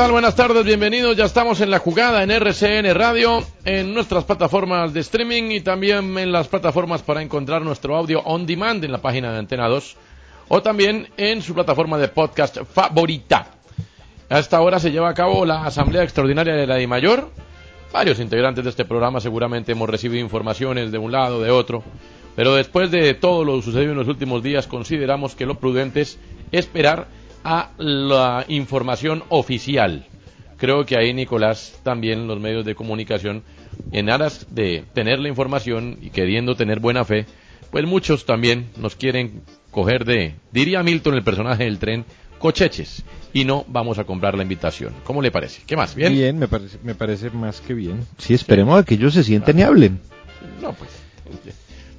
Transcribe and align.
Tal? 0.00 0.12
Buenas 0.12 0.34
tardes, 0.34 0.64
bienvenidos. 0.64 1.14
Ya 1.14 1.26
estamos 1.26 1.60
en 1.60 1.70
la 1.70 1.78
jugada 1.78 2.22
en 2.22 2.30
RCN 2.30 2.94
Radio, 2.94 3.44
en 3.66 3.92
nuestras 3.92 4.24
plataformas 4.24 4.94
de 4.94 5.00
streaming 5.00 5.50
y 5.50 5.60
también 5.60 6.16
en 6.16 6.32
las 6.32 6.48
plataformas 6.48 7.02
para 7.02 7.20
encontrar 7.20 7.60
nuestro 7.60 7.94
audio 7.94 8.20
on 8.20 8.46
demand 8.46 8.82
en 8.82 8.92
la 8.92 9.02
página 9.02 9.30
de 9.30 9.38
Antena 9.38 9.68
2 9.68 9.96
o 10.48 10.62
también 10.62 11.08
en 11.18 11.42
su 11.42 11.52
plataforma 11.52 11.98
de 11.98 12.08
podcast 12.08 12.62
favorita. 12.72 13.50
A 14.30 14.38
esta 14.38 14.62
hora 14.62 14.78
se 14.78 14.90
lleva 14.90 15.10
a 15.10 15.14
cabo 15.14 15.44
la 15.44 15.64
Asamblea 15.66 16.02
Extraordinaria 16.02 16.54
de 16.54 16.66
la 16.66 16.76
DIMAYOR. 16.76 17.30
Varios 17.92 18.20
integrantes 18.20 18.64
de 18.64 18.70
este 18.70 18.86
programa 18.86 19.20
seguramente 19.20 19.72
hemos 19.72 19.90
recibido 19.90 20.22
informaciones 20.22 20.92
de 20.92 20.96
un 20.98 21.12
lado, 21.12 21.42
de 21.42 21.50
otro, 21.50 21.82
pero 22.36 22.54
después 22.54 22.90
de 22.90 23.12
todo 23.12 23.44
lo 23.44 23.60
sucedido 23.60 23.90
en 23.90 23.98
los 23.98 24.08
últimos 24.08 24.42
días 24.42 24.66
consideramos 24.66 25.34
que 25.34 25.44
lo 25.44 25.56
prudente 25.56 26.00
es 26.00 26.18
esperar 26.52 27.19
a 27.44 27.70
la 27.78 28.44
información 28.48 29.22
oficial. 29.28 30.06
Creo 30.56 30.84
que 30.84 30.98
ahí, 30.98 31.14
Nicolás, 31.14 31.80
también 31.82 32.26
los 32.26 32.38
medios 32.38 32.64
de 32.64 32.74
comunicación, 32.74 33.42
en 33.92 34.10
aras 34.10 34.46
de 34.50 34.84
tener 34.92 35.18
la 35.18 35.28
información 35.28 35.98
y 36.02 36.10
queriendo 36.10 36.54
tener 36.54 36.80
buena 36.80 37.04
fe, 37.04 37.26
pues 37.70 37.86
muchos 37.86 38.26
también 38.26 38.70
nos 38.76 38.94
quieren 38.94 39.42
coger 39.70 40.04
de, 40.04 40.34
diría 40.52 40.82
Milton, 40.82 41.14
el 41.14 41.22
personaje 41.22 41.64
del 41.64 41.78
tren, 41.78 42.04
cocheches, 42.38 43.04
y 43.32 43.44
no 43.44 43.64
vamos 43.68 43.98
a 43.98 44.04
comprar 44.04 44.36
la 44.36 44.42
invitación. 44.42 44.92
¿Cómo 45.04 45.22
le 45.22 45.30
parece? 45.30 45.62
¿Qué 45.66 45.76
más? 45.76 45.94
¿Bien? 45.94 46.12
Bien, 46.12 46.38
me 46.38 46.48
parece, 46.48 46.78
me 46.82 46.94
parece 46.94 47.30
más 47.30 47.60
que 47.60 47.74
bien. 47.74 48.06
Sí, 48.18 48.34
esperemos 48.34 48.80
a 48.80 48.84
que 48.84 48.94
ellos 48.94 49.14
se 49.14 49.24
sienten 49.24 49.58
y 49.58 49.62
hablen. 49.62 50.00
No, 50.60 50.72
pues. 50.72 50.90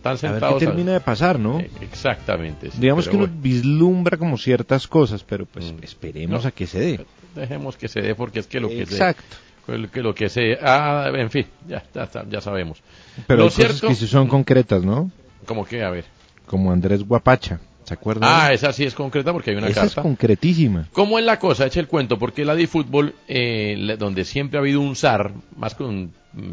Están 0.01 0.11
A 0.13 0.13
ver 0.13 0.31
sentados. 0.31 0.59
qué 0.59 0.65
termina 0.65 0.93
de 0.93 0.99
pasar, 0.99 1.37
¿no? 1.37 1.59
Eh, 1.59 1.69
Exactamente. 1.81 2.71
sí, 2.71 2.77
Digamos 2.81 3.07
que 3.07 3.15
uno 3.15 3.29
vislumbra 3.31 4.17
como 4.17 4.35
ciertas 4.37 4.87
cosas, 4.87 5.23
pero 5.23 5.45
pues 5.45 5.71
Mm. 5.71 5.83
esperemos 5.83 6.41
No. 6.43 6.47
a 6.49 6.51
que 6.51 6.65
se 6.65 6.79
dé. 6.79 6.91
bueno, 6.97 7.09
Dejemos 7.35 7.77
que 7.77 7.87
se 7.87 8.01
dé 8.01 8.15
porque 8.15 8.39
es 8.39 8.47
que 8.47 8.59
lo 8.59 8.67
que 8.67 8.81
Exacto. 8.81 9.23
se. 9.67 9.87
Que 9.89 10.01
lo 10.01 10.13
que 10.15 10.27
se. 10.27 10.57
Ah, 10.61 11.11
en 11.15 11.29
fin, 11.29 11.45
ya, 11.67 11.83
ya, 11.93 12.09
ya 12.29 12.41
sabemos. 12.41 12.81
Pero 13.27 13.37
Lo 13.37 13.43
hay 13.43 13.49
cosas 13.51 13.67
cierto- 13.67 13.87
que 13.89 13.95
sí 13.95 14.07
son 14.07 14.27
concretas, 14.27 14.83
¿no? 14.83 15.11
Como 15.45 15.63
que, 15.65 15.83
a 15.83 15.91
ver. 15.91 16.05
Como 16.47 16.71
Andrés 16.71 17.03
Guapacha, 17.07 17.59
¿se 17.83 17.93
acuerdan? 17.93 18.27
Ah, 18.29 18.51
esa 18.51 18.73
sí 18.73 18.83
es 18.83 18.95
concreta 18.95 19.31
porque 19.31 19.51
hay 19.51 19.57
una 19.57 19.67
Esa 19.67 19.81
es 19.85 19.93
carta. 19.93 20.01
concretísima. 20.01 20.87
¿Cómo 20.93 21.19
es 21.19 21.25
la 21.25 21.37
cosa? 21.39 21.67
Eche 21.67 21.79
el 21.79 21.87
cuento, 21.87 22.17
porque 22.17 22.43
la 22.43 22.55
de 22.55 22.65
fútbol, 22.67 23.13
eh, 23.27 23.95
donde 23.99 24.25
siempre 24.25 24.57
ha 24.57 24.61
habido 24.61 24.81
un 24.81 24.95
zar, 24.95 25.31
más 25.55 25.79
mm, 25.79 26.05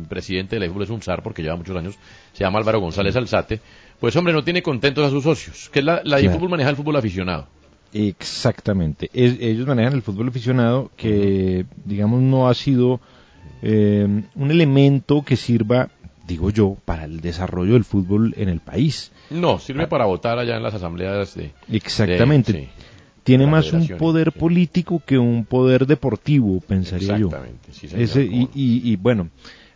presidente 0.08 0.56
de 0.56 0.60
la 0.60 0.72
fútbol 0.72 0.84
es 0.84 0.90
un 0.90 1.02
zar, 1.02 1.22
porque 1.22 1.42
lleva 1.42 1.56
muchos 1.56 1.76
años, 1.76 1.94
se 2.32 2.44
llama 2.44 2.58
Álvaro 2.58 2.80
González 2.80 3.14
Alzate, 3.16 3.60
pues 4.00 4.14
hombre, 4.16 4.32
no 4.32 4.44
tiene 4.44 4.62
contentos 4.62 5.04
a 5.06 5.10
sus 5.10 5.24
socios, 5.24 5.68
que 5.72 5.80
es 5.80 5.84
la, 5.84 6.00
la 6.04 6.18
Claro. 6.18 6.32
fútbol 6.34 6.50
maneja 6.50 6.70
el 6.70 6.76
fútbol 6.76 6.96
aficionado. 6.96 7.46
Exactamente. 7.92 9.10
Es- 9.12 9.38
ellos 9.40 9.66
manejan 9.66 9.92
el 9.94 10.02
fútbol 10.02 10.28
aficionado 10.28 10.90
que, 10.96 11.64
digamos, 11.84 12.20
no 12.22 12.48
ha 12.48 12.54
sido 12.54 13.00
eh, 13.62 14.06
un 14.34 14.50
elemento 14.50 15.22
que 15.22 15.36
sirva, 15.36 15.88
digo 16.26 16.50
yo, 16.50 16.76
para 16.84 17.04
el 17.04 17.20
desarrollo 17.20 17.72
del 17.74 17.84
fútbol 17.84 18.34
en 18.36 18.48
el 18.48 18.60
país. 18.60 19.10
No, 19.30 19.58
sirve 19.58 19.86
para 19.88 20.04
votar 20.06 20.38
allá 20.38 20.56
en 20.56 20.62
las 20.62 20.74
asambleas 20.74 21.34
de... 21.34 21.52
Exactamente. 21.70 22.52
de- 22.52 22.60
sí. 22.62 22.68
Tiene 23.24 23.46
más 23.46 23.72
un 23.74 23.86
poder 23.98 24.32
sí. 24.32 24.38
político 24.38 25.02
que 25.04 25.18
un 25.18 25.44
poder 25.44 25.86
deportivo, 25.86 26.60
pensaría 26.60 27.18
yo. 27.18 27.26
Exactamente, 27.26 27.72
sí, 27.72 27.86
señor, 27.88 28.02
Ese, 28.04 28.22
y, 28.24 28.48
y- 28.54 28.92
y, 28.92 28.96
bueno, 28.96 29.28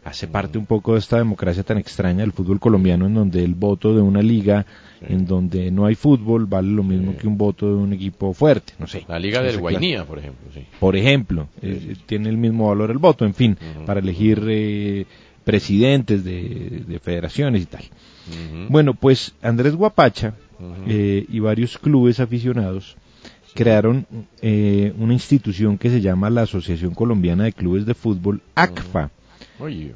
hace 0.05 0.27
parte 0.27 0.59
un 0.59 0.67
poco 0.67 0.95
de 0.95 0.99
esta 0.99 1.17
democracia 1.19 1.63
tan 1.63 1.79
extraña 1.79 2.21
del 2.21 2.33
fútbol 2.33 2.59
colombiano 2.59 3.07
en 3.07 3.15
donde 3.15 3.45
el 3.45 3.55
voto 3.55 3.95
de 3.95 4.03
una 4.03 4.21
liga 4.21 4.67
en 5.01 5.27
donde 5.27 5.71
no 5.71 5.87
hay 5.87 5.95
fútbol 5.95 6.47
vale 6.47 6.69
lo 6.69 6.83
mismo 6.83 7.17
que 7.17 7.27
un 7.27 7.37
voto 7.37 7.67
de 7.67 7.75
un 7.75 7.93
equipo 7.93 8.33
fuerte, 8.35 8.73
no 8.79 8.87
sé. 8.87 9.05
La 9.09 9.19
Liga 9.19 9.41
No 9.41 9.47
del 9.47 9.59
Guainía, 9.59 10.05
por 10.05 10.19
ejemplo, 10.19 10.49
sí. 10.55 10.65
Por 10.79 10.97
ejemplo, 10.97 11.49
eh, 11.61 11.97
tiene 12.07 12.29
el 12.29 12.37
mismo 12.37 12.69
valor 12.69 12.91
el 12.91 12.99
voto, 12.99 13.25
en 13.25 13.35
fin, 13.35 13.57
para 13.85 14.01
elegir 14.01 14.45
eh, 14.49 15.07
presidentes 15.45 16.25
de, 16.25 16.85
de 16.87 16.99
federaciones 16.99 17.63
y 17.63 17.67
tal. 17.67 17.83
Bueno, 18.69 18.95
pues 18.95 19.35
Andrés 19.43 19.75
Guapacha 19.75 20.35
eh, 20.87 21.27
y 21.29 21.41
varios 21.41 21.79
clubes 21.79 22.21
aficionados 22.21 22.97
crearon 23.55 24.07
eh, 24.41 24.93
una 24.99 25.13
institución 25.13 25.77
que 25.77 25.91
se 25.91 26.01
llama 26.01 26.31
la 26.31 26.43
Asociación 26.43 26.95
Colombiana 26.95 27.45
de 27.45 27.53
Clubes 27.53 27.85
de 27.85 27.95
Fútbol, 27.95 28.41
ACFA. 28.55 29.11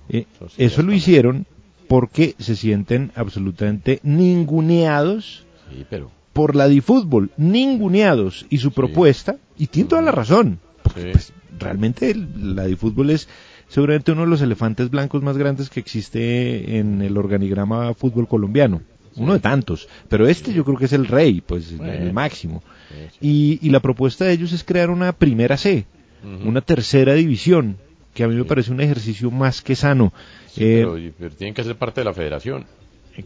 Eh, 0.08 0.26
eso 0.58 0.82
lo 0.82 0.92
hicieron 0.92 1.46
porque 1.88 2.34
se 2.38 2.56
sienten 2.56 3.12
absolutamente 3.14 4.00
ninguneados 4.02 5.44
Sí, 5.70 5.84
pero... 5.88 6.10
por 6.32 6.54
la 6.56 6.68
difútbol, 6.68 7.30
ninguneados. 7.36 8.46
Y 8.50 8.58
su 8.58 8.72
propuesta, 8.72 9.36
y 9.58 9.66
tiene 9.68 9.88
toda 9.88 10.02
la 10.02 10.12
razón, 10.12 10.58
porque 10.82 11.02
Sí. 11.02 11.08
pues, 11.12 11.32
realmente 11.58 12.14
la 12.14 12.66
difútbol 12.66 13.10
es 13.10 13.28
seguramente 13.68 14.12
uno 14.12 14.22
de 14.22 14.28
los 14.28 14.42
elefantes 14.42 14.90
blancos 14.90 15.22
más 15.22 15.36
grandes 15.36 15.70
que 15.70 15.80
existe 15.80 16.78
en 16.78 17.02
el 17.02 17.16
organigrama 17.16 17.94
fútbol 17.94 18.28
colombiano. 18.28 18.82
Uno 19.16 19.32
de 19.32 19.40
tantos, 19.40 19.88
pero 20.10 20.26
este 20.28 20.52
yo 20.52 20.62
creo 20.64 20.76
que 20.76 20.84
es 20.84 20.92
el 20.92 21.06
rey, 21.06 21.40
pues 21.40 21.72
el- 21.72 22.12
máximo. 22.12 22.62
Y, 23.20 23.58
y 23.62 23.70
la 23.70 23.80
propuesta 23.80 24.26
de 24.26 24.32
ellos 24.32 24.52
es 24.52 24.62
crear 24.62 24.90
una 24.90 25.12
primera 25.12 25.56
C, 25.56 25.86
una 26.44 26.60
tercera 26.60 27.14
división, 27.14 27.78
que 28.16 28.24
a 28.24 28.28
mí 28.28 28.34
me 28.34 28.46
parece 28.46 28.72
un 28.72 28.80
ejercicio 28.80 29.30
más 29.30 29.60
que 29.60 29.76
sano. 29.76 30.10
Sí, 30.48 30.64
Eh, 30.64 30.86
pero, 30.86 31.12
pero 31.18 31.34
tienen 31.34 31.54
que 31.54 31.62
ser 31.62 31.76
parte 31.76 32.00
de 32.00 32.06
la 32.06 32.14
federación. 32.14 32.64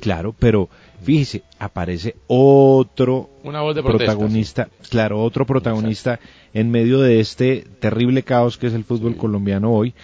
Claro, 0.00 0.34
pero 0.36 0.68
fíjese, 1.02 1.42
aparece 1.58 2.16
otro 2.26 3.30
Una 3.44 3.60
voz 3.60 3.74
de 3.74 3.82
protesta, 3.82 4.12
protagonista, 4.12 4.68
claro, 4.88 5.22
otro 5.22 5.46
protagonista 5.46 6.20
en 6.54 6.70
medio 6.70 7.00
de 7.00 7.20
este 7.20 7.64
terrible 7.80 8.22
caos 8.22 8.56
que 8.56 8.66
es 8.68 8.74
el 8.74 8.84
fútbol 8.84 9.16
colombiano 9.16 9.72
hoy, 9.72 9.94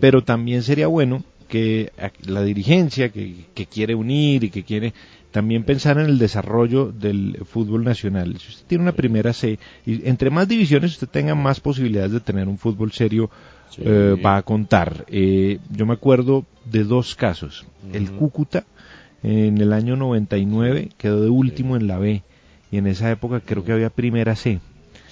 pero 0.00 0.22
también 0.22 0.62
sería 0.62 0.86
bueno 0.86 1.24
que 1.48 1.92
la 2.26 2.42
dirigencia 2.42 3.10
que, 3.10 3.46
que, 3.54 3.66
quiere 3.66 3.94
unir 3.94 4.44
y 4.44 4.50
que 4.50 4.64
quiere 4.64 4.94
también 5.30 5.64
pensar 5.64 5.98
en 5.98 6.06
el 6.06 6.18
desarrollo 6.18 6.90
del 6.90 7.38
fútbol 7.44 7.84
nacional. 7.84 8.38
Si 8.38 8.48
usted 8.48 8.66
tiene 8.66 8.82
una 8.82 8.92
primera 8.92 9.32
C, 9.34 9.58
y 9.84 10.08
entre 10.08 10.30
más 10.30 10.48
divisiones 10.48 10.92
usted 10.92 11.08
tenga 11.08 11.34
más 11.34 11.60
posibilidades 11.60 12.12
de 12.12 12.20
tener 12.20 12.48
un 12.48 12.56
fútbol 12.56 12.92
serio, 12.92 13.30
eh, 13.78 14.16
va 14.24 14.36
a 14.36 14.42
contar. 14.42 15.04
Eh, 15.08 15.58
yo 15.70 15.86
me 15.86 15.94
acuerdo 15.94 16.44
de 16.64 16.84
dos 16.84 17.14
casos. 17.14 17.66
El 17.92 18.10
Cúcuta 18.12 18.64
en 19.22 19.58
el 19.58 19.72
año 19.72 19.96
99 19.96 20.90
quedó 20.96 21.22
de 21.22 21.30
último 21.30 21.76
en 21.76 21.86
la 21.86 21.98
B. 21.98 22.22
Y 22.70 22.78
en 22.78 22.86
esa 22.86 23.10
época 23.10 23.40
creo 23.40 23.64
que 23.64 23.72
había 23.72 23.90
primera 23.90 24.36
C. 24.36 24.60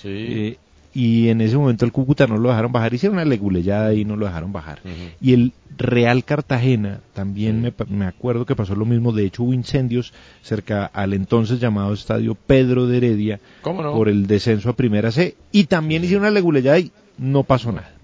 Eh, 0.05 0.57
y 0.95 1.29
en 1.29 1.41
ese 1.41 1.57
momento 1.57 1.85
el 1.85 1.93
Cúcuta 1.93 2.27
no 2.27 2.37
lo 2.37 2.51
dejaron 2.51 2.73
bajar, 2.73 2.93
hicieron 2.93 3.17
una 3.17 3.25
leguleyada 3.25 3.95
y 3.95 4.05
no 4.05 4.17
lo 4.17 4.27
dejaron 4.27 4.53
bajar. 4.53 4.81
Y 5.21 5.33
el 5.33 5.53
Real 5.79 6.25
Cartagena 6.25 7.01
también 7.15 7.63
me, 7.63 7.73
me, 7.89 8.05
acuerdo 8.05 8.45
que 8.45 8.55
pasó 8.55 8.75
lo 8.75 8.85
mismo, 8.85 9.13
de 9.13 9.25
hecho 9.25 9.45
hubo 9.45 9.55
incendios 9.55 10.13
cerca 10.43 10.85
al 10.85 11.15
entonces 11.15 11.61
llamado 11.61 11.95
Estadio 11.95 12.35
Pedro 12.35 12.87
de 12.87 12.99
Heredia 12.99 13.41
por 13.63 14.11
el 14.11 14.27
descenso 14.27 14.69
a 14.69 14.77
Primera 14.77 15.11
C. 15.11 15.37
Y 15.51 15.65
también 15.65 16.05
hicieron 16.05 16.25
una 16.25 16.31
leguleyada 16.31 16.79
y 16.79 16.93
no 17.17 17.45
pasó 17.45 17.73
nada 17.73 18.02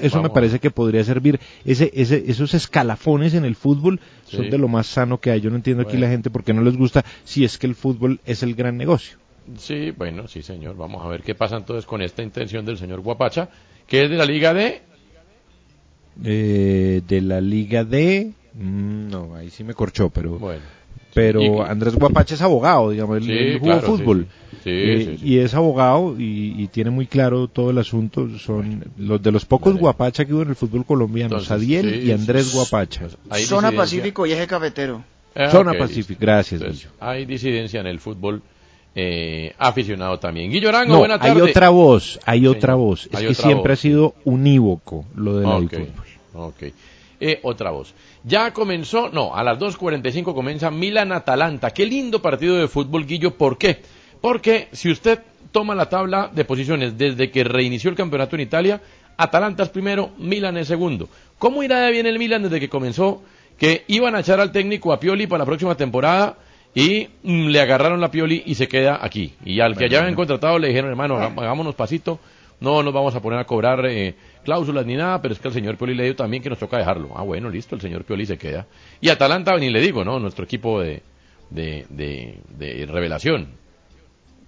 eso 0.00 0.22
me 0.22 0.30
parece 0.30 0.58
que 0.58 0.70
podría 0.70 1.04
servir. 1.04 1.40
Ese, 1.64 1.90
ese, 1.94 2.24
esos 2.26 2.54
escalafones 2.54 3.34
en 3.34 3.44
el 3.44 3.56
fútbol 3.56 4.00
son 4.24 4.50
de 4.50 4.58
lo 4.58 4.68
más 4.68 4.86
sano 4.86 5.18
que 5.18 5.30
hay. 5.30 5.40
Yo 5.40 5.50
no 5.50 5.56
entiendo 5.56 5.82
aquí 5.82 5.96
la 5.96 6.08
gente 6.08 6.30
por 6.30 6.44
qué 6.44 6.52
no 6.52 6.62
les 6.62 6.76
gusta 6.76 7.04
si 7.24 7.44
es 7.44 7.58
que 7.58 7.66
el 7.66 7.74
fútbol 7.74 8.20
es 8.24 8.42
el 8.42 8.54
gran 8.54 8.76
negocio. 8.76 9.18
Sí, 9.58 9.90
bueno, 9.90 10.26
sí, 10.26 10.42
señor. 10.42 10.76
Vamos 10.76 11.04
a 11.04 11.08
ver 11.08 11.22
qué 11.22 11.34
pasa 11.34 11.56
entonces 11.56 11.84
con 11.86 12.02
esta 12.02 12.22
intención 12.22 12.64
del 12.64 12.78
señor 12.78 13.00
Guapacha, 13.00 13.48
que 13.86 14.04
es 14.04 14.10
de 14.10 14.16
la 14.16 14.24
Liga 14.24 14.54
de. 14.54 14.82
Eh, 16.24 17.02
de 17.06 17.20
la 17.20 17.40
Liga 17.40 17.84
de. 17.84 18.32
Mm, 18.54 19.10
no, 19.10 19.34
ahí 19.34 19.50
sí 19.50 19.64
me 19.64 19.74
corchó, 19.74 20.10
pero. 20.10 20.38
Bueno. 20.38 20.62
Pero 21.14 21.64
Andrés 21.64 21.94
Guapacha 21.94 22.34
es 22.34 22.42
abogado, 22.42 22.90
digamos, 22.90 23.18
él, 23.18 23.58
jugó 23.60 23.80
fútbol. 23.80 24.26
Eh, 24.66 25.18
y 25.22 25.38
es 25.38 25.54
abogado 25.54 26.16
y, 26.18 26.66
tiene 26.68 26.90
muy 26.90 27.06
claro 27.06 27.48
todo 27.48 27.70
el 27.70 27.78
asunto. 27.78 28.28
Son 28.38 28.84
los 28.98 29.22
de 29.22 29.30
los 29.30 29.44
pocos 29.44 29.76
Guapacha 29.76 30.24
que 30.24 30.34
hubo 30.34 30.42
en 30.42 30.50
el 30.50 30.56
fútbol 30.56 30.84
colombiano, 30.84 31.40
Sadiel 31.40 32.04
y 32.04 32.10
Andrés 32.10 32.52
Guapacha. 32.52 33.08
Pues, 33.28 33.46
Zona 33.46 33.72
Pacífico 33.72 34.26
y 34.26 34.32
eje 34.32 34.46
cafetero. 34.46 35.04
Ah, 35.34 35.50
Zona 35.50 35.74
Pacífico, 35.74 36.20
gracias. 36.20 36.88
hay 37.00 37.24
disidencia 37.26 37.80
en 37.80 37.86
el 37.86 38.00
fútbol 38.00 38.42
eh, 38.94 39.52
aficionado 39.58 40.18
también. 40.18 40.50
Guillo 40.50 40.68
Arango, 40.68 40.98
buena 40.98 41.18
tarde. 41.18 41.42
Hay 41.42 41.50
otra 41.50 41.68
voz, 41.70 42.20
hay 42.24 42.46
otra 42.46 42.74
voz. 42.74 43.08
Es 43.12 43.20
que 43.20 43.34
siempre 43.34 43.72
ha 43.72 43.76
sido 43.76 44.14
unívoco 44.24 45.04
lo 45.14 45.38
del 45.38 45.46
okay, 45.46 45.90
fútbol. 46.32 46.72
Eh, 47.26 47.40
otra 47.42 47.70
voz. 47.70 47.94
Ya 48.22 48.52
comenzó, 48.52 49.08
no, 49.08 49.34
a 49.34 49.42
las 49.42 49.58
2.45 49.58 50.34
comienza 50.34 50.70
Milan-Atalanta. 50.70 51.70
Qué 51.70 51.86
lindo 51.86 52.20
partido 52.20 52.56
de 52.56 52.68
fútbol, 52.68 53.06
Guillo. 53.06 53.30
¿Por 53.30 53.56
qué? 53.56 53.80
Porque 54.20 54.68
si 54.72 54.90
usted 54.90 55.20
toma 55.50 55.74
la 55.74 55.88
tabla 55.88 56.30
de 56.30 56.44
posiciones 56.44 56.98
desde 56.98 57.30
que 57.30 57.42
reinició 57.42 57.88
el 57.88 57.96
campeonato 57.96 58.36
en 58.36 58.42
Italia, 58.42 58.82
Atalanta 59.16 59.62
es 59.62 59.70
primero, 59.70 60.10
Milan 60.18 60.58
es 60.58 60.68
segundo. 60.68 61.08
¿Cómo 61.38 61.62
irá 61.62 61.88
bien 61.88 62.04
el 62.04 62.18
Milan 62.18 62.42
desde 62.42 62.60
que 62.60 62.68
comenzó? 62.68 63.22
Que 63.56 63.84
iban 63.86 64.14
a 64.14 64.20
echar 64.20 64.38
al 64.38 64.52
técnico 64.52 64.92
a 64.92 65.00
Pioli 65.00 65.26
para 65.26 65.44
la 65.44 65.46
próxima 65.46 65.74
temporada 65.76 66.36
y 66.74 67.08
mm, 67.22 67.46
le 67.46 67.58
agarraron 67.58 68.02
la 68.02 68.10
Pioli 68.10 68.42
y 68.44 68.54
se 68.56 68.68
queda 68.68 68.98
aquí. 69.00 69.32
Y 69.46 69.60
al 69.60 69.78
que 69.78 69.88
ya 69.88 70.00
habían 70.00 70.14
contratado 70.14 70.58
le 70.58 70.68
dijeron, 70.68 70.90
hermano, 70.90 71.16
hagámonos 71.16 71.74
pasito, 71.74 72.20
no 72.64 72.82
nos 72.82 72.92
vamos 72.92 73.14
a 73.14 73.20
poner 73.20 73.38
a 73.38 73.44
cobrar 73.44 73.84
eh, 73.86 74.16
cláusulas 74.42 74.84
ni 74.86 74.96
nada, 74.96 75.20
pero 75.22 75.34
es 75.34 75.40
que 75.40 75.48
el 75.48 75.54
señor 75.54 75.76
Pioli 75.76 75.94
le 75.94 76.04
dio 76.04 76.16
también 76.16 76.42
que 76.42 76.50
nos 76.50 76.58
toca 76.58 76.78
dejarlo. 76.78 77.12
Ah, 77.14 77.22
bueno, 77.22 77.50
listo, 77.50 77.74
el 77.76 77.80
señor 77.80 78.04
Pioli 78.04 78.26
se 78.26 78.38
queda. 78.38 78.66
Y 79.00 79.10
Atalanta, 79.10 79.56
ni 79.58 79.70
le 79.70 79.80
digo, 79.80 80.04
¿no? 80.04 80.18
Nuestro 80.18 80.44
equipo 80.44 80.80
de, 80.80 81.02
de, 81.50 81.86
de, 82.48 82.86
revelación. 82.86 83.48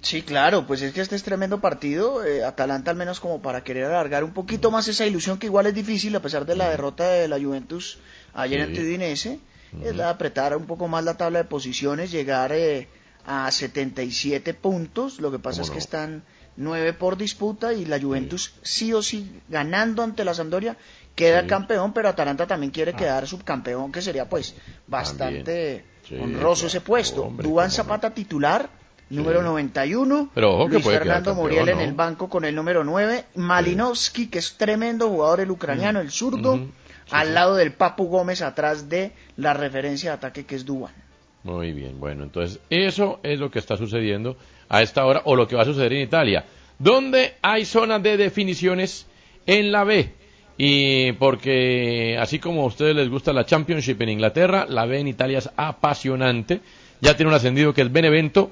Sí, 0.01 0.23
claro, 0.23 0.67
pues 0.67 0.83
es 0.83 0.93
que 0.93 1.01
este 1.01 1.17
es 1.17 1.23
tremendo 1.23 1.61
partido. 1.61 2.25
Eh, 2.25 2.45
Atalanta 2.45 2.91
al 2.91 2.97
menos 2.97 3.21
como 3.21 3.43
para 3.43 3.63
querer 3.63 3.85
alargar 3.85 4.25
un 4.25 4.33
poquito 4.33 4.71
más 4.71 4.89
esa 4.89 5.07
ilusión 5.07 5.39
que 5.39 5.47
igual 5.47 5.67
es 5.67 5.75
difícil 5.75 6.15
a 6.17 6.21
pesar 6.21 6.47
de 6.47 6.57
la 6.57 6.71
derrota 6.71 7.09
de 7.09 7.29
la 7.29 7.39
Juventus 7.39 7.99
ayer 8.35 8.61
en 8.61 8.73
Udinese. 8.73 9.39
Es 9.83 9.95
la 9.95 10.05
de 10.05 10.11
apretar 10.11 10.57
un 10.57 10.67
poco 10.67 10.89
más 10.89 11.05
la 11.05 11.17
tabla 11.17 11.41
de 11.41 11.45
posiciones, 11.45 12.11
llegar 12.11 12.53
eh, 12.53 12.89
a 13.27 13.51
77 13.51 14.55
puntos. 14.55 15.21
Lo 15.21 15.31
que 15.31 15.39
pasa 15.39 15.63
es 15.63 15.71
que 15.71 15.79
están 15.79 16.23
nueve 16.57 16.93
por 16.93 17.17
disputa 17.17 17.73
y 17.73 17.85
la 17.85 18.01
Juventus 18.01 18.55
sí, 18.63 18.93
o 18.93 19.03
sí 19.03 19.41
ganando 19.49 20.03
ante 20.03 20.25
la 20.25 20.35
Sampdoria 20.35 20.77
queda 21.17 21.47
campeón, 21.47 21.93
pero 21.93 22.09
Atalanta 22.09 22.47
también 22.47 22.71
quiere 22.71 22.93
ah. 22.95 22.97
quedar 22.97 23.27
subcampeón, 23.27 23.91
que 23.91 24.03
sería 24.03 24.29
pues 24.29 24.55
bastante 24.87 25.85
honroso 26.21 26.69
ese 26.69 26.83
puesto. 26.83 27.33
Duan 27.39 27.71
Zapata 27.71 28.11
titular, 28.11 28.69
número 29.11 29.43
91. 29.43 30.31
Pero 30.35 30.69
Luis 30.69 30.85
Fernando 30.85 31.35
Muriel 31.35 31.71
en 31.71 31.81
el 31.81 31.95
banco 31.95 32.29
con 32.29 32.45
el 32.45 32.55
número 32.55 32.85
9. 32.85 33.25
Malinowski, 33.35 34.29
que 34.29 34.39
es 34.39 34.57
tremendo 34.57 35.09
jugador 35.09 35.41
el 35.41 35.51
ucraniano, 35.51 36.01
el 36.01 36.11
zurdo, 36.11 36.61
al 37.11 37.35
lado 37.35 37.57
del 37.57 37.73
Papu 37.73 38.07
Gómez 38.07 38.43
atrás 38.43 38.89
de 38.89 39.13
la 39.37 39.55
referencia 39.55 40.11
de 40.11 40.17
ataque 40.17 40.45
que 40.45 40.55
es 40.55 40.65
Duan. 40.65 40.93
Muy 41.45 41.73
bien, 41.73 42.01
bueno, 42.01 42.25
entonces 42.25 42.59
eso 42.71 43.21
es 43.23 43.39
lo 43.39 43.53
que 43.53 43.61
está 43.61 43.77
sucediendo 43.77 44.37
a 44.69 44.83
esta 44.83 45.05
hora 45.05 45.23
o 45.25 45.37
lo 45.37 45.47
que 45.47 45.57
va 45.57 45.63
a 45.63 45.67
suceder 45.67 45.93
en 45.93 46.03
Italia, 46.03 46.45
donde 46.79 47.35
hay 47.43 47.65
zonas 47.65 48.03
de 48.03 48.17
definiciones 48.17 49.07
en 49.47 49.73
la 49.73 49.85
B. 49.85 50.13
Y 50.59 51.13
porque 51.13 52.17
así 52.19 52.39
como 52.39 52.63
a 52.63 52.67
ustedes 52.67 52.97
les 52.97 53.11
gusta 53.11 53.33
la 53.33 53.45
Championship 53.45 54.01
en 54.01 54.09
Inglaterra, 54.09 54.67
la 54.69 54.87
B 54.87 54.99
en 55.01 55.09
Italia 55.09 55.39
es 55.39 55.51
apasionante. 55.57 56.61
Ya 57.01 57.15
tiene 57.15 57.29
un 57.29 57.37
ascendido 57.37 57.75
que 57.75 57.83
es 57.83 57.93
Benevento. 57.93 58.51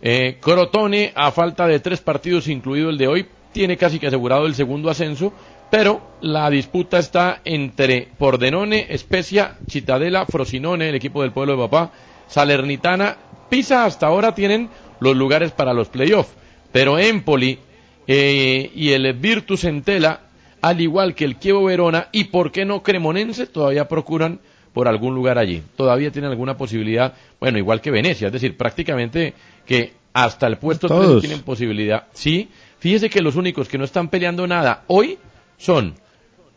Eh, 0.00 0.38
Crotone, 0.40 1.12
a 1.14 1.32
falta 1.32 1.66
de 1.66 1.80
tres 1.80 2.00
partidos, 2.00 2.48
incluido 2.48 2.88
el 2.90 2.98
de 2.98 3.08
hoy, 3.08 3.26
tiene 3.52 3.76
casi 3.76 3.98
que 3.98 4.06
asegurado 4.06 4.46
el 4.46 4.54
segundo 4.54 4.90
ascenso. 4.90 5.32
Pero 5.70 6.00
la 6.20 6.50
disputa 6.50 6.98
está 6.98 7.40
entre 7.44 8.08
Pordenone, 8.18 8.86
Spezia, 8.96 9.56
Cittadella, 9.68 10.26
Frosinone, 10.26 10.88
el 10.88 10.94
equipo 10.96 11.22
del 11.22 11.32
pueblo 11.32 11.52
de 11.52 11.68
papá, 11.68 11.92
Salernitana, 12.26 13.16
Pisa 13.48 13.84
hasta 13.84 14.06
ahora 14.06 14.34
tienen 14.34 14.68
los 15.00 15.16
lugares 15.16 15.52
para 15.52 15.72
los 15.72 15.88
playoffs. 15.88 16.32
Pero 16.72 16.98
Empoli 16.98 17.58
eh, 18.06 18.70
y 18.74 18.90
el 18.90 19.12
Virtus 19.14 19.64
Entela, 19.64 20.20
al 20.60 20.80
igual 20.80 21.14
que 21.14 21.24
el 21.24 21.38
Chievo 21.38 21.64
Verona 21.64 22.08
y 22.12 22.24
por 22.24 22.52
qué 22.52 22.64
no 22.64 22.82
Cremonense, 22.82 23.46
todavía 23.46 23.88
procuran 23.88 24.40
por 24.72 24.88
algún 24.88 25.14
lugar 25.14 25.38
allí. 25.38 25.62
Todavía 25.76 26.10
tienen 26.10 26.30
alguna 26.30 26.56
posibilidad, 26.56 27.14
bueno, 27.40 27.58
igual 27.58 27.80
que 27.80 27.90
Venecia, 27.90 28.28
es 28.28 28.32
decir, 28.32 28.56
prácticamente 28.56 29.34
que 29.66 29.92
hasta 30.12 30.46
el 30.46 30.58
puesto 30.58 30.88
3 30.88 31.20
tienen 31.20 31.42
posibilidad. 31.42 32.04
Sí, 32.12 32.48
fíjese 32.78 33.10
que 33.10 33.22
los 33.22 33.36
únicos 33.36 33.68
que 33.68 33.78
no 33.78 33.84
están 33.84 34.08
peleando 34.08 34.46
nada 34.46 34.84
hoy 34.86 35.18
son, 35.56 35.94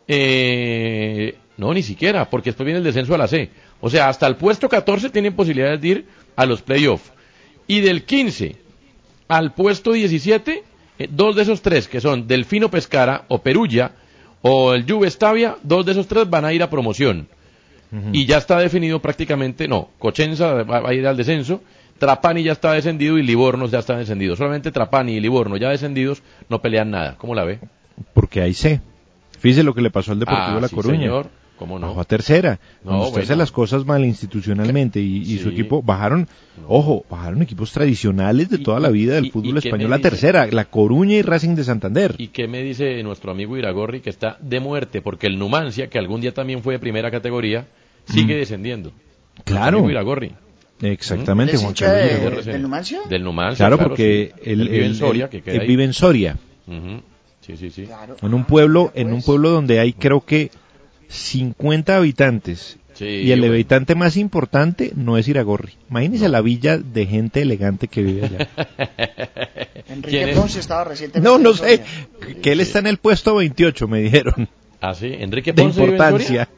eh, 0.08 1.36
no, 1.56 1.72
ni 1.72 1.82
siquiera, 1.82 2.28
porque 2.30 2.50
después 2.50 2.64
viene 2.64 2.78
el 2.78 2.84
descenso 2.84 3.14
a 3.14 3.18
la 3.18 3.28
C. 3.28 3.50
O 3.80 3.90
sea, 3.90 4.08
hasta 4.08 4.26
el 4.26 4.36
puesto 4.36 4.68
14 4.68 5.10
tienen 5.10 5.34
posibilidades 5.34 5.80
de 5.80 5.88
ir 5.88 6.06
a 6.36 6.46
los 6.46 6.62
playoffs. 6.62 7.12
Y 7.66 7.80
del 7.80 8.04
15 8.04 8.56
al 9.28 9.54
puesto 9.54 9.92
17, 9.92 10.62
eh, 10.98 11.08
dos 11.10 11.36
de 11.36 11.42
esos 11.42 11.62
tres, 11.62 11.88
que 11.88 12.00
son 12.00 12.26
Delfino 12.26 12.70
Pescara 12.70 13.24
o 13.28 13.38
Perugia 13.38 13.92
o 14.42 14.74
el 14.74 14.90
Juve 14.90 15.10
Stavia, 15.10 15.56
dos 15.62 15.86
de 15.86 15.92
esos 15.92 16.06
tres 16.06 16.28
van 16.28 16.44
a 16.44 16.52
ir 16.52 16.62
a 16.62 16.70
promoción. 16.70 17.28
Y 18.12 18.26
ya 18.26 18.38
está 18.38 18.58
definido 18.58 18.98
prácticamente, 18.98 19.68
no, 19.68 19.90
Cochenza 20.00 20.64
va, 20.64 20.88
a 20.88 20.92
ir 20.92 21.06
al 21.06 21.16
descenso, 21.16 21.60
Trapani 21.96 22.42
ya 22.42 22.50
está 22.50 22.72
descendido 22.72 23.18
y 23.18 23.22
Livorno 23.22 23.66
ya 23.66 23.78
está 23.78 23.96
descendido. 23.96 24.34
Solamente 24.34 24.72
Trapani 24.72 25.12
y 25.12 25.20
Livorno 25.20 25.56
ya 25.56 25.68
descendidos 25.68 26.20
no 26.48 26.60
pelean 26.60 26.90
nada. 26.90 27.14
¿Cómo 27.18 27.36
la 27.36 27.44
ve? 27.44 27.60
Porque 28.12 28.40
ahí 28.40 28.52
sé. 28.52 28.80
Fíjese 29.38 29.62
lo 29.62 29.74
que 29.74 29.80
le 29.80 29.90
pasó 29.90 30.10
al 30.10 30.18
Deportivo 30.18 30.56
de 30.56 30.60
La 30.60 30.68
Coruña. 30.68 30.98
Señor. 30.98 31.28
¿Cómo 31.58 31.78
no? 31.78 32.00
a 32.00 32.04
tercera. 32.04 32.58
No, 32.82 33.06
usted 33.06 33.22
hace 33.22 33.36
las 33.36 33.52
cosas 33.52 33.84
mal 33.84 34.04
institucionalmente 34.04 35.00
y, 35.00 35.38
su 35.38 35.50
equipo 35.50 35.82
bajaron, 35.82 36.26
ojo, 36.66 37.04
bajaron 37.08 37.42
equipos 37.42 37.72
tradicionales 37.72 38.50
de 38.50 38.58
toda 38.58 38.80
la 38.80 38.90
vida 38.90 39.14
del 39.14 39.30
fútbol 39.30 39.58
español 39.58 39.92
a 39.92 39.98
tercera, 40.00 40.46
La 40.50 40.64
Coruña 40.64 41.16
y 41.16 41.22
Racing 41.22 41.54
de 41.54 41.64
Santander. 41.64 42.16
¿Y 42.18 42.28
qué 42.28 42.48
me 42.48 42.62
dice 42.62 43.02
nuestro 43.02 43.30
amigo 43.30 43.56
Iragorri 43.56 44.00
que 44.00 44.10
está 44.10 44.36
de 44.40 44.58
muerte 44.58 45.00
porque 45.00 45.28
el 45.28 45.38
Numancia, 45.38 45.88
que 45.88 45.98
algún 45.98 46.20
día 46.20 46.34
también 46.34 46.62
fue 46.62 46.74
de 46.74 46.80
primera 46.80 47.10
categoría, 47.10 47.66
sigue 48.06 48.34
mm. 48.34 48.38
descendiendo? 48.38 48.92
Claro. 49.44 49.88
Iragorri. 49.88 50.32
Exactamente, 50.80 51.56
Juan 51.56 51.74
Carlos. 51.74 52.44
¿Del 52.44 52.62
Numancia? 52.62 53.00
Del 53.08 53.22
Numancia. 53.22 53.66
Claro, 53.66 53.78
porque 53.78 54.32
él, 54.42 54.68
vive 54.68 54.86
en 54.86 54.94
Soria. 54.94 55.28
que 55.28 55.40
vive 55.40 55.84
en 55.84 55.92
Soria. 55.92 56.36
Sí, 57.40 57.56
sí, 57.58 57.70
sí. 57.70 57.88
En 58.22 58.34
un 58.34 58.44
pueblo, 58.44 58.90
en 58.94 59.12
un 59.12 59.22
pueblo 59.22 59.50
donde 59.50 59.78
hay 59.78 59.92
creo 59.92 60.24
que 60.24 60.50
50 61.08 61.96
habitantes. 61.96 62.78
y 63.00 63.32
el 63.32 63.42
habitante 63.44 63.94
más 63.96 64.16
importante 64.16 64.92
no 64.94 65.18
es 65.18 65.26
Iragorri. 65.28 65.72
Imagínese 65.90 66.28
la 66.28 66.40
villa 66.40 66.78
de 66.78 67.06
gente 67.06 67.42
elegante 67.42 67.88
que 67.88 68.02
vive 68.02 68.26
allá. 68.26 68.48
Enrique 69.88 70.32
Ponce 70.34 70.60
estaba 70.60 70.84
recientemente. 70.84 71.28
No, 71.28 71.38
no 71.38 71.52
sé. 71.54 71.82
Que 72.42 72.52
él 72.52 72.60
está 72.60 72.78
en 72.78 72.86
el 72.86 72.98
puesto 72.98 73.34
28, 73.36 73.88
me 73.88 74.00
dijeron. 74.00 74.48
Ah, 74.80 74.94
sí. 74.94 75.12
Enrique 75.12 75.52
Ponce. 75.54 75.80
De 75.80 75.86
importancia. 75.86 76.48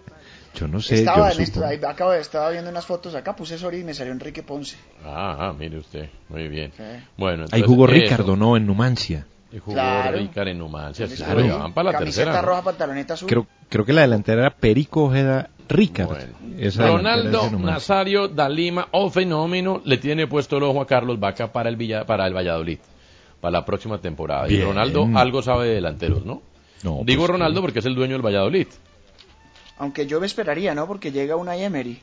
Yo 0.58 0.68
no 0.68 0.80
sé. 0.80 0.96
Estaba, 0.96 1.28
yo 1.30 1.36
en 1.36 1.42
esto, 1.42 1.60
supongo- 1.60 1.66
ahí 1.70 1.78
acabo 1.86 2.10
de- 2.12 2.20
estaba 2.20 2.50
viendo 2.50 2.70
unas 2.70 2.86
fotos 2.86 3.14
acá, 3.14 3.36
puse 3.36 3.58
Sori 3.58 3.78
y 3.80 3.84
me 3.84 3.92
salió 3.92 4.12
Enrique 4.12 4.42
Ponce. 4.42 4.76
Ah, 5.04 5.36
ah, 5.38 5.54
mire 5.58 5.78
usted, 5.78 6.08
muy 6.30 6.48
bien. 6.48 6.72
Sí. 6.76 6.82
Bueno, 7.18 7.44
Ahí 7.50 7.62
jugó 7.62 7.84
eso. 7.86 7.94
Ricardo, 7.94 8.36
¿no? 8.36 8.56
En 8.56 8.66
Numancia. 8.66 9.26
Y 9.56 9.58
jugó 9.58 9.72
Claro. 9.72 10.18
Ricardo 10.18 10.50
en 10.50 10.58
Numancia. 10.58 11.06
sí, 11.06 11.22
van 11.22 11.72
para 11.72 11.92
la 11.92 11.98
Camiseta 11.98 12.24
tercera. 12.26 12.42
¿no? 12.42 12.48
roja, 12.48 12.62
pantaloneta 12.62 13.14
azul. 13.14 13.26
Creo, 13.26 13.46
creo 13.70 13.84
que 13.86 13.94
la 13.94 14.02
delantera 14.02 14.42
era 14.42 14.50
Perico 14.50 15.04
Ojeda 15.04 15.48
Ricard. 15.66 16.08
Bueno. 16.08 16.76
Ronaldo. 16.76 17.50
Nazario 17.58 18.28
da 18.28 18.50
Lima, 18.50 18.88
o 18.90 19.08
fenómeno, 19.10 19.80
le 19.84 19.96
tiene 19.96 20.26
puesto 20.26 20.58
el 20.58 20.64
ojo 20.64 20.82
a 20.82 20.86
Carlos 20.86 21.18
Vaca 21.18 21.50
para 21.52 21.70
el, 21.70 21.76
Villa, 21.76 22.04
para 22.04 22.26
el 22.26 22.34
Valladolid, 22.36 22.78
para 23.40 23.52
la 23.52 23.64
próxima 23.64 23.98
temporada. 23.98 24.46
Y. 24.50 24.62
Ronaldo 24.62 25.08
algo 25.14 25.40
sabe 25.42 25.68
de 25.68 25.74
delanteros, 25.76 26.26
¿no? 26.26 26.42
No, 26.82 27.00
Digo 27.04 27.22
pues, 27.22 27.30
Ronaldo 27.30 27.62
porque 27.62 27.78
es 27.78 27.86
el 27.86 27.94
dueño 27.94 28.12
del 28.12 28.22
Valladolid. 28.26 28.66
Aunque 29.78 30.06
yo 30.06 30.20
me 30.20 30.26
esperaría, 30.26 30.74
¿no? 30.74 30.86
Porque 30.86 31.10
llega 31.12 31.36
una 31.36 31.56
Emery, 31.56 31.98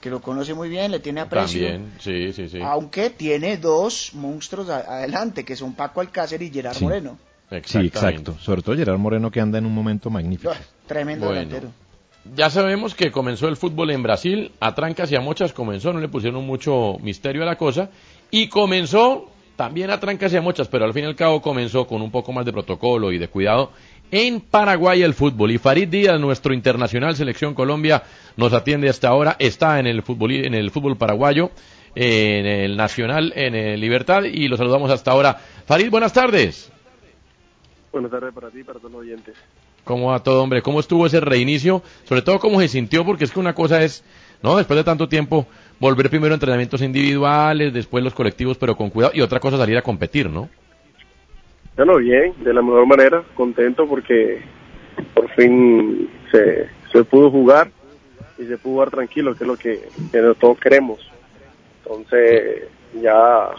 que 0.00 0.10
lo 0.10 0.20
conoce 0.20 0.54
muy 0.54 0.68
bien, 0.68 0.90
le 0.90 1.00
tiene 1.00 1.20
aprecio. 1.20 1.60
También, 1.68 1.92
sí, 1.98 2.32
sí, 2.32 2.48
sí. 2.48 2.58
Aunque 2.62 3.10
tiene 3.10 3.56
dos 3.56 4.12
monstruos 4.14 4.68
a- 4.70 4.78
adelante, 4.98 5.44
que 5.44 5.56
son 5.56 5.74
Paco 5.74 6.00
Alcácer 6.00 6.40
y 6.42 6.50
Gerard 6.50 6.74
Sí. 6.76 6.84
Moreno. 6.84 7.18
Sí, 7.64 7.78
exacto. 7.78 8.36
Sobre 8.40 8.60
todo 8.62 8.76
Gerard 8.76 8.98
Moreno 8.98 9.30
que 9.30 9.40
anda 9.40 9.58
en 9.58 9.64
un 9.66 9.74
momento 9.74 10.10
magnífico. 10.10 10.52
Tremendo 10.86 11.26
Bueno. 11.26 11.40
delantero. 11.40 11.72
Ya 12.36 12.50
sabemos 12.50 12.94
que 12.94 13.10
comenzó 13.10 13.48
el 13.48 13.56
fútbol 13.56 13.90
en 13.90 14.02
Brasil, 14.02 14.52
a 14.60 14.74
trancas 14.74 15.10
y 15.10 15.16
a 15.16 15.20
mochas 15.20 15.54
comenzó, 15.54 15.92
no 15.94 16.00
le 16.00 16.08
pusieron 16.08 16.44
mucho 16.44 16.98
misterio 17.00 17.42
a 17.42 17.46
la 17.46 17.56
cosa, 17.56 17.88
y 18.30 18.48
comenzó 18.48 19.30
también 19.56 19.90
a 19.90 19.98
trancas 19.98 20.32
y 20.32 20.36
a 20.36 20.42
mochas, 20.42 20.68
pero 20.68 20.84
al 20.84 20.92
fin 20.92 21.04
y 21.04 21.06
al 21.06 21.16
cabo 21.16 21.40
comenzó 21.40 21.86
con 21.86 22.02
un 22.02 22.10
poco 22.10 22.32
más 22.32 22.44
de 22.44 22.52
protocolo 22.52 23.12
y 23.12 23.18
de 23.18 23.28
cuidado 23.28 23.72
en 24.10 24.40
Paraguay 24.40 25.02
el 25.02 25.14
fútbol. 25.14 25.50
Y 25.50 25.58
Farid 25.58 25.88
Díaz, 25.88 26.20
nuestro 26.20 26.54
internacional 26.54 27.16
selección 27.16 27.54
Colombia, 27.54 28.02
nos 28.36 28.52
atiende 28.52 28.88
hasta 28.88 29.08
ahora, 29.08 29.36
está 29.38 29.78
en 29.78 29.86
el 29.86 30.02
fútbol, 30.02 30.32
en 30.32 30.54
el 30.54 30.70
fútbol 30.70 30.96
paraguayo, 30.96 31.50
en 31.94 32.46
el 32.46 32.76
Nacional, 32.76 33.32
en 33.34 33.54
el 33.54 33.80
Libertad, 33.80 34.24
y 34.24 34.48
lo 34.48 34.56
saludamos 34.56 34.90
hasta 34.90 35.10
ahora. 35.10 35.38
Farid, 35.66 35.90
buenas 35.90 36.12
tardes. 36.12 36.70
Buenas 37.92 38.10
tardes 38.10 38.32
para 38.34 38.50
ti 38.50 38.60
y 38.60 38.64
para 38.64 38.78
todos 38.78 38.92
los 38.92 39.00
oyentes. 39.00 39.34
¿Cómo 39.84 40.10
va 40.10 40.22
todo, 40.22 40.42
hombre? 40.42 40.60
¿Cómo 40.60 40.80
estuvo 40.80 41.06
ese 41.06 41.20
reinicio? 41.20 41.82
Sobre 42.04 42.22
todo, 42.22 42.38
¿cómo 42.38 42.60
se 42.60 42.68
sintió? 42.68 43.04
Porque 43.06 43.24
es 43.24 43.32
que 43.32 43.40
una 43.40 43.54
cosa 43.54 43.82
es, 43.82 44.04
¿no? 44.42 44.56
Después 44.56 44.76
de 44.76 44.84
tanto 44.84 45.08
tiempo, 45.08 45.46
volver 45.80 46.10
primero 46.10 46.34
a 46.34 46.36
entrenamientos 46.36 46.82
individuales, 46.82 47.72
después 47.72 48.04
los 48.04 48.12
colectivos, 48.12 48.58
pero 48.58 48.76
con 48.76 48.90
cuidado, 48.90 49.14
y 49.14 49.22
otra 49.22 49.40
cosa 49.40 49.56
salir 49.56 49.78
a 49.78 49.82
competir, 49.82 50.28
¿no? 50.28 50.50
Bueno, 51.78 51.98
bien, 51.98 52.34
de 52.42 52.52
la 52.52 52.60
mejor 52.60 52.86
manera, 52.86 53.22
contento 53.36 53.86
porque 53.86 54.40
por 55.14 55.28
fin 55.36 56.10
se, 56.28 56.66
se 56.90 57.04
pudo 57.04 57.30
jugar 57.30 57.70
y 58.36 58.46
se 58.46 58.58
pudo 58.58 58.74
jugar 58.74 58.90
tranquilo, 58.90 59.36
que 59.36 59.44
es 59.44 59.48
lo 59.48 59.56
que, 59.56 59.88
que 60.10 60.34
todos 60.40 60.58
queremos. 60.58 60.98
Entonces, 61.84 62.64
ya 63.00 63.50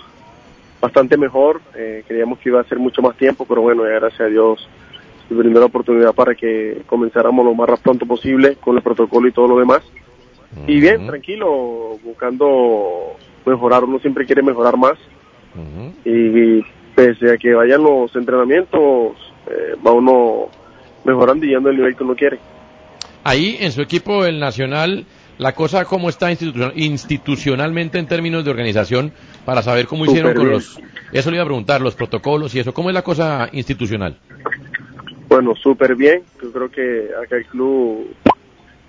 bastante 0.81 1.15
mejor, 1.15 1.61
eh, 1.73 2.03
creíamos 2.05 2.39
que 2.39 2.49
iba 2.49 2.59
a 2.59 2.65
ser 2.65 2.77
mucho 2.77 3.01
más 3.01 3.15
tiempo, 3.15 3.45
pero 3.47 3.61
bueno, 3.61 3.85
ya 3.85 3.91
gracias 3.91 4.19
a 4.19 4.25
Dios 4.25 4.67
se 5.29 5.33
brindó 5.33 5.61
la 5.61 5.67
oportunidad 5.67 6.13
para 6.13 6.35
que 6.35 6.81
comenzáramos 6.88 7.45
lo 7.45 7.53
más 7.53 7.79
pronto 7.79 8.05
posible 8.05 8.57
con 8.57 8.75
el 8.75 8.83
protocolo 8.83 9.29
y 9.29 9.31
todo 9.31 9.47
lo 9.47 9.59
demás. 9.59 9.81
Y 10.67 10.81
bien, 10.81 11.07
tranquilo, 11.07 11.97
buscando 12.03 13.15
mejorar, 13.45 13.85
uno 13.85 13.97
siempre 13.99 14.25
quiere 14.25 14.41
mejorar 14.41 14.75
más 14.75 14.97
y 16.03 16.63
pese 17.00 17.32
a 17.32 17.38
que 17.38 17.53
vayan 17.53 17.82
los 17.82 18.13
entrenamientos, 18.13 19.15
eh, 19.48 19.75
va 19.86 19.94
uno 19.94 20.50
mejorando 21.06 21.46
y 21.46 21.48
llegando 21.48 21.70
al 21.70 21.77
nivel 21.77 21.96
que 21.96 22.03
uno 22.03 22.13
quiere. 22.13 22.39
Ahí, 23.24 23.56
en 23.62 23.72
su 23.72 23.82
equipo, 23.82 24.25
el 24.25 24.38
Nacional, 24.38 25.06
la 25.38 25.53
cosa 25.53 25.86
cómo 25.86 26.10
está 26.10 26.29
institucional- 26.29 26.74
institucionalmente 26.75 28.00
en 28.00 28.08
términos 28.08 28.44
de 28.44 28.51
organización, 28.51 29.13
para 29.46 29.62
saber 29.62 29.88
cómo 29.88 30.03
hicieron 30.03 30.34
con 30.34 30.44
bien. 30.44 30.53
los... 30.56 30.77
Eso 31.13 31.32
le 31.32 31.38
iba 31.38 31.44
a 31.44 31.48
preguntar, 31.48 31.79
los 31.79 31.96
protocolos 31.96 32.53
y 32.53 32.60
eso. 32.60 32.74
¿Cómo 32.74 32.89
es 32.89 32.94
la 32.94 33.01
cosa 33.01 33.48
institucional? 33.53 34.18
Bueno, 35.29 35.56
súper 35.56 35.96
bien, 35.96 36.24
yo 36.44 36.51
creo 36.51 36.70
que 36.70 37.12
acá 37.24 37.38
el 37.38 37.46
club 37.46 38.13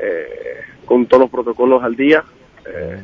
eh, 0.01 0.57
con 0.85 1.07
todos 1.07 1.21
los 1.23 1.31
protocolos 1.31 1.85
al 1.85 1.95
día, 1.95 2.25
eh, 2.67 3.03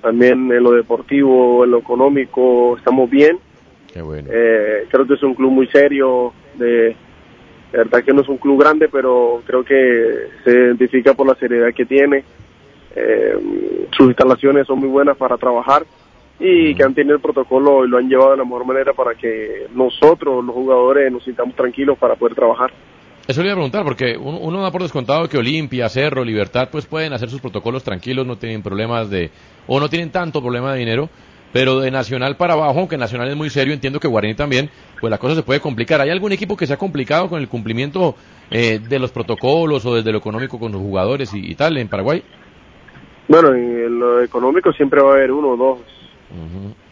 también 0.00 0.50
en 0.50 0.62
lo 0.62 0.72
deportivo, 0.72 1.62
en 1.64 1.72
lo 1.72 1.78
económico, 1.78 2.76
estamos 2.78 3.10
bien. 3.10 3.38
Qué 3.96 4.02
bueno. 4.02 4.28
Eh, 4.30 4.86
creo 4.90 5.06
que 5.06 5.14
es 5.14 5.22
un 5.22 5.34
club 5.34 5.50
muy 5.50 5.66
serio, 5.68 6.34
de, 6.52 6.66
de 6.66 6.94
verdad 7.72 8.04
que 8.04 8.12
no 8.12 8.20
es 8.20 8.28
un 8.28 8.36
club 8.36 8.60
grande, 8.60 8.90
pero 8.90 9.42
creo 9.46 9.64
que 9.64 10.28
se 10.44 10.50
identifica 10.50 11.14
por 11.14 11.26
la 11.26 11.34
seriedad 11.36 11.72
que 11.72 11.86
tiene. 11.86 12.22
Eh, 12.94 13.38
sus 13.96 14.08
instalaciones 14.08 14.66
son 14.66 14.80
muy 14.80 14.88
buenas 14.90 15.16
para 15.16 15.38
trabajar 15.38 15.86
y 16.38 16.74
que 16.74 16.82
han 16.82 16.92
tenido 16.92 17.14
el 17.14 17.22
protocolo 17.22 17.86
y 17.86 17.88
lo 17.88 17.96
han 17.96 18.06
llevado 18.06 18.32
de 18.32 18.36
la 18.36 18.44
mejor 18.44 18.66
manera 18.66 18.92
para 18.92 19.14
que 19.14 19.66
nosotros, 19.74 20.44
los 20.44 20.54
jugadores, 20.54 21.10
nos 21.10 21.24
sintamos 21.24 21.56
tranquilos 21.56 21.96
para 21.96 22.16
poder 22.16 22.34
trabajar. 22.34 22.70
Eso 23.26 23.40
le 23.40 23.46
iba 23.46 23.54
a 23.54 23.56
preguntar, 23.56 23.82
porque 23.82 24.18
uno, 24.18 24.40
uno 24.40 24.62
da 24.62 24.70
por 24.70 24.82
descontado 24.82 25.26
que 25.26 25.38
Olimpia, 25.38 25.88
Cerro, 25.88 26.22
Libertad, 26.22 26.68
pues 26.70 26.84
pueden 26.84 27.14
hacer 27.14 27.30
sus 27.30 27.40
protocolos 27.40 27.82
tranquilos, 27.82 28.26
no 28.26 28.36
tienen 28.36 28.62
problemas 28.62 29.08
de, 29.08 29.30
o 29.66 29.80
no 29.80 29.88
tienen 29.88 30.10
tanto 30.10 30.42
problema 30.42 30.74
de 30.74 30.80
dinero, 30.80 31.08
pero 31.52 31.80
de 31.80 31.90
Nacional 31.90 32.36
para 32.36 32.54
abajo, 32.54 32.78
aunque 32.80 32.96
Nacional 32.98 33.28
es 33.28 33.36
muy 33.36 33.50
serio, 33.50 33.72
entiendo 33.72 33.98
que 34.00 34.08
Guarani 34.08 34.34
también, 34.34 34.68
pues 35.00 35.10
la 35.10 35.18
cosa 35.18 35.34
se 35.34 35.42
puede 35.42 35.60
complicar. 35.60 36.00
¿Hay 36.00 36.10
algún 36.10 36.32
equipo 36.32 36.56
que 36.56 36.66
se 36.66 36.74
ha 36.74 36.76
complicado 36.76 37.28
con 37.28 37.40
el 37.40 37.48
cumplimiento 37.48 38.14
eh, 38.50 38.78
de 38.78 38.98
los 38.98 39.10
protocolos 39.12 39.84
o 39.86 39.94
desde 39.94 40.12
lo 40.12 40.18
económico 40.18 40.58
con 40.58 40.72
los 40.72 40.80
jugadores 40.80 41.32
y, 41.34 41.50
y 41.50 41.54
tal 41.54 41.76
en 41.78 41.88
Paraguay? 41.88 42.22
Bueno, 43.28 43.52
en 43.54 43.98
lo 43.98 44.22
económico 44.22 44.72
siempre 44.72 45.00
va 45.02 45.12
a 45.12 45.14
haber 45.14 45.32
uno 45.32 45.48
o 45.50 45.56
dos 45.56 45.78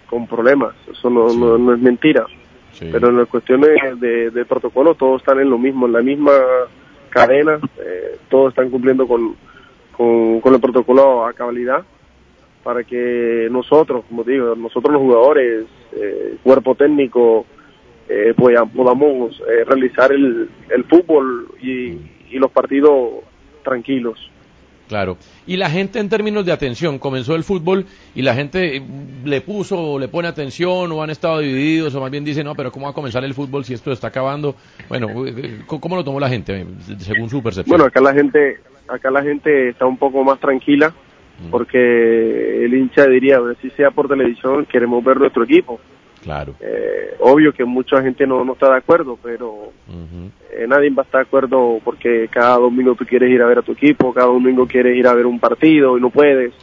con 0.09 0.27
problemas, 0.27 0.75
eso 0.91 1.11
no, 1.11 1.29
Sí. 1.29 1.39
no, 1.39 1.59
no 1.59 1.75
es 1.75 1.81
mentira. 1.81 2.25
sí. 2.73 2.89
pero 2.93 3.09
en 3.11 3.19
las 3.19 3.29
cuestiones 3.29 3.71
de, 4.01 4.31
de 4.31 4.45
protocolo 4.45 4.95
todos 4.95 5.21
están 5.21 5.41
en 5.41 5.51
lo 5.51 5.59
mismo, 5.59 5.87
en 5.87 5.93
la 5.93 6.03
misma 6.03 6.33
cadena, 7.11 7.59
eh, 7.79 8.17
todos 8.29 8.51
están 8.51 8.71
cumpliendo 8.71 9.07
con, 9.07 9.35
con, 9.97 10.41
con 10.41 10.55
el 10.55 10.61
protocolo 10.61 11.25
a 11.27 11.33
cabalidad 11.33 11.85
para 12.65 12.83
que 12.83 13.47
nosotros, 13.51 14.05
como 14.09 14.25
digo, 14.25 14.57
nosotros 14.57 14.95
los 14.95 15.03
jugadores, 15.03 15.67
eh, 15.93 16.37
cuerpo 16.43 16.75
técnico, 16.75 17.47
eh, 18.09 18.33
pues, 18.37 18.59
podamos 18.75 19.41
eh, 19.41 19.65
realizar 19.65 20.11
el, 20.11 20.49
el 20.71 20.85
fútbol 20.85 21.49
y, 21.63 21.99
y 22.31 22.39
los 22.39 22.51
partidos 22.51 23.23
tranquilos. 23.63 24.19
Claro. 24.89 25.17
Y 25.47 25.57
la 25.57 25.71
gente 25.71 25.99
en 25.99 26.09
términos 26.09 26.45
de 26.45 26.53
atención, 26.53 26.99
comenzó 26.99 27.35
el 27.35 27.45
fútbol 27.45 27.87
y 28.15 28.23
la 28.23 28.35
gente 28.35 28.83
le 29.25 29.41
puso 29.41 29.79
o 29.79 29.99
le 29.99 30.09
pone 30.09 30.29
atención 30.29 30.93
o 30.93 31.03
han 31.03 31.11
estado 31.11 31.41
divididos 31.41 31.95
o 31.95 32.01
más 32.01 32.11
bien 32.11 32.25
dice, 32.25 32.45
no, 32.45 32.55
pero 32.55 32.71
¿cómo 32.71 32.87
va 32.87 32.93
a 32.93 32.95
comenzar 32.95 33.25
el 33.25 33.35
fútbol 33.35 33.65
si 33.65 33.75
esto 33.75 33.93
está 33.93 34.09
acabando? 34.09 34.57
Bueno, 34.89 35.09
eh, 35.27 35.63
¿cómo 35.67 35.97
lo 35.97 36.05
tomó 36.05 36.21
la 36.21 36.29
gente 36.29 36.67
según 36.99 37.31
su 37.31 37.43
percepción? 37.43 37.77
Bueno, 37.77 37.87
acá 37.87 38.01
la 38.01 38.13
gente, 38.13 38.59
acá 38.89 39.11
la 39.11 39.23
gente 39.23 39.71
está 39.71 39.87
un 39.87 39.97
poco 39.97 40.23
más 40.23 40.39
tranquila 40.39 40.93
porque 41.51 42.65
el 42.65 42.75
hincha 42.75 43.07
diría, 43.07 43.39
si 43.61 43.71
sea 43.71 43.91
por 43.91 44.09
televisión, 44.09 44.67
queremos 44.67 45.05
ver 45.05 45.19
nuestro 45.19 45.45
equipo. 45.45 45.81
Claro. 46.23 46.55
Eh, 46.61 47.17
obvio 47.21 47.53
que 47.53 47.67
mucha 47.67 48.01
gente 48.03 48.27
no, 48.27 48.45
no 48.45 48.55
está 48.55 48.71
de 48.71 48.79
acuerdo, 48.79 49.19
pero 49.23 49.73
eh, 50.51 50.67
nadie 50.67 50.89
va 50.91 51.03
a 51.03 51.05
estar 51.05 51.21
de 51.21 51.27
acuerdo 51.27 51.81
porque 51.85 52.29
cada 52.29 52.57
domingo 52.57 52.95
tú 52.95 53.05
quieres 53.05 53.31
ir 53.31 53.43
a 53.43 53.47
ver 53.47 53.59
a 53.59 53.63
tu 53.63 53.73
equipo, 53.73 54.15
cada 54.15 54.29
domingo 54.29 54.67
quieres 54.67 54.97
ir 54.97 55.07
a 55.07 55.13
ver 55.13 55.27
un 55.27 55.39
partido 55.39 55.99
y 55.99 56.01
no 56.01 56.09
puedes. 56.09 56.55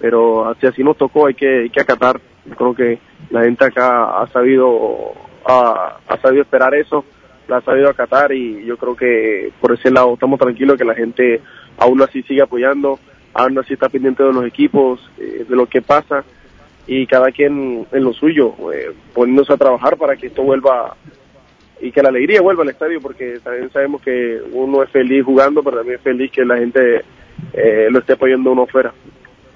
Pero 0.00 0.48
así 0.48 0.66
así 0.66 0.82
nos 0.82 0.96
tocó, 0.96 1.26
hay 1.26 1.34
que, 1.34 1.60
hay 1.60 1.70
que 1.70 1.80
acatar. 1.80 2.20
Yo 2.46 2.56
creo 2.56 2.74
que 2.74 2.98
la 3.30 3.44
gente 3.44 3.64
acá 3.64 4.22
ha 4.22 4.26
sabido, 4.28 5.12
ha, 5.46 5.98
ha 6.08 6.20
sabido 6.20 6.42
esperar 6.42 6.74
eso, 6.74 7.04
la 7.46 7.58
ha 7.58 7.60
sabido 7.60 7.88
acatar 7.88 8.32
y 8.32 8.64
yo 8.64 8.76
creo 8.76 8.96
que 8.96 9.52
por 9.60 9.72
ese 9.72 9.90
lado 9.90 10.14
estamos 10.14 10.40
tranquilos 10.40 10.76
que 10.76 10.84
la 10.84 10.94
gente 10.94 11.40
aún 11.78 12.02
así 12.02 12.22
sigue 12.22 12.42
apoyando, 12.42 12.98
aún 13.34 13.58
así 13.58 13.74
está 13.74 13.88
pendiente 13.88 14.22
de 14.22 14.32
los 14.32 14.44
equipos, 14.44 15.00
eh, 15.18 15.44
de 15.48 15.56
lo 15.56 15.66
que 15.66 15.82
pasa 15.82 16.24
y 16.86 17.06
cada 17.06 17.30
quien 17.30 17.86
en 17.92 18.04
lo 18.04 18.12
suyo, 18.12 18.54
eh, 18.72 18.92
poniéndose 19.14 19.52
a 19.52 19.56
trabajar 19.56 19.96
para 19.96 20.16
que 20.16 20.26
esto 20.28 20.42
vuelva 20.42 20.96
y 21.80 21.92
que 21.92 22.02
la 22.02 22.08
alegría 22.08 22.42
vuelva 22.42 22.62
al 22.62 22.70
estadio 22.70 23.00
porque 23.00 23.38
también 23.42 23.70
sabemos 23.70 24.02
que 24.02 24.40
uno 24.52 24.82
es 24.82 24.90
feliz 24.90 25.24
jugando, 25.24 25.62
pero 25.62 25.78
también 25.78 25.96
es 25.96 26.02
feliz 26.02 26.30
que 26.30 26.44
la 26.44 26.58
gente 26.58 27.04
eh, 27.52 27.88
lo 27.90 28.00
esté 28.00 28.14
apoyando 28.14 28.52
uno 28.52 28.66
fuera. 28.66 28.92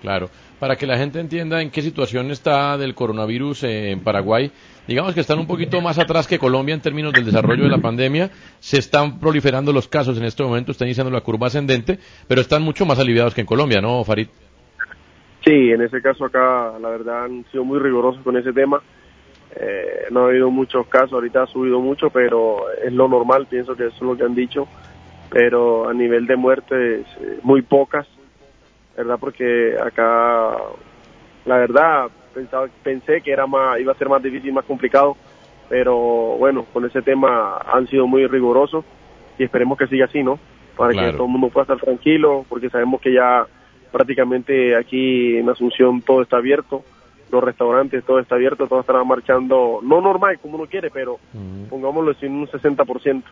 Claro. 0.00 0.30
Para 0.64 0.76
que 0.76 0.86
la 0.86 0.96
gente 0.96 1.20
entienda 1.20 1.60
en 1.60 1.70
qué 1.70 1.82
situación 1.82 2.30
está 2.30 2.78
del 2.78 2.94
coronavirus 2.94 3.64
en 3.64 4.00
Paraguay, 4.00 4.50
digamos 4.88 5.12
que 5.12 5.20
están 5.20 5.38
un 5.38 5.46
poquito 5.46 5.82
más 5.82 5.98
atrás 5.98 6.26
que 6.26 6.38
Colombia 6.38 6.74
en 6.74 6.80
términos 6.80 7.12
del 7.12 7.26
desarrollo 7.26 7.64
de 7.64 7.68
la 7.68 7.82
pandemia, 7.82 8.30
se 8.60 8.78
están 8.78 9.20
proliferando 9.20 9.74
los 9.74 9.88
casos 9.88 10.16
en 10.16 10.24
este 10.24 10.42
momento, 10.42 10.72
está 10.72 10.86
iniciando 10.86 11.10
la 11.10 11.20
curva 11.20 11.48
ascendente, 11.48 11.98
pero 12.26 12.40
están 12.40 12.62
mucho 12.62 12.86
más 12.86 12.98
aliviados 12.98 13.34
que 13.34 13.42
en 13.42 13.46
Colombia, 13.46 13.82
¿no, 13.82 14.02
Farid? 14.04 14.28
Sí, 15.44 15.70
en 15.70 15.82
ese 15.82 16.00
caso 16.00 16.24
acá 16.24 16.78
la 16.80 16.88
verdad 16.88 17.24
han 17.24 17.44
sido 17.52 17.62
muy 17.62 17.78
rigurosos 17.78 18.22
con 18.22 18.38
ese 18.38 18.54
tema. 18.54 18.80
Eh, 19.54 20.06
no 20.12 20.20
ha 20.20 20.28
habido 20.28 20.50
muchos 20.50 20.86
casos, 20.86 21.12
ahorita 21.12 21.42
ha 21.42 21.46
subido 21.46 21.78
mucho, 21.80 22.08
pero 22.08 22.70
es 22.82 22.90
lo 22.90 23.06
normal, 23.06 23.48
pienso 23.50 23.76
que 23.76 23.88
eso 23.88 23.96
es 23.96 24.02
lo 24.02 24.16
que 24.16 24.24
han 24.24 24.34
dicho. 24.34 24.66
Pero 25.28 25.90
a 25.90 25.92
nivel 25.92 26.26
de 26.26 26.36
muertes, 26.36 27.06
eh, 27.20 27.38
muy 27.42 27.60
pocas. 27.60 28.06
¿Verdad? 28.96 29.16
Porque 29.18 29.76
acá, 29.82 30.56
la 31.44 31.56
verdad, 31.58 32.08
pensaba, 32.32 32.68
pensé 32.82 33.20
que 33.20 33.32
era 33.32 33.46
más, 33.46 33.80
iba 33.80 33.92
a 33.92 33.96
ser 33.96 34.08
más 34.08 34.22
difícil, 34.22 34.52
más 34.52 34.64
complicado, 34.64 35.16
pero 35.68 35.96
bueno, 36.38 36.64
con 36.72 36.84
ese 36.84 37.02
tema 37.02 37.58
han 37.58 37.86
sido 37.88 38.06
muy 38.06 38.26
rigurosos 38.26 38.84
y 39.38 39.44
esperemos 39.44 39.78
que 39.78 39.86
siga 39.86 40.06
así, 40.06 40.22
¿no? 40.22 40.38
Para 40.76 40.92
Claro. 40.92 41.10
que 41.12 41.16
todo 41.16 41.26
el 41.26 41.32
mundo 41.32 41.48
pueda 41.50 41.62
estar 41.64 41.78
tranquilo, 41.78 42.44
porque 42.48 42.70
sabemos 42.70 43.00
que 43.00 43.12
ya 43.12 43.46
prácticamente 43.92 44.76
aquí 44.76 45.36
en 45.38 45.48
Asunción 45.48 46.02
todo 46.02 46.22
está 46.22 46.38
abierto, 46.38 46.82
los 47.30 47.42
restaurantes 47.42 48.04
todo 48.04 48.18
está 48.18 48.34
abierto, 48.34 48.66
todo 48.66 48.80
estará 48.80 49.02
marchando, 49.04 49.80
no 49.82 50.00
normal 50.00 50.38
como 50.40 50.56
uno 50.56 50.66
quiere, 50.66 50.90
pero 50.90 51.18
pongámoslo 51.70 52.12
en 52.20 52.32
un 52.32 52.46
60%. 52.48 53.22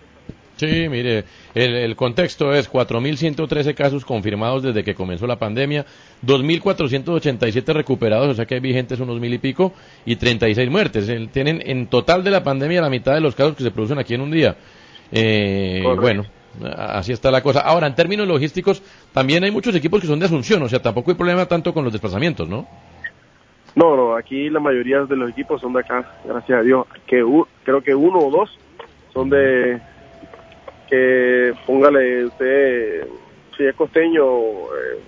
Sí, 0.69 0.88
mire, 0.88 1.25
el, 1.54 1.75
el 1.75 1.97
contexto 1.97 2.52
es 2.54 2.71
4.113 2.71 3.75
casos 3.75 4.04
confirmados 4.04 4.62
desde 4.62 4.85
que 4.85 4.95
comenzó 4.95 5.26
la 5.26 5.37
pandemia, 5.37 5.85
2.487 6.25 7.73
recuperados, 7.73 8.28
o 8.28 8.35
sea 8.35 8.47
que 8.47 8.54
hay 8.54 8.61
vigentes 8.61 9.00
unos 9.00 9.19
mil 9.21 9.35
y 9.35 9.38
pico, 9.38 9.73
y 10.07 10.16
36 10.16 10.71
muertes. 10.71 11.09
El- 11.09 11.31
tienen 11.31 11.61
en 11.64 11.88
total 11.88 12.23
de 12.23 12.31
la 12.31 12.45
pandemia 12.45 12.81
la 12.81 12.90
mitad 12.90 13.14
de 13.14 13.21
los 13.21 13.35
casos 13.35 13.57
que 13.57 13.64
se 13.64 13.71
producen 13.73 13.99
aquí 13.99 14.14
en 14.14 14.21
un 14.21 14.31
día. 14.31 14.54
Eh, 15.11 15.83
bueno, 16.00 16.25
así 16.76 17.12
está 17.12 17.31
la 17.31 17.42
cosa. 17.42 17.61
Ahora, 17.61 17.87
en 17.88 17.95
términos 17.95 18.26
logísticos, 18.28 18.83
también 19.12 19.42
hay 19.45 19.50
muchos 19.50 19.75
equipos 19.75 20.00
que 20.00 20.07
son 20.07 20.19
de 20.21 20.26
Asunción, 20.26 20.62
o 20.62 20.69
sea, 20.69 20.81
tampoco 20.81 21.11
hay 21.11 21.16
problema 21.16 21.47
tanto 21.47 21.75
con 21.75 21.83
los 21.85 21.92
desplazamientos, 21.92 22.49
¿no? 22.49 22.69
No, 23.75 23.97
no, 23.97 24.14
aquí 24.16 24.50
la 24.50 24.61
mayoría 24.61 25.00
de 25.07 25.16
los 25.16 25.31
equipos 25.31 25.61
son 25.61 25.73
de 25.73 25.81
acá, 25.81 26.19
gracias 26.25 26.59
a 26.59 26.62
Dios. 26.62 26.87
Que 27.07 27.25
u- 27.25 27.47
creo 27.64 27.81
que 27.83 27.95
uno 27.95 28.19
o 28.21 28.31
dos 28.31 28.50
son 29.14 29.31
de 29.31 29.81
que 30.93 31.55
póngale 31.67 32.27
usted, 32.27 33.07
si 33.57 33.65
es 33.65 33.75
costeño, 33.75 34.23
eh, 34.43 35.01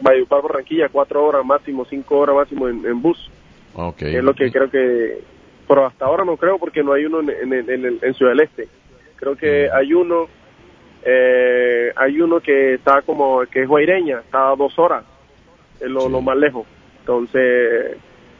Valledupar, 0.00 0.42
Barranquilla, 0.42 0.88
cuatro 0.88 1.24
horas 1.26 1.44
máximo, 1.44 1.84
cinco 1.90 2.18
horas 2.18 2.36
máximo 2.36 2.68
en, 2.68 2.86
en 2.86 3.02
bus. 3.02 3.30
Ok. 3.74 3.96
que 3.96 4.18
es 4.18 4.22
lo 4.22 4.32
que 4.32 4.52
creo 4.52 4.70
que, 4.70 5.18
pero 5.66 5.86
hasta 5.86 6.04
ahora 6.04 6.24
no 6.24 6.36
creo 6.36 6.56
porque 6.58 6.84
no 6.84 6.92
hay 6.92 7.06
uno 7.06 7.18
en, 7.20 7.30
en, 7.30 7.52
en, 7.68 7.84
en- 7.84 7.98
en 8.00 8.14
Ciudad 8.14 8.30
del 8.30 8.42
Este. 8.42 8.68
Creo 9.16 9.34
que 9.34 9.68
hay 9.68 9.92
uno, 9.92 10.28
eh, 11.04 11.92
hay 11.96 12.20
uno 12.20 12.38
que 12.38 12.74
está 12.74 13.02
como, 13.02 13.40
que 13.46 13.62
es 13.62 13.68
Guaireña, 13.68 14.20
está 14.20 14.50
a 14.52 14.54
dos 14.56 14.78
horas, 14.78 15.04
es 15.80 15.88
lo, 15.90 16.02
Sí. 16.02 16.12
lo 16.12 16.20
más 16.20 16.36
lejos. 16.36 16.64
Entonces, 17.00 17.96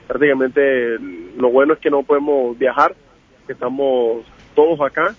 prácticamente 0.07 0.97
lo 1.37 1.51
bueno 1.51 1.73
es 1.75 1.81
que 1.81 1.91
no 1.91 2.05
podemos 2.05 2.57
viajar, 2.57 2.95
que 3.49 3.53
estamos 3.55 4.25
todos 4.55 4.81
acá 4.81 5.13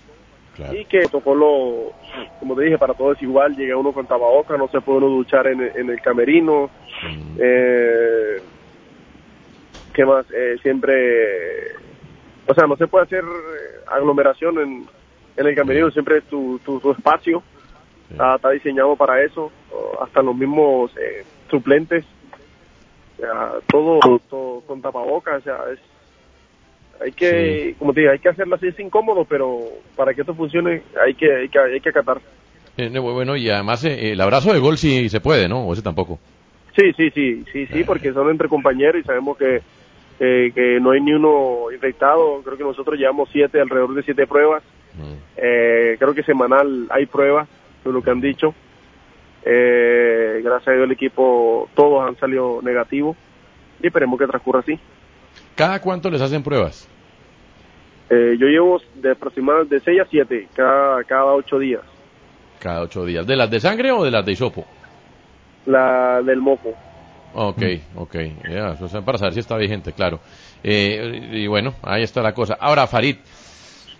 Claro. 0.56 0.74
y 0.74 0.86
que 0.86 1.02
el 1.02 1.10
protocolo, 1.10 1.92
como 2.40 2.56
te 2.56 2.62
dije, 2.62 2.78
para 2.78 2.94
todos 2.94 3.16
es 3.16 3.22
igual, 3.22 3.54
llega 3.54 3.76
uno 3.76 3.92
con 3.92 4.06
tababoca, 4.06 4.56
no 4.56 4.68
se 4.68 4.80
puede 4.80 4.98
uno 4.98 5.08
duchar 5.08 5.46
en, 5.48 5.60
el- 5.60 5.72
en 5.76 5.90
el 5.90 6.00
camerino, 6.00 6.70
Mm, 7.02 7.36
eh, 7.38 8.40
¿qué 9.92 10.04
más? 10.06 10.24
Eh, 10.34 10.56
siempre, 10.62 11.72
o 12.48 12.54
sea, 12.54 12.66
no 12.66 12.76
se 12.76 12.86
puede 12.86 13.04
hacer 13.04 13.22
eh, 13.22 13.80
aglomeración 13.88 14.58
en, 14.58 14.86
en 15.36 15.46
el 15.46 15.54
camerino, 15.54 15.90
siempre 15.90 16.18
es 16.18 16.24
tu, 16.24 16.58
tu, 16.64 16.80
tu 16.80 16.92
espacio, 16.92 17.42
Sí. 18.08 18.12
está, 18.12 18.36
está 18.36 18.50
diseñado 18.50 18.94
para 18.96 19.20
eso, 19.22 19.50
hasta 20.00 20.22
los 20.22 20.34
mismos 20.36 20.90
eh, 20.96 21.24
suplentes, 21.50 22.04
sea, 23.18 23.52
todo, 23.70 23.98
todo 24.30 24.60
con 24.66 24.80
tapabocas, 24.80 25.40
o 25.40 25.42
sea, 25.44 25.58
es, 25.72 25.80
hay 27.02 27.12
que, 27.12 27.74
como 27.78 27.92
te 27.92 28.00
digo, 28.00 28.12
hay 28.12 28.18
que 28.18 28.28
hacerlo 28.28 28.56
así, 28.56 28.68
es 28.68 28.78
incómodo, 28.80 29.24
pero 29.24 29.60
para 29.94 30.14
que 30.14 30.22
esto 30.22 30.34
funcione 30.34 30.82
hay 31.04 31.14
que, 31.14 31.34
hay 31.34 31.48
que, 31.48 31.58
hay 31.58 31.80
que 31.80 31.88
acatar. 31.88 32.18
Eh, 32.76 32.90
no, 32.90 33.02
bueno, 33.02 33.36
y 33.36 33.48
además 33.48 33.84
eh, 33.84 34.12
el 34.12 34.20
abrazo 34.20 34.52
de 34.52 34.58
gol 34.58 34.76
sí 34.76 35.08
se 35.08 35.20
puede, 35.20 35.48
¿no? 35.48 35.66
O 35.66 35.72
ese 35.72 35.82
tampoco. 35.82 36.18
Sí, 36.76 36.92
sí, 36.96 37.10
sí, 37.10 37.44
sí, 37.52 37.66
sí, 37.66 37.84
porque 37.84 38.12
son 38.12 38.30
entre 38.30 38.48
compañeros 38.48 39.00
y 39.00 39.04
sabemos 39.04 39.38
que, 39.38 39.62
que, 40.18 40.52
que 40.54 40.78
no 40.80 40.90
hay 40.90 41.00
ni 41.00 41.12
uno 41.12 41.72
infectado. 41.72 42.42
Creo 42.42 42.58
que 42.58 42.64
nosotros 42.64 42.98
llevamos 42.98 43.30
siete, 43.32 43.60
alrededor 43.60 43.94
de 43.94 44.02
siete 44.02 44.26
pruebas. 44.26 44.62
Mm. 44.94 45.14
Eh, 45.36 45.96
creo 45.98 46.14
que 46.14 46.22
semanal 46.22 46.86
hay 46.90 47.06
pruebas, 47.06 47.48
de 47.84 47.92
lo 47.92 48.02
que 48.02 48.10
han 48.10 48.20
dicho. 48.20 48.54
Eh, 49.44 50.40
gracias 50.42 50.68
a 50.68 50.72
Dios 50.72 50.84
el 50.84 50.92
equipo, 50.92 51.68
todos 51.74 52.06
han 52.06 52.16
salido 52.16 52.60
negativos 52.62 53.16
y 53.80 53.86
esperemos 53.86 54.18
que 54.18 54.26
transcurra 54.26 54.60
así. 54.60 54.78
¿Cada 55.56 55.80
cuánto 55.80 56.10
les 56.10 56.20
hacen 56.20 56.42
pruebas? 56.42 56.88
Eh, 58.08 58.36
yo 58.38 58.46
llevo 58.46 58.80
de 58.94 59.10
aproximadamente 59.10 59.74
de 59.74 59.80
6 59.80 60.00
a 60.00 60.06
7 60.08 60.48
cada, 60.54 61.02
cada 61.02 61.24
8 61.24 61.58
días. 61.58 61.82
Cada 62.60 62.82
ocho 62.82 63.04
días. 63.04 63.26
¿De 63.26 63.36
las 63.36 63.50
de 63.50 63.60
sangre 63.60 63.92
o 63.92 64.04
de 64.04 64.10
las 64.10 64.24
de 64.24 64.32
hisopo? 64.32 64.64
La 65.66 66.22
del 66.22 66.40
moco. 66.40 66.74
Ok, 67.34 67.62
ok. 67.96 68.16
Sea, 68.88 69.02
para 69.02 69.18
saber 69.18 69.34
si 69.34 69.40
está 69.40 69.56
vigente, 69.56 69.92
claro. 69.92 70.20
Eh, 70.62 71.28
y 71.32 71.46
bueno, 71.46 71.74
ahí 71.82 72.02
está 72.02 72.22
la 72.22 72.32
cosa. 72.32 72.56
Ahora, 72.58 72.86
Farid, 72.86 73.16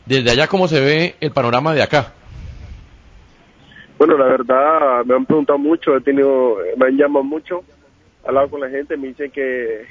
desde 0.06 0.30
allá, 0.30 0.46
¿cómo 0.46 0.68
se 0.68 0.80
ve 0.80 1.16
el 1.20 1.32
panorama 1.32 1.74
de 1.74 1.82
acá? 1.82 2.12
Bueno, 3.98 4.16
la 4.16 4.26
verdad, 4.26 5.04
me 5.04 5.14
han 5.14 5.26
preguntado 5.26 5.58
mucho, 5.58 5.96
he 5.96 6.00
tenido, 6.00 6.56
me 6.76 6.86
han 6.86 6.96
llamado 6.96 7.24
mucho, 7.24 7.62
he 8.24 8.28
hablado 8.28 8.50
con 8.50 8.60
la 8.60 8.68
gente, 8.68 8.96
me 8.96 9.08
dicen 9.08 9.30
que, 9.30 9.86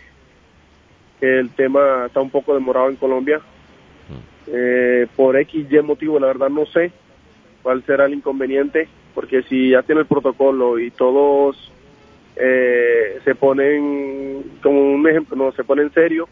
que 1.19 1.39
el 1.39 1.49
tema 1.51 2.05
está 2.07 2.21
un 2.21 2.29
poco 2.29 2.53
demorado 2.53 2.89
en 2.89 2.95
Colombia. 2.95 3.41
Eh, 4.47 5.07
por 5.15 5.35
X, 5.37 5.65
Y 5.71 5.81
motivo, 5.81 6.19
la 6.19 6.27
verdad 6.27 6.49
no 6.49 6.67
sé 6.67 6.91
cuál 7.63 7.83
será 7.83 8.05
el 8.05 8.13
inconveniente, 8.13 8.87
porque 9.15 9.41
si 9.43 9.71
ya 9.71 9.81
tiene 9.81 10.01
el 10.01 10.07
protocolo 10.07 10.77
y 10.77 10.91
todos 10.91 11.71
eh, 12.35 13.19
se 13.23 13.33
ponen, 13.33 14.43
como 14.61 14.93
un 14.93 15.07
ejemplo, 15.07 15.35
no, 15.35 15.51
se 15.53 15.63
ponen 15.63 15.91
serio, 15.93 16.29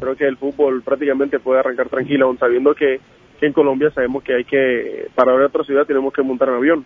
creo 0.00 0.16
que 0.16 0.26
el 0.26 0.36
fútbol 0.36 0.82
prácticamente 0.82 1.38
puede 1.38 1.60
arrancar 1.60 1.88
tranquilo, 1.88 2.26
aun 2.26 2.38
sabiendo 2.38 2.74
que, 2.74 2.98
que 3.38 3.46
en 3.46 3.52
Colombia 3.52 3.92
sabemos 3.92 4.24
que 4.24 4.34
hay 4.34 4.44
que, 4.44 5.06
para 5.14 5.32
ir 5.36 5.42
a 5.42 5.46
otra 5.46 5.62
ciudad 5.62 5.86
tenemos 5.86 6.12
que 6.12 6.22
montar 6.22 6.48
en 6.48 6.54
avión, 6.54 6.84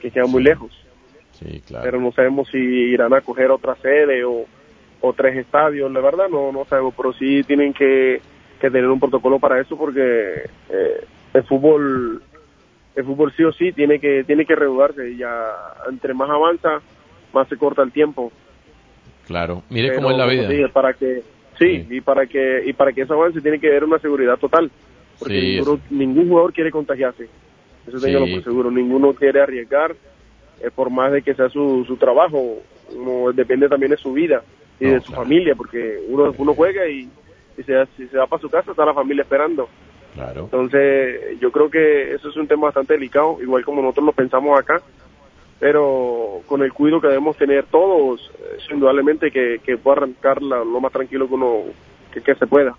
que 0.00 0.10
queda 0.10 0.24
muy 0.24 0.42
lejos, 0.42 0.72
Sí, 1.32 1.60
claro. 1.66 1.84
pero 1.84 2.00
no 2.00 2.10
sabemos 2.12 2.48
si 2.48 2.56
irán 2.56 3.12
a 3.12 3.20
coger 3.20 3.50
otra 3.50 3.74
sede 3.82 4.24
o, 4.24 4.46
o 5.00 5.12
tres 5.12 5.36
estadios, 5.36 5.90
la 5.92 6.00
verdad 6.00 6.28
no, 6.30 6.50
no 6.52 6.64
sabemos, 6.64 6.94
pero 6.96 7.12
sí 7.12 7.42
tienen 7.44 7.72
que, 7.72 8.20
que 8.60 8.70
tener 8.70 8.88
un 8.88 8.98
protocolo 9.00 9.38
para 9.38 9.60
eso 9.60 9.76
porque 9.76 10.48
eh, 10.70 11.04
el 11.34 11.42
fútbol 11.44 12.22
el 12.94 13.04
fútbol 13.04 13.30
sí 13.36 13.44
o 13.44 13.52
sí 13.52 13.72
tiene 13.72 13.98
que 14.00 14.24
tiene 14.24 14.46
que 14.46 14.56
reanudarse 14.56 15.10
y 15.10 15.18
ya 15.18 15.52
entre 15.90 16.14
más 16.14 16.30
avanza 16.30 16.80
más 17.34 17.46
se 17.48 17.56
corta 17.56 17.82
el 17.82 17.92
tiempo 17.92 18.32
Claro. 19.26 19.62
Mire 19.70 19.88
Pero, 19.88 20.00
cómo 20.02 20.10
es 20.12 20.16
la 20.18 20.26
vida. 20.26 20.48
dije, 20.48 20.68
para 20.68 20.92
que 20.94 21.22
sí, 21.58 21.82
Sí. 21.82 21.86
y 21.90 22.00
para 22.00 22.26
que 22.26 22.62
y 22.64 22.72
para 22.72 22.92
que 22.92 23.02
eso 23.02 23.14
avance 23.14 23.40
tiene 23.40 23.58
que 23.58 23.68
haber 23.68 23.84
una 23.84 23.98
seguridad 23.98 24.38
total 24.38 24.70
porque 25.18 25.40
Sí, 25.40 25.56
ninguno, 25.56 25.80
ningún 25.90 26.28
jugador 26.28 26.52
quiere 26.52 26.70
contagiarse 26.70 27.28
eso 27.86 27.98
téngalo 28.00 28.26
Sí. 28.26 28.34
por 28.34 28.44
seguro 28.44 28.70
ninguno 28.70 29.12
quiere 29.14 29.40
arriesgar 29.42 29.94
eh, 30.62 30.70
por 30.74 30.88
más 30.90 31.12
de 31.12 31.20
que 31.22 31.34
sea 31.34 31.48
su, 31.50 31.84
su 31.86 31.96
trabajo 31.96 32.62
depende 33.34 33.68
también 33.68 33.90
de 33.90 33.96
su 33.98 34.12
vida 34.12 34.42
y 34.80 34.84
No, 34.86 34.92
de 34.94 35.00
su 35.00 35.06
claro. 35.08 35.22
familia 35.22 35.54
porque 35.54 35.98
uno 36.08 36.34
uno 36.38 36.54
juega 36.54 36.86
y, 36.88 37.08
y 37.58 37.62
se, 37.62 37.86
si 37.96 38.06
se 38.08 38.18
va 38.18 38.26
para 38.26 38.42
su 38.42 38.50
casa 38.50 38.70
está 38.70 38.84
la 38.84 38.94
familia 38.94 39.22
esperando 39.22 39.68
Claro. 40.14 40.44
entonces, 40.44 41.38
yo 41.40 41.52
creo 41.52 41.68
que 41.70 42.14
eso 42.14 42.30
es 42.30 42.36
un 42.36 42.46
tema 42.48 42.66
bastante 42.68 42.94
delicado, 42.94 43.36
igual 43.42 43.62
como 43.66 43.82
nosotros 43.82 44.06
lo 44.06 44.12
pensamos 44.12 44.58
acá, 44.58 44.80
pero 45.58 46.40
con 46.46 46.62
el 46.62 46.72
cuidado 46.72 47.00
que 47.00 47.08
debemos 47.08 47.36
tener 47.36 47.64
todos, 47.66 48.30
eh, 48.38 48.58
indudablemente 48.72 49.30
que, 49.30 49.58
que 49.64 49.76
pueda 49.76 49.98
arrancar 49.98 50.42
la- 50.42 50.58
lo 50.64 50.80
más 50.80 50.92
tranquilo 50.92 51.26
que 51.28 51.34
uno 51.34 51.56
que, 52.12 52.20
que 52.22 52.34
se 52.34 52.46
pueda. 52.46 52.74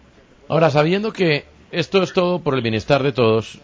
Ahora, 0.47 0.69
sabiendo 0.69 1.11
que 1.11 1.45
esto 1.71 2.01
es 2.01 2.13
todo 2.13 2.39
por 2.43 2.55
el 2.55 2.61
bienestar 2.61 3.03
de 3.03 3.11
todos, 3.11 3.59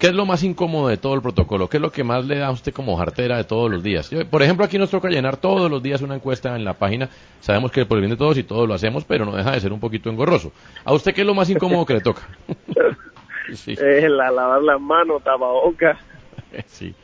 ¿qué 0.00 0.08
es 0.08 0.14
lo 0.14 0.26
más 0.26 0.42
incómodo 0.42 0.88
de 0.88 0.96
todo 0.96 1.14
el 1.14 1.22
protocolo? 1.22 1.68
¿Qué 1.68 1.76
es 1.76 1.80
lo 1.80 1.92
que 1.92 2.02
más 2.02 2.24
le 2.24 2.38
da 2.38 2.48
a 2.48 2.50
usted 2.50 2.72
como 2.72 2.96
jartera 2.96 3.36
de 3.36 3.44
todos 3.44 3.70
los 3.70 3.82
días? 3.82 4.10
Yo, 4.10 4.26
por 4.28 4.42
ejemplo, 4.42 4.64
aquí 4.64 4.78
nos 4.78 4.90
toca 4.90 5.08
llenar 5.08 5.36
todos 5.36 5.70
los 5.70 5.82
días 5.82 6.02
una 6.02 6.16
encuesta 6.16 6.56
en 6.56 6.64
la 6.64 6.74
página. 6.74 7.08
Sabemos 7.40 7.70
que 7.70 7.86
por 7.86 7.98
el 7.98 8.02
bien 8.02 8.10
de 8.10 8.16
todos 8.16 8.36
y 8.38 8.42
todos 8.42 8.66
lo 8.66 8.74
hacemos, 8.74 9.04
pero 9.04 9.24
no 9.24 9.36
deja 9.36 9.52
de 9.52 9.60
ser 9.60 9.72
un 9.72 9.78
poquito 9.80 10.10
engorroso. 10.10 10.52
¿A 10.84 10.92
usted 10.92 11.14
qué 11.14 11.20
es 11.20 11.26
lo 11.26 11.34
más 11.34 11.48
incómodo 11.50 11.84
que 11.86 11.94
le 11.94 12.00
toca? 12.00 12.22
sí, 13.54 13.76
Eh, 13.80 14.08
la, 14.08 14.30
lavar 14.30 14.62
las 14.62 14.80
manos, 14.80 15.22
tapabocas 15.22 15.98
sí. 16.66 16.94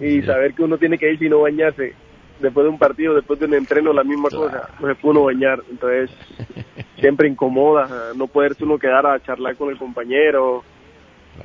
y 0.00 0.20
Sí. 0.20 0.22
saber 0.22 0.54
que 0.54 0.62
uno 0.62 0.78
tiene 0.78 0.98
que 0.98 1.12
ir 1.12 1.18
si 1.18 1.28
no 1.28 1.40
bañarse. 1.42 1.94
Después 2.40 2.62
de 2.64 2.70
un 2.70 2.78
partido, 2.78 3.14
después 3.14 3.40
de 3.40 3.46
un 3.46 3.54
entreno, 3.54 3.92
la 3.92 4.04
misma 4.04 4.28
cosa, 4.30 4.68
no 4.78 4.86
se 4.86 4.94
puede 4.94 5.18
uno 5.18 5.24
bañar. 5.24 5.60
Entonces, 5.70 6.08
siempre 7.00 7.28
incomoda, 7.28 8.12
no 8.14 8.28
poderse 8.28 8.62
uno 8.64 8.78
quedar 8.78 9.04
a 9.06 9.20
charlar 9.20 9.56
con 9.56 9.70
el 9.70 9.76
compañero, 9.76 10.62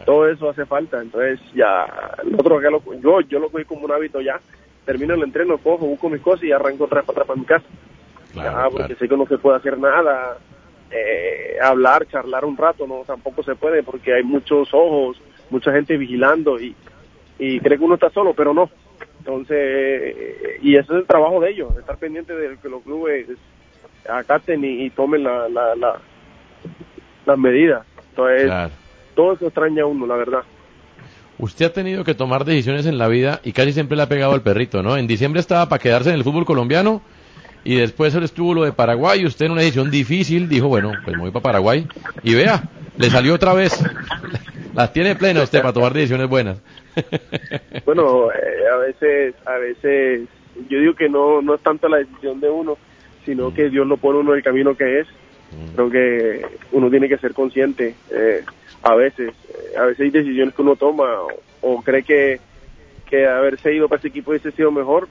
todo 0.06 0.28
eso 0.30 0.50
hace 0.50 0.66
falta. 0.66 1.02
Entonces, 1.02 1.40
ya, 1.54 1.86
nosotros 2.24 2.60
acá 2.60 2.70
lo- 2.70 2.94
yo, 3.00 3.22
yo 3.22 3.40
lo 3.40 3.50
cogí 3.50 3.66
como 3.66 3.86
un 3.86 3.92
hábito 3.92 4.22
ya. 4.22 4.40
Termino 4.86 5.14
el 5.14 5.24
entreno, 5.24 5.58
cojo, 5.60 5.86
busco 5.86 6.10
mis 6.10 6.22
cosas 6.22 6.44
y 6.44 6.52
arranco 6.52 6.86
otra 6.86 6.98
vez 7.02 7.06
para 7.06 7.22
atrás 7.22 7.28
para 7.28 7.40
mi 7.40 7.46
casa. 7.46 7.66
Claro, 8.34 8.52
ya, 8.52 8.64
porque 8.70 8.78
claro. 8.88 8.96
sé 9.00 9.08
que 9.08 9.18
no 9.18 9.26
se 9.28 9.38
puede 9.38 9.58
hacer 9.58 9.78
nada, 9.78 10.38
eh, 10.92 11.58
hablar, 11.62 12.06
charlar 12.08 12.44
un 12.46 12.58
rato, 12.58 12.86
no, 12.86 13.04
tampoco 13.06 13.44
se 13.44 13.56
puede 13.56 13.84
porque 13.84 14.14
hay 14.14 14.24
muchos 14.24 14.70
ojos, 14.74 15.22
mucha 15.50 15.72
gente 15.72 15.96
vigilando 15.98 16.60
y, 16.60 16.76
y 17.40 17.60
cree 17.60 17.78
que 17.78 17.84
uno 17.84 17.96
está 17.96 18.10
solo, 18.10 18.34
pero 18.34 18.54
no. 18.54 18.70
Entonces, 19.20 20.16
y 20.62 20.76
ese 20.76 20.92
es 20.94 21.00
el 21.00 21.06
trabajo 21.08 21.40
de 21.40 21.52
ellos, 21.52 21.78
estar 21.78 21.98
pendiente 21.98 22.36
de 22.36 22.58
que 22.58 22.68
los 22.68 22.84
clubes 22.84 23.28
acaten 24.10 24.66
y, 24.66 24.86
y 24.86 24.90
tomen 24.90 25.24
la, 25.24 25.48
la, 25.48 25.76
la- 25.76 26.02
las 27.26 27.38
medidas. 27.38 27.86
Entonces, 28.10 28.48
Claro. 28.48 28.74
Todo 29.16 29.34
eso 29.34 29.46
extraña 29.46 29.84
a 29.84 29.86
uno, 29.86 30.06
la 30.06 30.16
verdad. 30.16 30.44
Usted 31.40 31.66
ha 31.66 31.74
tenido 31.74 32.04
que 32.04 32.14
tomar 32.14 32.46
decisiones 32.46 32.86
en 32.86 32.98
la 32.98 33.08
vida 33.08 33.40
y 33.44 33.54
casi 33.54 33.74
siempre 33.74 33.98
le 33.98 34.04
ha 34.04 34.10
pegado 34.10 34.34
al 34.34 34.42
perrito, 34.42 34.84
¿no? 34.84 34.98
En 34.98 35.08
diciembre 35.08 35.40
estaba 35.40 35.68
para 35.68 35.82
quedarse 35.82 36.10
en 36.10 36.16
el 36.16 36.24
fútbol 36.24 36.46
colombiano 36.46 37.02
y 37.64 37.76
después 37.76 38.14
él 38.14 38.24
estuvo 38.24 38.54
lo 38.54 38.64
de 38.64 38.72
Paraguay 38.72 39.22
y 39.22 39.26
usted 39.26 39.48
en 39.48 39.54
una 39.54 39.62
decisión 39.62 39.90
difícil 39.90 40.48
dijo, 40.48 40.68
bueno, 40.68 40.92
pues 41.04 41.16
me 41.16 41.24
voy 41.24 41.32
para 41.32 41.44
Paraguay 41.44 41.88
y 42.22 42.36
vea, 42.36 42.64
le 42.98 43.10
salió 43.10 43.34
otra 43.34 43.54
vez. 43.54 43.74
Las 44.76 44.92
tiene 44.92 45.16
plena 45.16 45.44
usted 45.44 45.62
para 45.62 45.74
tomar 45.74 45.94
decisiones 45.94 46.30
buenas. 46.30 46.62
Bueno, 47.86 48.32
eh, 48.32 48.70
a 48.72 48.78
veces, 48.78 49.36
a 49.46 49.58
veces, 49.58 50.28
yo 50.70 50.80
digo 50.80 50.94
que 50.94 51.10
no, 51.10 51.42
no 51.42 51.56
es 51.56 51.62
tanto 51.62 51.90
la 51.90 51.98
decisión 51.98 52.40
de 52.40 52.50
uno, 52.50 52.78
sino 53.26 53.54
que 53.54 53.70
Dios 53.70 53.88
lo 53.88 53.98
pone 53.98 54.20
uno 54.20 54.32
en 54.32 54.38
el 54.38 54.44
camino 54.44 54.76
que 54.76 55.00
es. 55.00 55.08
Creo 55.76 55.90
que 55.90 56.46
uno 56.72 56.90
tiene 56.90 57.10
que 57.10 57.18
ser 57.18 57.34
consciente. 57.34 57.96
eh, 58.12 58.44
a 58.84 58.96
veces, 58.96 59.34
eh, 59.50 59.78
a 59.78 59.86
veces 59.86 60.02
hay 60.02 60.10
decisiones 60.10 60.54
que 60.54 60.62
uno 60.62 60.76
toma 60.76 61.06
o, 61.62 61.82
cree 61.82 62.04
que, 62.04 62.40
que 63.10 63.26
haberse 63.26 63.74
ido 63.74 63.88
para 63.88 64.00
ese 64.00 64.10
equipo 64.10 64.32
hubiese 64.32 64.52
sido 64.52 64.72
mejor, 64.72 65.08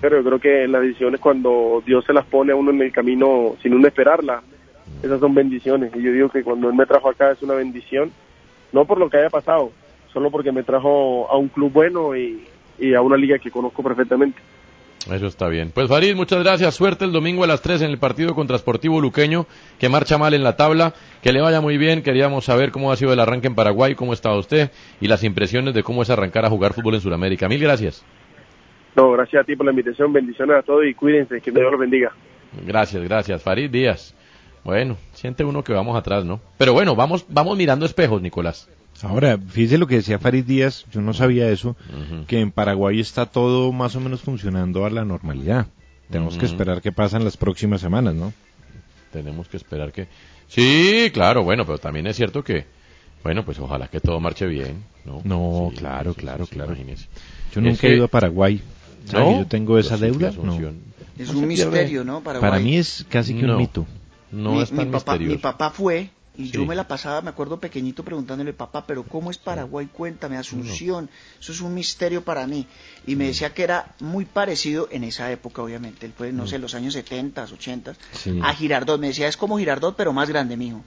pero 0.00 0.18
yo 0.18 0.24
creo 0.24 0.38
que 0.38 0.68
las 0.68 0.82
decisiones 0.82 1.20
cuando 1.20 1.82
Dios 1.84 2.04
se 2.04 2.12
las 2.12 2.26
pone 2.26 2.52
a 2.52 2.56
uno 2.56 2.70
en 2.70 2.82
el 2.82 2.92
camino 2.92 3.56
sin 3.62 3.74
uno 3.74 3.88
esperarla, 3.88 4.42
esas 5.02 5.18
son 5.20 5.34
bendiciones. 5.34 5.92
Y 5.96 6.02
yo 6.02 6.12
digo 6.12 6.28
que 6.28 6.44
cuando 6.44 6.68
Él 6.68 6.74
me 6.74 6.86
trajo 6.86 7.08
acá 7.08 7.30
es 7.30 7.42
una 7.42 7.54
bendición, 7.54 8.12
no 8.72 8.84
por 8.84 8.98
lo 8.98 9.08
que 9.08 9.16
haya 9.16 9.30
pasado, 9.30 9.72
solo 10.12 10.30
porque 10.30 10.52
me 10.52 10.62
trajo 10.62 11.26
a 11.30 11.36
un 11.38 11.48
club 11.48 11.72
bueno 11.72 12.14
y, 12.14 12.46
y 12.78 12.94
a 12.94 13.00
una 13.00 13.16
liga 13.16 13.38
que 13.38 13.50
conozco 13.50 13.82
perfectamente. 13.82 14.40
Eso 15.08 15.26
está 15.26 15.48
bien. 15.48 15.70
Pues 15.72 15.88
Farid, 15.88 16.14
muchas 16.14 16.42
gracias. 16.42 16.74
Suerte 16.74 17.06
el 17.06 17.12
domingo 17.12 17.42
a 17.44 17.46
las 17.46 17.62
3 17.62 17.82
en 17.82 17.90
el 17.90 17.98
partido 17.98 18.34
contra 18.34 18.58
Sportivo 18.58 19.00
Luqueño, 19.00 19.46
que 19.78 19.88
marcha 19.88 20.18
mal 20.18 20.34
en 20.34 20.44
la 20.44 20.56
tabla. 20.56 20.92
Que 21.22 21.32
le 21.32 21.40
vaya 21.40 21.60
muy 21.60 21.78
bien. 21.78 22.02
Queríamos 22.02 22.44
saber 22.44 22.70
cómo 22.70 22.92
ha 22.92 22.96
sido 22.96 23.12
el 23.12 23.20
arranque 23.20 23.46
en 23.46 23.54
Paraguay, 23.54 23.94
cómo 23.94 24.12
está 24.12 24.34
usted 24.36 24.70
y 25.00 25.08
las 25.08 25.24
impresiones 25.24 25.74
de 25.74 25.82
cómo 25.82 26.02
es 26.02 26.10
arrancar 26.10 26.44
a 26.44 26.50
jugar 26.50 26.74
fútbol 26.74 26.96
en 26.96 27.00
Sudamérica. 27.00 27.48
Mil 27.48 27.60
gracias. 27.60 28.04
No, 28.94 29.12
gracias 29.12 29.42
a 29.42 29.44
ti 29.44 29.56
por 29.56 29.64
la 29.64 29.72
invitación, 29.72 30.12
bendiciones 30.12 30.56
a 30.56 30.62
todos 30.62 30.84
y 30.84 30.94
cuídense, 30.94 31.40
que 31.40 31.50
Dios 31.50 31.70
los 31.70 31.80
bendiga. 31.80 32.12
Gracias, 32.66 33.02
gracias. 33.02 33.42
Farid 33.42 33.70
Díaz. 33.70 34.14
Bueno, 34.64 34.96
siente 35.12 35.44
uno 35.44 35.64
que 35.64 35.72
vamos 35.72 35.96
atrás, 35.96 36.24
¿no? 36.24 36.40
Pero 36.58 36.74
bueno, 36.74 36.94
vamos, 36.94 37.24
vamos 37.28 37.56
mirando 37.56 37.86
espejos, 37.86 38.20
Nicolás. 38.20 38.68
Ahora, 39.02 39.38
fíjese 39.38 39.78
lo 39.78 39.86
que 39.86 39.96
decía 39.96 40.18
Farid 40.18 40.44
Díaz, 40.44 40.84
yo 40.92 41.00
no 41.00 41.14
sabía 41.14 41.48
eso, 41.48 41.70
Ujú. 41.88 42.26
que 42.26 42.40
en 42.40 42.50
Paraguay 42.50 43.00
está 43.00 43.26
todo 43.26 43.72
más 43.72 43.96
o 43.96 44.00
menos 44.00 44.20
funcionando 44.20 44.84
a 44.84 44.90
la 44.90 45.04
normalidad. 45.04 45.66
Tenemos 46.10 46.34
que 46.36 46.44
Ujú. 46.44 46.54
esperar 46.54 46.82
qué 46.82 46.92
pasa 46.92 47.16
en 47.16 47.24
las 47.24 47.36
próximas 47.36 47.80
semanas, 47.80 48.14
¿no? 48.14 48.32
Tenemos 49.12 49.48
que 49.48 49.56
esperar 49.56 49.92
que... 49.92 50.08
Sí, 50.48 51.10
claro, 51.14 51.44
bueno, 51.44 51.64
pero 51.64 51.78
también 51.78 52.06
es 52.06 52.16
cierto 52.16 52.42
que... 52.44 52.66
Bueno, 53.22 53.44
pues 53.44 53.58
ojalá 53.58 53.88
que 53.88 54.00
todo 54.00 54.18
marche 54.20 54.46
bien, 54.46 54.82
¿no? 55.04 55.20
No, 55.24 55.68
Sí, 55.70 55.76
claro, 55.78 56.14
sí, 56.14 56.20
claro, 56.20 56.46
sí, 56.46 56.52
claro. 56.52 56.70
imagínese. 56.72 57.06
Yo 57.54 57.60
Es 57.60 57.66
nunca 57.66 57.80
que- 57.82 57.88
he 57.92 57.96
ido 57.96 58.04
a 58.06 58.08
Paraguay. 58.08 58.60
¿Sabe 59.04 59.24
¿No? 59.24 59.30
que 59.32 59.38
yo 59.38 59.46
tengo 59.46 59.78
esa 59.78 59.96
deuda? 59.96 60.32
No. 60.42 60.58
Es 61.18 61.28
un 61.30 61.46
misterio, 61.46 62.02
¿no? 62.04 62.22
Paraguay. 62.22 62.50
Para 62.50 62.62
mí 62.62 62.76
es 62.76 63.04
casi 63.08 63.34
que 63.34 63.42
No. 63.42 63.54
un 63.54 63.58
mito. 63.58 63.86
No 64.32 64.52
mi, 64.52 64.62
es 64.62 64.70
tan 64.70 64.86
mi 64.86 64.92
papá, 64.92 65.12
mi 65.14 65.18
misterioso. 65.20 65.42
papá 65.42 65.70
fue 65.70 66.08
y 66.36 66.46
Sí. 66.46 66.50
yo 66.52 66.64
me 66.64 66.74
la 66.74 66.86
pasaba, 66.88 67.20
me 67.22 67.30
acuerdo 67.30 67.58
pequeñito 67.60 68.04
preguntándole, 68.04 68.52
papá, 68.52 68.86
pero 68.86 69.02
¿cómo 69.02 69.30
es 69.30 69.38
Paraguay? 69.38 69.88
Cuéntame, 69.92 70.36
Asunción, 70.36 71.10
eso 71.40 71.52
es 71.52 71.60
un 71.60 71.74
misterio 71.74 72.22
para 72.24 72.46
mí. 72.46 72.66
Y 73.06 73.16
me 73.16 73.26
decía 73.26 73.52
que 73.52 73.62
era 73.64 73.94
muy 74.00 74.24
parecido 74.24 74.88
en 74.90 75.04
esa 75.04 75.30
época, 75.32 75.62
obviamente, 75.62 76.10
fue, 76.16 76.32
no 76.32 76.46
sé, 76.46 76.58
los 76.58 76.74
años 76.74 76.94
70, 76.94 77.44
80, 77.44 77.94
Sí. 78.12 78.38
a 78.42 78.54
Girardot. 78.54 79.00
Me 79.00 79.08
decía, 79.08 79.28
es 79.28 79.36
como 79.36 79.58
Girardot, 79.58 79.96
pero 79.96 80.12
más 80.12 80.28
grande, 80.28 80.56
mijo. 80.56 80.82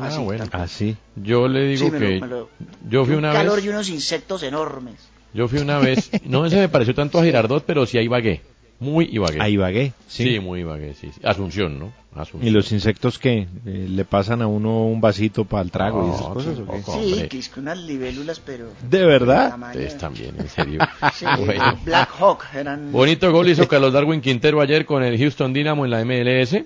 Ah, 0.00 0.08
Así, 0.08 0.18
bueno. 0.22 0.44
cual. 0.50 0.68
Ah. 0.70 0.94
Yo 1.16 1.48
le 1.48 1.66
digo 1.68 1.86
Sí, 1.86 1.90
me 1.92 1.98
lo- 2.00 2.06
que... 2.06 2.18
lo- 2.26 2.50
Yo 2.90 3.04
fui 3.06 3.14
un 3.14 3.20
una 3.20 3.32
calor 3.32 3.56
vez... 3.56 3.64
y 3.64 3.68
unos 3.70 3.88
insectos 3.88 4.42
enormes. 4.42 4.96
Yo 5.32 5.48
fui 5.48 5.60
una 5.60 5.78
vez... 5.78 6.10
No 6.24 6.48
se 6.50 6.56
me 6.56 6.68
pareció 6.68 6.94
tanto 6.94 7.18
a 7.18 7.24
Girardot, 7.24 7.64
pero 7.64 7.86
sí 7.86 7.96
a 7.98 8.02
Ibagué. 8.02 8.42
Muy 8.80 9.08
Ibagué. 9.10 9.40
A 9.40 9.48
Ibagué, 9.48 9.92
Sí, 10.06 10.24
sí. 10.34 10.40
muy 10.40 10.60
Ibagué, 10.60 10.94
sí. 10.94 11.10
sí. 11.12 11.20
Asunción, 11.24 11.78
¿no? 11.80 11.92
Asunción. 12.14 12.46
¿Y 12.48 12.50
los 12.54 12.70
insectos 12.70 13.18
qué? 13.18 13.48
Eh, 13.66 13.86
¿Le 13.88 14.04
pasan 14.04 14.40
a 14.42 14.46
uno 14.46 14.86
un 14.86 15.00
vasito 15.00 15.44
para 15.44 15.62
el 15.64 15.70
trago 15.72 16.06
y 16.06 16.14
esas 16.14 16.28
cosas 16.28 16.58
o 16.58 16.64
qué? 16.64 16.72
tampoco. 16.72 17.00
Sí, 17.02 17.26
que 17.28 17.38
es 17.38 17.48
que 17.48 17.60
unas 17.60 17.78
libélulas, 17.78 18.40
pero... 18.40 18.66
¿De 18.88 19.04
verdad? 19.04 19.58
Ustedes 19.60 19.98
también, 19.98 20.34
en 20.38 20.48
serio. 20.48 20.80
Sí, 21.12 21.26
Bueno. 21.44 21.78
Black 21.84 22.10
Hawk, 22.20 22.44
eran... 22.54 22.92
Bonito 22.92 23.32
gol 23.32 23.48
hizo 23.48 23.66
Carlos 23.68 23.92
Darwin 23.92 24.20
Quintero 24.20 24.60
ayer 24.60 24.86
con 24.86 25.02
el 25.02 25.18
Houston 25.18 25.52
Dynamo 25.52 25.84
en 25.84 25.90
la 25.90 26.04
MLS 26.04 26.56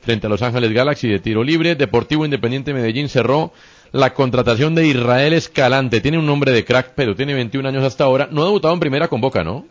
frente 0.00 0.26
a 0.26 0.30
Los 0.30 0.42
Ángeles 0.42 0.72
Galaxy 0.72 1.08
de 1.08 1.20
tiro 1.20 1.44
libre. 1.44 1.76
Deportivo 1.76 2.24
Independiente 2.24 2.72
Medellín 2.74 3.08
cerró 3.08 3.52
la 3.92 4.12
contratación 4.14 4.74
de 4.74 4.86
Israel 4.86 5.32
Escalante. 5.34 6.00
Tiene 6.00 6.18
un 6.18 6.26
nombre 6.26 6.50
de 6.52 6.64
crack, 6.64 6.92
pero 6.96 7.14
tiene 7.14 7.34
21 7.34 7.68
años 7.68 7.84
hasta 7.84 8.04
ahora. 8.04 8.28
No 8.30 8.42
ha 8.42 8.46
debutado 8.46 8.74
en 8.74 8.80
primera 8.80 9.08
con 9.08 9.20
Boca, 9.20 9.44
¿no? 9.44 9.66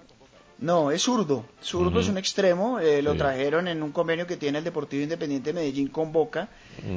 No, 0.62 0.91
es 0.91 1.02
zurdo. 1.04 1.45
Zurdo 1.62 2.00
es 2.02 2.10
un 2.10 2.17
extremo. 2.17 2.80
eh, 2.80 3.02
lo 3.02 3.13
Sí. 3.13 3.17
trajeron 3.19 3.67
en 3.69 3.82
un 3.82 3.91
convenio 3.91 4.28
que 4.28 4.36
tiene 4.38 4.58
el 4.58 4.63
Deportivo 4.63 5.02
Independiente 5.04 5.50
de 5.52 5.54
Medellín 5.60 5.88
con 5.88 6.12
Boca. 6.12 6.50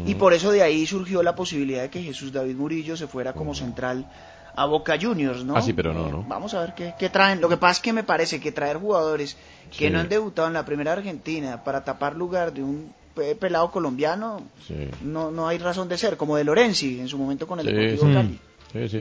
Y 0.06 0.14
por 0.16 0.32
eso 0.32 0.50
de 0.50 0.62
ahí 0.62 0.84
surgió 0.86 1.22
la 1.22 1.34
posibilidad 1.36 1.82
de 1.82 1.90
que 1.90 2.02
Jesús 2.02 2.32
David 2.32 2.56
Murillo 2.56 2.96
se 2.96 3.06
fuera 3.06 3.32
como 3.32 3.54
central 3.54 4.10
a 4.54 4.66
Boca 4.66 4.98
Juniors, 5.00 5.44
¿no? 5.44 5.56
Ah, 5.56 5.62
sí, 5.62 5.72
pero 5.72 5.94
no, 5.94 6.08
Eh, 6.08 6.10
¿no? 6.10 6.24
Vamos 6.28 6.52
a 6.54 6.60
ver 6.60 6.74
qué, 6.74 6.94
qué 6.98 7.08
traen. 7.08 7.40
Lo 7.40 7.48
que 7.48 7.56
pasa 7.56 7.72
es 7.72 7.80
que 7.80 7.92
me 7.92 8.02
parece 8.04 8.38
que 8.40 8.52
traer 8.52 8.76
jugadores 8.78 9.36
que 9.70 9.86
Sí. 9.86 9.90
no 9.90 10.00
han 10.00 10.08
debutado 10.08 10.48
en 10.48 10.54
la 10.54 10.64
primera 10.64 10.92
Argentina 10.92 11.62
para 11.64 11.84
tapar 11.84 12.16
lugar 12.16 12.52
de 12.52 12.62
un 12.62 12.92
pe- 13.14 13.34
pelado 13.36 13.70
colombiano, 13.70 14.42
Sí. 14.66 14.74
no, 15.02 15.30
no 15.30 15.46
hay 15.48 15.58
razón 15.58 15.88
de 15.88 15.96
ser, 15.98 16.16
como 16.16 16.36
de 16.36 16.44
Lorenzi 16.44 16.98
en 17.00 17.08
su 17.08 17.16
momento 17.16 17.46
con 17.46 17.60
el 17.60 17.66
Deportivo. 17.66 18.12
Cali. 18.12 18.38
Sí, 18.72 18.88
sí. 18.88 19.00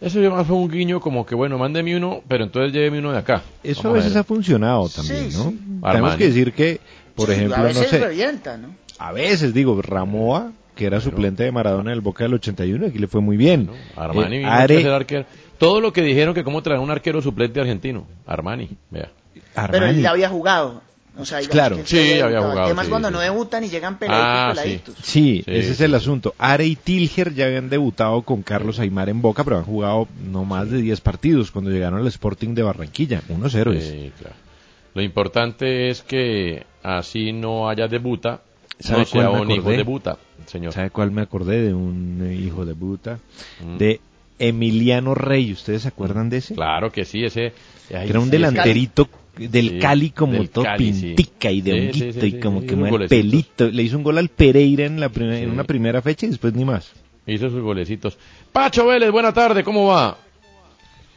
Eso 0.00 0.20
ya 0.20 0.30
más 0.30 0.46
fue 0.46 0.56
un 0.56 0.70
guiño 0.70 1.00
como 1.00 1.26
que, 1.26 1.34
bueno, 1.34 1.58
mándeme 1.58 1.96
uno, 1.96 2.22
pero 2.28 2.44
entonces 2.44 2.72
lléveme 2.72 3.00
uno 3.00 3.10
de 3.12 3.18
acá. 3.18 3.42
Eso 3.64 3.82
Vamos 3.84 3.98
a 4.00 4.02
veces 4.04 4.16
ha 4.16 4.22
funcionado 4.24 4.88
también, 4.88 5.30
Sí, 5.32 5.36
¿no? 5.36 5.50
sí. 5.50 5.58
Tenemos 5.82 6.14
que 6.16 6.26
decir 6.26 6.52
que, 6.52 6.80
por 7.16 7.26
Sí, 7.26 7.32
ejemplo, 7.34 7.56
a 7.56 7.62
veces 7.62 7.82
no 7.92 7.98
sé, 7.98 7.98
revienta, 8.04 8.56
¿no? 8.56 8.68
a 8.98 9.12
veces 9.12 9.52
digo, 9.52 9.80
Ramoa, 9.82 10.52
que 10.76 10.86
era 10.86 11.00
suplente 11.00 11.42
de 11.42 11.50
Maradona 11.50 11.90
en 11.90 11.94
el 11.94 12.00
Boca 12.00 12.22
del 12.22 12.34
81, 12.34 12.86
aquí 12.86 12.98
le 12.98 13.08
fue 13.08 13.20
muy 13.20 13.36
bien. 13.36 13.66
¿no? 13.66 13.72
Armani 14.00 14.36
Eh, 14.36 14.38
vino 14.38 14.50
Are- 14.52 14.76
a 14.78 14.80
ser 14.82 14.92
arquero. 14.92 15.24
Todo 15.58 15.80
lo 15.80 15.92
que 15.92 16.02
dijeron 16.02 16.32
que 16.34 16.44
cómo 16.44 16.62
traer 16.62 16.78
un 16.80 16.90
arquero 16.92 17.20
suplente 17.20 17.60
argentino. 17.60 18.06
Armani, 18.26 18.70
vea. 18.90 19.10
Pero 19.72 19.86
él 19.86 20.00
ya 20.00 20.10
había 20.10 20.28
jugado. 20.28 20.80
O 21.18 21.24
sea, 21.24 21.40
Claro. 21.40 21.76
que 21.76 21.86
Sí, 21.86 22.20
había 22.20 22.40
jugado, 22.40 22.68
sí, 22.68 22.74
cuando 22.88 23.08
sí, 23.08 23.12
no 23.14 23.18
sí. 23.20 23.24
debutan 23.24 23.64
y 23.64 23.68
llegan 23.68 23.98
peladitos, 23.98 24.28
Ah, 24.28 24.52
sí. 24.54 24.60
peladitos. 24.60 24.94
Sí, 25.02 25.42
Sí, 25.44 25.50
ese 25.50 25.72
es 25.72 25.80
el 25.80 25.94
asunto. 25.94 26.34
Are 26.38 26.64
y 26.64 26.76
Tilger 26.76 27.34
ya 27.34 27.46
habían 27.46 27.68
debutado 27.68 28.22
con 28.22 28.42
Carlos 28.42 28.78
Aymar 28.78 29.08
en 29.08 29.20
Boca, 29.20 29.42
pero 29.44 29.58
han 29.58 29.64
jugado 29.64 30.06
no 30.30 30.44
más 30.44 30.70
de 30.70 30.80
10 30.80 31.00
partidos 31.00 31.50
cuando 31.50 31.70
llegaron 31.70 32.00
al 32.00 32.06
Sporting 32.06 32.54
de 32.54 32.62
Barranquilla. 32.62 33.22
1-0 33.28 33.72
es. 33.74 33.84
Sí, 33.88 34.12
claro. 34.18 34.36
Lo 34.94 35.02
importante 35.02 35.90
es 35.90 36.02
que 36.02 36.64
así 36.82 37.32
no 37.32 37.68
haya 37.68 37.88
debuta, 37.88 38.40
¿Sabe 38.80 39.00
no 39.00 39.04
sea 39.06 39.26
cuál 39.26 39.34
me 39.34 39.40
un 39.42 39.50
hijo 39.50 39.60
acordé? 39.62 39.76
debuta, 39.76 40.18
señor. 40.46 40.72
¿Sabe 40.72 40.90
cuál 40.90 41.10
me 41.10 41.22
acordé 41.22 41.62
de 41.62 41.74
un 41.74 42.32
hijo 42.40 42.64
de 42.64 42.74
puta? 42.74 43.18
Mm. 43.64 43.76
De 43.76 44.00
Emiliano 44.38 45.14
Rey, 45.16 45.52
¿ustedes 45.52 45.82
se 45.82 45.88
acuerdan 45.88 46.30
de 46.30 46.36
ese? 46.38 46.54
Claro 46.54 46.90
que 46.92 47.04
sí, 47.04 47.24
ese... 47.24 47.52
ay, 47.92 48.08
Era 48.08 48.20
un 48.20 48.26
sí, 48.26 48.30
delanterito 48.30 49.08
del 49.38 49.68
Sí, 49.70 49.78
Cali 49.78 50.10
como 50.10 50.32
del 50.34 50.50
todo 50.50 50.64
Cali, 50.64 50.92
sí. 50.92 51.00
pintica 51.14 51.50
y 51.50 51.60
de 51.60 51.70
Sí, 51.72 51.78
honguito 52.02 52.20
sí, 52.20 52.26
y 52.26 52.40
como 52.40 52.60
sí, 52.60 52.66
que 52.66 52.74
golecito. 52.74 53.08
pelito. 53.08 53.68
Le 53.70 53.82
hizo 53.82 53.96
un 53.96 54.02
gol 54.02 54.18
al 54.18 54.28
Pereira 54.28 54.84
en, 54.86 54.98
la 55.00 55.08
primera- 55.08 55.38
en 55.38 55.44
Sí. 55.46 55.50
una 55.50 55.64
primera 55.64 56.02
fecha 56.02 56.26
y 56.26 56.30
después 56.30 56.54
ni 56.54 56.64
más. 56.64 56.90
Hizo 57.26 57.50
sus 57.50 57.60
golecitos. 57.62 58.16
Pacho 58.52 58.86
Vélez, 58.86 59.10
buena 59.10 59.32
tarde, 59.32 59.62
¿cómo 59.62 59.86
va? 59.86 60.18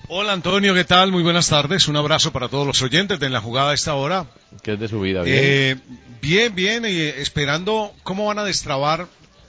Hola 0.09 0.33
Antonio, 0.33 0.73
¿qué 0.73 0.83
tal? 0.83 1.11
Muy 1.11 1.23
buenas 1.23 1.47
tardes. 1.47 1.87
Un 1.87 1.95
abrazo 1.95 2.33
para 2.33 2.49
todos 2.49 2.67
los 2.67 2.81
oyentes 2.81 3.19
de 3.19 3.29
la 3.29 3.39
jugada 3.39 3.71
a 3.71 3.73
esta 3.73 3.93
hora. 3.95 4.25
¿Qué 4.61 4.73
es 4.73 4.79
de 4.79 4.87
su 4.89 4.99
vida? 4.99 5.21
Bien. 5.23 5.37
Eh, 5.41 5.75
bien, 6.21 6.53
bien, 6.53 6.83
eh, 6.85 7.15
esperando 7.21 7.93
cómo 8.03 8.25
van 8.25 8.39
a 8.39 8.43
destrabar 8.43 9.07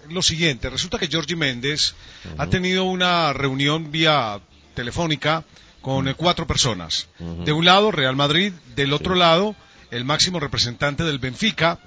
lo 0.09 0.23
siguiente. 0.23 0.71
Resulta 0.71 0.99
que 0.99 1.09
Georgie 1.09 1.35
Méndez 1.35 1.95
ha 2.39 2.47
tenido 2.47 2.85
una 2.85 3.33
reunión 3.33 3.91
vía 3.91 4.39
telefónica 4.75 5.43
con 5.83 6.09
eh, 6.09 6.15
cuatro 6.15 6.47
personas. 6.47 7.09
De 7.19 7.53
un 7.53 7.65
lado, 7.65 7.91
Real 7.91 8.17
Madrid, 8.17 8.53
del 8.75 8.93
otro 8.93 9.15
lado, 9.15 9.55
el 9.91 10.05
máximo 10.05 10.41
representante 10.41 11.05
del 11.05 11.19
Benfica, 11.19 11.79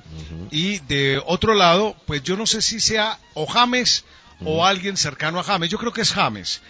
y 0.52 0.80
de 0.80 1.22
otro 1.26 1.56
lado, 1.56 1.96
pues 2.06 2.22
yo 2.22 2.38
no 2.38 2.46
sé 2.46 2.62
si 2.62 2.80
sea 2.80 3.20
o 3.34 3.48
James 3.48 4.06
o 4.44 4.66
alguien 4.66 4.98
cercano 4.98 5.40
a 5.40 5.44
James. 5.44 5.70
Yo 5.70 5.78
creo 5.78 5.94
que 5.94 6.02
es 6.02 6.12
James. 6.12 6.62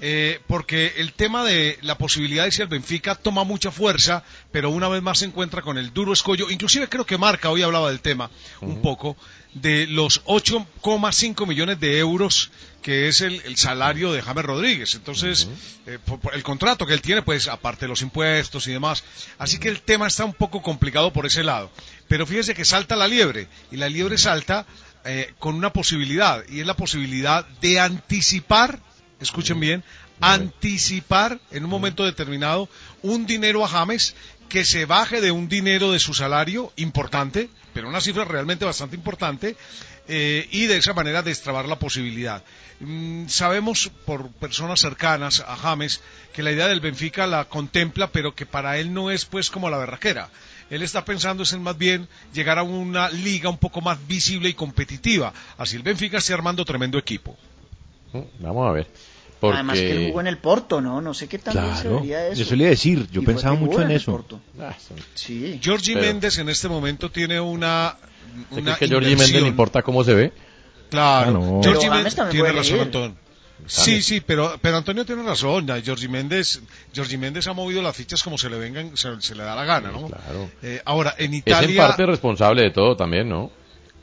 Eh, 0.00 0.40
porque 0.46 0.94
el 0.98 1.12
tema 1.14 1.44
de 1.44 1.78
la 1.82 1.96
posibilidad 1.96 2.44
de 2.44 2.50
si 2.50 2.62
el 2.62 2.68
Benfica 2.68 3.14
toma 3.14 3.44
mucha 3.44 3.70
fuerza, 3.70 4.22
pero 4.52 4.70
una 4.70 4.88
vez 4.88 5.02
más 5.02 5.18
se 5.18 5.24
encuentra 5.24 5.62
con 5.62 5.78
el 5.78 5.92
duro 5.92 6.12
escollo, 6.12 6.50
inclusive 6.50 6.88
creo 6.88 7.06
que 7.06 7.18
Marca 7.18 7.50
hoy 7.50 7.62
hablaba 7.62 7.88
del 7.88 8.00
tema 8.00 8.30
un 8.60 8.82
poco, 8.82 9.16
de 9.54 9.86
los 9.86 10.24
8,5 10.24 11.46
millones 11.46 11.80
de 11.80 11.98
euros 11.98 12.50
que 12.84 13.08
es 13.08 13.22
el, 13.22 13.40
el 13.46 13.56
salario 13.56 14.12
de 14.12 14.20
James 14.20 14.44
Rodríguez. 14.44 14.94
Entonces, 14.94 15.48
eh, 15.86 15.98
por- 16.04 16.20
por 16.20 16.34
el 16.34 16.42
contrato 16.42 16.84
que 16.86 16.92
él 16.92 17.00
tiene, 17.00 17.22
pues 17.22 17.48
aparte 17.48 17.86
de 17.86 17.88
los 17.88 18.02
impuestos 18.02 18.66
y 18.68 18.72
demás. 18.72 19.02
Así 19.38 19.58
que 19.58 19.70
el 19.70 19.80
tema 19.80 20.06
está 20.06 20.26
un 20.26 20.34
poco 20.34 20.60
complicado 20.60 21.10
por 21.10 21.24
ese 21.24 21.42
lado. 21.42 21.70
Pero 22.08 22.26
fíjese 22.26 22.54
que 22.54 22.66
salta 22.66 22.94
la 22.94 23.08
liebre, 23.08 23.48
y 23.72 23.78
la 23.78 23.88
liebre 23.88 24.18
salta 24.18 24.66
eh, 25.06 25.32
con 25.38 25.54
una 25.54 25.72
posibilidad, 25.72 26.44
y 26.48 26.60
es 26.60 26.66
la 26.66 26.76
posibilidad 26.76 27.46
de 27.62 27.80
anticipar, 27.80 28.78
escuchen 29.18 29.58
bien, 29.60 29.82
anticipar 30.20 31.40
en 31.52 31.64
un 31.64 31.70
momento 31.70 32.04
determinado 32.04 32.68
un 33.02 33.24
dinero 33.26 33.64
a 33.64 33.68
James 33.68 34.14
que 34.50 34.64
se 34.64 34.84
baje 34.84 35.20
de 35.22 35.30
un 35.30 35.48
dinero 35.48 35.90
de 35.90 35.98
su 35.98 36.12
salario 36.14 36.70
importante, 36.76 37.48
pero 37.72 37.88
una 37.88 38.00
cifra 38.02 38.24
realmente 38.24 38.64
bastante 38.66 38.94
importante, 38.94 39.56
eh, 40.08 40.48
y 40.50 40.66
de 40.66 40.76
esa 40.76 40.92
manera 40.92 41.22
destrabar 41.22 41.66
la 41.66 41.78
posibilidad. 41.78 42.42
Mm, 42.80 43.28
sabemos 43.28 43.90
por 44.04 44.28
personas 44.32 44.80
cercanas 44.80 45.40
a 45.40 45.56
James 45.56 46.00
que 46.32 46.42
la 46.42 46.52
idea 46.52 46.68
del 46.68 46.80
Benfica 46.80 47.26
la 47.26 47.44
contempla, 47.46 48.10
pero 48.10 48.34
que 48.34 48.46
para 48.46 48.78
él 48.78 48.92
no 48.92 49.10
es 49.10 49.24
pues 49.24 49.50
como 49.50 49.70
la 49.70 49.78
berraquera. 49.78 50.30
Él 50.70 50.82
está 50.82 51.04
pensando 51.04 51.42
es 51.42 51.52
en 51.52 51.62
más 51.62 51.76
bien 51.76 52.08
llegar 52.32 52.58
a 52.58 52.62
una 52.62 53.08
liga 53.10 53.48
un 53.48 53.58
poco 53.58 53.80
más 53.80 54.04
visible 54.06 54.48
y 54.48 54.54
competitiva. 54.54 55.32
Así 55.58 55.76
el 55.76 55.82
Benfica 55.82 56.18
está 56.18 56.34
armando 56.34 56.64
tremendo 56.64 56.98
equipo. 56.98 57.36
Vamos 58.40 58.68
a 58.68 58.72
ver. 58.72 58.86
Porque... 59.46 59.54
Además 59.58 59.78
que 59.78 59.90
él 59.92 60.06
jugó 60.08 60.20
en 60.20 60.26
el 60.26 60.38
Porto, 60.38 60.80
¿no? 60.80 61.00
No 61.00 61.14
sé 61.14 61.28
qué 61.28 61.38
tan 61.38 61.54
bien 61.54 61.76
se 61.76 61.82
Claro, 61.82 61.96
vería 62.00 62.28
eso. 62.28 62.42
eso 62.42 62.54
le 62.56 62.62
iba 62.64 62.68
a 62.68 62.70
decir, 62.70 63.08
yo 63.10 63.22
Y 63.22 63.24
pensaba 63.26 63.54
mucho 63.54 63.80
en 63.82 63.90
el 63.90 63.96
eso. 63.96 64.12
Porto. 64.12 64.40
Sí. 65.14 65.58
Georgie 65.62 65.94
Pero- 65.94 66.06
Méndez 66.06 66.38
en 66.38 66.48
este 66.48 66.68
momento 66.68 67.10
tiene 67.10 67.40
una, 67.40 67.96
¿Usted 68.50 68.62
una 68.62 68.76
que 68.76 68.88
Georgie 68.88 69.16
Méndez 69.16 69.42
le 69.42 69.48
importa 69.48 69.82
cómo 69.82 70.04
se 70.04 70.14
ve? 70.14 70.32
Claro, 70.90 71.28
Ah, 71.28 71.32
no. 71.32 71.60
Georgie 71.62 71.90
Méndez 71.90 72.16
tiene 72.30 72.52
razón. 72.52 72.80
Antonio. 72.80 73.16
Sí, 73.66 74.02
sí, 74.02 74.20
pero, 74.20 74.58
pero 74.60 74.76
Antonio 74.76 75.06
tiene 75.06 75.22
razón. 75.22 75.66
ya, 75.66 75.80
Georgie 75.80 76.08
Méndez, 76.08 76.60
Georgie 76.92 77.16
Méndez 77.16 77.46
ha 77.46 77.52
movido 77.54 77.80
las 77.82 77.96
fichas 77.96 78.22
como 78.22 78.36
se 78.36 78.50
le 78.50 78.58
vengan, 78.58 78.96
se, 78.96 79.20
se 79.20 79.34
le 79.34 79.42
da 79.44 79.54
la 79.54 79.64
gana, 79.64 79.90
¿no? 79.90 80.06
Claro. 80.08 80.50
Eh, 80.62 80.82
ahora, 80.84 81.14
en 81.18 81.32
Es 81.32 81.38
Italia, 81.38 81.82
en 81.82 81.88
parte 81.88 82.04
responsable 82.04 82.62
de 82.62 82.70
todo 82.70 82.96
también, 82.96 83.28
¿no? 83.28 83.50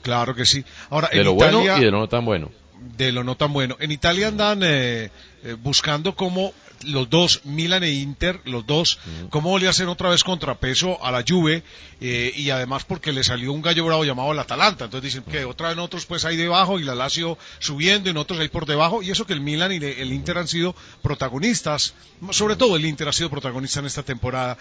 claro 0.02 0.34
que 0.34 0.48
sí. 0.48 0.66
Ahora, 0.90 1.10
De 1.12 1.20
en 1.20 1.26
lo 1.26 1.34
Italia, 1.36 1.60
bueno 1.60 1.78
y 1.78 1.86
de 1.86 1.92
lo 1.92 2.00
no 2.00 2.10
tan 2.10 2.26
bueno. 2.26 2.50
De 2.82 3.12
lo 3.12 3.24
no 3.24 3.36
tan 3.38 3.54
bueno. 3.54 3.78
En 3.80 3.92
Italia 3.92 4.28
andan 4.28 4.62
eh, 4.64 5.12
eh, 5.44 5.56
buscando 5.62 6.16
cómo 6.16 6.54
los 6.84 7.10
dos, 7.10 7.42
Milan 7.44 7.84
e 7.84 7.92
Inter, 7.92 8.42
los 8.46 8.66
dos, 8.66 8.98
cómo 9.30 9.58
le 9.60 9.68
hacen 9.68 9.88
otra 9.88 10.10
vez 10.10 10.24
contrapeso 10.24 11.04
a 11.06 11.12
la 11.12 11.24
Juve 11.28 11.64
eh, 12.00 12.34
y 12.36 12.50
además 12.50 12.86
porque 12.86 13.12
le 13.12 13.24
salió 13.24 13.54
un 13.54 13.62
gallo 13.62 13.86
bravo 13.86 14.04
llamado 14.04 14.32
el 14.32 14.40
Atalanta. 14.40 14.86
Entonces 14.86 15.14
dicen 15.14 15.32
que 15.32 15.46
otra 15.46 15.68
vez 15.68 15.78
nosotros 15.78 16.08
pues 16.08 16.26
ahí 16.26 16.38
debajo 16.38 16.80
y 16.80 16.84
la 16.84 16.96
Lazio 16.96 17.38
subiendo 17.60 18.10
y 18.10 18.14
nosotros 18.14 18.40
ahí 18.40 18.48
por 18.48 18.66
debajo 18.66 19.04
y 19.04 19.12
eso 19.12 19.28
que 19.28 19.34
el 19.34 19.42
Milan 19.42 19.72
y 19.72 19.76
el 19.76 20.12
Inter 20.12 20.40
han 20.40 20.48
sido 20.48 20.76
protagonistas, 21.04 21.94
sobre 22.32 22.56
todo 22.56 22.76
el 22.76 22.86
Inter 22.86 23.08
ha 23.08 23.14
sido 23.14 23.30
protagonista 23.30 23.80
en 23.80 23.86
esta 23.86 24.04
temporada. 24.04 24.58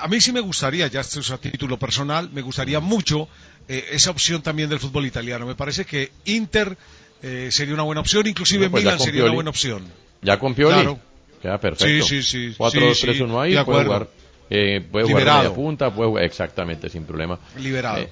A 0.00 0.08
mí 0.08 0.20
sí 0.20 0.32
me 0.32 0.40
gustaría, 0.40 0.88
ya 0.88 1.02
esto 1.02 1.20
es 1.20 1.30
a 1.30 1.38
título 1.38 1.78
personal, 1.78 2.28
me 2.32 2.42
gustaría 2.42 2.80
mucho 2.80 3.28
eh, 3.68 3.90
esa 3.92 4.10
opción 4.10 4.42
también 4.42 4.68
del 4.68 4.80
fútbol 4.80 5.06
italiano. 5.06 5.46
Me 5.46 5.54
parece 5.54 5.84
que 5.84 6.10
Inter 6.24 6.76
eh, 7.24 7.48
sería 7.50 7.74
una 7.74 7.82
buena 7.82 8.00
opción, 8.02 8.26
inclusive 8.26 8.68
Bueno, 8.68 8.72
pues 8.72 8.84
ya 8.84 8.90
Milan 8.92 9.04
sería 9.04 9.24
una 9.24 9.32
buena 9.34 9.50
opción. 9.50 9.82
Ya 10.22 10.38
con 10.38 10.54
Pioli. 10.54 10.74
Claro. 10.74 10.98
Queda 11.40 11.58
perfecto. 11.58 12.06
Sí, 12.06 12.22
sí, 12.22 12.50
sí. 12.50 12.54
4 12.56 12.80
Sí, 12.80 12.86
2 12.86 12.98
sí, 12.98 13.06
3 13.06 13.20
1 13.20 13.40
ahí, 13.40 13.54
de 13.54 13.64
puede 13.64 13.84
jugar 13.84 14.08
eh, 14.50 14.80
puede 14.90 15.04
jugar 15.06 15.18
Liberado. 15.20 15.42
media 15.42 15.54
punta, 15.54 15.90
puede 15.94 16.08
jugar 16.10 16.24
exactamente 16.24 16.88
sin 16.88 17.04
problema. 17.04 17.38
Liberado. 17.58 17.98
Eh, 17.98 18.08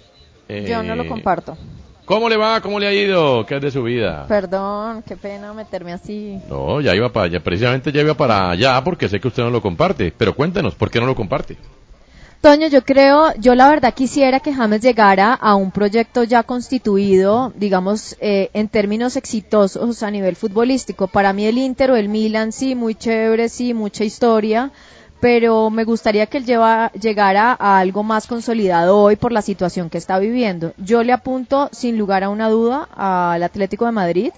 eh, 0.48 0.66
Yo 0.68 0.82
no 0.82 0.96
lo 0.96 1.06
comparto. 1.06 1.56
¿Cómo 2.04 2.28
le 2.28 2.36
va? 2.36 2.60
¿Cómo 2.60 2.80
le 2.80 2.88
ha 2.88 2.92
ido? 2.92 3.46
¿Qué 3.46 3.56
es 3.56 3.62
de 3.62 3.70
su 3.70 3.82
vida? 3.84 4.26
Perdón, 4.26 5.02
qué 5.06 5.16
pena 5.16 5.54
meterme 5.54 5.92
así. 5.92 6.38
No, 6.48 6.80
ya 6.80 6.94
iba 6.94 7.12
para 7.12 7.26
allá, 7.26 7.40
precisamente 7.40 7.92
ya 7.92 8.00
iba 8.00 8.14
para 8.14 8.50
allá 8.50 8.82
porque 8.82 9.08
sé 9.08 9.20
que 9.20 9.28
usted 9.28 9.42
no 9.42 9.50
lo 9.50 9.62
comparte. 9.62 10.12
Pero 10.16 10.34
cuéntenos, 10.34 10.74
¿por 10.74 10.90
qué 10.90 11.00
no 11.00 11.06
lo 11.06 11.14
comparte? 11.14 11.56
Toño, 12.42 12.66
yo 12.66 12.82
creo, 12.82 13.32
yo 13.38 13.54
la 13.54 13.68
verdad 13.68 13.94
quisiera 13.94 14.40
que 14.40 14.52
James 14.52 14.82
llegara 14.82 15.32
a 15.32 15.54
un 15.54 15.70
proyecto 15.70 16.24
ya 16.24 16.42
constituido, 16.42 17.52
digamos, 17.54 18.16
eh, 18.20 18.50
en 18.52 18.66
términos 18.68 19.14
exitosos 19.16 20.02
a 20.02 20.10
nivel 20.10 20.34
futbolístico. 20.34 21.06
Para 21.06 21.32
mí 21.32 21.46
el 21.46 21.56
Inter 21.56 21.92
o 21.92 21.96
el 21.96 22.08
Milan, 22.08 22.50
sí, 22.50 22.74
muy 22.74 22.96
chévere, 22.96 23.48
sí, 23.48 23.74
mucha 23.74 24.02
historia, 24.02 24.72
pero 25.20 25.70
me 25.70 25.84
gustaría 25.84 26.26
que 26.26 26.38
él 26.38 26.44
lleva- 26.44 26.90
llegara 27.00 27.56
a 27.60 27.78
algo 27.78 28.02
más 28.02 28.26
consolidado 28.26 28.98
hoy 28.98 29.14
por 29.14 29.30
la 29.30 29.40
situación 29.42 29.88
que 29.88 29.98
está 29.98 30.18
viviendo. 30.18 30.72
Yo 30.78 31.04
le 31.04 31.12
apunto, 31.12 31.68
sin 31.70 31.96
lugar 31.96 32.24
a 32.24 32.28
una 32.28 32.48
duda, 32.48 32.88
al 32.96 33.44
Atlético 33.44 33.86
de 33.86 33.92
Madrid. 33.92 34.32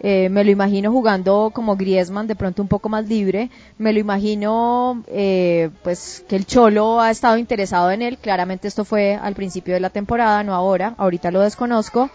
Eh, 0.00 0.28
me 0.28 0.44
lo 0.44 0.50
imagino 0.50 0.92
jugando 0.92 1.50
como 1.52 1.76
Griezmann, 1.76 2.26
de 2.26 2.36
pronto 2.36 2.62
un 2.62 2.68
poco 2.68 2.88
más 2.88 3.08
libre. 3.08 3.50
Me 3.78 3.92
lo 3.92 3.98
imagino, 3.98 5.02
eh, 5.08 5.70
pues, 5.82 6.24
que 6.28 6.36
el 6.36 6.46
Cholo 6.46 7.00
ha 7.00 7.10
estado 7.10 7.36
interesado 7.36 7.90
en 7.90 8.02
él. 8.02 8.18
Claramente 8.18 8.68
esto 8.68 8.84
fue 8.84 9.14
al 9.14 9.34
principio 9.34 9.74
de 9.74 9.80
la 9.80 9.90
temporada, 9.90 10.42
no 10.44 10.54
ahora. 10.54 10.94
Ahorita 10.98 11.30
lo 11.30 11.40
desconozco. 11.40 12.10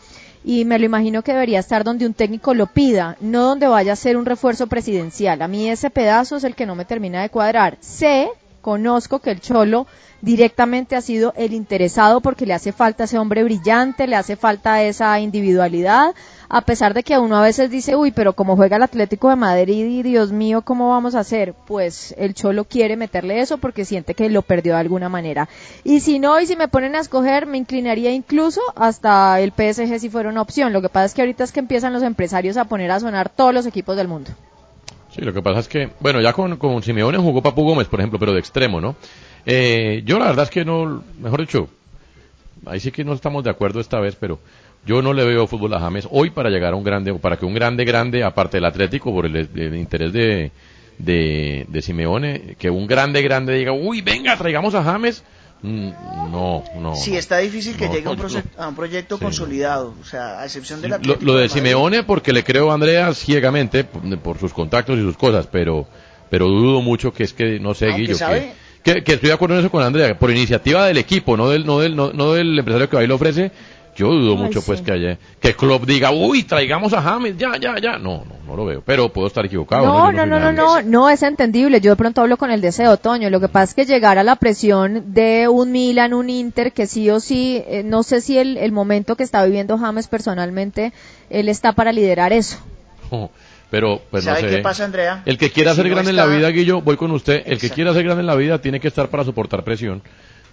Y 0.45 0.65
me 0.65 0.77
lo 0.77 0.85
imagino 0.85 1.23
que 1.23 1.31
debería 1.31 1.59
estar 1.59 1.83
donde 1.83 2.05
un 2.05 2.13
técnico 2.13 2.53
lo 2.53 2.67
pida, 2.67 3.15
no 3.21 3.43
donde 3.43 3.67
vaya 3.67 3.93
a 3.93 3.97
ser 3.97 4.17
un 4.17 4.25
refuerzo 4.25 4.67
presidencial. 4.67 5.41
A 5.41 5.47
mí 5.47 5.69
ese 5.69 5.89
pedazo 5.89 6.35
es 6.35 6.43
el 6.43 6.55
que 6.55 6.65
no 6.65 6.75
me 6.75 6.83
termina 6.83 7.21
de 7.21 7.29
cuadrar. 7.29 7.77
Sé, 7.79 8.29
conozco 8.61 9.19
que 9.19 9.31
el 9.31 9.39
Cholo 9.39 9.87
directamente 10.23 10.95
ha 10.95 11.01
sido 11.01 11.33
el 11.37 11.53
interesado 11.53 12.21
porque 12.21 12.45
le 12.45 12.53
hace 12.53 12.71
falta 12.71 13.03
ese 13.03 13.17
hombre 13.17 13.43
brillante, 13.43 14.07
le 14.07 14.15
hace 14.15 14.35
falta 14.35 14.81
esa 14.81 15.19
individualidad, 15.19 16.13
a 16.53 16.61
pesar 16.61 16.93
de 16.93 17.01
que 17.01 17.17
uno 17.17 17.35
a 17.35 17.41
veces 17.41 17.71
dice, 17.71 17.95
uy, 17.95 18.11
pero 18.11 18.33
como 18.33 18.55
juega 18.55 18.77
el 18.77 18.83
Atlético 18.83 19.27
de 19.27 19.35
Madrid 19.35 19.87
y 19.87 20.03
Dios 20.03 20.31
mío, 20.31 20.61
¿cómo 20.61 20.89
vamos 20.89 21.15
a 21.15 21.21
hacer? 21.21 21.55
Pues 21.65 22.13
el 22.15 22.35
Cholo 22.35 22.65
quiere 22.65 22.95
meterle 22.95 23.39
eso 23.39 23.57
porque 23.57 23.85
siente 23.85 24.13
que 24.13 24.29
lo 24.29 24.43
perdió 24.43 24.73
de 24.73 24.79
alguna 24.79 25.09
manera. 25.09 25.49
Y 25.83 26.01
si 26.01 26.19
no, 26.19 26.39
y 26.39 26.45
si 26.45 26.55
me 26.55 26.67
ponen 26.67 26.95
a 26.95 26.99
escoger, 26.99 27.47
me 27.47 27.57
inclinaría 27.57 28.11
incluso 28.11 28.61
hasta 28.75 29.39
el 29.39 29.51
PSG 29.51 29.99
si 29.99 30.11
fuera 30.11 30.29
una 30.29 30.43
opción. 30.43 30.73
Lo 30.73 30.83
que 30.83 30.89
pasa 30.89 31.05
es 31.05 31.13
que 31.15 31.21
ahorita 31.23 31.43
es 31.43 31.51
que 31.51 31.59
empiezan 31.59 31.91
los 31.91 32.03
empresarios 32.03 32.55
a 32.57 32.65
poner 32.65 32.91
a 32.91 32.99
sonar 32.99 33.29
todos 33.29 33.51
los 33.51 33.65
equipos 33.65 33.97
del 33.97 34.07
mundo. 34.07 34.29
Sí, 35.09 35.21
lo 35.21 35.33
que 35.33 35.41
pasa 35.41 35.59
es 35.59 35.67
que, 35.67 35.89
bueno, 36.01 36.21
ya 36.21 36.33
con, 36.33 36.83
Simeone 36.83 37.17
jugó 37.17 37.41
Papu 37.41 37.63
Gómez, 37.63 37.87
por 37.87 37.99
ejemplo, 37.99 38.19
pero 38.19 38.31
de 38.31 38.39
extremo, 38.39 38.79
¿no? 38.79 38.95
Eh, 39.47 40.03
yo 40.05 40.19
la 40.19 40.25
verdad 40.25 40.43
es 40.43 40.51
que 40.51 40.63
no, 40.63 41.01
mejor 41.19 41.41
dicho, 41.41 41.67
ahí 42.67 42.79
sí 42.79 42.91
que 42.91 43.03
no 43.03 43.13
estamos 43.13 43.43
de 43.43 43.49
acuerdo 43.49 43.79
esta 43.79 43.99
vez, 43.99 44.15
pero 44.15 44.37
yo 44.85 45.01
no 45.01 45.13
le 45.13 45.23
veo 45.25 45.47
fútbol 45.47 45.73
a 45.73 45.79
James 45.79 46.07
hoy 46.11 46.29
para 46.31 46.49
llegar 46.49 46.73
a 46.73 46.75
un 46.75 46.83
grande, 46.83 47.11
o 47.11 47.19
para 47.19 47.37
que 47.37 47.45
un 47.45 47.53
grande, 47.53 47.85
grande, 47.85 48.23
aparte 48.23 48.57
del 48.57 48.65
Atlético, 48.65 49.11
por 49.13 49.25
el, 49.25 49.35
el 49.35 49.75
interés 49.75 50.11
de, 50.13 50.51
de, 50.97 51.65
de 51.69 51.81
Simeone, 51.81 52.55
que 52.59 52.69
un 52.69 52.87
grande, 52.87 53.21
grande 53.21 53.53
diga, 53.55 53.71
uy, 53.71 54.01
venga, 54.01 54.35
traigamos 54.37 54.75
a 54.75 54.83
James. 54.83 55.23
Mm, 55.61 55.89
No, 56.31 56.61
no. 56.77 56.93
Sí, 56.95 57.15
está 57.15 57.37
difícil 57.37 57.77
que 57.77 57.87
No, 57.87 57.93
llegue 57.93 58.07
a 58.07 58.11
un, 58.11 58.43
a 58.57 58.67
un 58.67 58.75
proyecto 58.75 59.17
Sí. 59.17 59.23
consolidado, 59.23 59.93
o 60.01 60.03
sea, 60.03 60.41
a 60.41 60.45
excepción 60.45 60.81
del 60.81 60.89
Lo, 60.91 60.95
Atlético 60.97 61.25
lo 61.25 61.35
de. 61.37 61.47
Simeone 61.47 62.03
porque 62.03 62.33
le 62.33 62.43
creo 62.43 62.69
a 62.71 62.73
Andrea 62.73 63.13
ciegamente 63.13 63.85
por, 63.85 64.17
por 64.19 64.37
sus 64.39 64.53
contactos 64.53 64.97
y 64.99 65.01
sus 65.01 65.15
cosas, 65.15 65.47
pero 65.49 65.87
pero 66.29 66.47
dudo 66.47 66.81
mucho 66.81 67.13
que 67.13 67.23
es 67.23 67.31
que 67.33 67.59
no 67.59 67.73
sé 67.75 67.85
Aunque 67.85 68.01
Guillo 68.01 68.15
sabe- 68.17 68.53
que, 68.83 68.95
que, 68.95 69.03
que 69.05 69.13
estoy 69.13 69.27
de 69.29 69.33
acuerdo 69.35 69.55
en 69.55 69.61
eso 69.61 69.69
con 69.71 69.83
Andrea 69.83 70.17
por 70.19 70.31
iniciativa 70.31 70.85
del 70.85 70.97
equipo, 70.97 71.37
no 71.37 71.47
del 71.49 71.65
no 71.65 71.79
del 71.79 71.95
no, 71.95 72.11
no 72.11 72.33
del 72.33 72.57
empresario 72.59 72.89
que 72.89 72.97
va 72.97 73.03
y 73.03 73.07
lo 73.07 73.15
ofrece, 73.15 73.51
Yo 73.95 74.07
dudo 74.07 74.33
Ay, 74.33 74.43
mucho 74.43 74.61
pues 74.61 74.81
que 74.81 74.91
haya, 74.91 75.17
que 75.39 75.55
Klopp 75.55 75.85
diga, 75.85 76.11
uy, 76.11 76.43
traigamos 76.43 76.93
a 76.93 77.01
James, 77.01 77.37
ya, 77.37 77.57
ya, 77.57 77.75
ya. 77.79 77.97
No, 77.97 78.23
no, 78.25 78.35
no 78.47 78.55
lo 78.55 78.65
veo. 78.65 78.81
Pero 78.85 79.09
puedo 79.09 79.27
estar 79.27 79.45
equivocado. 79.45 79.85
No, 79.85 80.11
no, 80.11 80.25
no, 80.25 80.39
no, 80.39 80.51
no, 80.51 80.81
no, 80.81 81.09
es 81.09 81.21
entendible. 81.23 81.79
Yo 81.81 81.91
de 81.91 81.95
pronto 81.95 82.21
hablo 82.21 82.37
con 82.37 82.51
el 82.51 82.61
deseo, 82.61 82.97
Toño. 82.97 83.29
Lo 83.29 83.39
que 83.39 83.49
pasa 83.49 83.63
es 83.65 83.73
que 83.75 83.85
llegar 83.85 84.17
a 84.17 84.23
la 84.23 84.35
presión 84.35 85.13
de 85.13 85.47
un 85.47 85.71
Milan, 85.71 86.13
un 86.13 86.29
Inter, 86.29 86.73
que 86.73 86.87
sí 86.87 87.09
o 87.09 87.19
sí, 87.19 87.63
eh, 87.67 87.83
no 87.83 88.03
sé 88.03 88.21
si 88.21 88.37
el, 88.37 88.57
el 88.57 88.71
momento 88.71 89.15
que 89.15 89.23
está 89.23 89.43
viviendo 89.45 89.77
James 89.77 90.07
personalmente, 90.07 90.93
él 91.29 91.49
está 91.49 91.73
para 91.73 91.91
liderar 91.91 92.33
eso. 92.33 92.57
Oh, 93.09 93.29
Pero, 93.73 94.03
pues 94.11 94.23
no 94.23 94.35
¿Sabe 94.35 94.49
sé. 94.49 94.55
qué 94.57 94.61
pasa, 94.61 94.85
Andrea? 94.85 95.23
El 95.25 95.39
que 95.39 95.49
quiera 95.49 95.71
si 95.71 95.77
ser 95.77 95.87
no 95.87 95.93
grande 95.93 96.11
en 96.11 96.17
la 96.17 96.27
vida, 96.27 96.47
Guillo, 96.49 96.81
voy 96.81 96.95
con 96.95 97.09
usted. 97.09 97.41
El 97.47 97.57
que 97.57 97.71
quiera 97.71 97.91
ser 97.91 98.03
grande 98.03 98.21
en 98.21 98.27
la 98.27 98.35
vida 98.35 98.61
tiene 98.61 98.79
que 98.79 98.87
estar 98.87 99.09
para 99.09 99.23
soportar 99.23 99.63
presión. 99.63 100.03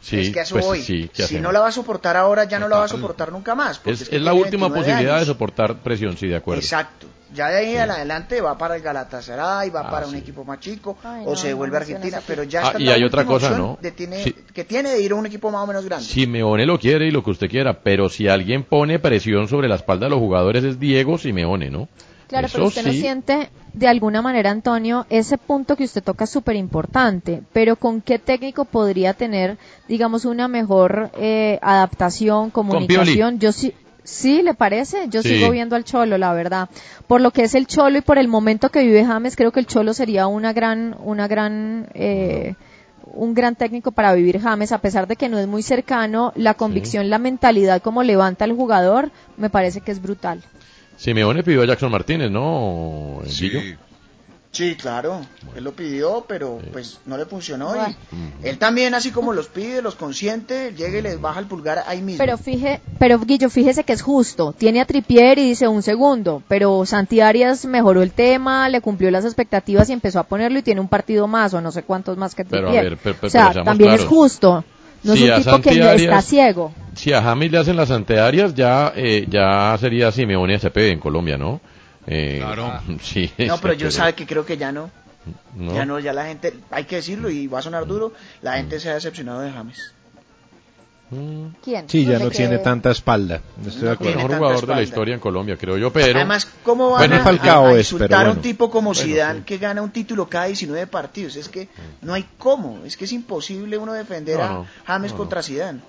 Sí, 0.00 0.18
es 0.20 0.30
que 0.30 0.40
a 0.40 0.42
eso 0.44 0.56
pues 0.58 0.84
sí, 0.84 1.08
¿qué 1.12 1.16
si 1.16 1.22
hacemos? 1.24 1.42
no 1.42 1.52
la 1.52 1.60
va 1.60 1.68
a 1.68 1.72
soportar 1.72 2.16
ahora, 2.16 2.44
ya 2.44 2.58
no 2.58 2.68
la 2.68 2.78
va 2.78 2.84
a 2.84 2.88
soportar 2.88 3.30
nunca 3.32 3.54
más. 3.54 3.80
es, 3.84 4.08
que 4.08 4.16
es 4.16 4.22
la 4.22 4.32
última 4.32 4.66
29 4.68 4.80
posibilidad 4.80 5.18
de 5.20 5.26
soportar 5.26 5.76
presión, 5.76 6.16
sí, 6.16 6.26
de 6.26 6.36
acuerdo. 6.36 6.60
Exacto. 6.62 7.06
Ya 7.32 7.48
de 7.48 7.58
ahí 7.58 7.76
en 7.76 7.88
adelante 7.88 8.40
va 8.40 8.58
para 8.58 8.74
el 8.74 8.82
Galatasaray, 8.82 9.70
va 9.70 9.82
Ah, 9.82 9.90
para 9.90 10.06
sí. 10.06 10.12
un 10.12 10.16
equipo 10.16 10.44
más 10.44 10.58
chico 10.58 10.98
Ay, 11.04 11.22
o 11.26 11.30
no, 11.30 11.36
se 11.36 11.50
no 11.50 11.58
vuelve 11.58 11.76
a 11.76 11.80
Argentina, 11.80 12.20
pero 12.26 12.42
ya 12.42 12.60
Ah, 12.62 12.66
está 12.68 12.80
y 12.80 12.86
la 12.86 12.94
hay 12.94 13.04
otra 13.04 13.24
cosa, 13.24 13.50
¿no? 13.56 13.78
de 13.80 13.92
tiene- 13.92 14.24
Sí. 14.24 14.34
que 14.52 14.64
tiene 14.64 14.90
de 14.90 15.00
ir 15.00 15.12
a 15.12 15.14
un 15.14 15.26
equipo 15.26 15.48
más 15.52 15.62
o 15.62 15.66
menos 15.68 15.84
grande. 15.84 16.04
Simeone 16.04 16.66
lo 16.66 16.80
quiere 16.80 17.06
y 17.06 17.12
lo 17.12 17.22
que 17.22 17.30
usted 17.30 17.48
quiera, 17.48 17.82
pero 17.82 18.08
si 18.08 18.26
alguien 18.26 18.64
pone 18.64 18.98
presión 18.98 19.46
sobre 19.46 19.68
la 19.68 19.76
espalda 19.76 20.06
de 20.06 20.10
los 20.10 20.18
jugadores 20.18 20.64
es 20.64 20.80
Diego 20.80 21.18
Simeone, 21.18 21.70
¿no? 21.70 21.88
Claro, 22.30 22.46
Eso 22.46 22.58
pero 22.58 22.68
usted 22.68 22.84
no 22.86 22.92
siente 22.92 23.50
de 23.74 23.88
alguna 23.88 24.22
manera, 24.22 24.52
Antonio, 24.52 25.04
ese 25.10 25.36
punto 25.36 25.74
que 25.74 25.82
usted 25.82 26.00
toca 26.00 26.24
es 26.24 26.30
súper 26.30 26.54
importante, 26.54 27.42
pero 27.52 27.74
¿con 27.74 28.00
qué 28.00 28.20
técnico 28.20 28.64
podría 28.64 29.14
tener, 29.14 29.58
digamos, 29.88 30.24
una 30.24 30.46
mejor 30.46 31.10
eh, 31.18 31.58
adaptación, 31.60 32.50
comunicación? 32.50 33.40
Yo 33.40 33.50
sí, 33.50 33.74
sí, 34.04 34.42
¿le 34.42 34.54
parece? 34.54 35.08
Yo 35.08 35.24
Sí. 35.24 35.30
sigo 35.30 35.50
viendo 35.50 35.74
al 35.74 35.82
Cholo, 35.82 36.18
la 36.18 36.32
verdad. 36.32 36.68
Por 37.08 37.20
lo 37.20 37.32
que 37.32 37.42
es 37.42 37.56
el 37.56 37.66
Cholo 37.66 37.98
y 37.98 38.02
por 38.02 38.16
el 38.16 38.28
momento 38.28 38.68
que 38.68 38.84
vive 38.84 39.04
James, 39.04 39.34
creo 39.34 39.50
que 39.50 39.58
el 39.58 39.66
Cholo 39.66 39.92
sería 39.92 40.28
una 40.28 40.52
gran, 40.52 40.94
una 41.02 41.26
gran, 41.26 41.88
eh, 41.94 42.54
un 43.12 43.34
gran 43.34 43.56
técnico 43.56 43.90
para 43.90 44.14
vivir 44.14 44.40
James, 44.40 44.70
a 44.70 44.78
pesar 44.78 45.08
de 45.08 45.16
que 45.16 45.28
no 45.28 45.40
es 45.40 45.48
muy 45.48 45.64
cercano, 45.64 46.32
la 46.36 46.54
convicción, 46.54 47.10
la 47.10 47.18
mentalidad 47.18 47.82
como 47.82 48.04
levanta 48.04 48.44
al 48.44 48.52
jugador, 48.52 49.10
me 49.36 49.50
parece 49.50 49.80
que 49.80 49.90
es 49.90 50.00
brutal. 50.00 50.40
Simeone 51.00 51.42
pidió 51.42 51.62
a 51.62 51.66
Jackson 51.66 51.90
Martínez, 51.90 52.30
¿no? 52.30 53.22
Sí. 53.26 53.50
Sí, 54.52 54.74
claro, 54.74 55.20
él 55.56 55.62
lo 55.62 55.72
pidió, 55.72 56.24
pero 56.28 56.60
pues 56.72 56.98
no 57.06 57.16
le 57.16 57.24
funcionó. 57.24 57.68
Bueno. 57.68 57.94
Y 58.42 58.48
él 58.48 58.58
también, 58.58 58.94
así 58.94 59.12
como 59.12 59.32
los 59.32 59.46
pide, 59.46 59.80
los 59.80 59.94
consiente, 59.94 60.74
llega 60.76 60.98
y 60.98 61.02
les 61.02 61.20
baja 61.20 61.38
el 61.38 61.46
pulgar 61.46 61.84
ahí 61.86 62.02
mismo. 62.02 62.18
Pero 62.18 62.36
fije, 62.36 62.80
pero 62.98 63.20
Guillo, 63.20 63.48
fíjese 63.48 63.84
que 63.84 63.92
es 63.92 64.02
justo. 64.02 64.52
Tiene 64.52 64.80
a 64.80 64.86
Tripier 64.86 65.38
y 65.38 65.50
dice 65.50 65.68
un 65.68 65.84
segundo, 65.84 66.42
pero 66.48 66.84
Santi 66.84 67.20
Arias 67.20 67.64
mejoró 67.64 68.02
el 68.02 68.10
tema, 68.10 68.68
le 68.68 68.80
cumplió 68.80 69.10
las 69.12 69.24
expectativas 69.24 69.88
y 69.88 69.92
empezó 69.92 70.18
a 70.18 70.24
ponerlo 70.24 70.58
y 70.58 70.62
tiene 70.62 70.80
un 70.80 70.88
partido 70.88 71.28
más 71.28 71.54
o 71.54 71.60
no 71.60 71.70
sé 71.70 71.84
cuántos 71.84 72.18
más 72.18 72.34
que 72.34 72.44
Pero, 72.44 72.66
a 72.68 72.72
Tripier. 72.72 72.90
ver, 72.90 72.98
pero- 73.02 73.16
pero- 73.20 73.28
o 73.28 73.30
sea, 73.30 73.52
también 73.64 73.92
es 73.92 74.04
justo. 74.04 74.64
No 75.02 75.14
Si 75.16 75.24
es 75.24 75.30
a 75.30 75.36
un 75.36 75.42
tipo 75.42 75.56
que 75.62 75.68
Santi 75.70 75.78
no 75.80 75.88
Arias- 75.90 76.02
está 76.02 76.22
ciego. 76.22 76.74
Si 76.94 77.12
a 77.12 77.22
James 77.22 77.50
le 77.52 77.58
hacen 77.58 77.76
las 77.76 77.90
antearias, 77.90 78.54
ya, 78.54 78.92
eh, 78.94 79.26
ya 79.28 79.76
sería 79.80 80.12
Simeone 80.12 80.54
SP 80.60 80.90
en 80.90 80.98
Colombia, 81.00 81.38
¿no? 81.38 81.60
Eh, 82.06 82.38
Claro. 82.40 82.80
Sí. 83.02 83.30
no, 83.46 83.58
pero 83.58 83.74
yo 83.74 83.90
sabe 83.90 84.14
que 84.14 84.26
creo 84.26 84.44
que 84.44 84.56
ya 84.56 84.72
no. 84.72 84.90
¿no? 85.54 85.74
Ya 85.74 85.84
no, 85.84 85.98
ya 86.00 86.12
la 86.12 86.24
gente, 86.26 86.54
hay 86.70 86.84
que 86.84 86.96
decirlo 86.96 87.28
y 87.30 87.46
va 87.46 87.58
a 87.58 87.62
sonar 87.62 87.86
duro, 87.86 88.12
la 88.42 88.54
gente 88.56 88.80
se 88.80 88.88
ha 88.90 88.94
decepcionado 88.94 89.40
de 89.40 89.50
James. 89.52 89.92
Mm. 91.10 91.46
¿Quién? 91.64 91.88
Sí, 91.88 92.04
ya 92.04 92.18
¿De 92.18 92.24
no 92.24 92.30
tiene 92.30 92.58
tanta 92.58 92.90
espalda. 92.92 93.40
Estoy 93.66 93.72
de 93.72 93.78
No 93.80 93.86
El 93.88 93.92
acuerdo. 93.94 94.12
tiene 94.12 94.16
mejor 94.16 94.36
jugador 94.38 94.66
de 94.66 94.74
la 94.76 94.82
historia 94.82 95.14
en 95.14 95.20
Colombia, 95.20 95.56
creo 95.56 95.76
yo, 95.76 95.92
pero... 95.92 96.16
Además, 96.16 96.46
¿cómo 96.62 96.90
van 96.90 96.98
Bueno, 97.00 97.16
a, 97.16 97.18
Falcao 97.24 97.66
a- 97.66 97.68
a 97.70 97.72
es, 97.72 97.78
insultar 97.92 98.08
pero 98.08 98.30
a 98.30 98.32
un 98.32 98.40
tipo 98.40 98.70
como 98.70 98.90
Bueno, 98.94 99.02
Zidane 99.02 99.38
sí. 99.40 99.44
que 99.44 99.58
gana 99.58 99.82
un 99.82 99.90
título 99.90 100.28
cada 100.28 100.46
19 100.46 100.86
partidos? 100.86 101.34
Es 101.36 101.48
que 101.48 101.68
no 102.02 102.14
hay 102.14 102.24
cómo, 102.38 102.78
es 102.84 102.96
que 102.96 103.06
es 103.06 103.12
imposible 103.12 103.76
uno 103.76 103.92
defender 103.92 104.38
No, 104.38 104.44
a 104.44 104.64
James 104.86 105.10
no, 105.12 105.18
contra 105.18 105.42
Zidane. 105.42 105.80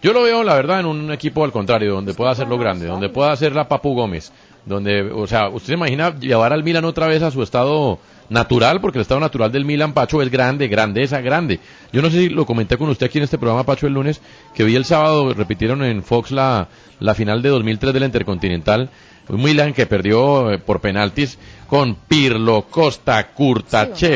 Yo 0.00 0.12
lo 0.12 0.22
veo, 0.22 0.44
la 0.44 0.54
verdad, 0.54 0.78
en 0.80 0.86
un 0.86 1.10
equipo 1.12 1.42
al 1.44 1.50
contrario, 1.50 1.94
donde 1.94 2.14
pueda 2.14 2.30
hacerlo 2.30 2.56
grande, 2.56 2.86
donde 2.86 3.08
pueda 3.08 3.32
hacer 3.32 3.52
la 3.56 3.66
Papu 3.66 3.94
Gómez, 3.94 4.30
donde, 4.64 5.02
o 5.02 5.26
sea, 5.26 5.48
usted 5.48 5.66
se 5.68 5.72
imagina 5.74 6.16
llevar 6.20 6.52
al 6.52 6.62
Milan 6.62 6.84
otra 6.84 7.08
vez 7.08 7.20
a 7.24 7.32
su 7.32 7.42
estado 7.42 7.98
natural, 8.30 8.80
porque 8.80 8.98
el 8.98 9.02
estado 9.02 9.20
natural 9.20 9.50
del 9.52 9.64
Milan, 9.64 9.92
Pacho, 9.92 10.20
es 10.22 10.30
grande, 10.30 10.68
grandeza, 10.68 11.20
grande. 11.20 11.60
Yo 11.92 12.02
no 12.02 12.10
sé 12.10 12.18
si 12.18 12.28
lo 12.28 12.46
comenté 12.46 12.76
con 12.76 12.88
usted 12.88 13.06
aquí 13.06 13.18
en 13.18 13.24
este 13.24 13.38
programa, 13.38 13.64
Pacho, 13.64 13.86
el 13.86 13.94
lunes, 13.94 14.20
que 14.54 14.64
vi 14.64 14.76
el 14.76 14.84
sábado, 14.84 15.32
repitieron 15.34 15.82
en 15.82 16.02
Fox 16.02 16.30
la, 16.30 16.68
la 17.00 17.14
final 17.14 17.42
de 17.42 17.48
2003 17.48 17.92
del 17.94 18.04
Intercontinental, 18.04 18.90
un 19.28 19.42
Milan 19.42 19.74
que 19.74 19.86
perdió 19.86 20.50
eh, 20.52 20.58
por 20.58 20.80
penaltis 20.80 21.38
con 21.66 21.96
Pirlo, 21.96 22.62
Costa, 22.70 23.28
Curta, 23.32 23.90
Sí, 23.94 24.06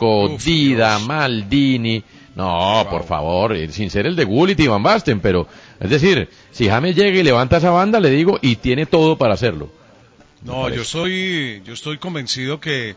Uf, 0.00 0.44
Dida. 0.44 0.98
Maldini. 1.00 2.02
No, 2.36 2.86
por 2.90 3.04
favor, 3.04 3.56
eh, 3.56 3.72
sin 3.72 3.88
ser 3.90 4.06
el 4.06 4.14
de 4.14 4.24
Gullit 4.24 4.60
y 4.60 4.66
Van 4.66 4.82
Basten, 4.82 5.20
pero 5.20 5.48
es 5.80 5.88
decir, 5.88 6.28
si 6.50 6.68
James 6.68 6.94
llega 6.94 7.18
y 7.18 7.22
levanta 7.22 7.56
esa 7.56 7.70
banda, 7.70 7.98
le 7.98 8.10
digo, 8.10 8.38
y 8.42 8.56
tiene 8.56 8.84
todo 8.86 9.16
para 9.16 9.34
hacerlo. 9.34 9.70
No, 10.42 10.68
yo 10.68 10.84
soy, 10.84 11.62
yo 11.64 11.72
estoy 11.72 11.96
convencido 11.96 12.60
que, 12.60 12.94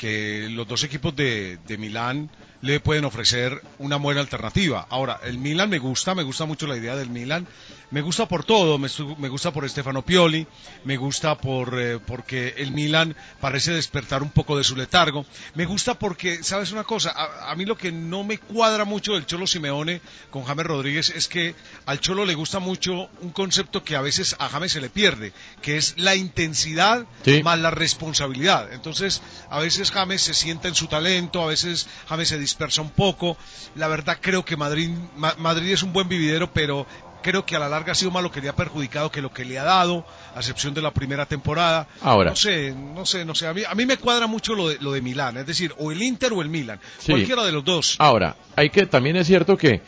que 0.00 0.48
los 0.48 0.66
dos 0.66 0.82
equipos 0.82 1.14
de, 1.14 1.58
de 1.66 1.76
Milán 1.76 2.30
le 2.62 2.80
pueden 2.80 3.04
ofrecer 3.04 3.62
una 3.78 3.96
buena 3.96 4.20
alternativa. 4.20 4.86
Ahora, 4.90 5.20
el 5.24 5.38
Milan 5.38 5.70
me 5.70 5.78
gusta, 5.78 6.14
me 6.14 6.22
gusta 6.22 6.44
mucho 6.44 6.66
la 6.66 6.76
idea 6.76 6.96
del 6.96 7.08
Milan. 7.08 7.46
Me 7.90 8.02
gusta 8.02 8.28
por 8.28 8.44
todo, 8.44 8.78
me, 8.78 8.88
gusta 9.28 9.50
por 9.52 9.68
Stefano 9.68 10.02
Pioli, 10.02 10.46
me 10.84 10.96
gusta 10.96 11.36
por 11.36 11.76
eh, 11.76 11.98
porque 11.98 12.54
el 12.58 12.70
Milan 12.70 13.16
parece 13.40 13.72
despertar 13.72 14.22
un 14.22 14.30
poco 14.30 14.56
de 14.56 14.62
su 14.62 14.76
letargo. 14.76 15.26
Me 15.54 15.64
gusta 15.64 15.98
porque, 15.98 16.44
¿sabes 16.44 16.70
una 16.70 16.84
cosa? 16.84 17.10
A, 17.10 17.50
a 17.50 17.56
mí 17.56 17.64
lo 17.64 17.76
que 17.76 17.90
no 17.90 18.22
me 18.22 18.38
cuadra 18.38 18.84
mucho 18.84 19.14
del 19.14 19.26
Cholo 19.26 19.44
Simeone 19.48 20.00
con 20.30 20.44
James 20.44 20.66
Rodríguez 20.66 21.10
es 21.10 21.26
que 21.26 21.56
al 21.86 21.98
Cholo 21.98 22.24
le 22.24 22.34
gusta 22.34 22.60
mucho 22.60 23.08
un 23.22 23.30
concepto 23.30 23.82
que 23.82 23.96
a 23.96 24.02
veces 24.02 24.36
a 24.38 24.48
James 24.48 24.70
se 24.70 24.80
le 24.80 24.88
pierde, 24.88 25.32
que 25.60 25.76
es 25.76 25.94
la 25.96 26.14
intensidad 26.14 27.06
Sí. 27.24 27.42
más 27.42 27.58
la 27.58 27.70
responsabilidad. 27.72 28.72
Entonces, 28.72 29.20
a 29.50 29.58
veces 29.58 29.90
James 29.90 30.22
se 30.22 30.34
sienta 30.34 30.68
en 30.68 30.74
su 30.76 30.86
talento, 30.86 31.42
a 31.42 31.46
veces 31.46 31.88
James 32.08 32.28
se 32.28 32.38
dispersa 32.50 32.82
un 32.82 32.90
poco. 32.90 33.36
La 33.76 33.88
verdad 33.88 34.18
creo 34.20 34.44
que 34.44 34.56
Madrid, 34.56 34.90
Ma- 35.16 35.34
Madrid 35.38 35.72
es 35.72 35.82
un 35.82 35.92
buen 35.92 36.08
vividero, 36.08 36.52
pero 36.52 36.86
creo 37.22 37.44
que 37.44 37.54
a 37.54 37.58
la 37.58 37.68
larga 37.68 37.92
ha 37.92 37.94
sido 37.94 38.10
más 38.10 38.22
lo 38.22 38.32
que 38.32 38.40
le 38.40 38.48
ha 38.48 38.56
perjudicado 38.56 39.10
que 39.10 39.20
lo 39.20 39.30
que 39.32 39.44
le 39.44 39.58
ha 39.58 39.64
dado, 39.64 40.06
a 40.34 40.38
excepción 40.40 40.72
de 40.74 40.80
la 40.82 40.90
primera 40.90 41.26
temporada. 41.26 41.86
Ahora. 42.00 42.30
No 42.30 42.36
sé, 42.36 42.72
no 42.72 43.04
sé, 43.06 43.24
no 43.24 43.34
sé. 43.34 43.46
A 43.46 43.52
mí, 43.54 43.62
a 43.68 43.74
mí 43.74 43.86
me 43.86 43.98
cuadra 43.98 44.26
mucho 44.26 44.54
lo 44.54 44.68
de, 44.68 44.78
lo 44.80 44.92
de 44.92 45.00
Milán, 45.02 45.36
es 45.36 45.46
decir, 45.46 45.74
o 45.78 45.92
el 45.92 46.02
Inter 46.02 46.32
o 46.32 46.40
el 46.42 46.48
Milán. 46.48 46.80
Sí. 46.98 47.12
Cualquiera 47.12 47.44
de 47.44 47.52
los 47.52 47.64
dos. 47.64 47.96
Ahora, 47.98 48.36
hay 48.56 48.70
que, 48.70 48.86
también 48.86 49.16
es 49.16 49.26
cierto 49.26 49.56
que, 49.56 49.82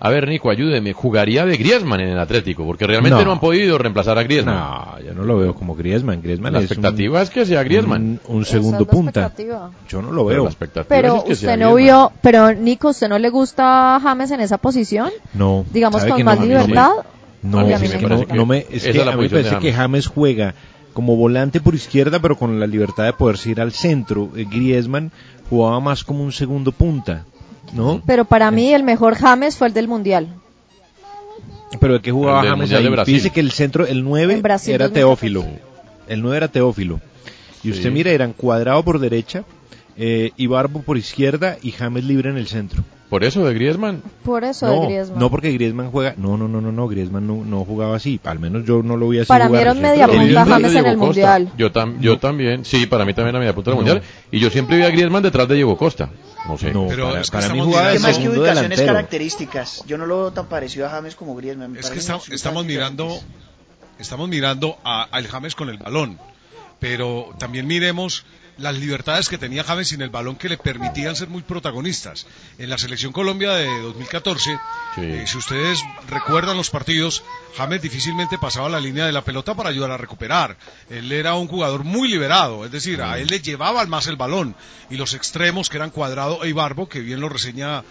a 0.00 0.10
ver, 0.10 0.28
Nico, 0.28 0.48
ayúdeme, 0.50 0.92
jugaría 0.92 1.44
de 1.44 1.56
Griezmann 1.56 2.00
en 2.00 2.08
el 2.10 2.18
Atlético, 2.18 2.64
porque 2.64 2.86
realmente 2.86 3.18
no, 3.18 3.24
No. 3.24 3.32
han 3.32 3.40
podido 3.40 3.78
reemplazar 3.78 4.16
a 4.18 4.22
Griezmann. 4.22 4.54
No, 4.54 5.00
yo 5.00 5.14
no 5.14 5.22
lo 5.24 5.38
veo 5.38 5.54
como 5.54 5.74
Griezmann. 5.74 6.22
Griezmann 6.22 6.52
la 6.52 6.60
es 6.60 6.64
un- 6.70 6.76
expectativa 6.76 7.20
es 7.22 7.30
que 7.30 7.44
sea 7.46 7.62
Griezmann. 7.64 8.20
Un, 8.28 8.44
segundo 8.44 8.82
es 8.82 8.86
punta. 8.88 9.32
Yo 9.88 10.00
no 10.02 10.12
lo 10.12 10.24
Pero 10.26 10.26
veo. 10.26 10.44
la 10.44 10.50
expectativa 10.50 10.88
Pero 10.88 11.16
es 11.16 11.22
que 11.24 11.34
sea 11.36 11.50
usted 11.54 11.64
no 11.64 11.74
Griezmann. 11.74 12.08
vio, 12.10 12.12
pero 12.22 12.52
Nico, 12.54 12.88
¿usted 12.90 13.08
no 13.08 13.18
le 13.18 13.28
gusta 13.30 13.98
James 14.02 14.30
en 14.30 14.40
esa 14.40 14.58
posición? 14.58 15.10
No. 15.34 15.64
Digamos 15.72 16.00
¿sabe 16.02 16.12
con 16.12 16.24
más 16.24 16.38
no? 16.38 16.44
libertad. 16.46 16.90
No, 17.42 17.58
sí 17.78 17.96
me 17.98 18.36
no, 18.36 18.46
me, 18.46 18.66
es 18.70 18.82
que 18.84 19.00
a 19.02 19.16
mí 19.16 19.22
me 19.22 19.28
parece 19.30 19.58
que 19.58 19.72
James 19.72 20.06
juega 20.08 20.54
como 20.92 21.14
volante 21.16 21.60
por 21.60 21.74
izquierda, 21.76 22.18
pero 22.20 22.36
con 22.36 22.58
la 22.58 22.66
libertad 22.66 23.04
de 23.04 23.12
poderse 23.12 23.50
ir 23.50 23.60
al 23.60 23.70
centro. 23.72 24.30
Eh, 24.36 24.44
Griezmann 24.50 25.12
jugaba 25.48 25.78
más 25.80 26.02
como 26.02 26.24
un 26.24 26.32
segundo 26.32 26.72
punta, 26.72 27.24
¿no? 27.72 28.02
Pero 28.06 28.24
para 28.24 28.50
mí 28.50 28.72
el 28.72 28.82
mejor 28.82 29.14
James 29.14 29.56
fue 29.56 29.68
el 29.68 29.72
del 29.74 29.88
Mundial. 29.88 30.28
Pero 31.80 31.94
de 31.94 32.00
qué 32.00 32.10
jugaba 32.10 32.40
El 32.40 32.46
James 32.48 32.60
Mundial 32.62 32.82
de 32.82 32.88
ahí. 32.88 32.92
Brasil. 32.92 33.14
Fíjese 33.14 33.30
que 33.34 33.40
el 33.40 33.50
centro, 33.52 33.86
el 33.86 34.02
9 34.04 34.34
En 34.34 34.42
Brasil 34.42 34.74
era 34.74 34.86
2014. 34.88 35.00
Teófilo. 35.34 35.44
El 36.08 36.22
9 36.22 36.36
era 36.38 36.48
Teófilo. 36.48 37.00
Y 37.62 37.70
usted 37.70 37.84
Sí. 37.84 37.90
mira, 37.90 38.10
eran 38.10 38.32
cuadrado 38.32 38.82
por 38.82 38.98
derecha, 39.00 39.44
eh, 39.96 40.30
Ibarbo 40.36 40.80
por 40.82 40.96
izquierda 40.96 41.58
y 41.62 41.72
James 41.72 42.04
libre 42.04 42.30
en 42.30 42.36
el 42.38 42.46
centro. 42.46 42.84
Por 43.10 43.24
eso 43.24 43.42
de 43.44 43.54
Griezmann. 43.54 44.02
Por 44.22 44.44
eso 44.44 44.66
de 44.66 44.76
No, 44.76 44.82
Griezmann. 44.82 45.18
no 45.18 45.30
porque 45.30 45.50
Griezmann 45.52 45.90
juega, 45.90 46.14
no, 46.18 46.36
no, 46.36 46.46
no, 46.46 46.60
no, 46.60 46.70
no, 46.72 46.88
Griezmann 46.88 47.26
no, 47.26 47.42
no 47.44 47.64
jugaba 47.64 47.96
así, 47.96 48.20
al 48.24 48.38
menos 48.38 48.64
yo 48.66 48.82
no 48.82 48.96
lo 48.98 49.08
vi 49.08 49.18
así 49.20 49.28
Para 49.28 49.48
mí 49.48 49.56
era 49.56 49.72
un 49.72 49.80
media 49.80 50.06
punta 50.06 50.22
de 50.24 50.34
James 50.34 50.74
en 50.74 50.86
el 50.86 50.96
Costa. 50.96 51.04
Mundial. 51.06 51.52
Yo, 51.56 51.72
tam- 51.72 52.00
yo 52.00 52.18
también, 52.18 52.64
sí, 52.66 52.86
para 52.86 53.06
mí 53.06 53.14
también 53.14 53.32
la 53.32 53.38
media 53.40 53.54
punta 53.54 53.70
del 53.70 53.78
No. 53.80 53.84
Mundial. 53.84 54.02
Y 54.30 54.38
yo 54.40 54.50
siempre 54.50 54.76
vi 54.76 54.82
a 54.84 54.90
Griezmann 54.90 55.22
detrás 55.22 55.48
de 55.48 55.54
Diego 55.54 55.76
Costa. 55.78 56.10
No 56.46 56.56
sé. 56.56 56.72
No, 56.72 56.86
Pero 56.88 57.08
para, 57.08 57.20
es 57.20 57.30
que 57.30 57.36
para 57.36 57.48
mí 57.48 57.52
estamos 57.58 57.66
jugaba 57.66 57.88
de 57.90 57.96
Es 57.96 58.02
más 58.02 58.18
que 58.18 58.28
ubicaciones 58.28 58.54
delantero. 58.78 58.86
características. 58.94 59.84
Yo 59.86 59.98
no 59.98 60.06
lo 60.06 60.18
veo 60.20 60.32
tan 60.32 60.46
parecido 60.46 60.86
a 60.86 60.90
James 60.90 61.14
como 61.14 61.34
Griezmann. 61.34 61.72
me 61.72 61.80
Es 61.80 61.90
que 61.90 61.98
esta- 61.98 62.20
estamos 62.30 62.64
mirando, 62.64 63.20
estamos 63.98 64.28
mirando 64.28 64.78
a, 64.84 65.02
al 65.04 65.26
James 65.26 65.54
con 65.54 65.68
el 65.68 65.78
balón, 65.78 66.18
pero 66.78 67.34
también 67.38 67.66
miremos 67.66 68.24
las 68.58 68.76
libertades 68.76 69.28
que 69.28 69.38
tenía 69.38 69.64
James 69.64 69.88
sin 69.88 70.02
el 70.02 70.10
balón 70.10 70.36
que 70.36 70.48
le 70.48 70.58
permitían 70.58 71.16
ser 71.16 71.28
muy 71.28 71.42
protagonistas. 71.42 72.26
En 72.58 72.70
la 72.70 72.78
selección 72.78 73.12
Colombia 73.12 73.52
de 73.52 73.66
2014, 73.80 74.58
eh, 74.98 75.24
si 75.26 75.38
ustedes 75.38 75.80
recuerdan 76.08 76.56
los 76.56 76.70
partidos, 76.70 77.22
James 77.56 77.80
difícilmente 77.80 78.38
pasaba 78.38 78.68
la 78.68 78.80
línea 78.80 79.06
de 79.06 79.12
la 79.12 79.22
pelota 79.22 79.54
para 79.54 79.70
ayudar 79.70 79.92
a 79.92 79.96
recuperar. 79.96 80.56
Él 80.90 81.10
era 81.12 81.34
un 81.34 81.48
jugador 81.48 81.84
muy 81.84 82.08
liberado, 82.08 82.64
es 82.64 82.72
decir, 82.72 83.00
a 83.00 83.18
él 83.18 83.28
le 83.28 83.40
llevaba 83.40 83.84
más 83.86 84.06
el 84.06 84.16
balón 84.16 84.54
y 84.90 84.96
los 84.96 85.14
extremos 85.14 85.68
que 85.68 85.76
eran 85.76 85.90
Cuadrado 85.90 86.44
e 86.44 86.48
Ibarbo, 86.48 86.88
que 86.88 87.00
bien 87.00 87.20
lo 87.20 87.28
reseña 87.28 87.84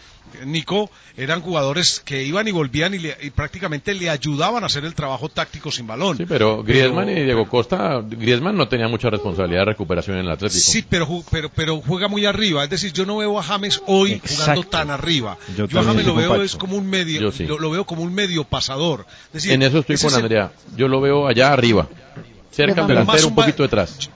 Nico, 0.46 0.90
eran 1.16 1.42
jugadores 1.42 2.02
que 2.06 2.24
iban 2.24 2.48
y 2.48 2.52
volvían 2.52 2.94
y, 2.94 3.30
prácticamente 3.32 3.94
le 3.94 4.10
ayudaban 4.10 4.64
a 4.64 4.68
hacer 4.68 4.86
el 4.86 4.94
trabajo 4.94 5.30
táctico 5.30 5.72
sin 5.72 5.88
balón. 5.88 6.18
Sí, 6.18 6.26
pero 6.28 6.64
Griezmann 6.64 7.10
y 7.10 7.24
Diego 7.24 7.48
Costa, 7.48 8.02
Griezmann 8.06 8.56
no 8.56 8.68
tenía 8.68 8.88
mucha 8.88 9.10
responsabilidad 9.10 9.62
de 9.62 9.66
recuperación 9.66 10.18
en 10.18 10.26
el 10.26 10.32
Atlético. 10.32 10.57
Sí, 10.58 10.86
pero, 10.88 11.24
pero, 11.32 11.50
pero 11.50 11.82
juega 11.82 12.08
muy 12.08 12.26
arriba. 12.26 12.64
Es 12.64 12.70
decir, 12.70 12.94
yo 12.94 13.06
no 13.06 13.18
veo 13.18 13.40
a 13.40 13.44
James 13.44 13.82
hoy 13.88 14.22
jugando 14.28 14.64
tan 14.64 14.90
arriba. 14.90 15.38
Yo, 15.56 15.66
a 15.66 15.84
James 15.84 16.06
lo 16.06 16.16
veo 16.16 16.42
es 16.42 16.56
como 16.56 16.76
un 16.76 16.88
medio, 16.90 17.32
lo, 17.60 17.70
veo 17.70 17.86
como 17.86 18.04
un 18.04 18.14
medio 18.14 18.44
pasador. 18.44 19.06
en 19.34 19.62
eso 19.62 19.80
estoy 19.80 19.98
con 19.98 20.14
Andrea. 20.14 20.52
Yo 20.76 20.88
lo 20.88 21.02
veo 21.02 21.28
allá 21.28 21.52
arriba, 21.52 21.88
cerca 22.52 22.82
del 22.82 22.88
delantero, 22.88 23.28
un 23.28 23.36
poquito 23.36 23.64
detrás 23.64 24.10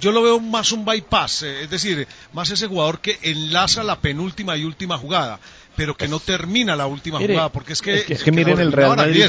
yo 0.00 0.12
lo 0.12 0.22
veo 0.22 0.40
más 0.40 0.72
un 0.72 0.84
bypass, 0.84 1.44
eh, 1.44 1.62
es 1.62 1.70
decir, 1.70 2.06
más 2.32 2.50
ese 2.50 2.66
jugador 2.66 3.00
que 3.00 3.18
enlaza 3.22 3.82
la 3.82 4.00
penúltima 4.00 4.56
y 4.56 4.64
última 4.64 4.98
jugada, 4.98 5.40
pero 5.76 5.96
que 5.96 6.08
no 6.08 6.20
termina 6.20 6.76
la 6.76 6.86
última 6.86 7.18
jugada, 7.18 7.48
porque 7.50 7.72
es 7.72 7.80
que... 7.80 8.04
Es 8.08 8.22
que, 8.22 8.30
miren 8.30 8.60
el 8.60 8.72
Real 8.72 8.96
Madrid, 8.96 9.24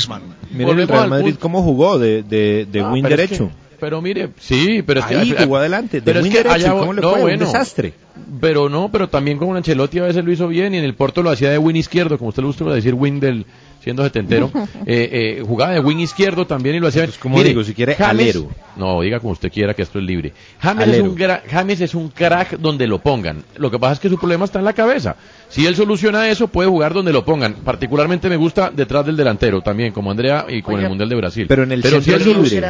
miren 0.52 0.80
el 0.80 0.88
Real 0.88 1.10
Madrid 1.10 1.36
cómo 1.40 1.64
jugó 1.64 1.98
de, 1.98 2.24
de, 2.24 2.68
de 2.70 2.84
win 2.84 3.04
derecho. 3.04 3.52
Pero 3.80 4.02
mire, 4.02 4.30
sí, 4.40 4.82
pero 4.86 5.02
es 5.02 5.06
Ahí 5.06 5.32
que... 5.32 5.44
jugó 5.44 5.58
adelante, 5.58 5.98
de 5.98 6.04
pero 6.04 6.20
es 6.20 6.28
que 6.28 6.44
derecho, 6.44 6.78
¿cómo 6.78 6.94
le 6.94 7.02
fue? 7.02 7.34
un 7.34 7.40
desastre. 7.40 7.94
Pero 8.40 8.70
no, 8.70 8.90
pero 8.92 9.10
también 9.10 9.38
con 9.38 9.56
Ancelotti 9.56 10.00
a 10.00 10.04
veces 10.04 10.24
lo 10.24 10.32
hizo 10.32 10.48
bien 10.48 10.74
y 10.74 10.78
en 10.78 10.86
el 10.86 10.96
Porto 10.96 11.22
lo 11.22 11.30
hacía 11.30 11.50
de 11.50 11.58
win 11.58 11.76
izquierdo, 11.76 12.18
como 12.18 12.30
usted 12.30 12.44
le 12.44 12.48
gusta 12.48 12.66
decir 12.66 12.94
win 12.94 13.20
del 13.20 13.46
siendo 13.86 14.04
setentero, 14.04 14.50
eh, 14.88 15.38
eh, 15.38 15.44
jugaba 15.46 15.74
de 15.74 15.80
wing 15.80 16.00
izquierdo 16.00 16.48
también 16.48 16.76
y 16.76 16.80
lo 16.80 16.88
hacía 16.88 17.04
bien. 17.04 17.14
como 17.20 17.44
digo, 17.44 17.64
si 17.64 17.76
quiere, 17.76 17.96
alero. 18.00 18.50
No, 18.76 19.02
diga 19.02 19.20
como 19.20 19.34
usted 19.34 19.52
quiera 19.52 19.76
que 19.76 19.84
esto 19.84 20.00
es 20.00 20.06
libre. 20.06 20.34
James 20.60 20.88
es, 20.88 21.02
un 21.02 21.16
James 21.16 21.82
es 21.82 21.94
un 21.94 22.10
crack 22.10 22.58
donde 22.58 22.88
lo 22.88 22.98
pongan. 22.98 23.44
Lo 23.58 23.70
que 23.70 23.78
pasa 23.78 23.94
es 23.94 24.00
que 24.00 24.10
su 24.10 24.18
problema 24.18 24.46
está 24.46 24.58
en 24.58 24.66
la 24.66 24.74
cabeza. 24.74 25.16
Si 25.50 25.68
él 25.68 25.76
soluciona 25.76 26.28
eso, 26.30 26.48
puede 26.48 26.68
jugar 26.68 26.96
donde 26.96 27.14
lo 27.14 27.24
pongan. 27.24 27.54
Particularmente 27.64 28.28
me 28.28 28.38
gusta 28.38 28.72
detrás 28.72 29.06
del 29.06 29.16
delantero 29.16 29.62
también, 29.62 29.94
como 29.94 30.10
Andrea 30.10 30.48
y 30.50 30.64
con 30.64 30.80
el 30.80 30.90
Mundial 30.90 31.08
de 31.08 31.16
Brasil. 31.16 31.46
Pero 31.48 31.62
en 31.62 31.72
el 31.72 31.82
Pero 31.84 32.02
si 32.02 32.12
él 32.12 32.24
libre. 32.26 32.64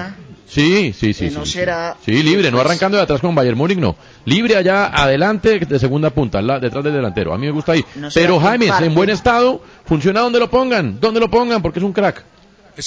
Sí, 0.48 0.94
sí, 0.94 1.14
sí. 1.14 1.30
no 1.32 1.46
sí, 1.46 1.54
será... 1.54 1.98
sí, 2.06 2.22
libre, 2.22 2.52
no 2.52 2.60
arrancando 2.60 2.98
de 2.98 3.04
atrás 3.04 3.20
con 3.20 3.34
Bayern 3.34 3.58
Múnich, 3.58 3.80
no. 3.80 3.96
Libre 4.26 4.56
allá 4.56 4.88
adelante 4.88 5.60
de 5.60 5.80
segunda 5.80 6.12
punta, 6.12 6.42
la, 6.42 6.60
detrás 6.60 6.84
del 6.84 6.94
delantero. 6.94 7.34
A 7.34 7.38
mí 7.38 7.48
me 7.48 7.52
gusta 7.52 7.74
ahí. 7.74 7.84
Pero 8.14 8.40
James, 8.40 8.72
en 8.82 8.94
buen 8.94 9.10
estado, 9.10 9.62
funciona 9.86 10.22
donde 10.22 10.40
lo 10.40 10.50
pongan, 10.50 11.00
donde 11.00 11.20
lo 11.20 11.30
pongan, 11.30 11.62
porque 11.62 11.80
es 11.80 11.86
un 11.86 11.94
crack. 11.94 12.24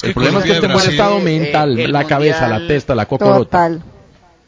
el 0.01 0.13
problema 0.13 0.39
es 0.39 0.45
que 0.45 0.51
esté 0.53 0.65
en 0.65 0.73
buen 0.73 0.89
estado 0.89 1.19
mental, 1.19 1.79
eh, 1.79 1.87
la 1.87 2.05
cabeza, 2.05 2.47
la 2.47 2.65
testa, 2.65 2.95
la 2.95 3.05
cocorota. 3.05 3.39
Total. 3.39 3.83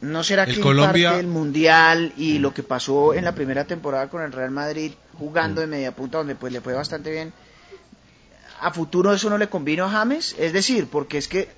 ¿No 0.02 0.24
será 0.24 0.48
que 0.48 0.60
Colombia... 0.60 1.10
parte 1.10 1.24
del 1.24 1.32
Mundial 1.32 2.14
y 2.18 2.40
lo 2.40 2.54
que 2.54 2.64
pasó 2.64 3.14
en 3.14 3.24
la 3.24 3.36
primera 3.36 3.66
temporada 3.66 4.10
con 4.10 4.24
el 4.24 4.32
Real 4.32 4.50
Madrid 4.50 4.94
jugando 5.18 5.62
de 5.62 5.68
media 5.68 5.92
punta, 5.92 6.18
donde 6.18 6.34
pues 6.34 6.52
le 6.52 6.60
fue 6.60 6.74
bastante 6.74 7.12
bien, 7.12 7.32
a 8.62 8.72
futuro 8.72 9.14
eso 9.14 9.30
no 9.30 9.38
le 9.38 9.48
convino 9.48 9.86
a 9.86 9.90
James? 9.90 10.36
Es 10.40 10.54
decir, 10.54 10.88
porque 10.92 11.20
es 11.20 11.28
que 11.28 11.50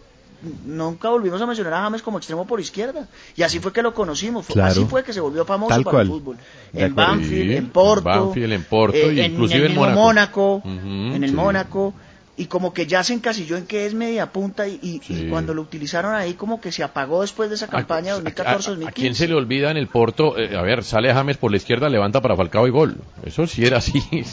nunca 0.66 1.10
volvimos 1.10 1.42
a 1.42 1.46
mencionar 1.46 1.74
a 1.74 1.82
James 1.84 2.02
como 2.02 2.18
extremo 2.18 2.46
por 2.46 2.60
izquierda. 2.60 3.08
Y 3.36 3.44
así 3.44 3.60
fue 3.60 3.72
que 3.72 3.82
lo 3.82 3.94
conocimos. 3.94 4.46
Así 4.58 4.86
fue 4.86 5.04
que 5.04 5.14
se 5.14 5.20
volvió 5.20 5.46
famoso 5.46 5.82
para 5.84 6.02
el 6.02 6.08
fútbol. 6.08 6.38
En 6.74 6.96
Banfield, 6.96 7.52
en 7.52 7.70
Porto, 7.70 8.34
en, 8.36 8.64
Porto 8.64 8.98
eh, 8.98 9.26
inclusive 9.26 9.68
en, 9.68 9.76
Mónaco. 9.76 10.62
en 10.66 11.24
el 11.24 11.34
Mónaco. 11.34 11.94
Y 12.36 12.48
como 12.48 12.74
que 12.74 12.88
ya 12.88 13.04
se 13.04 13.14
encasilló 13.14 13.58
en 13.58 13.68
que 13.68 13.86
es 13.86 13.94
media 13.94 14.32
punta 14.32 14.68
y, 14.68 15.28
cuando 15.30 15.54
lo 15.54 15.62
utilizaron 15.62 16.16
ahí 16.16 16.34
como 16.34 16.60
que 16.60 16.72
se 16.72 16.84
apagó 16.84 17.22
después 17.22 17.50
de 17.50 17.56
esa 17.56 17.68
campaña 17.68 18.18
2014-2015. 18.18 18.88
A, 18.88 18.92
quién 18.92 19.14
se 19.14 19.28
le 19.28 19.36
olvida 19.36 19.70
en 19.70 19.78
el 19.78 19.88
Porto? 19.88 20.40
Eh, 20.40 20.58
a 20.58 20.64
ver, 20.64 20.84
sale 20.84 21.14
James 21.14 21.38
por 21.38 21.52
la 21.52 21.58
izquierda, 21.58 21.90
levanta 21.90 22.22
para 22.22 22.36
Falcao 22.36 22.66
y 22.66 22.72
gol. 22.72 22.98
Eso 23.24 23.46
sí 23.46 23.64
era 23.64 23.78
así. 23.78 24.02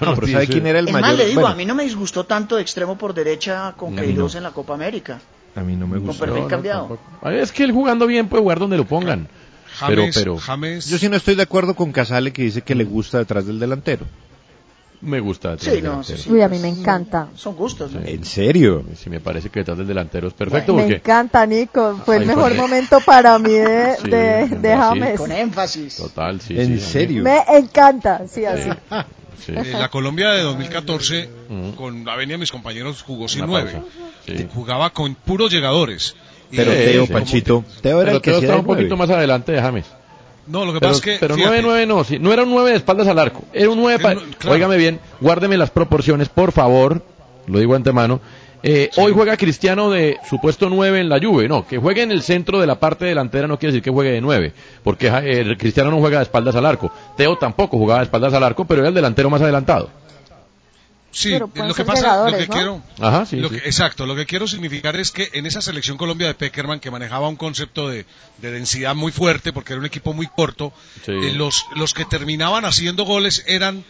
No, 0.00 0.16
pero 0.16 0.26
¿sabe 0.26 0.48
quién 0.48 0.66
era 0.66 0.80
el 0.80 0.88
es 0.88 0.92
mayor? 0.92 1.10
Más, 1.10 1.18
le 1.18 1.26
digo, 1.26 1.46
a 1.46 1.54
mí 1.54 1.64
no 1.64 1.76
me 1.76 1.84
disgustó 1.84 2.24
tanto 2.24 2.56
de 2.56 2.62
extremo 2.62 2.98
por 2.98 3.14
derecha 3.14 3.72
con 3.76 3.94
Queiroz 3.94 4.34
en 4.34 4.42
la 4.42 4.50
Copa 4.50 4.74
América. 4.74 5.20
A 5.56 5.60
mí 5.60 5.74
no 5.74 5.86
me 5.86 5.98
gusta. 5.98 6.26
Con 6.26 6.34
perfil 6.34 6.48
cambiado. 6.48 6.98
es 7.30 7.50
que 7.50 7.64
él 7.64 7.72
jugando 7.72 8.06
bien 8.06 8.28
puede 8.28 8.42
jugar 8.42 8.58
donde 8.58 8.76
lo 8.76 8.84
pongan. 8.84 9.28
James, 9.78 10.16
pero, 10.16 10.38
James... 10.38 10.86
Yo 10.86 10.98
sí 10.98 11.08
no 11.08 11.16
estoy 11.16 11.34
de 11.34 11.42
acuerdo 11.42 11.74
con 11.74 11.92
Casale 11.92 12.32
que 12.32 12.42
dice 12.42 12.62
que 12.62 12.74
le 12.74 12.84
gusta 12.84 13.18
detrás 13.18 13.46
del 13.46 13.58
delantero. 13.58 14.06
Me 15.02 15.20
gusta 15.20 15.50
detrás 15.50 15.66
sí, 15.66 15.70
del 15.72 15.82
delantero. 15.82 16.22
Uy, 16.28 16.40
a 16.40 16.48
mí 16.48 16.58
me 16.58 16.68
encanta. 16.68 17.28
Son 17.34 17.54
gustos, 17.54 17.92
¿no? 17.92 18.00
¿En 18.00 18.24
serio? 18.24 18.84
Sí, 18.96 19.10
me 19.10 19.20
parece 19.20 19.50
que 19.50 19.60
detrás 19.60 19.76
del 19.76 19.86
delantero 19.86 20.28
es 20.28 20.34
perfecto. 20.34 20.74
Me 20.74 20.86
encanta, 20.86 21.44
Nico. 21.46 22.00
Fue 22.04 22.16
el 22.16 22.26
mejor 22.26 22.54
momento 22.54 23.00
para 23.04 23.38
mí 23.38 23.52
de, 23.52 24.48
de, 24.60 24.76
James. 24.76 25.20
Con 25.20 25.32
énfasis. 25.32 25.96
Total, 25.96 26.40
sí. 26.40 26.58
¿En 26.58 26.80
serio? 26.80 27.22
Me 27.22 27.42
encanta, 27.48 28.26
sí, 28.28 28.44
así. 28.46 28.70
En 29.48 29.78
la 29.78 29.88
Colombia 29.88 30.30
de 30.30 30.42
2014, 30.42 31.28
con 31.76 32.08
Avenida 32.08 32.38
mis 32.38 32.50
compañeros 32.50 33.02
jugó 33.02 33.28
sin 33.28 33.46
nueve. 33.46 33.82
Jugaba 34.54 34.90
con 34.90 35.14
puros 35.14 35.52
llegadores. 35.52 36.16
Pero 36.50 36.72
Teo, 36.72 37.06
Pachito, 37.06 37.64
Teo 37.82 38.02
era 38.02 38.12
el 38.12 38.20
que 38.20 38.36
estaba 38.36 38.60
un 38.60 38.66
poquito 38.66 38.96
más 38.96 39.10
adelante 39.10 39.52
de 39.52 39.60
James. 39.60 39.86
No, 40.46 40.64
lo 40.64 40.72
que 40.72 40.80
pasa 40.80 40.94
es 40.94 41.00
que. 41.00 41.16
Pero 41.18 41.36
9-9 41.36 41.86
no, 41.88 42.04
sí, 42.04 42.18
no 42.20 42.32
era 42.32 42.44
un 42.44 42.50
9 42.50 42.70
de 42.70 42.76
espaldas 42.76 43.08
al 43.08 43.18
arco. 43.18 43.42
Era 43.52 43.68
un 43.68 43.80
9 43.80 43.98
para. 44.00 44.20
Óigame 44.48 44.76
bien, 44.76 45.00
guárdeme 45.20 45.56
las 45.56 45.70
proporciones, 45.70 46.28
por 46.28 46.52
favor. 46.52 47.02
Lo 47.46 47.58
digo 47.58 47.74
antemano. 47.74 48.20
Eh, 48.68 48.90
Hoy 48.96 49.12
juega 49.12 49.36
Cristiano 49.36 49.90
de 49.90 50.18
supuesto 50.28 50.68
9 50.68 50.98
en 50.98 51.08
la 51.08 51.20
Juve. 51.20 51.46
No, 51.46 51.64
que 51.64 51.78
juegue 51.78 52.02
en 52.02 52.10
el 52.10 52.22
centro 52.22 52.60
de 52.60 52.66
la 52.66 52.80
parte 52.80 53.04
delantera 53.04 53.46
no 53.46 53.60
quiere 53.60 53.72
decir 53.72 53.84
que 53.84 53.92
juegue 53.92 54.10
de 54.10 54.20
9. 54.20 54.52
Porque 54.82 55.06
eh, 55.06 55.56
Cristiano 55.56 55.92
no 55.92 55.98
juega 55.98 56.18
de 56.18 56.24
espaldas 56.24 56.56
al 56.56 56.66
arco. 56.66 56.90
Teo 57.16 57.38
tampoco 57.38 57.78
jugaba 57.78 58.00
de 58.00 58.06
espaldas 58.06 58.34
al 58.34 58.42
arco, 58.42 58.64
pero 58.64 58.80
era 58.80 58.88
el 58.88 58.94
delantero 58.94 59.30
más 59.30 59.40
adelantado. 59.40 59.88
Sí, 61.12 61.38
lo 61.38 61.48
que 61.74 61.84
pasa, 61.84 62.28
lo 62.28 62.36
que 62.36 62.46
quiero, 62.46 62.82
exacto, 63.64 64.04
lo 64.04 64.14
que 64.14 64.26
quiero 64.26 64.46
significar 64.46 64.96
es 64.96 65.12
que 65.12 65.30
en 65.32 65.46
esa 65.46 65.62
selección 65.62 65.96
Colombia 65.96 66.26
de 66.26 66.34
Peckerman 66.34 66.78
que 66.78 66.90
manejaba 66.90 67.26
un 67.28 67.36
concepto 67.36 67.88
de, 67.88 68.04
densidad 68.36 68.94
muy 68.94 69.12
fuerte 69.12 69.50
porque 69.54 69.72
era 69.72 69.80
un 69.80 69.86
equipo 69.86 70.12
muy 70.12 70.26
corto, 70.26 70.74
eh, 71.06 71.32
los, 71.34 71.64
los 71.74 71.94
que 71.94 72.04
terminaban 72.04 72.66
haciendo 72.66 73.04
goles 73.04 73.44
eran 73.46 73.82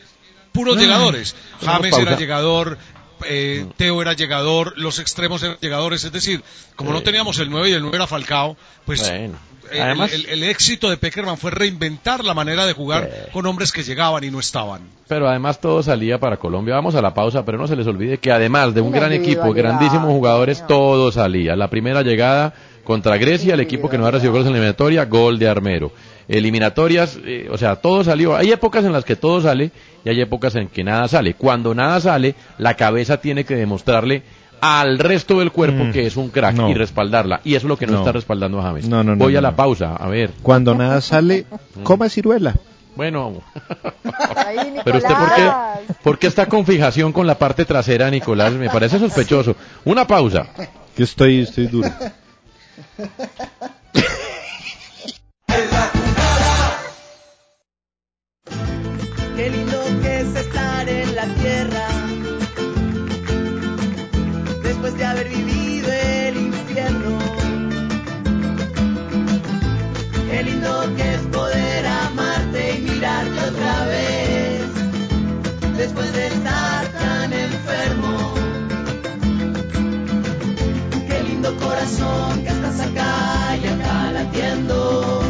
puros 0.53 0.77
llegadores. 0.77 1.35
James 1.63 1.99
era 1.99 2.17
llegador, 2.17 2.79
eh, 3.25 3.67
Teo 3.77 4.03
era 4.03 4.13
llegador, 4.13 4.75
los 4.77 4.99
extremos 4.99 5.43
eran 5.43 5.57
llegadores, 5.61 6.05
es 6.05 6.13
decir, 6.13 6.43
como 6.75 6.93
no 6.93 7.03
teníamos 7.03 7.39
el 7.39 7.51
9 7.51 7.71
y 7.71 7.73
el 7.73 7.83
9 7.83 7.97
era 7.97 8.07
Falcao, 8.07 8.57
pues 8.85 9.11
el, 9.71 10.43
éxito 10.45 10.91
de 10.91 10.97
Peckerman 10.97 11.37
fue 11.37 11.51
reinventar 11.51 12.25
la 12.25 12.35
manera 12.35 12.67
de 12.67 12.73
jugar 12.73 13.29
con 13.33 13.47
hombres 13.47 13.73
que 13.73 13.83
llegaban 13.83 14.23
y 14.25 14.31
no 14.31 14.41
estaban. 14.41 14.83
Pero 15.09 15.29
además 15.29 15.61
todo 15.61 15.83
salía 15.83 16.19
para 16.19 16.37
Colombia. 16.37 16.75
Vamos 16.75 16.95
a 16.95 17.03
la 17.03 17.15
pausa, 17.15 17.45
pero 17.45 17.59
no 17.59 17.67
se 17.67 17.77
les 17.77 17.87
olvide 17.87 18.19
que 18.19 18.33
además 18.33 18.75
de 18.75 18.81
un 18.81 18.93
gran 18.93 19.13
equipo, 19.13 19.53
grandísimos 19.53 20.11
jugadores, 20.11 20.67
todo 20.67 21.13
salía. 21.13 21.57
La 21.57 21.71
primera 21.71 22.03
llegada 22.03 22.55
contra 22.85 23.17
Grecia, 23.17 23.55
el 23.55 23.61
equipo 23.61 23.89
que 23.89 23.99
no 23.99 24.07
ha 24.07 24.11
recibido 24.11 24.33
goles 24.33 24.47
en 24.47 24.53
la 24.53 24.59
eliminatoria, 24.59 25.05
gol 25.05 25.39
de 25.39 25.49
Armero. 25.49 25.93
Eliminatorias, 26.29 27.19
eh, 27.25 27.49
o 27.51 27.57
sea, 27.57 27.77
todo 27.77 28.03
salió. 28.03 28.37
Hay 28.37 28.51
épocas 28.51 28.85
en 28.85 28.93
las 28.93 29.05
que 29.05 29.17
todo 29.17 29.41
sale 29.41 29.71
y 30.05 30.09
hay 30.09 30.21
épocas 30.21 30.57
en 30.57 30.69
que 30.69 30.83
nada 30.83 31.07
sale. 31.09 31.35
Cuando 31.35 31.75
nada 31.75 32.01
sale, 32.01 32.35
la 32.59 32.75
cabeza 32.75 33.19
tiene 33.19 33.45
que 33.45 33.55
demostrarle 33.55 34.23
al 34.61 34.99
resto 34.99 35.39
del 35.39 35.53
cuerpo 35.53 35.85
mm, 35.85 35.93
que 35.93 36.07
es 36.07 36.17
un 36.17 36.31
crack 36.31 36.59
y 36.69 36.75
respaldarla. 36.75 37.41
Y 37.45 37.55
eso 37.55 37.67
es 37.67 37.69
lo 37.69 37.77
que 37.77 37.87
no, 37.87 37.99
está 37.99 38.13
respaldando 38.13 38.61
a 38.61 38.65
James. 38.65 38.89
Voy 39.17 39.37
a 39.37 39.41
la 39.41 39.55
pausa, 39.55 39.95
a 39.95 40.09
ver. 40.09 40.33
Cuando 40.43 40.75
nada 40.75 41.01
sale, 41.01 41.47
coma 41.83 42.09
ciruela. 42.09 42.55
Bueno, 42.97 43.33
pero 44.85 44.97
usted 44.97 45.15
por 45.15 45.35
qué, 45.35 45.51
por 46.03 46.19
qué 46.19 46.27
está 46.29 46.47
con 46.47 46.65
fijación 46.65 47.13
con 47.13 47.27
la 47.27 47.37
parte 47.37 47.67
trasera, 47.67 48.11
Nicolás? 48.11 48.55
Me 48.55 48.71
parece 48.71 48.99
sospechoso. 48.99 49.55
Una 49.85 50.07
pausa. 50.07 50.47
Que 50.97 51.03
estoy, 51.03 51.43
estoy 51.43 51.67
duro. 51.67 51.91
Qué 59.37 59.51
lindo 59.51 59.85
que 60.01 60.21
es 60.21 60.35
estar 60.35 60.89
en 60.89 61.15
la 61.15 61.27
tierra 61.27 61.89
después 64.63 64.97
de 64.97 65.05
haber 65.05 65.29
vivido 65.29 65.93
el 65.93 66.37
infierno. 66.39 67.19
Qué 70.31 70.43
lindo 70.43 70.97
que 70.97 71.15
es 71.17 71.21
poder 71.21 71.87
amarte 71.87 72.79
y 72.79 72.81
mirarte 72.81 73.41
otra 73.41 73.85
vez 73.85 74.63
después 75.77 76.11
de 76.15 76.29
estar 76.29 76.87
tan 76.93 77.31
enfermo. 77.35 78.35
Qué 81.09 81.23
lindo 81.25 81.55
corazón 81.57 82.43
que 82.43 82.49
estás 82.49 82.81
acá 82.81 83.59
y 83.63 83.67
acá 83.67 84.13
latiendo 84.13 85.27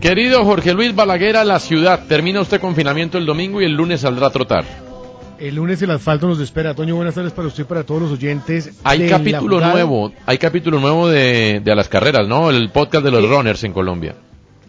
Querido 0.00 0.44
Jorge 0.44 0.74
Luis 0.74 0.94
Balaguer, 0.94 1.36
a 1.36 1.44
la 1.44 1.58
ciudad. 1.58 2.06
Termina 2.06 2.40
usted 2.40 2.60
confinamiento 2.60 3.18
el 3.18 3.26
domingo 3.26 3.60
y 3.60 3.64
el 3.64 3.72
lunes 3.72 4.02
saldrá 4.02 4.28
a 4.28 4.30
trotar. 4.30 4.64
El 5.40 5.56
lunes 5.56 5.82
el 5.82 5.90
asfalto 5.90 6.28
nos 6.28 6.38
espera. 6.38 6.74
Toño, 6.74 6.94
buenas 6.94 7.14
tardes 7.14 7.32
para 7.32 7.48
usted 7.48 7.64
y 7.64 7.66
para 7.66 7.82
todos 7.82 8.02
los 8.02 8.12
oyentes. 8.12 8.78
Hay 8.84 9.08
capítulo 9.08 9.60
nuevo, 9.60 10.12
hay 10.24 10.38
capítulo 10.38 10.78
nuevo 10.78 11.08
de, 11.08 11.60
de 11.64 11.72
A 11.72 11.74
las 11.74 11.88
Carreras, 11.88 12.28
¿no? 12.28 12.50
El 12.50 12.70
podcast 12.70 13.04
de 13.04 13.10
los 13.10 13.28
runners 13.28 13.64
en 13.64 13.72
Colombia. 13.72 14.14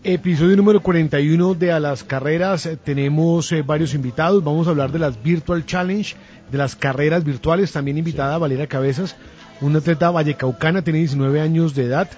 Episodio 0.03 0.55
número 0.57 0.81
41 0.81 1.53
de 1.53 1.71
A 1.73 1.79
las 1.79 2.03
Carreras. 2.03 2.65
Eh, 2.65 2.77
Tenemos 2.83 3.51
eh, 3.51 3.61
varios 3.61 3.93
invitados. 3.93 4.43
Vamos 4.43 4.65
a 4.67 4.71
hablar 4.71 4.91
de 4.91 4.99
las 4.99 5.21
Virtual 5.21 5.63
Challenge, 5.63 6.15
de 6.51 6.57
las 6.57 6.75
carreras 6.75 7.23
virtuales. 7.23 7.71
También 7.71 7.99
invitada 7.99 8.37
Valeria 8.39 8.65
Cabezas, 8.65 9.15
una 9.61 9.77
atleta 9.77 10.09
vallecaucana, 10.09 10.81
tiene 10.83 10.99
19 10.99 11.39
años 11.39 11.75
de 11.75 11.83
edad. 11.83 12.09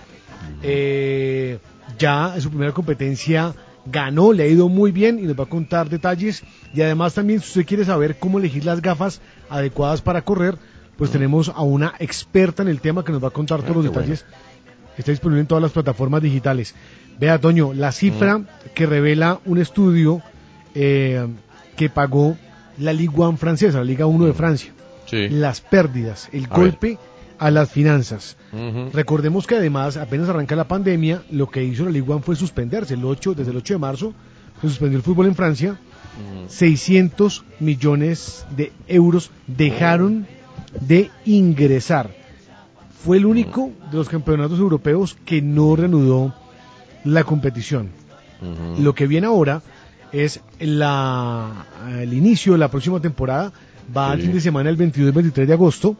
Eh, 0.63 1.59
ya 1.97 2.33
en 2.35 2.41
su 2.41 2.49
primera 2.49 2.71
competencia 2.73 3.53
ganó, 3.85 4.31
le 4.33 4.43
ha 4.43 4.47
ido 4.47 4.69
muy 4.69 4.91
bien 4.91 5.17
y 5.19 5.23
nos 5.23 5.39
va 5.39 5.43
a 5.45 5.49
contar 5.49 5.89
detalles. 5.89 6.43
Y 6.73 6.81
además 6.81 7.13
también, 7.13 7.39
si 7.41 7.47
usted 7.47 7.65
quiere 7.65 7.85
saber 7.85 8.17
cómo 8.19 8.37
elegir 8.39 8.65
las 8.65 8.81
gafas 8.81 9.21
adecuadas 9.49 10.01
para 10.01 10.21
correr, 10.23 10.55
pues 10.97 11.09
tenemos 11.11 11.49
a 11.49 11.61
una 11.61 11.93
experta 11.99 12.61
en 12.61 12.69
el 12.69 12.79
tema 12.79 13.03
que 13.03 13.11
nos 13.11 13.23
va 13.23 13.29
a 13.29 13.31
contar 13.31 13.61
todos 13.63 13.77
los 13.77 13.85
Ah, 13.87 13.89
detalles. 13.89 14.25
Está 14.97 15.11
disponible 15.11 15.41
en 15.41 15.47
todas 15.47 15.61
las 15.63 15.71
plataformas 15.71 16.21
digitales. 16.21 16.75
Vea, 17.19 17.39
Toño, 17.39 17.73
la 17.73 17.91
cifra 17.91 18.37
Mm. 18.39 18.45
que 18.75 18.85
revela 18.85 19.39
un 19.45 19.57
estudio 19.57 20.21
eh, 20.75 21.27
que 21.75 21.89
pagó 21.89 22.37
la 22.77 22.93
Ligue 22.93 23.13
1 23.15 23.37
francesa, 23.37 23.79
la 23.79 23.83
Liga 23.83 24.05
1 24.05 24.25
de 24.25 24.33
Francia. 24.33 24.71
Mm. 24.71 25.09
Sí. 25.09 25.29
Las 25.29 25.59
pérdidas, 25.61 26.29
el 26.31 26.45
A 26.49 26.55
golpe 26.55 26.97
a 27.41 27.49
las 27.49 27.71
finanzas. 27.71 28.37
Recordemos 28.93 29.47
que 29.47 29.55
además, 29.55 29.97
apenas 29.97 30.29
arranca 30.29 30.55
la 30.55 30.67
pandemia, 30.67 31.23
lo 31.31 31.49
que 31.49 31.63
hizo 31.63 31.83
la 31.85 31.89
Ligue 31.91 32.11
1 32.11 32.19
fue 32.21 32.35
suspenderse. 32.35 32.93
El 32.93 33.03
8, 33.03 33.33
desde 33.33 33.49
el 33.49 33.57
8 33.57 33.73
de 33.73 33.77
marzo 33.79 34.13
se 34.61 34.67
suspendió 34.69 34.97
el 34.97 35.03
fútbol 35.03 35.25
en 35.25 35.33
Francia. 35.35 35.75
600 36.47 37.43
millones 37.59 38.45
de 38.55 38.71
euros 38.87 39.31
dejaron 39.47 40.27
de 40.81 41.09
ingresar. 41.25 42.11
Fue 43.03 43.17
el 43.17 43.25
único 43.25 43.71
de 43.89 43.97
los 43.97 44.07
campeonatos 44.07 44.59
europeos 44.59 45.17
que 45.25 45.41
no 45.41 45.75
reanudó 45.75 46.35
la 47.03 47.23
competición. 47.23 47.89
Lo 48.79 48.93
que 48.93 49.07
viene 49.07 49.25
ahora 49.25 49.63
es 50.11 50.41
la, 50.59 51.65
el 51.99 52.13
inicio 52.13 52.53
de 52.53 52.59
la 52.59 52.69
próxima 52.69 52.99
temporada. 52.99 53.51
Va 53.97 54.11
al 54.11 54.19
Sí. 54.19 54.25
fin 54.27 54.33
de 54.35 54.41
semana 54.41 54.69
el 54.69 54.75
22 54.77 55.09
y 55.11 55.15
23 55.15 55.47
de 55.47 55.53
agosto 55.53 55.97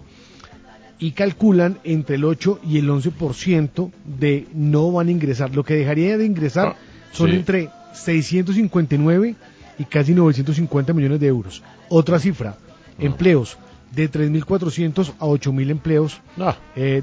y 1.02 1.12
calculan 1.12 1.80
entre 1.84 2.16
el 2.16 2.24
8 2.24 2.60
y 2.64 2.78
el 2.78 2.88
11% 2.90 3.92
de 4.06 4.48
no 4.54 4.92
van 4.92 5.08
a 5.08 5.12
ingresar. 5.12 5.54
Lo 5.54 5.64
que 5.66 5.74
dejaría 5.74 6.18
de 6.18 6.26
ingresar 6.26 6.68
Ah, 6.70 6.76
son 7.12 7.30
sí. 7.32 7.36
entre 7.38 7.70
659 7.94 9.36
y 9.80 9.84
casi 9.86 10.14
950 10.14 10.94
millones 10.94 11.20
de 11.20 11.28
euros. 11.28 11.64
Otra 11.90 12.20
cifra, 12.20 12.56
Ah. 12.60 12.94
empleos 13.00 13.58
de 13.96 14.08
3.400 14.10 15.12
a 15.20 15.26
8.000 15.26 15.70
empleos 15.72 16.22
Ah, 16.40 16.56
eh, 16.76 17.02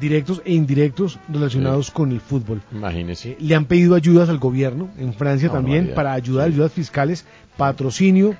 directos 0.00 0.40
e 0.44 0.52
indirectos 0.52 1.18
relacionados 1.28 1.90
con 1.90 2.12
el 2.12 2.20
fútbol. 2.20 2.60
imagínese. 2.72 3.36
Le 3.40 3.54
han 3.54 3.64
pedido 3.64 3.94
ayudas 3.94 4.28
al 4.28 4.38
gobierno, 4.38 4.88
en 4.98 5.14
Francia 5.14 5.48
No, 5.48 5.54
también, 5.54 5.92
para 5.94 6.12
ayudar, 6.12 6.46
ayudas 6.48 6.72
fiscales, 6.72 7.24
patrocinio 7.56 8.36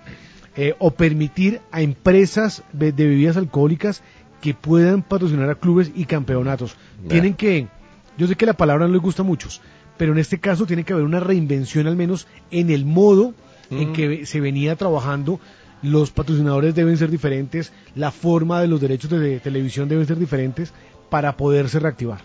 eh, 0.56 0.74
o 0.78 0.90
permitir 0.92 1.60
a 1.72 1.80
empresas 1.80 2.62
de 2.72 2.92
bebidas 2.92 3.36
alcohólicas 3.36 4.02
que 4.40 4.54
puedan 4.54 5.02
patrocinar 5.02 5.50
a 5.50 5.54
clubes 5.54 5.90
y 5.94 6.04
campeonatos. 6.06 6.76
Tienen 7.08 7.34
que, 7.34 7.68
yo 8.16 8.26
sé 8.26 8.36
que 8.36 8.46
la 8.46 8.54
palabra 8.54 8.86
no 8.86 8.92
les 8.94 9.02
gusta 9.02 9.22
a 9.22 9.24
muchos, 9.26 9.60
pero 9.96 10.12
en 10.12 10.18
este 10.18 10.38
caso 10.38 10.66
tiene 10.66 10.84
que 10.84 10.92
haber 10.92 11.04
una 11.04 11.20
reinvención 11.20 11.86
al 11.86 11.96
menos 11.96 12.26
en 12.50 12.70
el 12.70 12.84
modo 12.84 13.34
en 13.70 13.90
Mm. 13.90 13.92
que 13.92 14.26
se 14.26 14.40
venía 14.40 14.76
trabajando. 14.76 15.38
Los 15.82 16.10
patrocinadores 16.10 16.74
deben 16.74 16.96
ser 16.96 17.10
diferentes, 17.10 17.72
la 17.94 18.10
forma 18.10 18.60
de 18.60 18.66
los 18.68 18.80
derechos 18.80 19.10
de 19.10 19.40
televisión 19.40 19.88
deben 19.88 20.06
ser 20.06 20.18
diferentes 20.18 20.72
para 21.08 21.36
poderse 21.36 21.78
reactivar. 21.78 22.20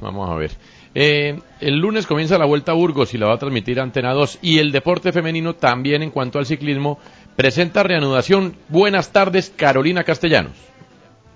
Vamos 0.00 0.28
a 0.30 0.34
ver. 0.34 0.50
Eh, 0.94 1.38
el 1.60 1.78
lunes 1.78 2.06
comienza 2.06 2.36
la 2.38 2.44
Vuelta 2.46 2.72
a 2.72 2.74
Burgos 2.74 3.14
y 3.14 3.18
la 3.18 3.26
va 3.26 3.34
a 3.34 3.38
transmitir 3.38 3.80
Antena 3.80 4.12
2. 4.12 4.38
Y 4.42 4.58
el 4.58 4.72
deporte 4.72 5.12
femenino 5.12 5.54
también 5.54 6.02
en 6.02 6.10
cuanto 6.10 6.38
al 6.38 6.46
ciclismo 6.46 6.98
presenta 7.36 7.82
reanudación. 7.82 8.54
Buenas 8.68 9.12
tardes, 9.12 9.52
Carolina 9.56 10.04
Castellanos. 10.04 10.52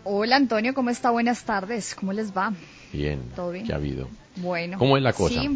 Hola 0.09 0.37
Antonio, 0.37 0.73
¿cómo 0.73 0.91
está? 0.91 1.11
Buenas 1.11 1.43
tardes, 1.43 1.97
¿cómo 1.97 2.13
les 2.13 2.31
va? 2.31 2.53
Bien, 2.93 3.21
¿Todo 3.35 3.51
bien? 3.51 3.67
¿qué 3.67 3.73
ha 3.73 3.77
habido? 3.77 4.09
Bueno. 4.37 4.79
¿Cómo 4.79 4.97
es 4.97 5.03
la 5.03 5.13
cosa? 5.13 5.41
Sí, 5.41 5.49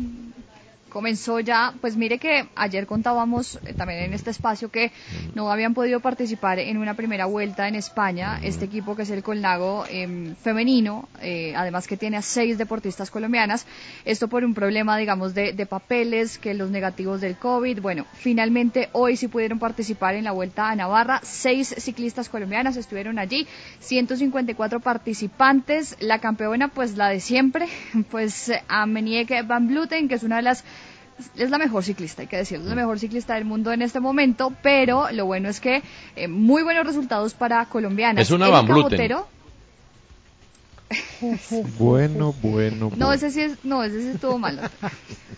comenzó 0.91 1.41
ya, 1.41 1.73
pues 1.81 1.97
mire 1.97 2.19
que 2.19 2.49
ayer 2.55 2.87
contábamos 2.87 3.59
eh, 3.65 3.73
también 3.73 4.01
en 4.01 4.13
este 4.13 4.31
espacio 4.31 4.71
que 4.71 4.93
no 5.35 5.51
habían 5.51 5.73
podido 5.73 6.01
participar 6.01 6.59
en 6.59 6.77
una 6.77 6.95
primera 6.95 7.27
vuelta 7.27 7.69
en 7.69 7.75
España, 7.75 8.39
este 8.43 8.67
equipo 8.67 8.95
que 8.95 9.03
es 9.03 9.11
el 9.11 9.23
Colnago 9.23 9.85
em, 9.89 10.35
femenino, 10.37 11.09
eh, 11.23 11.55
además 11.57 11.87
que 11.87 11.97
tiene 11.97 12.17
a 12.17 12.23
seis 12.23 12.59
deportistas 12.59 13.11
colombianas, 13.11 13.67
esto 14.05 14.29
por 14.29 14.45
un 14.45 14.55
problema, 14.55 14.97
digamos, 14.99 15.35
de, 15.35 15.53
de 15.53 15.67
papeles, 15.67 16.39
que 16.39 16.55
los 16.55 16.71
negativos 16.71 17.21
del 17.21 17.37
COVID, 17.37 17.81
bueno, 17.81 18.07
finalmente 18.13 18.89
hoy 18.93 19.17
sí 19.17 19.29
pudieron 19.29 19.59
participar 19.59 20.15
en 20.15 20.25
la 20.25 20.33
vuelta 20.33 20.69
a 20.69 20.77
Navarra, 20.77 21.21
seis 21.23 21.75
ciclistas 21.79 22.29
colombianas 22.29 22.77
estuvieron 22.77 23.19
allí, 23.19 23.47
154 23.79 24.81
participantes, 24.81 25.97
la 26.01 26.19
campeona 26.19 26.69
pues 26.69 26.97
la 26.97 27.09
de 27.09 27.21
siempre, 27.21 27.69
pues 28.11 28.51
Amenieke 28.69 29.43
Van 29.43 29.69
Bluten, 29.69 30.09
que 30.09 30.17
es 30.17 30.23
una 30.23 30.37
de 30.37 30.43
las 30.43 30.65
es 31.37 31.51
la 31.51 31.59
mejor 31.59 31.85
ciclista, 31.85 32.23
hay 32.23 32.29
que 32.29 32.37
decirlo, 32.37 32.65
es 32.65 32.71
la 32.71 32.77
mejor 32.77 32.99
ciclista 32.99 33.35
del 33.35 33.45
mundo 33.45 33.73
en 33.73 33.83
este 33.83 34.01
momento, 34.01 34.53
pero 34.63 35.11
lo 35.13 35.27
bueno 35.27 35.49
es 35.49 35.61
que 35.61 35.83
eh, 36.17 36.29
muy 36.29 36.63
buenos 36.63 36.87
resultados 36.87 37.35
para 37.35 37.65
colombianas. 37.67 38.23
Es 38.23 38.31
una 38.31 38.49
Erika. 38.49 38.73
Botero, 38.75 39.27
Bueno, 41.79 42.35
bueno, 42.43 42.91
no, 42.97 43.13
ese 43.13 43.31
sí 43.31 43.43
es, 43.43 43.65
no, 43.65 43.85
ese 43.85 44.01
sí 44.01 44.09
estuvo 44.15 44.39
malo. 44.39 44.63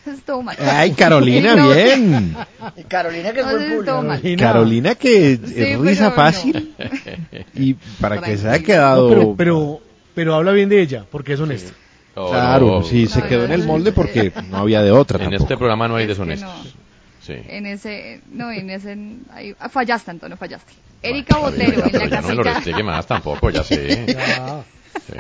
Estuvo 0.06 0.42
malo. 0.42 0.58
Ay, 0.64 0.92
Carolina, 0.92 1.54
No, 1.56 1.70
bien. 1.70 2.34
Y 2.76 2.82
Carolina, 2.84 3.32
que 3.32 3.40
es 3.40 3.46
No, 3.46 4.02
buen. 4.02 4.36
Carolina 4.36 4.94
que 4.94 5.32
es 5.34 5.40
Sí, 5.44 5.76
risa 5.76 6.10
fácil 6.10 6.74
y 7.54 7.74
para 8.00 8.20
que 8.20 8.36
se 8.36 8.48
haya 8.48 8.64
quedado 8.64 9.08
No, 9.10 9.16
pero, 9.16 9.34
pero, 9.36 9.80
pero 10.14 10.34
habla 10.34 10.52
bien 10.52 10.68
de 10.68 10.80
ella, 10.80 11.04
porque 11.10 11.34
es 11.34 11.40
honesta. 11.40 11.72
Claro, 12.14 12.76
Oh, 12.78 12.82
sí, 12.82 13.06
se 13.06 13.20
No, 13.20 13.28
quedó 13.28 13.38
no, 13.40 13.44
en 13.46 13.52
el 13.52 13.60
no, 13.60 13.66
molde 13.66 13.90
no. 13.90 13.94
porque 13.94 14.32
no 14.50 14.58
había 14.58 14.82
de 14.82 14.90
otra 14.90 15.16
En 15.18 15.24
tampoco. 15.30 15.44
este 15.44 15.56
programa 15.56 15.88
no 15.88 15.96
hay 15.96 16.02
Es 16.04 16.06
que 16.06 16.12
deshonestos. 16.12 16.74
Sí. 17.22 17.34
En 17.48 17.66
ese, 17.66 18.20
no, 18.32 18.50
en 18.50 18.68
ese, 18.70 18.96
ahí- 19.32 19.54
ah, 19.60 19.68
fallaste, 19.68 20.10
Antonio, 20.10 20.36
fallaste. 20.36 20.72
Erika 21.02 21.38
Botero, 21.38 21.88
ya, 21.90 21.98
en 22.04 22.10
la 22.10 22.16
ya 22.16 22.20
no 22.20 22.28
me 22.28 22.34
lo 22.34 22.42
casilla. 22.44 22.82
más 22.84 23.06
tampoco, 23.06 23.50
ya 23.50 23.62
sé. 23.64 24.06
Ya. 24.06 24.64
Sí. 25.06 25.14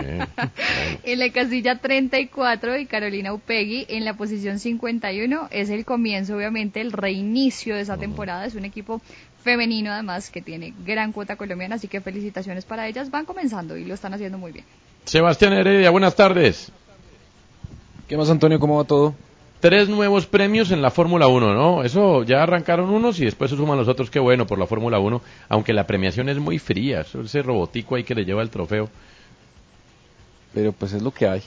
En 1.04 1.18
la 1.18 1.30
casilla 1.30 1.78
34 1.78 2.76
y 2.78 2.86
Carolina 2.86 3.32
Upegui 3.32 3.86
en 3.88 4.04
la 4.04 4.14
posición 4.14 4.58
51 4.58 5.48
es 5.50 5.70
el 5.70 5.84
comienzo, 5.84 6.36
obviamente, 6.36 6.80
el 6.80 6.92
reinicio 6.92 7.74
de 7.74 7.80
esa 7.80 7.96
temporada. 7.96 8.44
Es 8.46 8.54
un 8.54 8.64
equipo 8.64 9.00
femenino, 9.42 9.90
además, 9.90 10.30
que 10.30 10.42
tiene 10.42 10.74
gran 10.84 11.10
cuota 11.12 11.36
colombiana, 11.36 11.76
así 11.76 11.88
que 11.88 12.00
felicitaciones 12.00 12.64
para 12.64 12.86
ellas. 12.86 13.10
Van 13.10 13.24
comenzando 13.24 13.76
y 13.76 13.84
lo 13.84 13.94
están 13.94 14.12
haciendo 14.14 14.38
muy 14.38 14.52
bien. 14.52 14.64
Sebastián 15.04 15.52
Heredia, 15.54 15.90
buenas 15.90 16.14
tardes. 16.14 16.70
¿Qué 18.12 18.18
más, 18.18 18.28
Antonio? 18.28 18.60
¿Cómo 18.60 18.76
va 18.76 18.84
todo? 18.84 19.14
Tres 19.60 19.88
nuevos 19.88 20.26
premios 20.26 20.70
en 20.70 20.82
la 20.82 20.90
Fórmula 20.90 21.28
1, 21.28 21.54
¿no? 21.54 21.82
Eso 21.82 22.24
ya 22.24 22.42
arrancaron 22.42 22.90
unos 22.90 23.18
y 23.18 23.24
después 23.24 23.50
se 23.50 23.56
suman 23.56 23.78
los 23.78 23.88
otros, 23.88 24.10
qué 24.10 24.18
bueno 24.18 24.46
por 24.46 24.58
la 24.58 24.66
Fórmula 24.66 24.98
1, 24.98 25.22
aunque 25.48 25.72
la 25.72 25.86
premiación 25.86 26.28
es 26.28 26.38
muy 26.38 26.58
fría, 26.58 27.06
ese 27.24 27.40
robotico 27.40 27.94
ahí 27.94 28.04
que 28.04 28.14
le 28.14 28.26
lleva 28.26 28.42
el 28.42 28.50
trofeo. 28.50 28.90
Pero 30.52 30.72
pues 30.72 30.92
es 30.92 31.00
lo 31.00 31.10
que 31.10 31.26
hay. 31.26 31.42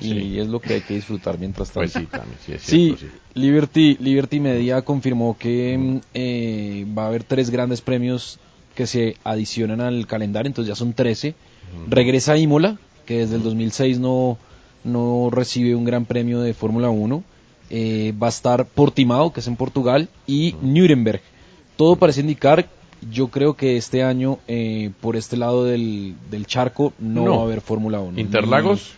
Y 0.00 0.40
es 0.40 0.48
lo 0.48 0.58
que 0.58 0.74
hay 0.74 0.80
que 0.80 0.94
disfrutar 0.94 1.38
mientras 1.38 1.70
tanto. 1.70 1.82
Pues 1.82 1.92
sí, 1.92 2.06
también, 2.10 2.36
sí, 2.44 2.52
es 2.52 2.62
Sí, 2.62 2.96
cierto, 2.98 3.14
sí. 3.14 3.40
Liberty, 3.40 3.96
Liberty 4.00 4.40
Media 4.40 4.82
confirmó 4.82 5.36
que 5.38 5.78
mm, 5.78 5.98
eh, 6.14 6.84
va 6.98 7.04
a 7.04 7.06
haber 7.06 7.22
tres 7.22 7.50
grandes 7.50 7.80
premios 7.80 8.40
que 8.74 8.88
se 8.88 9.14
adicionan 9.22 9.80
al 9.80 10.08
calendario, 10.08 10.48
entonces 10.48 10.68
ya 10.68 10.74
son 10.74 10.94
13. 10.94 11.36
Regresa 11.88 12.36
Imola, 12.36 12.76
que 13.06 13.18
desde 13.18 13.36
el 13.36 13.44
2006 13.44 14.00
no, 14.00 14.36
no 14.88 15.28
recibe 15.30 15.74
un 15.74 15.84
gran 15.84 16.04
premio 16.04 16.40
de 16.40 16.54
Fórmula 16.54 16.90
1. 16.90 17.22
Eh, 17.70 18.14
va 18.20 18.26
a 18.28 18.30
estar 18.30 18.64
Portimao, 18.66 19.32
que 19.32 19.40
es 19.40 19.46
en 19.46 19.56
Portugal, 19.56 20.08
y 20.26 20.54
Nuremberg. 20.62 21.20
Todo 21.76 21.96
parece 21.96 22.20
indicar, 22.22 22.68
yo 23.10 23.28
creo 23.28 23.54
que 23.54 23.76
este 23.76 24.02
año, 24.02 24.38
eh, 24.48 24.90
por 25.00 25.16
este 25.16 25.36
lado 25.36 25.64
del, 25.64 26.14
del 26.30 26.46
charco, 26.46 26.92
no, 26.98 27.24
No. 27.24 27.30
va 27.36 27.40
a 27.42 27.44
haber 27.44 27.60
Fórmula 27.60 28.00
1. 28.00 28.18
¿Interlagos? 28.18 28.92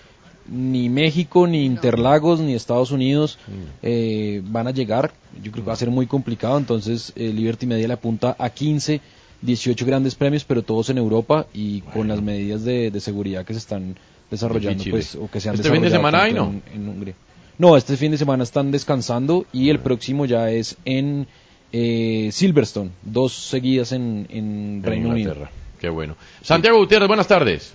Ni, 0.48 0.82
ni 0.82 0.88
México, 0.88 1.46
ni 1.46 1.64
Interlagos, 1.64 2.40
ni 2.40 2.54
Estados 2.54 2.90
Unidos 2.90 3.38
eh, 3.82 4.40
van 4.46 4.66
a 4.66 4.70
llegar. 4.70 5.12
Yo 5.42 5.50
creo 5.52 5.64
que 5.64 5.68
va 5.68 5.74
a 5.74 5.76
ser 5.76 5.90
muy 5.90 6.06
complicado. 6.06 6.56
Entonces, 6.58 7.12
eh, 7.16 7.32
Liberty 7.32 7.66
Media 7.66 7.86
le 7.88 7.94
apunta 7.94 8.34
a 8.38 8.50
15, 8.50 9.00
18 9.42 9.86
grandes 9.86 10.14
premios, 10.14 10.44
pero 10.44 10.62
todos 10.62 10.90
en 10.90 10.98
Europa 10.98 11.46
y 11.54 11.80
con 11.82 12.08
las 12.08 12.20
medidas 12.22 12.64
de, 12.64 12.90
de 12.90 13.00
seguridando 13.00 13.46
que 13.46 13.52
se 13.54 13.58
están 13.58 13.96
desarrollando, 14.30 14.84
pues, 14.90 15.14
o 15.16 15.30
que 15.30 15.40
se 15.40 15.48
han 15.48 15.56
Este 15.56 15.70
fin 15.70 15.82
de 15.82 15.88
desarrollado 15.88 16.10
semana 16.10 16.24
hay, 16.24 16.32
¿no? 16.32 16.60
En, 16.72 16.82
en 16.82 16.88
Hungría. 16.88 17.14
No, 17.58 17.76
este 17.76 17.96
fin 17.96 18.10
de 18.10 18.18
semana 18.18 18.42
están 18.42 18.70
descansando 18.70 19.44
y 19.52 19.68
el 19.68 19.80
próximo 19.80 20.24
ya 20.24 20.50
es 20.50 20.78
en 20.84 21.26
eh, 21.72 22.30
Silverstone, 22.32 22.90
dos 23.02 23.32
seguidas 23.34 23.92
en, 23.92 24.26
en 24.30 24.82
Reino 24.82 25.10
Unido. 25.10 25.32
Inglaterra. 25.32 25.50
Qué 25.78 25.88
bueno. 25.88 26.16
Santiago 26.42 26.78
Gutiérrez, 26.78 27.08
buenas 27.08 27.26
tardes. 27.26 27.74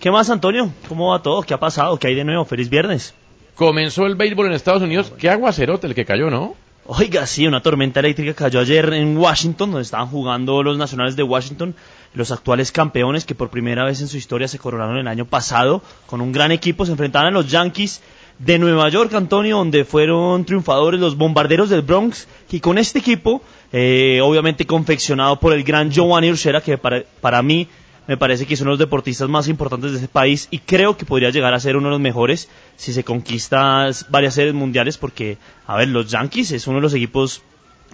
¿Qué 0.00 0.10
más, 0.10 0.28
Antonio? 0.28 0.70
¿Cómo 0.88 1.12
va 1.12 1.22
todo? 1.22 1.42
¿Qué 1.42 1.54
ha 1.54 1.58
pasado? 1.58 1.98
¿Qué 1.98 2.08
hay 2.08 2.14
de 2.14 2.24
nuevo? 2.24 2.44
Feliz 2.44 2.68
viernes. 2.68 3.14
Comenzó 3.54 4.04
el 4.04 4.16
béisbol 4.16 4.46
en 4.46 4.52
Estados 4.52 4.82
Unidos. 4.82 5.12
Qué 5.16 5.30
aguacerote 5.30 5.86
el 5.86 5.94
que 5.94 6.04
cayó, 6.04 6.28
¿no? 6.28 6.54
Oiga, 6.88 7.26
sí, 7.26 7.48
una 7.48 7.62
tormenta 7.62 7.98
eléctrica 7.98 8.32
cayó 8.32 8.60
ayer 8.60 8.92
en 8.92 9.16
Washington, 9.16 9.72
donde 9.72 9.82
estaban 9.82 10.06
jugando 10.06 10.62
los 10.62 10.78
nacionales 10.78 11.16
de 11.16 11.24
Washington, 11.24 11.74
los 12.14 12.30
actuales 12.30 12.70
campeones 12.70 13.24
que 13.24 13.34
por 13.34 13.50
primera 13.50 13.84
vez 13.84 14.00
en 14.00 14.06
su 14.06 14.16
historia 14.16 14.46
se 14.46 14.60
coronaron 14.60 14.96
el 14.98 15.08
año 15.08 15.24
pasado 15.24 15.82
con 16.06 16.20
un 16.20 16.30
gran 16.30 16.52
equipo, 16.52 16.86
se 16.86 16.92
enfrentaban 16.92 17.28
a 17.28 17.30
los 17.32 17.50
Yankees 17.50 18.02
de 18.38 18.60
Nueva 18.60 18.88
York, 18.88 19.12
Antonio, 19.14 19.56
donde 19.56 19.84
fueron 19.84 20.44
triunfadores 20.44 21.00
los 21.00 21.16
bombarderos 21.16 21.70
del 21.70 21.82
Bronx, 21.82 22.28
y 22.52 22.60
con 22.60 22.78
este 22.78 23.00
equipo, 23.00 23.42
eh, 23.72 24.20
obviamente 24.22 24.64
confeccionado 24.64 25.40
por 25.40 25.54
el 25.54 25.64
gran 25.64 25.90
Giovanni 25.90 26.30
Urshela, 26.30 26.60
que 26.60 26.78
para, 26.78 27.02
para 27.20 27.42
mí 27.42 27.66
me 28.06 28.16
parece 28.16 28.46
que 28.46 28.54
es 28.54 28.60
uno 28.60 28.70
de 28.70 28.74
los 28.74 28.78
deportistas 28.78 29.28
más 29.28 29.48
importantes 29.48 29.92
de 29.92 29.98
ese 29.98 30.08
país 30.08 30.48
y 30.50 30.58
creo 30.58 30.96
que 30.96 31.04
podría 31.04 31.30
llegar 31.30 31.54
a 31.54 31.60
ser 31.60 31.76
uno 31.76 31.88
de 31.88 31.92
los 31.92 32.00
mejores 32.00 32.48
si 32.76 32.92
se 32.92 33.04
conquista 33.04 33.88
varias 34.08 34.34
series 34.34 34.54
mundiales 34.54 34.96
porque, 34.96 35.38
a 35.66 35.76
ver, 35.76 35.88
los 35.88 36.10
Yankees 36.10 36.52
es 36.52 36.66
uno 36.66 36.76
de 36.76 36.82
los 36.82 36.94
equipos 36.94 37.42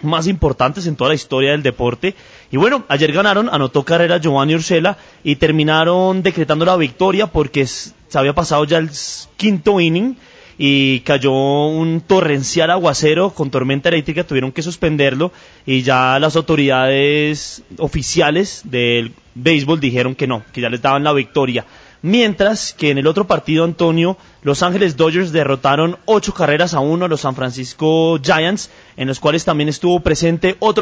más 0.03 0.27
importantes 0.27 0.87
en 0.87 0.97
toda 0.97 1.11
la 1.11 1.15
historia 1.15 1.53
del 1.53 1.63
deporte. 1.63 2.15
Y 2.51 2.57
bueno, 2.57 2.85
ayer 2.89 3.13
ganaron, 3.13 3.49
anotó 3.49 3.85
carrera 3.85 4.19
Giovanni 4.19 4.55
Ursela 4.55 4.99
y 5.23 5.37
terminaron 5.37 6.23
decretando 6.23 6.65
la 6.65 6.77
victoria 6.77 7.29
porque 7.29 7.67
se 7.67 7.93
había 8.15 8.35
pasado 8.35 8.65
ya 8.65 8.79
el 8.79 8.91
quinto 9.37 9.81
inning 9.81 10.17
y 10.59 11.01
cayó 11.01 11.33
un 11.33 12.03
torrencial 12.03 12.71
aguacero 12.71 13.31
con 13.31 13.51
tormenta 13.51 13.89
eléctrica, 13.89 14.25
tuvieron 14.25 14.53
que 14.53 14.63
suspenderlo 14.63 15.33
y 15.65 15.83
ya 15.83 16.19
las 16.19 16.37
autoridades 16.37 17.63
oficiales 17.79 18.63
del 18.65 19.13
béisbol 19.35 19.81
dijeron 19.81 20.15
que 20.15 20.27
no, 20.27 20.43
que 20.53 20.61
ya 20.61 20.69
les 20.69 20.83
daban 20.83 21.05
la 21.05 21.13
victoria. 21.13 21.65
Mientras 22.03 22.73
que 22.73 22.91
en 22.91 22.99
el 22.99 23.07
otro 23.07 23.27
partido, 23.27 23.65
Antonio, 23.65 24.17
Los 24.43 24.63
Ángeles 24.63 24.97
Dodgers 24.97 25.31
derrotaron 25.31 25.99
ocho 26.05 26.35
carreras 26.35 26.75
a 26.75 26.81
uno 26.81 27.05
a 27.05 27.09
los 27.09 27.21
San 27.21 27.37
Francisco 27.37 28.19
Giants, 28.21 28.71
en 28.97 29.07
los 29.07 29.21
cuales 29.21 29.45
también 29.45 29.69
estuvo 29.69 30.01
presente 30.01 30.57
otro. 30.59 30.82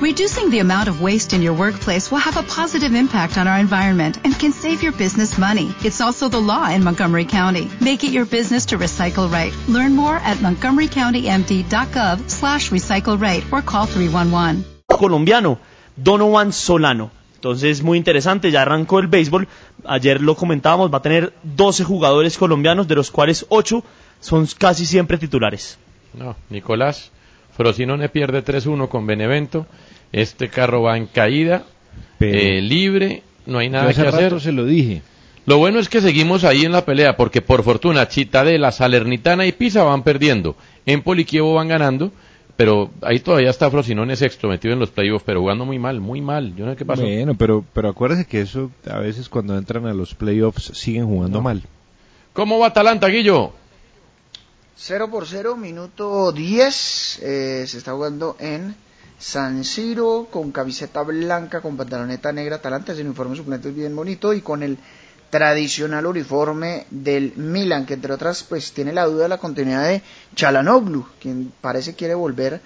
Reducing 0.00 0.50
the 0.50 0.58
amount 0.58 0.88
of 0.90 1.00
waste 1.00 1.32
in 1.32 1.40
your 1.40 1.54
workplace 1.54 2.10
will 2.10 2.18
have 2.18 2.36
a 2.36 2.42
positive 2.42 2.92
impact 2.92 3.38
on 3.38 3.48
our 3.48 3.58
environment 3.58 4.18
and 4.24 4.38
can 4.38 4.52
save 4.52 4.82
your 4.82 4.92
business 4.92 5.38
money. 5.38 5.74
It's 5.82 6.02
also 6.02 6.28
the 6.28 6.38
law 6.38 6.68
in 6.68 6.84
Montgomery 6.84 7.24
County. 7.24 7.70
Make 7.80 8.04
it 8.04 8.12
your 8.12 8.26
business 8.26 8.66
to 8.66 8.76
recycle 8.76 9.32
right. 9.32 9.54
Learn 9.66 9.96
more 9.96 10.16
at 10.16 10.36
montgomerycountymd.gov 10.36 12.28
slash 12.28 12.68
recycle 12.70 13.18
right 13.18 13.42
or 13.50 13.62
call 13.62 13.86
311. 13.86 14.66
colombiano, 14.98 15.58
Donovan 15.96 16.52
Solano. 16.52 17.10
Entonces, 17.36 17.82
muy 17.82 17.96
interesante, 17.96 18.50
ya 18.50 18.62
arrancó 18.62 18.98
el 18.98 19.06
béisbol. 19.06 19.48
Ayer 19.86 20.20
lo 20.20 20.36
comentábamos, 20.36 20.92
va 20.92 20.98
a 20.98 21.02
tener 21.02 21.32
12 21.42 21.84
jugadores 21.84 22.36
colombianos, 22.36 22.86
de 22.86 22.96
los 22.96 23.10
cuales 23.10 23.46
8 23.48 23.82
son 24.20 24.46
casi 24.58 24.84
siempre 24.84 25.16
titulares. 25.16 25.78
No, 26.12 26.36
Nicolás 26.50 27.12
Frosinone 27.56 28.08
pierde 28.08 28.44
3-1 28.44 28.88
con 28.88 29.06
Benevento. 29.06 29.66
Este 30.12 30.48
carro 30.48 30.82
va 30.82 30.96
en 30.96 31.06
caída, 31.06 31.64
Pero- 32.18 32.38
eh, 32.38 32.60
libre, 32.60 33.22
no 33.46 33.58
hay 33.58 33.68
nada 33.70 33.88
hace 33.90 34.02
que 34.02 34.08
hacer. 34.08 34.22
rato 34.24 34.40
se 34.40 34.52
lo 34.52 34.64
dije. 34.64 35.02
Lo 35.46 35.58
bueno 35.58 35.78
es 35.78 35.88
que 35.88 36.00
seguimos 36.00 36.42
ahí 36.44 36.64
en 36.64 36.72
la 36.72 36.84
pelea, 36.84 37.16
porque 37.16 37.40
por 37.40 37.62
fortuna 37.62 38.08
Chitadela, 38.08 38.72
Salernitana 38.72 39.46
y 39.46 39.52
Pisa 39.52 39.84
van 39.84 40.02
perdiendo. 40.02 40.56
Empoli 40.86 41.22
y 41.22 41.24
Kievo 41.24 41.54
van 41.54 41.68
ganando, 41.68 42.10
pero 42.56 42.90
ahí 43.02 43.20
todavía 43.20 43.50
está 43.50 43.70
Frosinone 43.70 44.16
sexto, 44.16 44.48
metido 44.48 44.74
en 44.74 44.80
los 44.80 44.90
playoffs, 44.90 45.24
pero 45.24 45.40
jugando 45.40 45.64
muy 45.64 45.78
mal, 45.78 46.00
muy 46.00 46.20
mal. 46.20 46.54
Yo 46.56 46.64
no 46.64 46.72
sé 46.72 46.76
qué 46.76 46.84
pasó. 46.84 47.02
Bueno, 47.02 47.34
pero, 47.36 47.64
pero 47.72 47.88
acuérdese 47.88 48.26
que 48.26 48.40
eso 48.40 48.70
a 48.90 48.98
veces 48.98 49.28
cuando 49.28 49.56
entran 49.56 49.86
a 49.86 49.94
los 49.94 50.14
playoffs 50.14 50.72
siguen 50.74 51.06
jugando 51.06 51.38
No. 51.38 51.42
mal. 51.44 51.62
¿Cómo 52.32 52.58
va 52.58 52.66
Atalanta, 52.68 53.06
Guillo? 53.08 53.52
0 54.78 55.10
por 55.10 55.26
0, 55.26 55.56
minuto 55.56 56.32
10. 56.32 57.18
eh, 57.22 57.64
se 57.66 57.78
está 57.78 57.92
jugando 57.92 58.36
en 58.38 58.76
San 59.18 59.64
Siro 59.64 60.28
con 60.30 60.52
camiseta 60.52 61.02
blanca, 61.02 61.60
con 61.62 61.76
pantaloneta 61.76 62.32
negra. 62.32 62.56
Atalanta, 62.56 62.92
ese 62.92 63.02
uniforme 63.02 63.36
suplente 63.36 63.70
es 63.70 63.74
bien 63.74 63.96
bonito 63.96 64.32
y 64.34 64.42
con 64.42 64.62
el 64.62 64.76
tradicional 65.30 66.06
uniforme 66.06 66.86
del 66.90 67.32
Milan, 67.36 67.84
que 67.86 67.94
entre 67.94 68.12
otras 68.12 68.42
pues 68.44 68.72
tiene 68.72 68.92
la 68.92 69.06
duda 69.06 69.24
de 69.24 69.28
la 69.30 69.38
continuidad 69.38 69.82
de 69.88 70.02
Chalanoglu, 70.34 71.06
quien 71.20 71.52
parece 71.60 71.94
quiere 71.94 72.14
volver 72.14 72.60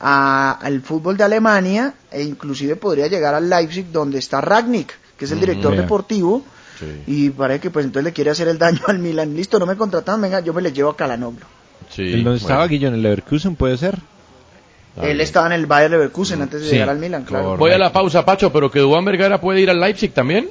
a- 0.00 0.52
al 0.60 0.80
fútbol 0.82 1.16
de 1.16 1.24
Alemania 1.24 1.94
e 2.10 2.22
inclusive 2.22 2.76
podría 2.76 3.06
llegar 3.08 3.34
al 3.34 3.48
Leipzig 3.48 3.90
donde 3.90 4.18
está 4.18 4.40
Ragnick, 4.40 4.92
que 5.16 5.24
es 5.24 5.30
el 5.32 5.38
Mm, 5.38 5.40
director 5.40 5.72
deportivo 5.82 6.44
y 7.06 7.30
parece 7.30 7.60
que 7.60 7.70
pues 7.70 7.84
entonces 7.86 8.04
le 8.04 8.12
quiere 8.12 8.30
hacer 8.30 8.48
el 8.48 8.58
daño 8.58 8.80
al 8.86 8.98
Milan. 8.98 9.34
Listo, 9.34 9.58
no 9.58 9.66
me 9.66 9.76
contratan, 9.76 10.20
venga, 10.20 10.40
yo 10.40 10.52
me 10.52 10.62
les 10.62 10.72
llevo 10.74 10.90
a 10.90 10.96
Calanoglu. 10.96 11.46
Sí, 11.94 12.12
¿En 12.14 12.24
dónde 12.24 12.40
estaba 12.40 12.66
Guillo? 12.66 12.88
¿En 12.88 12.94
el 12.94 13.02
Leverkusen 13.02 13.56
puede 13.56 13.76
ser? 13.76 13.98
Él 15.02 15.20
estaba 15.20 15.46
en 15.46 15.52
el 15.52 15.66
Bayer 15.66 15.90
Leverkusen 15.90 16.40
antes 16.42 16.60
de 16.62 16.66
Sí, 16.68 16.72
llegar 16.74 16.90
al 16.90 16.98
Milan, 16.98 17.24
claro. 17.24 17.56
Voy 17.56 17.72
a 17.72 17.78
la 17.78 17.92
pausa, 17.92 18.24
Pacho, 18.24 18.52
pero 18.52 18.70
que 18.70 18.78
Dubán 18.80 19.04
Vergara 19.04 19.40
puede 19.40 19.60
ir 19.60 19.70
al 19.70 19.80
Leipzig 19.80 20.12
también. 20.12 20.48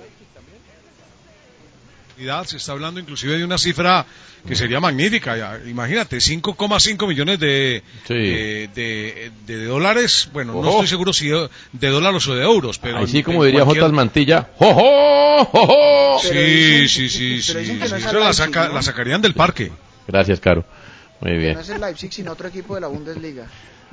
Se 2.46 2.58
está 2.58 2.72
hablando 2.72 3.00
inclusive 3.02 3.38
de 3.38 3.44
una 3.44 3.58
cifra 3.58 4.06
que 4.48 4.56
sería 4.56 4.80
magnífica. 4.80 5.36
ya, 5.36 5.60
Imagínate, 5.68 6.18
5,5 6.18 7.08
millones 7.08 7.40
de, 7.40 7.84
de, 8.08 8.70
de- 8.74 9.32
de 9.46 9.66
dólares. 9.66 10.30
Bueno, 10.32 10.54
no 10.62 10.70
estoy 10.70 10.88
seguro 10.88 11.12
si 11.12 11.28
de, 11.28 11.50
dólares 11.90 12.26
o 12.28 12.36
de 12.36 12.44
euros, 12.44 12.78
pero. 12.80 13.00
Así 13.00 13.24
como 13.24 13.44
diría 13.44 13.64
cualquier- 13.66 13.84
Jotas 13.84 13.94
Mantilla. 13.96 14.48
¡Jo, 14.58 14.74
jo, 14.74 15.46
jo, 15.46 15.68
jo! 15.68 16.20
Sí, 16.22 16.88
sí, 16.88 17.10
sí, 17.10 17.42
sí. 17.42 17.54
dicen 17.60 17.78
no 18.02 18.10
sí, 18.10 18.16
la, 18.20 18.32
saca- 18.34 18.70
la 18.70 18.82
sacarían 18.82 19.22
del 19.22 19.34
parque. 19.34 19.72
Gracias, 20.08 20.40
Caro. 20.40 20.64
Muy 21.24 21.38
bien. 21.38 21.54
No 21.56 21.62
es 21.62 21.70
el 21.70 21.80
Leipzig, 21.82 22.12
sino 22.14 22.32
otro 22.34 22.48
equipo 22.48 22.76
de 22.76 22.82
la 22.82 22.88
Bundesliga. 22.88 23.46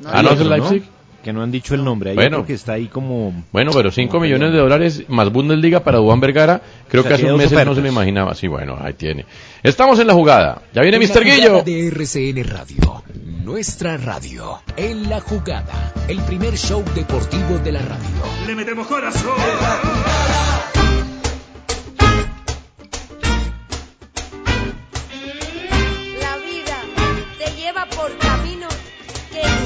Ah, 0.05 0.23
¿no 0.23 0.31
es 0.31 0.41
el 0.41 0.49
Leipzig? 0.51 0.83
Que 1.23 1.35
no 1.35 1.43
han 1.43 1.51
dicho 1.51 1.75
el 1.75 1.85
nombre. 1.85 2.11
Ahí 2.11 2.17
Bueno. 2.17 2.47
que 2.47 2.55
está 2.55 2.73
ahí 2.73 2.87
como... 2.87 3.45
Bueno, 3.53 3.73
pero 3.75 3.91
5 3.91 4.19
millones 4.21 4.53
de 4.53 4.59
dólares 4.59 5.05
más 5.09 5.31
Bundesliga 5.31 5.81
para 5.85 5.99
Dubán 5.99 6.19
Vergara, 6.19 6.63
creo 6.89 7.03
O 7.03 7.05
sea, 7.05 7.11
que 7.11 7.15
hace 7.23 7.31
un 7.33 7.37
mes 7.39 7.53
no 7.53 7.75
se 7.75 7.83
lo 7.83 7.89
imaginaba. 7.89 8.35
Sí, 8.35 8.49
bueno, 8.49 8.79
ahí 8.81 8.95
tiene. 8.95 9.27
Estamos 9.63 9.99
en 9.99 10.07
la 10.07 10.15
jugada. 10.15 10.63
Ya 10.73 10.81
viene 10.81 10.97
En 10.97 11.03
la 11.03 11.15
Mr. 11.15 11.25
Guillo. 11.25 11.49
jugada 11.49 11.63
de 11.65 11.89
RCN 11.89 12.45
Radio, 12.45 13.03
nuestra 13.45 13.99
radio. 13.99 14.61
En 14.79 15.11
la 15.11 15.21
jugada, 15.21 15.93
el 16.09 16.21
primer 16.21 16.57
show 16.57 16.83
deportivo 16.95 17.59
de 17.59 17.73
la 17.73 17.83
radio. 17.83 18.47
Le 18.47 18.55
metemos 18.55 18.87
corazón. 18.87 19.35
La 19.37 20.80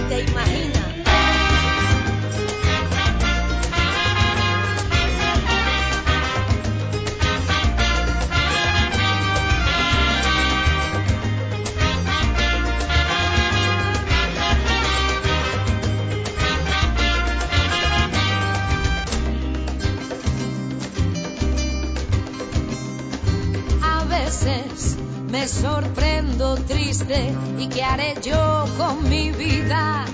te 0.09 0.21
imaginas. 0.21 0.85
A 23.83 24.05
veces 24.05 25.04
me 25.35 25.49
sorprendo 25.49 26.55
triste 26.55 27.35
y 27.59 27.67
qué 27.67 27.83
haré 27.83 28.15
yo 28.23 28.65
con 28.79 29.09
mi 29.11 29.33
vida, 29.33 30.05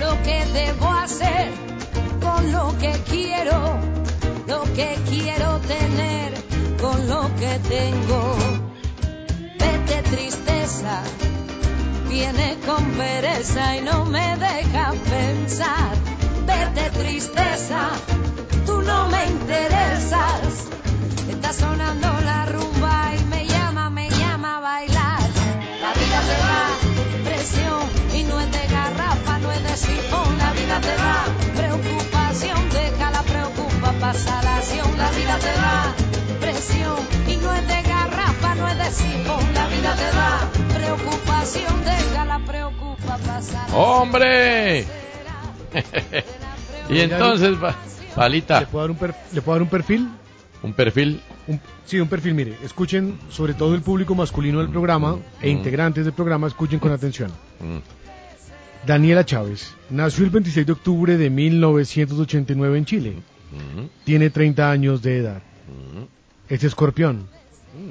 lo 0.00 0.22
que 0.22 0.42
debo 0.54 0.88
hacer 0.88 1.50
con 2.22 2.50
lo 2.50 2.74
que 2.78 2.92
quiero, 3.10 3.78
lo 4.46 4.62
que 4.72 4.96
quiero 5.10 5.58
tener 5.74 6.32
con 6.80 6.98
lo 7.10 7.22
que 7.40 7.52
tengo. 7.68 8.22
Vete 9.58 10.02
tristeza, 10.14 11.02
viene 12.08 12.56
con 12.64 12.82
pereza 12.92 13.76
y 13.76 13.80
no 13.82 14.06
me 14.06 14.34
deja 14.38 14.94
pensar. 15.10 15.92
Vete 16.46 16.88
tristeza, 16.98 17.90
tú 18.64 18.80
no 18.80 19.08
me 19.08 19.26
interesas. 19.26 20.68
Está 21.28 21.52
sonando 21.52 22.08
la 22.24 22.46
rumba 22.46 23.12
y 23.14 23.24
me 23.26 23.49
presión 27.40 27.80
y 28.14 28.22
no 28.24 28.38
es 28.40 28.52
de 28.52 28.66
garrafa, 28.68 29.38
no 29.38 29.50
es 29.52 29.62
de 29.62 29.76
sifón. 29.76 30.38
La 30.38 30.52
vida 30.52 30.80
te 30.80 30.94
va, 30.96 31.24
preocupación, 31.56 32.68
deja 32.70 33.10
la 33.10 33.22
preocupa, 33.22 33.92
pasa 33.98 34.42
la 34.42 34.56
acción. 34.56 34.86
La 34.98 35.10
vida 35.10 35.38
te 35.38 35.52
va, 35.60 35.94
presión 36.40 36.96
y 37.26 37.36
no 37.36 37.54
es 37.54 37.66
de 37.66 37.82
garrafa, 37.82 38.54
no 38.56 38.68
es 38.68 38.78
de 38.78 38.90
sifón. 38.90 39.54
La 39.54 39.66
vida 39.68 39.94
te 39.96 40.16
va, 40.18 40.74
preocupación, 40.74 41.84
deja 41.84 42.24
la 42.26 42.38
preocupa, 42.40 43.16
pasa 43.26 43.66
la 43.68 43.74
¡Hombre! 43.74 44.84
y 46.90 47.00
entonces, 47.00 47.56
pa- 47.56 47.74
Palita, 48.14 48.60
¿Le 48.60 48.66
puedo 48.66 48.82
dar 48.84 48.90
un, 48.90 48.96
per- 48.98 49.14
¿le 49.32 49.40
puedo 49.40 49.54
dar 49.56 49.62
un 49.62 49.68
perfil? 49.68 50.10
un 50.62 50.74
perfil. 50.74 51.22
Un- 51.50 51.60
sí, 51.84 51.98
un 51.98 52.08
perfil, 52.08 52.34
mire, 52.34 52.54
escuchen, 52.64 53.18
sobre 53.28 53.54
todo 53.54 53.74
el 53.74 53.82
público 53.82 54.14
masculino 54.14 54.58
del 54.60 54.68
programa 54.68 55.16
e 55.42 55.48
Mm. 55.52 55.56
integrantes 55.58 56.04
del 56.04 56.14
programa, 56.14 56.46
escuchen 56.46 56.78
con 56.78 56.92
atención. 56.92 57.30
Mm, 57.60 58.86
Daniela 58.86 59.24
Chávez 59.26 59.74
nació 59.90 60.24
el 60.24 60.30
26 60.30 60.64
de 60.66 60.72
octubre 60.72 61.16
de 61.16 61.28
1989 61.30 62.78
en 62.78 62.84
Chile. 62.84 63.12
mm, 63.52 64.04
Tiene 64.04 64.30
30 64.30 64.70
años 64.70 65.02
de 65.02 65.18
edad. 65.18 65.42
Es 66.48 66.64
escorpión. 66.64 67.26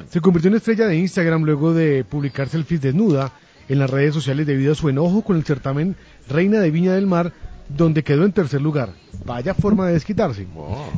Se 0.10 0.20
convirtió 0.22 0.50
en 0.50 0.58
estrella 0.58 0.88
de 0.88 0.98
Instagram 0.98 1.44
luego 1.44 1.74
de 1.74 2.04
publicar 2.04 2.50
selfies 2.50 2.82
desnuda 2.82 3.32
en 3.70 3.80
las 3.80 3.90
redes 3.90 4.14
sociales 4.14 4.46
debido 4.48 4.72
a 4.72 4.76
su 4.76 4.90
enojo 4.90 5.22
con 5.22 5.38
el 5.38 5.44
certamen 5.46 5.96
Reina 6.28 6.60
de 6.60 6.72
Viña 6.72 6.94
del 6.94 7.08
Mar, 7.08 7.32
donde 7.70 8.04
quedó 8.04 8.26
en 8.26 8.32
tercer 8.32 8.62
lugar. 8.62 8.90
Vaya 9.26 9.54
forma 9.54 9.88
de 9.88 9.94
desquitarse. 9.94 10.48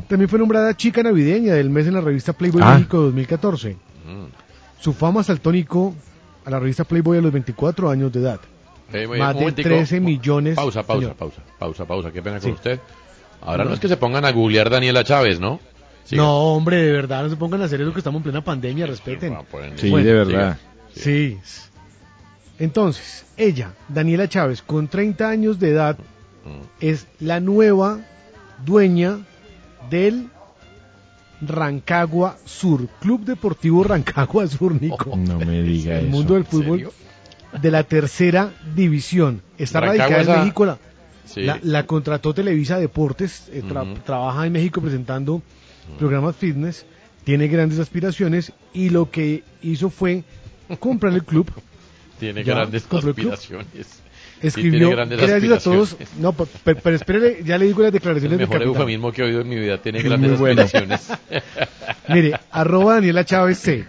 También 0.08 0.28
fue 0.28 0.38
nombrada 0.38 0.74
chica 0.76 1.02
navideña 1.02 1.54
del 1.54 1.70
mes 1.70 1.86
en 1.86 1.94
la 1.94 2.00
revista 2.00 2.32
Playboy 2.32 2.62
Ah. 2.64 2.74
México 2.74 2.98
2014. 3.02 3.76
mm. 4.06 4.80
Su 4.80 4.92
fama 4.92 5.22
saltó 5.22 5.50
a 6.44 6.50
la 6.50 6.58
revista 6.58 6.84
Playboy 6.84 7.18
a 7.18 7.20
los 7.20 7.32
24 7.32 7.88
años 7.90 8.12
de 8.12 8.20
edad. 8.20 8.40
Eh, 8.92 9.06
Más 9.06 9.18
un 9.34 9.34
de 9.34 9.40
momentico. 9.40 9.68
13 9.68 10.00
millones. 10.00 10.56
Pausa, 10.56 10.82
pausa, 10.82 11.00
señor. 11.02 11.16
pausa, 11.16 11.42
pausa, 11.58 11.84
pausa. 11.86 12.10
Qué 12.10 12.20
pena 12.20 12.40
con 12.40 12.50
Sí. 12.50 12.54
usted. 12.54 12.80
Ahora 13.40 13.64
no. 13.64 13.70
No. 13.70 13.74
es 13.74 13.80
que 13.80 13.88
se 13.88 13.96
pongan 13.96 14.24
a 14.24 14.32
googlear 14.32 14.70
Daniela 14.70 15.04
Chávez, 15.04 15.40
¿no? 15.40 15.60
Siga. 16.04 16.22
No, 16.22 16.54
hombre, 16.54 16.76
de 16.82 16.92
verdad, 16.92 17.22
no 17.22 17.30
se 17.30 17.36
pongan 17.36 17.62
a 17.62 17.66
hacer 17.66 17.80
eso 17.80 17.92
que 17.92 17.98
estamos 18.00 18.18
en 18.20 18.24
plena 18.24 18.42
pandemia, 18.42 18.86
respeten. 18.86 19.36
Sí, 19.76 19.90
de 19.90 20.12
verdad. 20.12 20.58
Sí. 20.94 21.38
Entonces, 22.58 23.24
ella, 23.36 23.72
Daniela 23.88 24.28
Chávez, 24.28 24.62
con 24.62 24.88
30 24.88 25.28
años 25.28 25.58
de 25.58 25.70
edad. 25.70 25.96
Es 26.80 27.06
la 27.20 27.40
nueva 27.40 28.00
dueña 28.64 29.18
del 29.90 30.28
Rancagua 31.40 32.36
Sur, 32.44 32.88
Club 33.00 33.24
Deportivo 33.24 33.82
Rancagua 33.84 34.46
Sur, 34.46 34.80
Nico. 34.80 35.16
No 35.16 35.38
me 35.38 35.62
diga 35.62 35.98
El 35.98 36.06
eso. 36.06 36.10
mundo 36.16 36.34
del 36.34 36.44
fútbol 36.44 36.90
de 37.60 37.70
la 37.70 37.82
tercera 37.82 38.52
división. 38.74 39.42
Está 39.58 39.80
Rancagua 39.80 40.04
radicada 40.06 40.22
esa- 40.22 40.34
en 40.34 40.40
México. 40.40 40.64
La, 40.66 40.78
Sí. 41.26 41.42
la- 41.42 41.58
la 41.62 41.86
contrató 41.86 42.34
Televisa 42.34 42.78
Deportes, 42.78 43.48
eh, 43.52 43.62
tra- 43.64 44.02
trabaja 44.04 44.46
en 44.46 44.52
México 44.52 44.80
presentando 44.80 45.42
programas 45.98 46.36
fitness, 46.36 46.84
tiene 47.24 47.48
grandes 47.48 47.78
aspiraciones 47.78 48.52
y 48.72 48.90
lo 48.90 49.10
que 49.10 49.42
hizo 49.62 49.90
fue 49.90 50.22
comprar 50.78 51.12
el 51.14 51.24
club. 51.24 51.50
Tiene 52.20 52.44
Ya, 52.44 52.54
grandes 52.54 52.84
compró 52.84 53.12
el. 54.42 54.50
Sí, 54.50 54.60
Escribió, 54.60 54.90
gracias 54.90 55.52
a 55.52 55.58
todos. 55.60 55.96
No, 56.18 56.32
pe- 56.32 56.44
pe- 56.64 56.74
pero, 56.76 56.96
espérele, 56.96 57.42
ya 57.44 57.58
le 57.58 57.66
digo 57.66 57.80
las 57.82 57.88
El 57.88 57.92
declaraciones 57.94 58.38
del 58.38 58.48
mejor 58.48 58.58
capitán. 58.62 58.80
eufemismo 58.80 59.12
que 59.12 59.22
he 59.22 59.24
oído 59.26 59.40
en 59.42 59.48
mi 59.48 59.56
vida. 59.56 59.78
Tiene 59.78 59.98
Es 59.98 60.04
grandes 60.04 60.30
muy 60.32 60.38
bueno. 60.40 60.62
aspiraciones. 60.62 61.08
Mire, 62.08 62.38
arroba 62.50 62.94
Daniela 62.94 63.24
Chávez 63.24 63.58
C. 63.58 63.84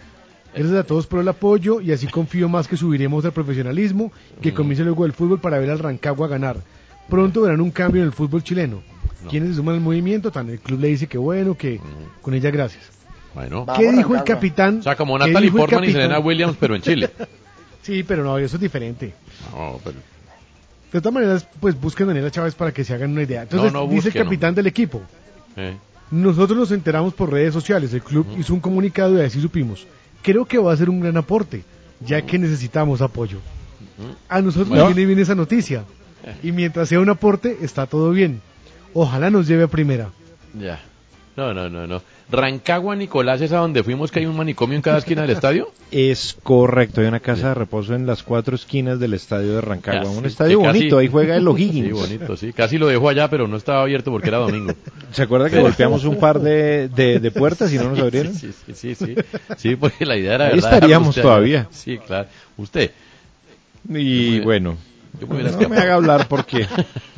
Gracias 0.55 0.75
a 0.77 0.83
todos 0.83 1.07
por 1.07 1.19
el 1.19 1.27
apoyo 1.27 1.81
y 1.81 1.91
así 1.91 2.05
confío 2.07 2.47
más 2.47 2.67
que 2.67 2.77
subiremos 2.77 3.25
al 3.25 3.31
profesionalismo 3.31 4.11
que 4.41 4.51
Mm. 4.51 4.55
comience 4.55 4.83
luego 4.83 5.05
el 5.05 5.13
fútbol 5.13 5.39
para 5.39 5.57
ver 5.57 5.71
al 5.71 5.79
Rancagua 5.79 6.27
ganar. 6.27 6.57
Pronto 7.09 7.41
verán 7.41 7.59
un 7.59 7.71
cambio 7.71 8.01
en 8.01 8.07
el 8.07 8.13
fútbol 8.13 8.43
chileno. 8.43 8.81
Quienes 9.29 9.49
se 9.49 9.55
suman 9.55 9.75
al 9.75 9.81
movimiento, 9.81 10.31
tan 10.31 10.49
el 10.49 10.59
club 10.59 10.79
le 10.81 10.89
dice 10.89 11.07
que 11.07 11.17
bueno, 11.17 11.55
que 11.55 11.79
con 12.21 12.33
ella 12.33 12.51
gracias. 12.51 12.83
Bueno. 13.33 13.65
¿Qué 13.75 13.91
dijo 13.91 14.15
el 14.15 14.23
capitán? 14.23 14.79
O 14.79 14.83
sea, 14.83 14.95
como 14.95 15.17
¿Qué 15.17 15.27
Natalie 15.27 15.49
el 15.49 15.55
Portman 15.55 15.83
y? 15.85 15.91
Serena 15.91 16.19
Williams, 16.19 16.55
pero 16.59 16.75
en 16.75 16.81
Chile. 16.81 17.09
Sí, 17.81 18.01
pero 18.03 18.23
no, 18.23 18.37
eso 18.37 18.55
es 18.55 18.61
diferente. 18.61 19.13
No, 19.51 19.77
pero... 19.83 19.97
De 20.93 21.01
todas 21.01 21.13
maneras, 21.13 21.47
pues 21.59 21.79
busquen 21.79 22.05
a 22.05 22.07
Daniela 22.09 22.31
Chávez 22.31 22.55
para 22.55 22.71
que 22.71 22.83
se 22.83 22.93
hagan 22.93 23.11
una 23.11 23.23
idea. 23.23 23.41
Entonces, 23.43 23.73
No, 23.73 23.85
no 23.85 23.91
dice 23.91 24.09
el 24.09 24.13
capitán 24.13 24.55
del 24.55 24.67
equipo. 24.67 25.01
eh. 25.57 25.75
Nosotros 26.11 26.57
nos 26.57 26.71
enteramos 26.71 27.13
por 27.15 27.31
redes 27.31 27.53
sociales. 27.53 27.91
El 27.93 28.03
club 28.03 28.27
hizo 28.37 28.53
un 28.53 28.59
comunicado 28.59 29.17
y 29.17 29.25
así 29.25 29.41
supimos. 29.41 29.87
Creo 30.21 30.45
que 30.45 30.59
va 30.59 30.71
a 30.71 30.77
ser 30.77 30.89
un 30.91 30.99
gran 30.99 31.17
aporte, 31.17 31.63
ya 32.05 32.21
que 32.21 32.37
necesitamos 32.37 33.01
apoyo. 33.01 33.39
A 34.29 34.39
nosotros 34.41 34.69
Bueno. 34.69 34.83
nos 34.85 34.95
viene 34.95 35.07
bien 35.07 35.19
esa 35.19 35.33
noticia. 35.33 35.83
Y 36.43 36.51
mientras 36.51 36.89
sea 36.89 36.99
un 36.99 37.09
aporte, 37.09 37.57
está 37.61 37.87
todo 37.87 38.11
bien. 38.11 38.41
Ojalá 38.93 39.31
nos 39.31 39.47
lleve 39.47 39.63
a 39.63 39.67
primera. 39.67 40.09
Ya. 40.53 40.79
No, 41.36 41.51
no, 41.53 41.67
no, 41.67 41.88
no. 41.88 42.01
Rancagua, 42.31 42.95
Nicolás, 42.95 43.41
¿es 43.41 43.51
a 43.53 43.57
donde 43.57 43.84
fuimos 43.84 44.11
que 44.11 44.19
hay 44.19 44.25
un 44.27 44.38
manicomio 44.38 44.75
en 44.75 44.81
cada 44.84 44.99
esquina 44.99 45.21
del 45.23 45.31
estadio? 45.31 45.71
Es 45.91 46.38
correcto, 46.43 47.01
hay 47.01 47.07
una 47.07 47.19
casa 47.19 47.49
de 47.49 47.53
reposo 47.55 47.95
en 47.95 48.05
las 48.05 48.21
cuatro 48.21 48.55
esquinas 48.55 48.99
del 48.99 49.13
estadio 49.15 49.53
de 49.55 49.61
Rancagua. 49.61 50.01
Casi, 50.03 50.17
un 50.17 50.25
estadio 50.25 50.61
casi- 50.61 50.77
bonito, 50.79 50.97
ahí 50.99 51.07
juega 51.07 51.36
el 51.36 51.47
O'Higgins. 51.47 51.88
Sí, 51.88 51.91
bonito, 51.91 52.38
sí. 52.38 52.53
Casi 52.53 52.77
lo 52.77 52.88
dejo 52.88 53.09
allá, 53.09 53.29
pero 53.29 53.47
no 53.47 53.57
estaba 53.57 53.81
abierto 53.81 54.11
porque 54.11 54.29
era 54.29 54.38
domingo. 54.38 54.73
¿Se 55.11 55.23
acuerda 55.23 55.49
que 55.49 55.59
golpeamos 55.59 56.05
un 56.05 56.17
par 56.19 56.39
de, 56.39 56.88
de- 56.89 57.19
de 57.19 57.31
puertas 57.31 57.73
y 57.73 57.77
no 57.77 57.89
nos 57.89 57.99
abrieron? 57.99 58.34
Sí, 58.36 58.51
sí, 58.65 58.73
sí, 58.75 58.95
sí. 58.95 59.15
Sí, 59.57 59.75
porque 59.75 60.05
la 60.05 60.15
idea 60.15 60.36
era... 60.36 60.45
Ahí 60.45 60.55
¿verdad? 60.55 60.73
estaríamos 60.75 61.09
Usted- 61.09 61.21
todavía. 61.23 61.67
Sí, 61.71 61.97
claro. 61.97 62.27
Usted. 62.57 62.91
Y 63.89 64.39
bueno, 64.41 64.77
Yo 65.19 65.27
me 65.27 65.43
no 65.43 65.69
me 65.69 65.77
haga 65.77 65.95
hablar 65.95 66.27
porque 66.27 66.67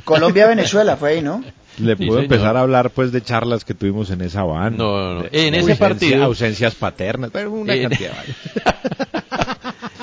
Colombia-Venezuela 0.03 0.97
fue 0.97 1.11
ahí, 1.11 1.21
¿no? 1.21 1.43
Le 1.79 1.95
Sí, 1.95 2.05
puedo 2.05 2.19
señor. 2.19 2.23
empezar 2.23 2.57
a 2.57 2.61
hablar 2.61 2.89
pues 2.91 3.11
de 3.11 3.21
charlas 3.21 3.65
que 3.65 3.73
tuvimos 3.73 4.09
en 4.11 4.21
esa 4.21 4.43
van. 4.43 4.77
No, 4.77 4.97
no, 4.97 5.13
no. 5.15 5.21
De- 5.23 5.47
En 5.47 5.53
ese 5.55 5.71
ausencia- 5.71 5.79
partido- 5.87 6.23
Ausencias 6.23 6.75
paternas, 6.75 7.29
pero 7.31 7.51
una 7.51 7.73
En- 7.75 7.89
cantidad. 7.89 8.13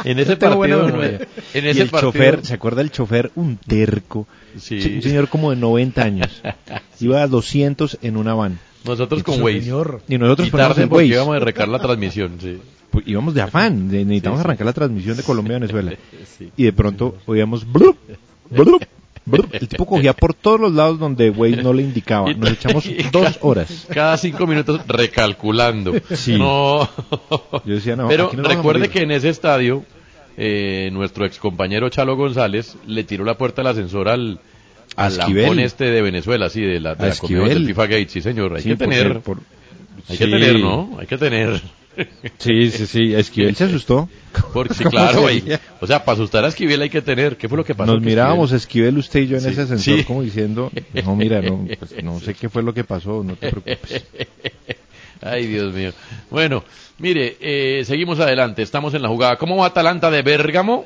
En 0.04 0.18
ese 0.18 0.36
partido, 0.36 0.84
memoria. 0.86 1.20
en 1.54 1.64
Y 1.64 1.68
ese 1.68 1.82
el 1.82 1.88
partido- 1.90 2.10
chofer, 2.12 2.44
¿se 2.44 2.54
acuerda 2.54 2.82
el 2.82 2.90
chofer? 2.90 3.30
Un 3.36 3.56
terco. 3.56 4.26
Sí. 4.58 4.94
Un 4.96 5.02
señor 5.02 5.28
como 5.28 5.50
de 5.50 5.56
90 5.56 6.02
años. 6.02 6.42
Iba 7.00 7.22
a 7.22 7.28
200 7.28 7.98
en 8.02 8.16
una 8.16 8.34
van. 8.34 8.58
Nosotros 8.84 9.22
con 9.22 9.40
Waze. 9.40 9.60
señor. 9.62 10.02
Y 10.08 10.18
nosotros 10.18 10.48
y 10.48 10.50
tarde 10.50 10.88
porque 10.88 11.04
Waze. 11.04 11.14
íbamos 11.14 11.36
a 11.36 11.38
recar 11.38 11.68
la 11.68 11.78
transmisión, 11.78 12.32
sí. 12.40 12.58
Pues 12.90 13.06
íbamos 13.06 13.32
de 13.34 13.42
afán, 13.42 13.88
de- 13.88 14.04
necesitamos 14.04 14.38
Sí, 14.38 14.42
sí. 14.42 14.46
arrancar 14.48 14.66
la 14.66 14.72
transmisión 14.72 15.16
de 15.16 15.22
Colombia 15.22 15.56
a 15.56 15.60
Venezuela. 15.60 15.92
Sí. 16.38 16.50
Y 16.56 16.64
de 16.64 16.72
pronto 16.72 17.18
oíamos 17.26 17.70
blup, 17.70 17.96
blup. 18.50 18.82
El 19.52 19.68
tipo 19.68 19.86
cogía 19.86 20.12
por 20.14 20.34
todos 20.34 20.58
los 20.60 20.72
lados 20.72 20.98
donde 20.98 21.30
Waze 21.30 21.62
no 21.62 21.72
le 21.72 21.82
indicaba. 21.82 22.32
Nos 22.32 22.50
echamos 22.50 22.84
dos 23.12 23.38
horas. 23.42 23.86
Cada 23.92 24.16
cinco 24.16 24.46
minutos 24.46 24.80
recalculando. 24.88 25.92
Sí. 26.14 26.36
No. 26.36 26.88
Yo 27.64 27.74
decía, 27.74 27.94
no, 27.96 28.08
Pero 28.08 28.30
recuerde 28.32 28.88
que 28.88 29.02
en 29.02 29.12
ese 29.12 29.28
estadio, 29.28 29.84
eh, 30.36 30.90
nuestro 30.92 31.24
ex 31.24 31.38
compañero 31.38 31.88
Chalo 31.88 32.16
González 32.16 32.76
le 32.86 33.04
tiró 33.04 33.24
la 33.24 33.38
puerta 33.38 33.62
del 33.62 33.68
ascensor 33.70 34.08
al, 34.08 34.40
al 34.96 35.16
lampón 35.16 35.60
este 35.60 35.84
de 35.84 36.02
Venezuela, 36.02 36.48
sí, 36.48 36.60
de 36.60 36.80
la, 36.80 36.94
de 36.96 37.08
la 37.10 37.48
del 37.48 37.66
FIFA 37.66 37.86
Gate, 37.86 38.08
sí 38.08 38.22
señor. 38.22 38.56
Hay 38.56 38.62
Sí, 38.62 38.70
que 38.70 38.76
por 38.76 38.88
tener, 38.88 39.06
ser- 39.12 39.20
por- 39.20 39.38
hay 40.08 40.18
que 40.18 40.26
tener, 40.26 40.58
¿no? 40.58 40.96
Hay 40.98 41.06
que 41.06 41.18
tener. 41.18 41.62
Sí, 42.38 42.70
sí, 42.70 42.86
sí. 42.86 43.14
Esquivel 43.14 43.54
se 43.56 43.64
asustó. 43.64 44.08
Porque 44.52 44.74
sí, 44.74 44.84
¿Cómo 44.84 44.90
claro, 44.96 45.26
ahí- 45.26 45.44
o 45.80 45.86
sea, 45.86 46.04
para 46.04 46.14
asustar 46.16 46.44
a 46.44 46.48
Esquivel 46.48 46.80
hay 46.82 46.90
que 46.90 47.02
tener. 47.02 47.36
¿Qué 47.36 47.48
fue 47.48 47.58
lo 47.58 47.64
que 47.64 47.74
pasó? 47.74 47.92
Nos 47.92 48.00
que 48.02 48.06
mirábamos 48.08 48.50
Esquivel- 48.50 48.56
Esquivel, 48.56 48.98
usted 48.98 49.20
y 49.20 49.26
yo 49.28 49.36
en 49.36 49.42
Sí, 49.42 49.48
ese 49.50 49.60
ascensor 49.62 49.98
sí. 49.98 50.04
como 50.04 50.22
diciendo, 50.22 50.70
no, 51.04 51.16
mira, 51.16 51.42
no, 51.42 51.66
pues, 51.78 52.02
no 52.02 52.18
sé 52.20 52.34
qué 52.34 52.48
fue 52.48 52.62
lo 52.62 52.72
que 52.72 52.84
pasó, 52.84 53.22
no 53.24 53.36
te 53.36 53.50
preocupes. 53.50 54.04
Ay, 55.20 55.46
Dios 55.46 55.72
mío. 55.74 55.92
Bueno, 56.30 56.64
mire, 56.98 57.36
eh, 57.40 57.84
seguimos 57.84 58.18
adelante. 58.20 58.62
Estamos 58.62 58.92
en 58.94 59.02
la 59.02 59.08
jugada. 59.08 59.36
¿Cómo 59.36 59.56
va 59.56 59.66
Atalanta 59.66 60.10
de 60.10 60.22
Bérgamo? 60.22 60.84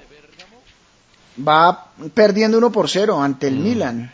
Va 1.46 1.86
perdiendo 2.14 2.58
1 2.58 2.72
por 2.72 2.88
0 2.88 3.22
ante 3.22 3.48
el 3.48 3.56
Milan. 3.56 4.10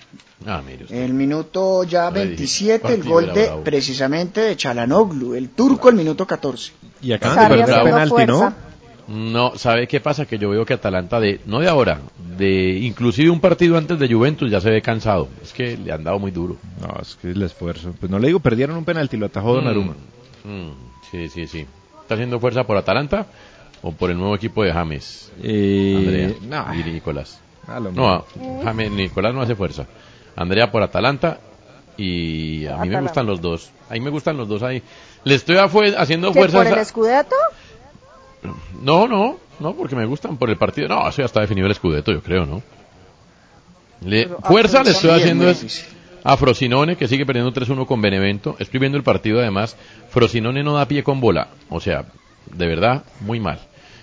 Ah, 0.47 0.63
mire 0.65 0.85
usted. 0.85 0.97
El 0.97 1.15
minuto 1.15 1.85
ya 1.85 2.07
Ahora 2.07 2.21
dije, 2.23 2.37
27, 2.37 2.95
el 2.95 3.03
gol 3.03 3.33
de 3.33 3.51
precisamente 3.65 4.41
de 4.41 4.57
Chalanoglu, 4.57 5.35
el 5.35 5.51
turco, 5.51 5.89
el 5.89 5.97
minuto 5.97 6.27
14. 6.27 6.73
Y 7.03 7.13
acá 7.13 7.31
de 7.31 7.57
perder 7.57 7.83
penalti, 7.83 8.27
¿no? 8.27 8.39
fuerza. 8.39 8.57
No, 9.09 9.57
¿sabe 9.57 9.89
qué 9.89 10.01
pasa? 10.01 10.27
Que 10.27 10.39
yo 10.39 10.51
veo 10.51 10.65
que 10.65 10.75
Atalanta 10.75 11.19
de, 11.19 11.41
no 11.47 11.61
de 11.61 11.69
ahora, 11.69 12.01
de 12.39 12.79
inclusive 12.79 13.31
un 13.31 13.41
partido 13.41 13.77
antes 13.77 13.99
de 13.99 14.13
Juventus 14.13 14.51
ya 14.51 14.61
se 14.61 14.71
ve 14.71 14.81
cansado. 14.81 15.29
Es 15.43 15.53
que 15.53 15.77
le 15.77 15.93
han 15.93 16.05
dado 16.05 16.19
muy 16.19 16.31
duro. 16.31 16.57
No, 16.81 17.01
es 17.01 17.17
que 17.21 17.31
el 17.31 17.43
esfuerzo. 17.43 17.95
Pues 17.99 18.11
no 18.11 18.19
le 18.19 18.29
digo, 18.29 18.41
perdieron 18.41 18.77
un 18.77 18.85
penalti, 18.85 19.17
lo 19.17 19.27
atajó 19.27 19.55
Donnarumma. 19.55 19.95
Mm, 20.45 20.49
mm, 20.49 20.73
sí, 21.11 21.29
sí, 21.29 21.47
sí. 21.47 21.67
Está 22.01 22.15
haciendo 22.15 22.39
fuerza 22.39 22.65
por 22.65 22.77
Atalanta. 22.77 23.27
o 23.83 23.91
por 23.91 24.11
el 24.11 24.17
nuevo 24.17 24.35
equipo 24.37 24.63
de 24.63 24.73
James? 24.73 25.33
Eh, 25.43 26.37
Andrea 26.41 26.75
y 26.75 26.91
Nicolás. 26.91 27.41
a 27.67 27.81
lo 27.81 27.91
No, 27.91 28.25
James, 28.63 28.93
Nicolás 28.93 29.35
no 29.35 29.43
hace 29.43 29.57
fuerza. 29.57 29.87
Andrea 30.37 30.71
por 30.71 30.83
Atalanta 30.83 31.39
y 31.97 32.67
a 32.67 32.77
mí 32.79 32.89
me 32.89 33.01
gustan 33.01 33.27
los 33.27 33.41
dos. 33.41 33.71
Ahí 33.89 34.01
me 34.01 34.11
gustan 34.11 34.37
los 34.37 34.49
dos 34.49 34.63
ahí. 34.63 34.83
Le 35.25 35.35
estoy 35.35 35.57
haciendo 35.59 36.29
¿Que 36.33 36.39
fuerza. 36.39 36.59
por 36.59 36.67
el 36.67 36.79
a- 36.79 36.85
Scudetto? 36.85 37.37
No, 38.83 39.07
no, 39.07 39.37
no, 39.61 39.75
porque 39.75 39.95
me 39.95 40.05
gustan 40.07 40.37
por 40.37 40.51
el 40.51 40.57
partido. 40.57 40.89
No, 40.89 41.09
eso 41.09 41.19
ya 41.23 41.27
está 41.27 41.41
definido 41.41 41.67
el 41.67 41.73
escudeto, 41.73 42.13
yo 42.13 42.23
creo, 42.23 42.45
¿no? 42.47 42.63
Le- 44.01 44.29
fuerza 44.45 44.83
le 44.83 44.91
estoy 44.91 45.11
haciendo 45.11 45.49
es 45.49 45.87
a 46.25 46.37
Frosinone, 46.37 46.97
que 46.97 47.07
sigue 47.09 47.25
perdiendo 47.27 47.53
3-1 47.53 47.87
con 47.87 48.01
Benevento. 48.01 48.57
Estoy 48.59 48.81
viendo 48.81 48.99
el 48.99 49.05
partido 49.05 49.39
además. 49.41 49.77
Frosinone 50.11 50.63
no 50.65 50.75
da 50.75 50.87
pie 50.89 51.05
con 51.05 51.21
bola. 51.21 51.49
O 51.69 51.81
sea, 51.81 52.07
de 52.53 52.67
verdad, 52.67 53.05
muy 53.21 53.39
mal. 53.39 53.61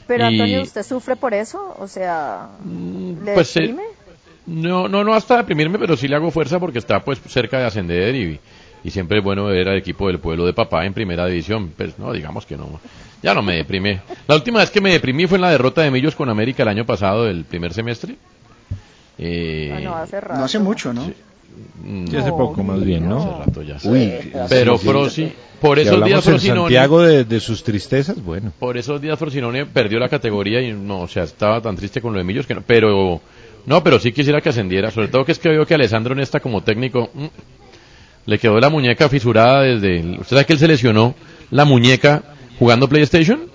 Pero 0.07 0.23
Y- 0.29 0.39
Antonio, 0.39 0.61
¿usted 0.63 0.83
sufre 0.83 1.15
por 1.17 1.33
eso? 1.33 1.75
O 1.79 1.87
sea, 1.87 2.47
¿le 2.65 3.33
pues, 3.33 3.55
eh, 3.57 3.61
deprime? 3.61 3.83
No, 4.49 4.87
no, 4.87 5.03
no 5.03 5.13
hasta 5.13 5.37
deprimirme, 5.37 5.77
pero 5.79 5.95
sí 5.95 6.07
le 6.07 6.15
hago 6.15 6.31
fuerza 6.31 6.59
porque 6.59 6.79
está 6.79 6.99
pues 7.01 7.19
cerca 7.27 7.59
de 7.59 7.65
ascender 7.65 8.15
y, 8.15 8.39
y 8.83 8.89
siempre 8.91 9.19
es 9.19 9.23
bueno 9.23 9.45
ver 9.45 9.69
al 9.69 9.77
equipo 9.77 10.07
del 10.07 10.19
pueblo 10.19 10.45
de 10.45 10.53
papá 10.53 10.85
en 10.85 10.93
primera 10.93 11.25
división. 11.27 11.71
Pues 11.77 11.97
no, 11.99 12.11
digamos 12.13 12.45
que 12.45 12.57
no. 12.57 12.79
Ya 13.21 13.33
no 13.33 13.41
me 13.41 13.55
deprime. 13.57 14.01
La 14.27 14.35
última 14.35 14.59
vez 14.59 14.71
que 14.71 14.81
me 14.81 14.91
deprimí 14.91 15.27
fue 15.27 15.37
en 15.37 15.41
la 15.43 15.51
derrota 15.51 15.81
de 15.81 15.91
Millos 15.91 16.15
con 16.15 16.29
América 16.29 16.63
el 16.63 16.69
año 16.69 16.85
pasado, 16.85 17.25
del 17.25 17.43
primer 17.45 17.73
semestre. 17.73 18.15
Eh, 19.17 19.73
Ah, 19.75 19.79
no, 19.81 19.95
hace 19.95 20.21
rato. 20.21 20.39
No 20.39 20.45
hace 20.45 20.59
mucho, 20.59 20.93
¿no? 20.93 21.05
Sí, 21.05 22.15
hace 22.15 22.29
poco 22.29 22.63
más 22.63 22.83
bien, 22.83 23.07
¿no? 23.09 23.17
Hace 23.17 23.45
rato 23.45 23.61
ya. 23.63 23.77
Uy, 23.83 24.13
pero. 24.47 24.77
Frosi, 24.77 25.31
por 25.59 25.77
Si 25.77 25.85
esos 25.85 26.05
días 26.05 26.23
Frosinone, 26.23 26.61
Santiago 26.61 27.01
de, 27.01 27.25
de 27.25 27.39
sus 27.41 27.63
tristezas, 27.63 28.23
bueno. 28.23 28.53
por 28.59 28.77
esos 28.77 29.01
días 29.01 29.19
Frosinone 29.19 29.65
perdió 29.65 29.99
la 29.99 30.07
categoría 30.07 30.61
y 30.61 30.71
no, 30.71 31.01
o 31.01 31.07
sea, 31.07 31.23
estaba 31.23 31.59
tan 31.61 31.75
triste 31.75 32.01
con 32.01 32.13
lo 32.13 32.19
de 32.19 32.23
Millos 32.23 32.47
que 32.47 32.55
no, 32.55 32.63
pero 32.65 33.19
no, 33.65 33.83
pero 33.83 33.99
sí 33.99 34.11
quisiera 34.11 34.41
que 34.41 34.49
ascendiera, 34.49 34.91
sobre 34.91 35.07
todo 35.09 35.25
que 35.25 35.31
es 35.33 35.39
que 35.39 35.49
veo 35.49 35.65
que 35.65 35.73
Alessandro 35.75 36.15
Nesta 36.15 36.39
como 36.39 36.61
técnico 36.63 37.09
mm, 37.13 37.25
le 38.25 38.39
quedó 38.39 38.59
la 38.59 38.69
muñeca 38.69 39.09
fisurada 39.09 39.61
desde, 39.61 39.99
el- 39.99 40.11
¿usted 40.19 40.29
sabe 40.37 40.45
que 40.45 40.53
él 40.53 40.59
se 40.59 40.67
lesionó 40.67 41.15
la 41.51 41.65
muñeca 41.65 42.23
jugando 42.57 42.87
PlayStation? 42.87 43.49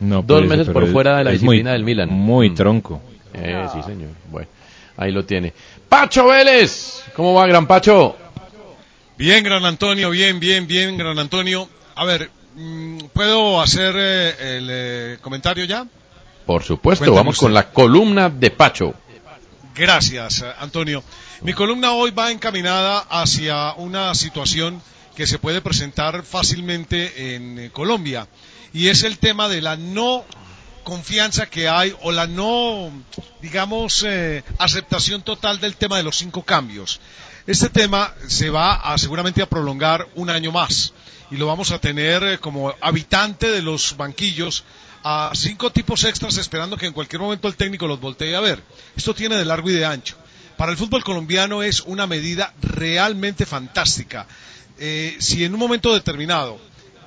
No, 0.00 0.22
Dos 0.22 0.24
por 0.26 0.38
eso, 0.44 0.48
meses 0.56 0.68
por 0.72 0.84
es- 0.84 0.92
fuera 0.92 1.18
de 1.18 1.24
la 1.24 1.32
es 1.32 1.42
muy- 1.42 1.56
disciplina 1.56 1.72
del 1.72 1.82
Milan. 1.84 2.08
Muy 2.10 2.54
tronco. 2.54 3.00
Eh, 3.34 3.66
sí, 3.72 3.80
señor. 3.82 4.10
Bueno, 4.30 4.48
ahí 4.96 5.10
lo 5.12 5.24
tiene. 5.24 5.52
Pacho 5.88 6.26
Vélez, 6.28 7.02
¿cómo 7.14 7.34
va, 7.34 7.46
gran 7.46 7.66
Pacho? 7.66 8.16
Bien, 9.16 9.42
Gran 9.42 9.64
Antonio, 9.64 10.10
bien, 10.10 10.38
bien, 10.38 10.66
bien, 10.68 10.96
Gran 10.96 11.18
Antonio. 11.18 11.68
A 11.96 12.04
ver, 12.04 12.30
mm, 12.54 12.98
¿puedo 13.12 13.60
hacer 13.60 13.94
eh, 13.98 14.56
el 14.58 14.68
eh, 14.70 15.18
comentario 15.20 15.64
ya? 15.64 15.84
Por 16.46 16.62
supuesto, 16.62 17.12
vamos 17.12 17.34
usted. 17.34 17.46
con 17.46 17.54
la 17.54 17.70
columna 17.70 18.30
de 18.30 18.50
Pacho. 18.52 18.94
Gracias, 19.74 20.44
Antonio. 20.58 21.02
Mi 21.42 21.52
columna 21.52 21.92
hoy 21.92 22.10
va 22.10 22.30
encaminada 22.30 22.98
hacia 22.98 23.72
una 23.74 24.14
situación 24.14 24.82
que 25.14 25.26
se 25.26 25.38
puede 25.38 25.60
presentar 25.60 26.24
fácilmente 26.24 27.34
en 27.34 27.58
eh, 27.58 27.70
Colombia 27.70 28.28
y 28.72 28.88
es 28.88 29.02
el 29.02 29.18
tema 29.18 29.48
de 29.48 29.60
la 29.60 29.76
no 29.76 30.24
confianza 30.84 31.46
que 31.46 31.68
hay 31.68 31.94
o 32.02 32.12
la 32.12 32.26
no, 32.26 32.90
digamos, 33.42 34.04
eh, 34.06 34.42
aceptación 34.58 35.22
total 35.22 35.60
del 35.60 35.76
tema 35.76 35.96
de 35.96 36.02
los 36.02 36.16
cinco 36.16 36.42
cambios. 36.42 37.00
Este 37.46 37.68
tema 37.68 38.14
se 38.26 38.50
va 38.50 38.74
a, 38.74 38.96
seguramente 38.96 39.42
a 39.42 39.48
prolongar 39.48 40.08
un 40.14 40.30
año 40.30 40.52
más 40.52 40.92
y 41.30 41.36
lo 41.36 41.46
vamos 41.46 41.72
a 41.72 41.78
tener 41.78 42.22
eh, 42.22 42.38
como 42.38 42.74
habitante 42.80 43.50
de 43.50 43.62
los 43.62 43.96
banquillos 43.96 44.64
a 45.10 45.30
cinco 45.34 45.70
tipos 45.70 46.04
extras 46.04 46.36
esperando 46.36 46.76
que 46.76 46.84
en 46.84 46.92
cualquier 46.92 47.22
momento 47.22 47.48
el 47.48 47.56
técnico 47.56 47.86
los 47.86 47.98
voltee 47.98 48.36
a 48.36 48.40
ver. 48.40 48.62
Esto 48.94 49.14
tiene 49.14 49.36
de 49.36 49.46
largo 49.46 49.70
y 49.70 49.72
de 49.72 49.86
ancho. 49.86 50.18
Para 50.58 50.70
el 50.70 50.76
fútbol 50.76 51.02
colombiano 51.02 51.62
es 51.62 51.80
una 51.80 52.06
medida 52.06 52.52
realmente 52.60 53.46
fantástica. 53.46 54.26
Eh, 54.78 55.16
si 55.18 55.44
en 55.44 55.54
un 55.54 55.60
momento 55.60 55.94
determinado 55.94 56.60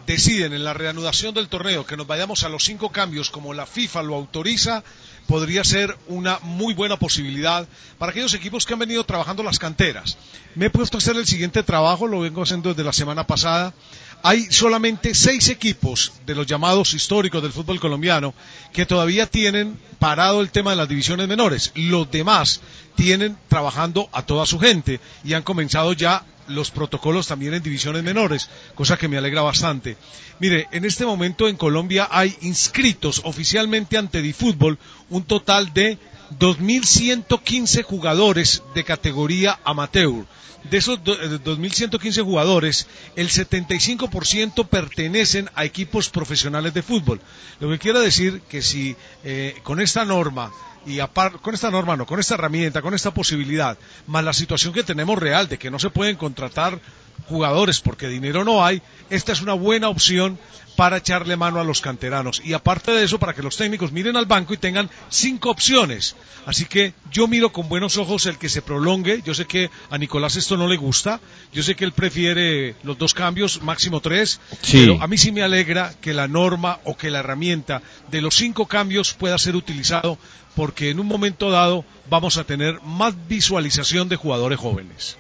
deciden 0.08 0.54
en 0.54 0.64
la 0.64 0.74
reanudación 0.74 1.36
del 1.36 1.48
torneo 1.48 1.86
que 1.86 1.96
nos 1.96 2.08
vayamos 2.08 2.44
a 2.44 2.50
los 2.50 2.64
cinco 2.64 2.92
cambios 2.92 3.30
como 3.30 3.54
la 3.54 3.68
FIFA 3.68 4.02
lo 4.02 4.16
autoriza, 4.16 4.84
podría 5.28 5.64
ser 5.64 5.96
una 6.08 6.40
muy 6.42 6.74
buena 6.74 6.98
posibilidad 6.98 7.68
para 8.00 8.12
aquellos 8.12 8.34
equipos 8.34 8.66
que 8.66 8.74
han 8.74 8.80
venido 8.80 9.04
trabajando 9.04 9.44
las 9.44 9.60
canteras. 9.60 10.18
Me 10.56 10.66
he 10.66 10.70
puesto 10.72 10.98
a 10.98 11.00
hacer 11.00 11.18
el 11.18 11.28
siguiente 11.28 11.62
trabajo, 11.62 12.08
lo 12.08 12.22
vengo 12.22 12.42
haciendo 12.42 12.70
desde 12.70 12.84
la 12.84 12.94
semana 12.94 13.28
pasada. 13.28 13.76
Hay 14.24 14.52
solamente 14.52 15.16
seis 15.16 15.50
equipos 15.50 16.14
de 16.26 16.36
los 16.36 16.46
llamados 16.46 16.94
históricos 16.94 17.42
del 17.42 17.52
fútbol 17.52 17.80
colombiano 17.80 18.34
que 18.72 18.86
todavía 18.86 19.26
tienen 19.26 19.80
parado 19.98 20.42
el 20.42 20.52
tema 20.52 20.72
de 20.72 20.78
las 20.78 20.90
divisiones 20.90 21.28
menores. 21.28 21.72
Los 21.76 22.10
demás 22.12 22.62
tienen 22.96 23.38
trabajando 23.48 24.10
a 24.12 24.26
toda 24.26 24.46
su 24.46 24.60
gente 24.60 25.00
y 25.24 25.34
han 25.34 25.44
comenzado 25.44 25.94
ya 25.94 26.24
los 26.48 26.72
protocolos 26.72 27.28
también 27.28 27.54
en 27.54 27.64
divisiones 27.64 28.04
menores, 28.04 28.50
cosa 28.76 28.98
que 28.98 29.08
me 29.08 29.18
alegra 29.18 29.42
bastante. 29.42 29.98
Mire, 30.40 30.68
en 30.72 30.86
este 30.86 31.06
momento 31.06 31.48
en 31.48 31.58
Colombia 31.58 32.08
hay 32.12 32.36
inscritos 32.42 33.22
oficialmente 33.24 33.98
ante 33.98 34.22
Difútbol 34.22 34.78
un 35.10 35.24
total 35.24 35.74
de 35.74 35.98
2.115 36.40 37.84
jugadores 37.84 38.64
de 38.74 38.84
categoría 38.84 39.60
amateur. 39.64 40.26
De 40.70 40.78
esos 40.78 41.04
do- 41.04 41.14
eh, 41.14 41.40
2.115 41.44 42.22
jugadores, 42.24 42.88
el 43.16 43.30
75% 43.30 44.68
pertenecen 44.68 45.50
a 45.56 45.66
equipos 45.66 46.10
profesionales 46.10 46.74
de 46.74 46.84
fútbol. 46.84 47.20
Lo 47.60 47.70
que 47.70 47.80
quiere 47.80 48.00
decir 48.00 48.42
que 48.50 48.62
si 48.62 48.96
eh, 49.24 49.56
con 49.64 49.80
esta 49.82 50.06
norma 50.06 50.52
y 50.86 50.98
apar- 51.00 51.40
con 51.42 51.54
esta 51.54 51.70
norma 51.72 51.96
no, 51.96 52.06
con 52.06 52.20
esta 52.20 52.36
herramienta, 52.36 52.82
con 52.82 52.94
esta 52.94 53.12
posibilidad, 53.14 53.78
más 54.08 54.24
la 54.24 54.34
situación 54.34 54.74
que 54.74 54.84
tenemos 54.84 55.18
real 55.20 55.48
de 55.48 55.58
que 55.60 55.72
no 55.72 55.80
se 55.80 55.90
pueden 55.90 56.16
contratar 56.16 56.80
jugadores 57.28 57.80
porque 57.80 58.08
dinero 58.08 58.44
no 58.44 58.66
hay, 58.66 58.82
esta 59.10 59.32
es 59.32 59.42
una 59.42 59.54
buena 59.54 59.90
opción 59.90 60.40
para 60.76 60.98
echarle 60.98 61.36
mano 61.36 61.60
a 61.60 61.64
los 61.66 61.82
canteranos. 61.82 62.42
Y 62.44 62.54
aparte 62.54 62.92
de 62.92 63.04
eso, 63.04 63.20
para 63.20 63.34
que 63.34 63.44
los 63.44 63.58
técnicos 63.58 63.92
miren 63.92 64.16
al 64.16 64.26
banco 64.26 64.54
y 64.54 64.58
tengan 64.58 64.90
cinco 65.10 65.52
opciones. 65.52 66.16
Así 66.46 66.66
que 66.66 66.94
yo 67.12 67.28
miro 67.28 67.52
con 67.52 67.68
buenos 67.70 67.98
ojos 67.98 68.26
el 68.26 68.38
que 68.38 68.48
se 68.50 68.62
prolongue. 68.62 69.22
Yo 69.24 69.34
sé 69.34 69.46
que 69.46 69.70
a 69.90 69.98
Nicolás 69.98 70.38
esto 70.38 70.56
no 70.58 70.68
le 70.70 70.78
gusta. 70.78 71.20
Yo 71.54 71.62
sé 71.62 71.76
que 71.76 71.84
él 71.84 71.92
prefiere 71.92 72.76
los 72.84 72.98
dos 72.98 73.14
cambios, 73.14 73.62
máximo 73.62 74.00
tres. 74.00 74.40
Sí. 74.62 74.80
Pero 74.80 75.02
a 75.04 75.08
mí 75.08 75.18
sí 75.18 75.32
me 75.34 75.44
alegra 75.44 75.94
que 76.02 76.14
la 76.14 76.28
norma 76.30 76.80
o 76.86 76.96
que 76.98 77.12
la 77.12 77.20
herramienta 77.20 77.82
de 78.10 78.22
los 78.22 78.36
cinco 78.36 78.66
cambios 78.66 79.14
pueda 79.14 79.38
ser 79.38 79.58
utilizado 79.58 80.18
porque 80.56 80.90
en 80.90 81.00
un 81.00 81.08
momento 81.08 81.50
dado 81.50 81.86
vamos 82.10 82.38
a 82.38 82.44
tener 82.44 82.80
más 82.84 83.14
visualización 83.28 84.10
de 84.10 84.16
jugadores 84.16 84.60
jóvenes. 84.60 85.18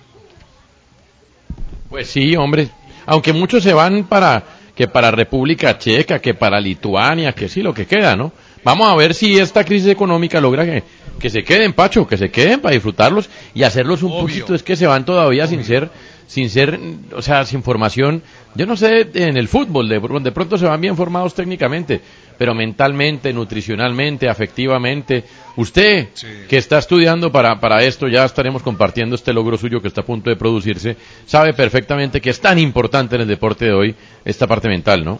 Pues 1.90 2.10
sí, 2.10 2.36
hombre. 2.36 2.70
Aunque 3.06 3.34
muchos 3.34 3.64
se 3.64 3.74
van 3.74 4.06
para 4.06 4.44
que 4.76 4.88
para 4.88 5.12
República 5.12 5.78
Checa, 5.78 6.20
que 6.20 6.34
para 6.34 6.60
Lituania, 6.60 7.34
que 7.34 7.50
sí, 7.50 7.62
lo 7.62 7.74
que 7.74 7.86
queda, 7.86 8.16
¿no? 8.16 8.32
Vamos 8.64 8.88
a 8.88 8.96
ver 8.96 9.14
si 9.14 9.38
esta 9.38 9.64
crisis 9.64 9.90
económica 9.90 10.40
logra 10.40 10.66
que, 10.66 10.84
que 11.20 11.30
se 11.30 11.44
queden, 11.44 11.74
Pacho, 11.74 12.08
que 12.08 12.18
se 12.18 12.30
queden 12.30 12.62
para 12.62 12.74
disfrutarlos 12.74 13.30
y 13.54 13.64
hacerlos 13.64 14.04
un 14.04 14.12
Obvio. 14.12 14.22
poquito. 14.22 14.56
Es 14.56 14.64
que 14.64 14.76
se 14.76 14.88
van 14.88 15.04
todavía 15.04 15.48
sin 15.48 15.64
ser, 15.64 15.90
sin 16.28 16.50
ser, 16.50 16.80
o 17.14 17.22
sea, 17.22 17.46
sin 17.46 17.64
formación. 17.64 18.24
Yo 18.56 18.66
no 18.66 18.78
sé 18.78 19.10
en 19.16 19.36
el 19.38 19.48
fútbol, 19.48 19.90
de, 19.90 20.00
de 20.00 20.32
pronto 20.32 20.58
se 20.58 20.66
van 20.66 20.80
bien 20.80 20.96
formados 20.96 21.34
técnicamente, 21.34 22.02
pero 22.42 22.56
mentalmente, 22.56 23.32
nutricionalmente, 23.32 24.28
afectivamente. 24.28 25.26
Usted, 25.58 26.08
que 26.50 26.58
está 26.58 26.80
estudiando 26.80 27.32
para, 27.32 27.60
para 27.60 27.84
esto, 27.84 28.08
ya 28.08 28.26
estaremos 28.26 28.64
compartiendo 28.64 29.14
este 29.14 29.32
logro 29.32 29.60
suyo 29.60 29.80
que 29.80 29.88
está 29.88 30.02
a 30.02 30.06
punto 30.06 30.32
de 30.32 30.36
producirse, 30.36 30.98
sabe 31.28 31.54
perfectamente 31.54 32.20
que 32.20 32.32
es 32.32 32.42
tan 32.42 32.58
importante 32.58 33.14
en 33.14 33.22
el 33.22 33.28
deporte 33.28 33.66
de 33.66 33.74
hoy 33.74 33.96
esta 34.26 34.48
parte 34.48 34.70
mental, 34.70 35.06
¿no? 35.06 35.20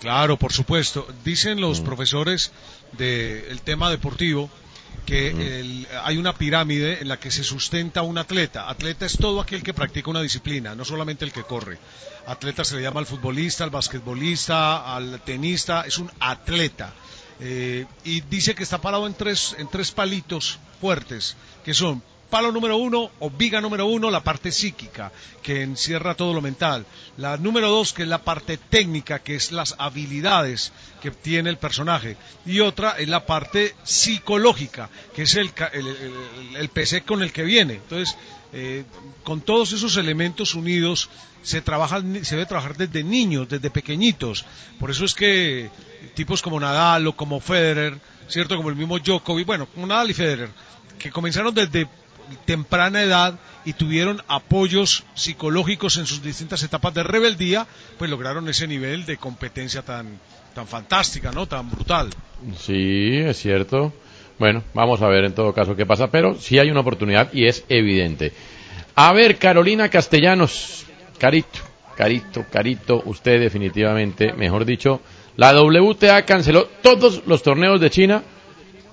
Claro, 0.00 0.38
por 0.38 0.54
supuesto. 0.54 1.06
Dicen 1.22 1.60
los 1.60 1.82
profesores 1.82 2.50
del 2.96 3.60
tema 3.60 3.90
deportivo 3.90 4.48
que 5.06 5.28
el- 5.60 5.86
hay 6.04 6.16
una 6.16 6.32
pirámide 6.34 7.00
en 7.00 7.08
la 7.08 7.18
que 7.18 7.30
se 7.30 7.42
sustenta 7.44 8.02
un 8.02 8.18
atleta. 8.18 8.68
Atleta 8.68 9.06
es 9.06 9.16
todo 9.18 9.40
aquel 9.40 9.62
que 9.62 9.74
practica 9.74 10.10
una 10.10 10.22
disciplina, 10.22 10.74
no 10.74 10.84
solamente 10.84 11.24
el 11.24 11.32
que 11.32 11.42
corre. 11.42 11.78
Atleta 12.26 12.64
se 12.64 12.76
le 12.76 12.82
llama 12.82 13.00
al 13.00 13.06
futbolista, 13.06 13.64
al 13.64 13.70
basquetbolista, 13.70 14.94
al 14.94 15.20
tenista, 15.22 15.82
es 15.82 15.98
un 15.98 16.10
atleta. 16.20 16.92
Eh, 17.40 17.86
y 18.04 18.20
dice 18.22 18.54
que 18.54 18.62
está 18.62 18.80
parado 18.80 19.06
en 19.06 19.14
tres, 19.14 19.56
en 19.58 19.68
tres 19.68 19.90
palitos 19.90 20.58
fuertes, 20.80 21.36
que 21.64 21.74
son 21.74 22.02
palo 22.32 22.50
número 22.50 22.78
uno 22.78 23.10
o 23.20 23.28
viga 23.28 23.60
número 23.60 23.84
uno, 23.86 24.10
la 24.10 24.24
parte 24.24 24.50
psíquica, 24.50 25.12
que 25.42 25.60
encierra 25.62 26.14
todo 26.14 26.32
lo 26.32 26.40
mental. 26.40 26.86
La 27.18 27.36
número 27.36 27.68
dos, 27.68 27.92
que 27.92 28.04
es 28.04 28.08
la 28.08 28.22
parte 28.24 28.56
técnica, 28.56 29.18
que 29.18 29.34
es 29.34 29.52
las 29.52 29.74
habilidades 29.78 30.72
que 31.02 31.10
tiene 31.10 31.50
el 31.50 31.58
personaje. 31.58 32.16
Y 32.46 32.60
otra 32.60 32.92
es 32.98 33.08
la 33.08 33.26
parte 33.26 33.74
psicológica, 33.84 34.88
que 35.14 35.22
es 35.22 35.34
el, 35.36 35.50
el- 35.74 36.56
el 36.56 36.68
PC 36.70 37.02
con 37.02 37.22
el 37.22 37.32
que 37.32 37.42
viene. 37.42 37.74
Entonces, 37.74 38.16
eh, 38.54 38.84
con 39.24 39.42
todos 39.42 39.72
esos 39.72 39.96
elementos 39.98 40.54
unidos, 40.54 41.10
se, 41.42 41.60
trabaja, 41.60 42.00
se 42.00 42.36
debe 42.36 42.46
trabajar 42.46 42.76
desde 42.78 43.04
niños, 43.04 43.46
desde 43.48 43.68
pequeñitos. 43.68 44.46
Por 44.80 44.90
eso 44.90 45.04
es 45.04 45.14
que 45.14 45.68
tipos 46.14 46.40
como 46.40 46.58
Nadal 46.58 47.06
o 47.08 47.12
como 47.14 47.40
Federer, 47.40 47.98
¿cierto? 48.28 48.56
Como 48.56 48.70
el 48.70 48.76
mismo 48.76 48.98
Djokovic, 48.98 49.46
bueno, 49.46 49.66
como 49.66 49.86
Nadal 49.86 50.10
y 50.10 50.14
Federer, 50.14 50.48
que 50.98 51.10
comenzaron 51.10 51.52
desde 51.54 51.86
temprana 52.44 53.02
edad 53.02 53.38
y 53.64 53.74
tuvieron 53.74 54.22
apoyos 54.28 55.04
psicológicos 55.14 55.96
en 55.96 56.06
sus 56.06 56.22
distintas 56.22 56.62
etapas 56.62 56.94
de 56.94 57.02
rebeldía, 57.02 57.66
pues 57.98 58.10
lograron 58.10 58.48
ese 58.48 58.66
nivel 58.66 59.06
de 59.06 59.16
competencia 59.16 59.82
tan, 59.82 60.18
tan 60.54 60.66
fantástica, 60.66 61.32
¿no? 61.32 61.46
Tan 61.46 61.70
brutal. 61.70 62.10
Sí, 62.58 63.18
es 63.18 63.38
cierto. 63.38 63.92
Bueno, 64.38 64.62
vamos 64.74 65.00
a 65.02 65.08
ver 65.08 65.24
en 65.24 65.34
todo 65.34 65.52
caso 65.52 65.76
qué 65.76 65.86
pasa, 65.86 66.08
pero 66.10 66.34
sí 66.34 66.58
hay 66.58 66.70
una 66.70 66.80
oportunidad 66.80 67.32
y 67.32 67.46
es 67.46 67.64
evidente. 67.68 68.32
A 68.94 69.12
ver, 69.12 69.38
Carolina 69.38 69.88
Castellanos, 69.88 70.84
Carito, 71.18 71.60
Carito, 71.96 72.44
Carito, 72.50 73.02
usted 73.06 73.40
definitivamente, 73.40 74.32
mejor 74.32 74.64
dicho, 74.64 75.00
la 75.36 75.54
WTA 75.54 76.24
canceló 76.24 76.66
todos 76.82 77.22
los 77.26 77.42
torneos 77.42 77.80
de 77.80 77.90
China 77.90 78.22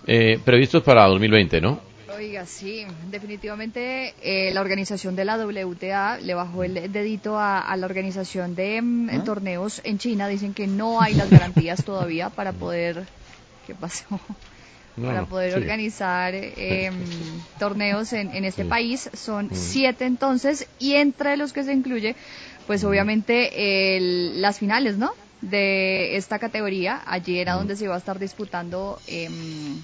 eh, 0.08 0.40
previstos 0.44 0.84
para 0.84 1.08
2020, 1.08 1.62
¿no? 1.62 1.82
Oiga, 2.20 2.46
sí, 2.46 2.86
definitivamente 3.08 4.14
eh, 4.22 4.52
la 4.54 4.60
organización 4.60 5.16
de 5.16 5.24
la 5.24 5.38
WTA 5.38 6.18
le 6.20 6.34
bajó 6.34 6.66
el 6.66 6.92
dedito 6.92 7.38
a, 7.40 7.62
a 7.62 7.78
la 7.78 7.86
organización 7.86 8.56
de 8.56 8.82
mm, 8.82 9.24
torneos 9.24 9.80
en 9.86 10.00
China. 10.00 10.28
Dicen 10.28 10.54
que 10.54 10.68
no 10.68 11.02
hay 11.02 11.14
las 11.14 11.30
garantías 11.30 11.86
todavía 11.86 12.30
para 12.30 12.52
poder... 12.52 13.08
¿Qué 13.66 13.74
pasó? 13.74 14.06
No, 14.98 15.08
para 15.08 15.26
poder 15.30 15.54
sí. 15.54 15.62
organizar 15.62 16.34
eh, 16.36 16.92
torneos 17.58 18.12
en, 18.12 18.32
en 18.32 18.44
este 18.44 18.64
Sí. 18.64 18.70
país. 18.70 19.10
Son 19.14 19.46
Mm. 19.46 19.54
siete 19.54 20.06
entonces 20.06 20.68
y 20.78 20.96
entre 20.96 21.38
los 21.38 21.54
que 21.54 21.64
se 21.64 21.72
incluye, 21.72 22.18
pues 22.68 22.84
obviamente 22.84 23.96
el- 23.96 24.42
las 24.42 24.60
finales, 24.60 24.98
¿no? 24.98 25.10
De 25.40 26.18
esta 26.18 26.38
categoría. 26.38 27.02
Allí 27.06 27.40
era 27.40 27.54
donde 27.54 27.78
se 27.78 27.86
iba 27.86 27.96
a 27.96 27.98
estar 27.98 28.20
disputando 28.20 29.02
em, 29.08 29.84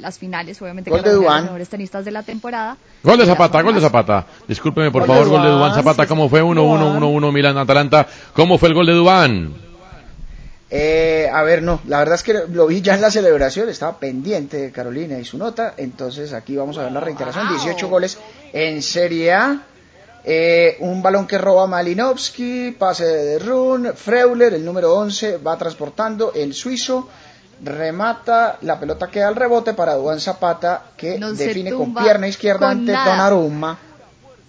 las 0.00 0.18
finales, 0.18 0.60
obviamente 0.60 0.90
Gol 0.90 1.02
que 1.02 1.08
de 1.08 1.16
los 1.16 1.42
mejores 1.42 1.68
tenistas 1.68 2.04
de 2.04 2.10
la 2.10 2.22
temporada. 2.22 2.76
Gol 3.02 3.18
de 3.18 3.26
Zapata, 3.26 3.62
gol 3.62 3.74
de. 3.74 3.80
Zapata. 3.80 4.26
Discúlpeme, 4.46 4.90
por 4.90 5.02
Gol 5.02 5.08
de 5.08 5.14
favor, 5.14 5.28
gol 5.28 5.42
de 5.42 5.50
Dubán 5.50 5.74
Zapata. 5.74 6.06
¿Cómo 6.06 6.28
fue? 6.28 6.42
1-1, 6.42 6.54
Duván. 6.54 7.00
1-1 7.00 7.32
Milan-Atalanta. 7.32 8.06
¿Cómo 8.32 8.58
fue 8.58 8.68
el 8.68 8.74
gol 8.74 8.86
de 8.86 8.92
Dubán? 8.92 9.54
Eh, 10.76 11.30
a 11.32 11.42
ver, 11.42 11.62
no, 11.62 11.80
la 11.86 11.98
verdad 11.98 12.16
es 12.16 12.24
que 12.24 12.32
lo 12.32 12.66
vi 12.66 12.80
ya 12.80 12.94
en 12.94 13.00
la 13.00 13.10
celebración, 13.10 13.68
estaba 13.68 13.96
pendiente 13.98 14.56
de 14.56 14.72
Carolina 14.72 15.16
y 15.18 15.24
su 15.24 15.38
nota, 15.38 15.74
entonces 15.76 16.32
aquí 16.32 16.56
vamos 16.56 16.78
a 16.78 16.82
ver 16.82 16.90
la 16.90 16.98
reiteración, 16.98 17.48
18 17.48 17.88
goles 17.88 18.18
en 18.52 18.82
Serie 18.82 19.32
A, 19.32 19.62
eh, 20.24 20.76
un 20.80 21.02
balón 21.02 21.28
que 21.28 21.38
roba 21.38 21.66
Malinowski, 21.66 22.72
pase 22.72 23.04
de 23.04 23.38
Run, 23.38 23.92
Freuler, 23.94 24.54
el 24.54 24.64
número 24.64 24.94
11, 24.94 25.36
va 25.36 25.56
transportando, 25.58 26.32
el 26.34 26.54
suizo, 26.54 27.08
remata, 27.64 28.58
la 28.62 28.78
pelota 28.78 29.08
queda 29.08 29.28
al 29.28 29.36
rebote 29.36 29.74
para 29.74 29.94
Duan 29.94 30.20
Zapata, 30.20 30.84
que 30.96 31.18
No 31.18 31.32
define 31.32 31.72
con 31.72 31.94
pierna 31.94 32.28
izquierda 32.28 32.68
con 32.68 32.78
ante 32.78 32.92
nada. 32.92 33.10
Donnarumma. 33.10 33.78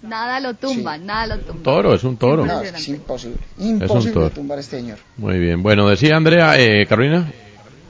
Nada 0.01 0.39
lo 0.39 0.53
tumba, 0.53 0.97
nada 0.97 1.36
lo 1.36 1.39
tumba. 1.39 1.63
Toro, 1.63 1.95
es 1.95 2.03
un 2.03 2.18
toro. 2.18 2.45
No, 2.45 2.61
es 2.61 2.88
imposible, 2.89 3.39
un 3.57 3.68
imposible 3.68 4.13
toro. 4.13 4.30
tumbar 4.30 4.57
a 4.59 4.61
este 4.61 4.78
señor. 4.80 4.99
Muy 5.18 5.39
bien. 5.39 5.63
Bueno, 5.63 5.88
decía 5.88 6.16
Andrea, 6.16 6.59
eh, 6.59 6.86
Carolina. 6.88 7.32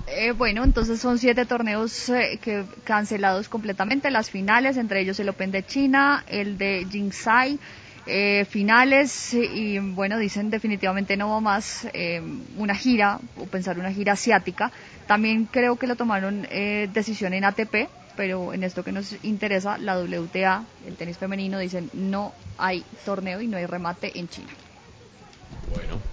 Eh, 0.08 0.32
bueno, 0.32 0.64
entonces 0.64 1.00
son 1.00 1.18
siete 1.18 1.46
torneos 1.46 2.08
eh, 2.10 2.40
que 2.42 2.64
cancelados 2.86 3.50
completamente, 3.50 4.12
las 4.12 4.30
finales, 4.30 4.78
entre 4.78 5.02
ellos 5.02 5.20
el 5.20 5.28
Open 5.28 5.52
de 5.52 5.66
China, 5.66 6.24
el 6.28 6.58
de 6.58 6.88
Jingsai, 6.90 7.60
eh, 8.08 8.46
finales 8.46 9.34
y 9.34 9.80
bueno, 9.80 10.20
dicen 10.20 10.52
definitivamente 10.52 11.18
no 11.18 11.30
va 11.30 11.40
más 11.40 11.88
eh, 11.92 12.22
una 12.56 12.76
gira 12.76 13.20
o 13.40 13.46
pensar 13.46 13.80
una 13.80 13.92
gira 13.92 14.14
asiática. 14.14 14.72
También 15.08 15.46
creo 15.46 15.76
que 15.76 15.88
lo 15.88 15.96
tomaron 15.96 16.48
eh, 16.50 16.90
decisión 16.94 17.34
en 17.34 17.46
ATP, 17.46 17.90
pero 18.16 18.54
en 18.54 18.64
esto 18.64 18.84
que 18.84 18.92
nos 18.92 19.16
interesa, 19.24 19.78
la 19.78 20.00
WTA, 20.00 20.64
el 20.88 20.96
tenis 20.96 21.18
femenino, 21.18 21.60
dicen 21.60 21.90
no 21.94 22.34
hay 22.58 22.84
torneo 23.06 23.42
y 23.42 23.48
no 23.48 23.58
hay 23.58 23.66
remate 23.66 24.18
en 24.18 24.28
China. 24.30 24.50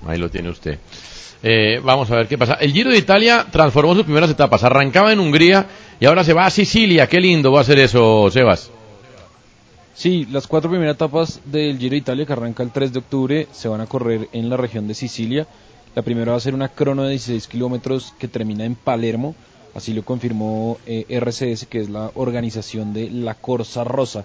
Ahí 0.06 0.18
lo 0.18 0.30
tiene 0.30 0.50
usted. 0.50 0.78
Eh, 1.42 1.80
vamos 1.82 2.10
a 2.10 2.16
ver 2.16 2.28
qué 2.28 2.38
pasa. 2.38 2.54
El 2.54 2.72
Giro 2.72 2.90
de 2.90 2.98
Italia 2.98 3.46
transformó 3.50 3.94
sus 3.94 4.04
primeras 4.04 4.30
etapas. 4.30 4.62
Arrancaba 4.62 5.12
en 5.12 5.20
Hungría 5.20 5.66
y 5.98 6.06
ahora 6.06 6.22
se 6.24 6.32
va 6.32 6.46
a 6.46 6.50
Sicilia. 6.50 7.08
Qué 7.08 7.20
lindo 7.20 7.50
va 7.50 7.62
a 7.62 7.64
ser 7.64 7.78
eso, 7.78 8.30
Sebas. 8.30 8.70
Sí, 9.94 10.26
las 10.30 10.46
cuatro 10.46 10.70
primeras 10.70 10.94
etapas 10.94 11.40
del 11.44 11.78
Giro 11.78 11.92
de 11.92 11.98
Italia 11.98 12.26
que 12.26 12.32
arranca 12.32 12.62
el 12.62 12.70
3 12.70 12.92
de 12.92 12.98
octubre 13.00 13.48
se 13.52 13.68
van 13.68 13.80
a 13.80 13.86
correr 13.86 14.28
en 14.32 14.48
la 14.48 14.56
región 14.56 14.88
de 14.88 14.94
Sicilia. 14.94 15.46
La 15.94 16.00
primera 16.00 16.32
va 16.32 16.38
a 16.38 16.40
ser 16.40 16.54
una 16.54 16.70
crono 16.70 17.02
de 17.02 17.10
16 17.10 17.48
kilómetros 17.48 18.14
que 18.18 18.26
termina 18.26 18.64
en 18.64 18.76
Palermo. 18.76 19.34
Así 19.74 19.92
lo 19.92 20.02
confirmó 20.04 20.78
eh, 20.86 21.04
RCS, 21.20 21.66
que 21.66 21.80
es 21.80 21.90
la 21.90 22.10
organización 22.14 22.94
de 22.94 23.10
la 23.10 23.34
Corsa 23.34 23.84
Rosa. 23.84 24.24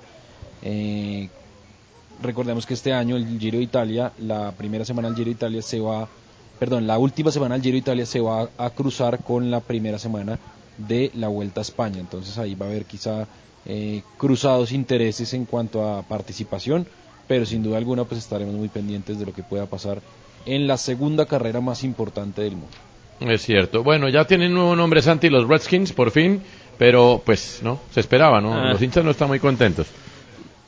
Eh, 0.64 1.30
recordemos 2.22 2.66
que 2.66 2.74
este 2.74 2.94
año 2.94 3.18
el 3.18 3.38
Giro 3.38 3.58
de 3.58 3.64
Italia, 3.66 4.14
la 4.20 4.54
primera 4.54 4.86
semana 4.86 5.10
del 5.10 5.18
Giro 5.18 5.26
de 5.26 5.32
Italia 5.32 5.62
se 5.62 5.82
va, 5.82 6.08
perdón, 6.58 6.88
la 6.88 6.98
última 7.00 7.32
semana 7.32 7.56
del 7.56 7.64
Giro 7.64 7.74
de 7.74 7.80
Italia 7.80 8.06
se 8.06 8.22
va 8.22 8.50
a 8.58 8.70
cruzar 8.70 9.22
con 9.24 9.52
la 9.52 9.60
primera 9.60 10.00
semana 10.00 10.40
de 10.78 11.12
la 11.16 11.28
Vuelta 11.28 11.60
a 11.60 11.64
España. 11.64 12.00
Entonces 12.00 12.38
ahí 12.38 12.56
va 12.56 12.68
a 12.68 12.70
haber 12.70 12.86
quizá 12.86 13.28
eh, 13.66 14.04
cruzados 14.18 14.72
intereses 14.72 15.34
en 15.34 15.44
cuanto 15.44 15.86
a 15.86 16.02
participación, 16.04 16.88
pero 17.28 17.46
sin 17.46 17.62
duda 17.62 17.78
alguna 17.78 18.06
pues 18.06 18.22
estaremos 18.22 18.56
muy 18.56 18.70
pendientes 18.70 19.20
de 19.20 19.26
lo 19.26 19.34
que 19.34 19.44
pueda 19.44 19.66
pasar 19.66 20.02
en 20.48 20.68
la 20.68 20.78
segunda 20.78 21.26
carrera 21.26 21.62
más 21.62 21.84
importante 21.84 22.42
del 22.42 22.54
mundo. 22.54 22.76
Es 23.20 23.44
cierto. 23.44 23.84
Bueno, 23.84 24.10
ya 24.10 24.26
tienen 24.26 24.54
nuevo 24.54 24.76
nombre 24.76 25.02
Santi 25.02 25.30
los 25.30 25.48
Redskins, 25.48 25.92
por 25.92 26.12
fin. 26.12 26.42
Pero, 26.78 27.22
pues, 27.26 27.62
no, 27.64 27.80
se 27.92 28.00
esperaba, 28.00 28.40
¿no? 28.40 28.54
Ah. 28.54 28.72
Los 28.72 28.82
hinchas 28.82 29.04
no 29.04 29.12
están 29.12 29.28
muy 29.28 29.40
contentos. 29.40 29.88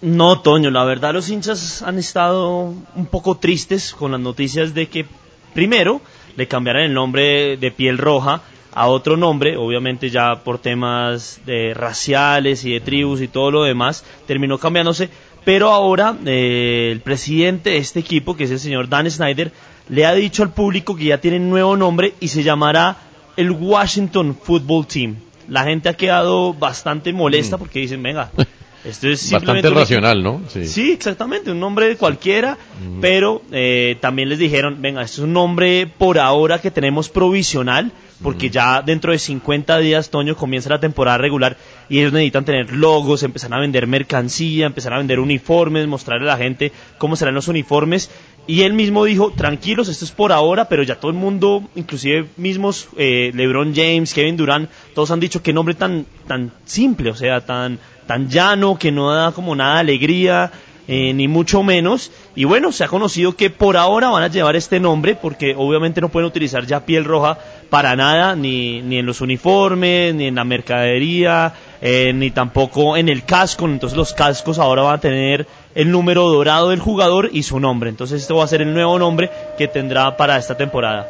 No, 0.01 0.39
Toño, 0.39 0.71
la 0.71 0.85
verdad 0.85 1.13
los 1.13 1.29
hinchas 1.29 1.81
han 1.81 1.99
estado 1.99 2.73
un 2.95 3.05
poco 3.11 3.37
tristes 3.37 3.93
con 3.93 4.13
las 4.13 4.21
noticias 4.21 4.73
de 4.73 4.87
que 4.87 5.05
primero 5.53 6.01
le 6.37 6.47
cambiaran 6.47 6.83
el 6.83 6.93
nombre 6.93 7.57
de 7.57 7.71
piel 7.71 7.97
roja 7.97 8.41
a 8.73 8.87
otro 8.87 9.17
nombre, 9.17 9.57
obviamente 9.57 10.09
ya 10.09 10.43
por 10.43 10.59
temas 10.59 11.41
de 11.45 11.73
raciales 11.73 12.63
y 12.63 12.71
de 12.71 12.79
tribus 12.79 13.19
y 13.19 13.27
todo 13.27 13.51
lo 13.51 13.63
demás, 13.63 14.05
terminó 14.25 14.57
cambiándose, 14.57 15.09
pero 15.43 15.69
ahora 15.69 16.15
eh, 16.25 16.89
el 16.91 17.01
presidente 17.01 17.71
de 17.71 17.77
este 17.77 17.99
equipo, 17.99 18.37
que 18.37 18.45
es 18.45 18.51
el 18.51 18.59
señor 18.59 18.87
Dan 18.87 19.11
Snyder, 19.11 19.51
le 19.89 20.05
ha 20.05 20.13
dicho 20.13 20.43
al 20.43 20.51
público 20.51 20.95
que 20.95 21.05
ya 21.05 21.19
tiene 21.19 21.39
nuevo 21.39 21.75
nombre 21.75 22.13
y 22.19 22.29
se 22.29 22.43
llamará 22.43 22.97
el 23.35 23.51
Washington 23.51 24.37
Football 24.41 24.87
Team. 24.87 25.15
La 25.47 25.63
gente 25.63 25.89
ha 25.89 25.93
quedado 25.93 26.53
bastante 26.53 27.11
molesta 27.11 27.57
porque 27.57 27.79
dicen, 27.79 28.03
venga, 28.03 28.31
esto 28.83 29.09
es 29.09 29.21
simplemente 29.21 29.67
Bastante 29.69 29.79
racional, 29.79 30.23
¿no? 30.23 30.41
Sí. 30.47 30.65
Sí, 30.67 30.91
exactamente, 30.91 31.51
un 31.51 31.59
nombre 31.59 31.95
cualquiera, 31.97 32.57
pero 33.01 33.41
eh, 33.51 33.97
también 33.99 34.29
les 34.29 34.39
dijeron, 34.39 34.81
venga, 34.81 35.01
esto 35.01 35.21
es 35.21 35.25
un 35.25 35.33
nombre 35.33 35.87
por 35.87 36.19
ahora 36.19 36.59
que 36.59 36.69
tenemos 36.69 37.09
provisional, 37.09 37.91
porque 38.21 38.49
ya 38.49 38.81
dentro 38.81 39.13
de 39.13 39.19
50 39.19 39.77
días, 39.79 40.09
Toño, 40.09 40.35
comienza 40.35 40.69
la 40.69 40.79
temporada 40.79 41.17
regular 41.17 41.57
y 41.87 41.99
ellos 41.99 42.11
necesitan 42.11 42.43
tener 42.43 42.73
logos, 42.73 43.23
empezar 43.23 43.53
a 43.53 43.59
vender 43.59 43.87
mercancía, 43.87 44.65
empezar 44.65 44.93
a 44.93 44.97
vender 44.97 45.19
uniformes, 45.19 45.87
mostrarle 45.87 46.29
a 46.29 46.33
la 46.33 46.37
gente 46.37 46.73
cómo 46.97 47.15
serán 47.15 47.35
los 47.35 47.47
uniformes. 47.47 48.11
Y 48.49 48.63
él 48.63 48.73
mismo 48.73 49.05
dijo, 49.05 49.29
tranquilos, 49.29 49.89
esto 49.89 50.05
es 50.05 50.09
por 50.09 50.31
ahora, 50.31 50.67
pero 50.67 50.81
ya 50.81 50.95
todo 50.95 51.11
el 51.11 51.17
mundo, 51.17 51.69
inclusive 51.75 52.29
mismos 52.35 52.87
eh, 52.97 53.29
LeBron 53.35 53.75
James, 53.75 54.11
Kevin 54.11 54.37
Durant, 54.37 54.71
todos 54.95 55.11
han 55.11 55.19
dicho 55.19 55.43
qué 55.43 55.53
nombre 55.53 55.75
tan, 55.75 56.07
tan 56.25 56.51
simple, 56.65 57.11
o 57.11 57.15
sea, 57.15 57.41
tan, 57.41 57.77
tan 58.07 58.27
llano, 58.27 58.79
que 58.79 58.91
no 58.91 59.13
da 59.13 59.33
como 59.33 59.55
nada 59.55 59.75
de 59.75 59.79
alegría, 59.81 60.51
eh, 60.87 61.13
ni 61.13 61.27
mucho 61.27 61.61
menos. 61.61 62.11
Y 62.33 62.45
bueno, 62.45 62.71
se 62.71 62.83
ha 62.83 62.87
conocido 62.87 63.35
que 63.35 63.51
por 63.51 63.77
ahora 63.77 64.09
van 64.09 64.23
a 64.23 64.29
llevar 64.29 64.55
este 64.55 64.79
nombre, 64.79 65.13
porque 65.13 65.53
obviamente 65.55 66.01
no 66.01 66.09
pueden 66.09 66.27
utilizar 66.27 66.65
ya 66.65 66.83
piel 66.87 67.05
roja 67.05 67.37
para 67.69 67.95
nada, 67.95 68.35
ni, 68.35 68.81
ni 68.81 68.97
en 68.97 69.05
los 69.05 69.21
uniformes, 69.21 70.15
ni 70.15 70.25
en 70.25 70.33
la 70.33 70.43
mercadería, 70.43 71.53
eh, 71.83 72.13
ni 72.15 72.31
tampoco 72.31 72.97
en 72.97 73.09
el 73.09 73.25
casco. 73.25 73.65
Entonces 73.65 73.95
los 73.95 74.13
cascos 74.13 74.57
ahora 74.57 74.81
van 74.81 74.95
a 74.95 75.01
tener 75.01 75.45
el 75.75 75.91
número 75.91 76.27
dorado 76.29 76.69
del 76.69 76.79
jugador 76.79 77.29
y 77.31 77.43
su 77.43 77.59
nombre. 77.59 77.89
Entonces 77.89 78.21
este 78.21 78.33
va 78.33 78.43
a 78.43 78.47
ser 78.47 78.61
el 78.61 78.73
nuevo 78.73 78.97
nombre 78.99 79.29
que 79.57 79.67
tendrá 79.67 80.15
para 80.17 80.37
esta 80.37 80.55
temporada. 80.57 81.07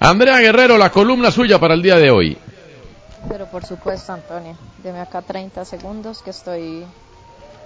Andrea 0.00 0.38
Guerrero, 0.38 0.76
la 0.78 0.90
columna 0.90 1.30
suya 1.30 1.58
para 1.58 1.74
el 1.74 1.82
día 1.82 1.96
de 1.96 2.10
hoy. 2.10 2.38
Pero 3.28 3.46
por 3.46 3.64
supuesto, 3.64 4.12
Antonio. 4.12 4.56
Deme 4.82 5.00
acá 5.00 5.22
30 5.22 5.64
segundos 5.64 6.22
que 6.22 6.30
estoy 6.30 6.84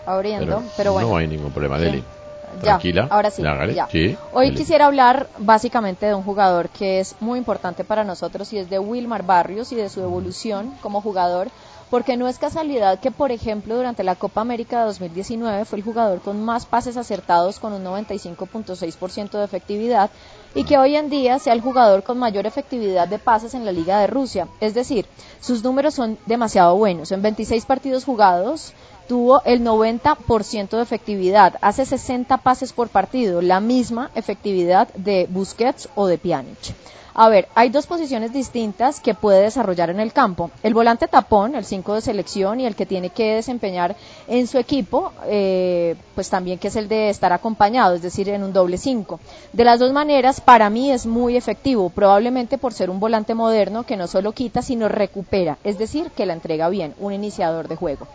abriendo. 0.06 0.62
Pero, 0.76 0.92
bueno. 0.94 1.08
No 1.10 1.16
hay 1.16 1.26
ningún 1.26 1.50
problema, 1.52 1.78
Sí. 1.78 1.84
Deli. 1.84 2.04
Ya, 2.56 2.62
Tranquila. 2.62 3.06
ahora 3.10 3.30
sí, 3.30 3.46
Hágale. 3.46 3.74
ya. 3.74 3.86
Sí, 3.92 4.16
Hoy 4.32 4.52
quisiera 4.54 4.86
hablar 4.86 5.28
básicamente 5.38 6.06
de 6.06 6.14
un 6.14 6.24
jugador 6.24 6.68
que 6.68 6.98
es 6.98 7.14
muy 7.20 7.38
importante 7.38 7.84
para 7.84 8.02
nosotros 8.02 8.52
y 8.52 8.58
es 8.58 8.68
de 8.68 8.80
Wilmar 8.80 9.22
Barrios 9.22 9.70
y 9.70 9.76
de 9.76 9.88
su 9.88 10.00
evolución 10.02 10.72
como 10.80 11.00
jugador, 11.00 11.46
porque 11.90 12.16
no 12.16 12.28
es 12.28 12.38
casualidad 12.38 13.00
que, 13.00 13.10
por 13.10 13.32
ejemplo, 13.32 13.76
durante 13.76 14.04
la 14.04 14.14
Copa 14.14 14.40
América 14.40 14.80
de 14.80 14.86
2019 14.86 15.64
fue 15.64 15.78
el 15.78 15.84
jugador 15.84 16.20
con 16.20 16.42
más 16.42 16.64
pases 16.64 16.96
acertados 16.96 17.58
con 17.58 17.72
un 17.72 17.84
95.6% 17.84 19.30
de 19.32 19.44
efectividad 19.44 20.10
y 20.54 20.64
que 20.64 20.78
hoy 20.78 20.96
en 20.96 21.10
día 21.10 21.38
sea 21.38 21.52
el 21.52 21.60
jugador 21.60 22.04
con 22.04 22.18
mayor 22.18 22.46
efectividad 22.46 23.08
de 23.08 23.18
pases 23.18 23.54
en 23.54 23.64
la 23.64 23.72
Liga 23.72 24.00
de 24.00 24.06
Rusia. 24.06 24.48
Es 24.60 24.74
decir, 24.74 25.06
sus 25.40 25.64
números 25.64 25.94
son 25.94 26.16
demasiado 26.26 26.76
buenos. 26.76 27.10
En 27.12 27.22
26 27.22 27.66
partidos 27.66 28.04
jugados, 28.04 28.72
tuvo 29.08 29.42
el 29.44 29.64
90% 29.64 30.68
de 30.68 30.82
efectividad, 30.82 31.56
hace 31.60 31.84
60 31.84 32.36
pases 32.38 32.72
por 32.72 32.88
partido, 32.88 33.42
la 33.42 33.58
misma 33.58 34.12
efectividad 34.14 34.86
de 34.94 35.26
Busquets 35.28 35.88
o 35.96 36.06
de 36.06 36.16
Pjanic. 36.16 36.74
A 37.22 37.28
ver, 37.28 37.48
hay 37.54 37.68
dos 37.68 37.86
posiciones 37.86 38.32
distintas 38.32 38.98
que 38.98 39.12
puede 39.12 39.42
desarrollar 39.42 39.90
en 39.90 40.00
el 40.00 40.10
campo. 40.10 40.50
El 40.62 40.72
volante 40.72 41.06
tapón, 41.06 41.54
el 41.54 41.66
5 41.66 41.96
de 41.96 42.00
selección 42.00 42.60
y 42.60 42.66
el 42.66 42.74
que 42.74 42.86
tiene 42.86 43.10
que 43.10 43.34
desempeñar 43.34 43.94
en 44.26 44.46
su 44.46 44.56
equipo, 44.56 45.12
eh, 45.26 45.96
pues 46.14 46.30
también 46.30 46.58
que 46.58 46.68
es 46.68 46.76
el 46.76 46.88
de 46.88 47.10
estar 47.10 47.34
acompañado, 47.34 47.94
es 47.94 48.00
decir, 48.00 48.30
en 48.30 48.42
un 48.42 48.54
doble 48.54 48.78
5. 48.78 49.20
De 49.52 49.64
las 49.64 49.78
dos 49.78 49.92
maneras, 49.92 50.40
para 50.40 50.70
mí 50.70 50.90
es 50.90 51.04
muy 51.04 51.36
efectivo, 51.36 51.90
probablemente 51.90 52.56
por 52.56 52.72
ser 52.72 52.88
un 52.88 53.00
volante 53.00 53.34
moderno 53.34 53.82
que 53.82 53.98
no 53.98 54.06
solo 54.06 54.32
quita, 54.32 54.62
sino 54.62 54.88
recupera, 54.88 55.58
es 55.62 55.76
decir, 55.76 56.12
que 56.12 56.24
la 56.24 56.32
entrega 56.32 56.70
bien, 56.70 56.94
un 56.98 57.12
iniciador 57.12 57.68
de 57.68 57.76
juego. 57.76 58.06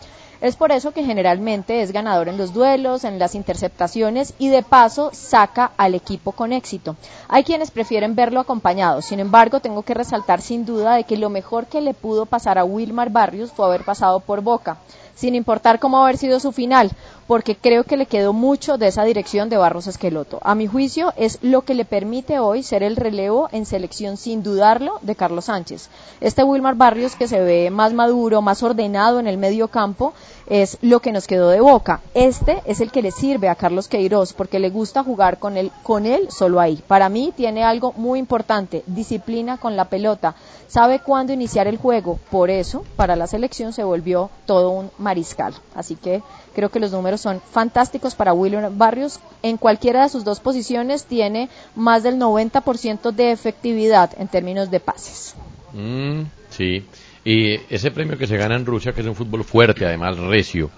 Es 0.46 0.56
por 0.56 0.72
eso 0.72 0.92
que 0.92 1.04
generalmente 1.04 1.82
es 1.82 1.92
ganador 1.92 2.30
en 2.30 2.38
los 2.38 2.54
duelos, 2.54 3.04
en 3.04 3.18
las 3.18 3.34
interceptaciones 3.34 4.36
y 4.38 4.50
de 4.50 4.62
paso 4.62 5.10
saca 5.12 5.72
al 5.76 5.96
equipo 5.96 6.34
con 6.34 6.54
éxito. 6.54 6.96
Hay 7.28 7.44
quienes 7.44 7.72
prefieren 7.72 8.14
verlo 8.14 8.40
acompañado, 8.40 9.02
sin 9.02 9.20
embargo 9.20 9.60
tengo 9.60 9.82
que 9.82 9.96
resaltar 9.96 10.42
sin 10.42 10.64
duda 10.64 10.94
de 10.98 11.04
que 11.04 11.18
lo 11.18 11.32
mejor 11.32 11.66
que 11.66 11.82
le 11.82 11.96
pudo 11.96 12.28
pasar 12.28 12.60
a 12.60 12.64
Wilmar 12.64 13.10
Barrios 13.10 13.52
fue 13.54 13.66
haber 13.66 13.84
pasado 13.84 14.20
por 14.20 14.42
Boca, 14.42 14.78
sin 15.16 15.34
importar 15.34 15.80
cómo 15.80 16.04
haber 16.04 16.18
sido 16.18 16.40
su 16.40 16.52
final, 16.52 16.92
porque 17.26 17.56
creo 17.56 17.84
que 17.84 17.98
le 17.98 18.06
quedó 18.06 18.34
mucho 18.34 18.78
de 18.78 18.88
esa 18.88 19.04
dirección 19.04 19.50
de 19.50 19.58
Barros 19.58 19.88
Esqueloto. 19.88 20.40
A 20.44 20.54
mi 20.54 20.68
juicio 20.68 21.14
es 21.16 21.40
lo 21.42 21.62
que 21.62 21.74
le 21.74 21.86
permite 21.86 22.38
hoy 22.38 22.62
ser 22.62 22.84
el 22.84 22.98
relevo 22.98 23.50
en 23.52 23.66
selección 23.66 24.18
sin 24.18 24.44
dudarlo 24.44 25.00
de 25.02 25.16
Carlos 25.16 25.46
Sánchez. 25.46 25.90
Este 26.22 26.44
Wilmar 26.44 26.76
Barrios 26.76 27.16
que 27.16 27.28
se 27.28 27.40
ve 27.40 27.72
más 27.72 27.94
maduro, 27.94 28.42
más 28.42 28.62
ordenado 28.62 29.20
en 29.20 29.28
el 29.28 29.38
medio 29.38 29.70
campo, 29.70 30.14
es 30.48 30.78
lo 30.82 31.00
que 31.00 31.12
nos 31.12 31.28
quedó 31.28 31.50
de 31.50 31.60
boca. 31.60 32.02
Este 32.14 32.62
es 32.66 32.82
el 32.82 32.92
que 32.92 33.02
le 33.02 33.12
sirve 33.12 33.50
a 33.50 33.56
Carlos 33.56 33.88
Queiroz 33.88 34.34
porque 34.34 34.60
le 34.60 34.70
gusta 34.70 35.04
jugar 35.04 35.40
con 35.40 35.58
él, 35.58 35.72
con 35.84 36.06
él 36.06 36.28
solo 36.30 36.60
ahí. 36.60 36.82
Para 36.88 37.10
mí 37.10 37.34
tiene 37.36 37.64
algo 37.64 37.94
muy 37.94 38.20
importante, 38.20 38.84
disciplina 38.88 39.58
con 39.58 39.76
la 39.76 39.86
pelota. 39.86 40.36
Sabe 40.68 41.00
cuándo 41.00 41.34
iniciar 41.34 41.68
el 41.68 41.78
juego. 41.78 42.20
Por 42.30 42.50
eso, 42.50 42.84
para 42.96 43.16
la 43.16 43.28
selección 43.28 43.74
se 43.74 43.84
volvió 43.84 44.30
todo 44.46 44.72
un 44.72 44.92
mariscal. 44.98 45.54
Así 45.74 45.96
que 45.96 46.22
creo 46.54 46.70
que 46.70 46.80
los 46.80 46.92
números 46.92 47.22
son 47.22 47.42
fantásticos 47.52 48.16
para 48.16 48.34
William 48.34 48.78
Barrios. 48.78 49.20
En 49.42 49.58
cualquiera 49.58 50.04
de 50.04 50.10
sus 50.10 50.24
dos 50.24 50.40
posiciones 50.40 51.06
tiene 51.06 51.50
más 51.76 52.04
del 52.04 52.18
90% 52.18 53.12
de 53.12 53.32
efectividad 53.32 54.12
en 54.18 54.28
términos 54.28 54.72
de 54.72 54.80
pases. 54.80 55.36
Mm, 55.74 56.24
sí. 56.50 56.86
Y 57.26 57.56
ese 57.74 57.90
premio 57.92 58.18
que 58.18 58.28
se 58.28 58.38
gana 58.38 58.56
en 58.56 58.66
Rusia, 58.66 58.94
que 58.94 59.02
es 59.02 59.08
un 59.08 59.16
fútbol 59.16 59.44
fuerte, 59.44 59.84
además 59.86 60.18
recio, 60.18 60.70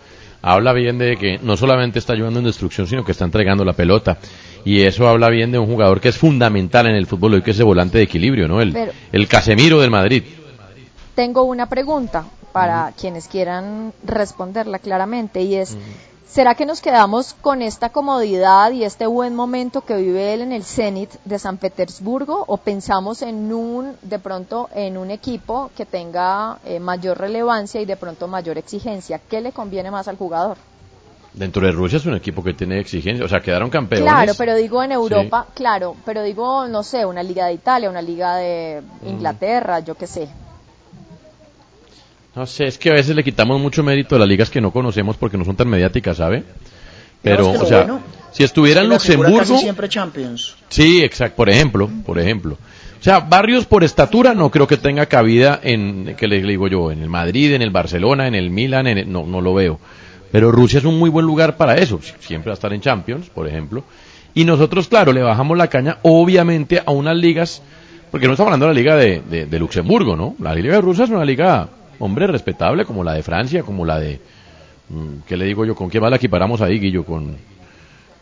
habla 0.42 0.72
bien 0.72 0.98
de 0.98 1.18
que 1.18 1.38
no 1.44 1.58
solamente 1.58 2.00
está 2.00 2.14
ayudando 2.14 2.40
en 2.40 2.46
destrucción, 2.46 2.88
sino 2.88 3.04
que 3.04 3.12
está 3.12 3.26
entregando 3.26 3.66
la 3.66 3.74
pelota. 3.74 4.18
Y 4.64 4.82
eso 4.84 5.08
habla 5.08 5.30
bien 5.30 5.52
de 5.52 5.60
un 5.60 5.68
jugador 5.68 6.00
que 6.00 6.08
es 6.10 6.18
fundamental 6.18 6.88
en 6.88 6.96
el 6.96 7.06
fútbol 7.06 7.34
hoy, 7.36 7.42
que 7.42 7.52
es 7.52 7.60
el 7.60 7.66
volante 7.66 7.98
de 7.98 8.06
equilibrio, 8.06 8.48
¿no? 8.48 8.62
El, 8.62 8.72
Pero- 8.72 8.94
el 9.12 9.28
Casemiro 9.28 9.80
del 9.82 9.92
Madrid. 9.92 10.24
Tengo 11.16 11.44
una 11.44 11.68
pregunta 11.68 12.26
para 12.54 12.94
quienes 13.00 13.28
quieran 13.28 13.92
responderla 14.06 14.80
claramente 14.80 15.42
y 15.42 15.56
es, 15.56 15.78
¿será 16.30 16.56
que 16.56 16.66
nos 16.66 16.82
quedamos 16.82 17.34
con 17.34 17.62
esta 17.62 17.90
comodidad 17.90 18.72
y 18.72 18.84
este 18.84 19.08
buen 19.08 19.36
momento 19.36 19.82
que 19.82 19.96
vive 19.98 20.34
él 20.34 20.42
en 20.42 20.52
el 20.52 20.64
Zenit 20.64 21.12
de 21.26 21.40
San 21.40 21.58
Petersburgo 21.58 22.44
o 22.48 22.58
pensamos 22.58 23.22
en 23.22 23.52
un, 23.52 23.96
de 24.02 24.20
pronto, 24.20 24.70
en 24.76 24.98
un 24.98 25.12
equipo 25.12 25.72
que 25.76 25.86
tenga 25.86 26.60
eh, 26.66 26.80
mayor 26.80 27.18
relevancia 27.18 27.82
y 27.82 27.86
de 27.86 27.96
pronto 27.96 28.28
mayor 28.28 28.58
exigencia? 28.58 29.20
¿Qué 29.30 29.42
le 29.42 29.52
conviene 29.52 29.92
más 29.92 30.08
al 30.08 30.18
jugador? 30.18 30.58
Dentro 31.34 31.64
de 31.66 31.72
Rusia 31.72 31.98
es 31.98 32.06
un 32.08 32.16
equipo 32.16 32.44
que 32.44 32.56
tiene 32.56 32.80
exigencia, 32.80 33.24
o 33.24 33.28
sea, 33.28 33.42
quedaron 33.42 33.70
campeones. 33.70 34.12
Claro, 34.12 34.34
pero 34.36 34.56
digo 34.56 34.82
en 34.82 34.92
Europa, 34.92 35.46
claro, 35.54 35.96
pero 36.04 36.24
digo, 36.24 36.68
no 36.68 36.82
sé, 36.82 37.06
una 37.06 37.22
liga 37.22 37.46
de 37.46 37.54
Italia, 37.54 37.92
una 37.92 38.02
liga 38.02 38.38
de 38.38 38.82
Inglaterra, 39.06 39.80
yo 39.82 39.94
qué 39.94 40.08
sé. 40.08 40.28
No 42.38 42.46
sé, 42.46 42.68
es 42.68 42.78
que 42.78 42.92
a 42.92 42.94
veces 42.94 43.16
le 43.16 43.24
quitamos 43.24 43.60
mucho 43.60 43.84
mérito 43.84 44.16
a 44.16 44.20
las 44.20 44.28
ligas 44.28 44.50
que 44.50 44.62
no 44.62 44.72
conocemos 44.72 45.18
porque 45.18 45.38
no 45.38 45.44
son 45.46 45.56
tan 45.56 45.68
mediáticas, 45.68 46.18
¿sabe? 46.18 46.44
Pero, 47.22 47.50
o 47.50 47.66
sea, 47.66 47.80
bueno 47.84 48.00
si 48.32 48.44
estuviera 48.44 48.82
en 48.82 48.90
Luxemburgo, 48.90 49.40
casi 49.40 49.58
siempre 49.58 49.90
Champions. 49.90 50.56
Sí, 50.70 51.04
exacto, 51.04 51.36
por 51.38 51.50
ejemplo, 51.50 51.90
por 52.06 52.20
ejemplo. 52.20 52.54
O 53.00 53.04
sea, 53.04 53.20
Barrios 53.22 53.66
por 53.66 53.84
estatura 53.84 54.36
no 54.36 54.52
creo 54.52 54.68
que 54.68 54.78
tenga 54.78 55.08
cabida 55.08 55.60
en, 55.64 56.14
que 56.16 56.28
le, 56.28 56.42
le 56.44 56.50
digo 56.50 56.68
yo, 56.68 56.92
en 56.92 57.02
el 57.02 57.10
Madrid, 57.10 57.54
en 57.54 57.64
el 57.64 57.72
Barcelona, 57.72 58.28
en 58.28 58.36
el 58.36 58.52
Milan, 58.52 58.86
en 58.86 58.98
el- 59.00 59.12
no, 59.12 59.26
no 59.26 59.42
lo 59.42 59.56
veo. 59.56 59.80
Pero 60.32 60.52
Rusia 60.52 60.78
es 60.80 60.86
un 60.86 61.00
muy 61.00 61.10
buen 61.10 61.26
lugar 61.26 61.58
para 61.58 61.76
eso, 61.78 62.00
si- 62.04 62.12
siempre 62.20 62.50
va 62.50 62.54
a 62.54 62.56
estar 62.56 62.72
en 62.74 62.82
Champions, 62.82 63.30
por 63.30 63.48
ejemplo. 63.48 63.84
Y 64.36 64.46
nosotros, 64.46 64.88
claro, 64.88 65.12
le 65.14 65.24
bajamos 65.24 65.58
la 65.58 65.68
caña, 65.68 65.98
obviamente, 66.04 66.84
a 66.86 66.92
unas 66.92 67.16
ligas, 67.18 67.64
porque 68.12 68.28
no 68.28 68.34
estamos 68.34 68.50
hablando 68.54 68.68
de 68.68 68.74
la 68.74 68.80
liga 68.80 68.96
de, 68.96 69.22
de- 69.28 69.46
de 69.48 69.60
Luxemburgo, 69.60 70.16
¿no? 70.16 70.36
La 70.40 70.54
liga 70.54 70.76
de 70.76 70.82
Rusia 70.82 71.06
es 71.06 71.10
una 71.10 71.26
liga, 71.26 71.70
hombre, 72.00 72.28
respetable, 72.28 72.86
como 72.86 73.04
la 73.04 73.14
de 73.14 73.24
Francia, 73.24 73.64
como 73.64 73.86
la 73.86 74.00
de, 74.00 74.20
mm, 74.90 75.20
¿qué 75.28 75.38
le 75.38 75.46
digo 75.46 75.66
yo? 75.66 75.76
¿Con 75.76 75.90
qué 75.90 76.00
más 76.00 76.10
la 76.10 76.18
equiparamos 76.18 76.62
ahí, 76.62 76.80
Guillo? 76.80 77.04
Con, 77.06 77.38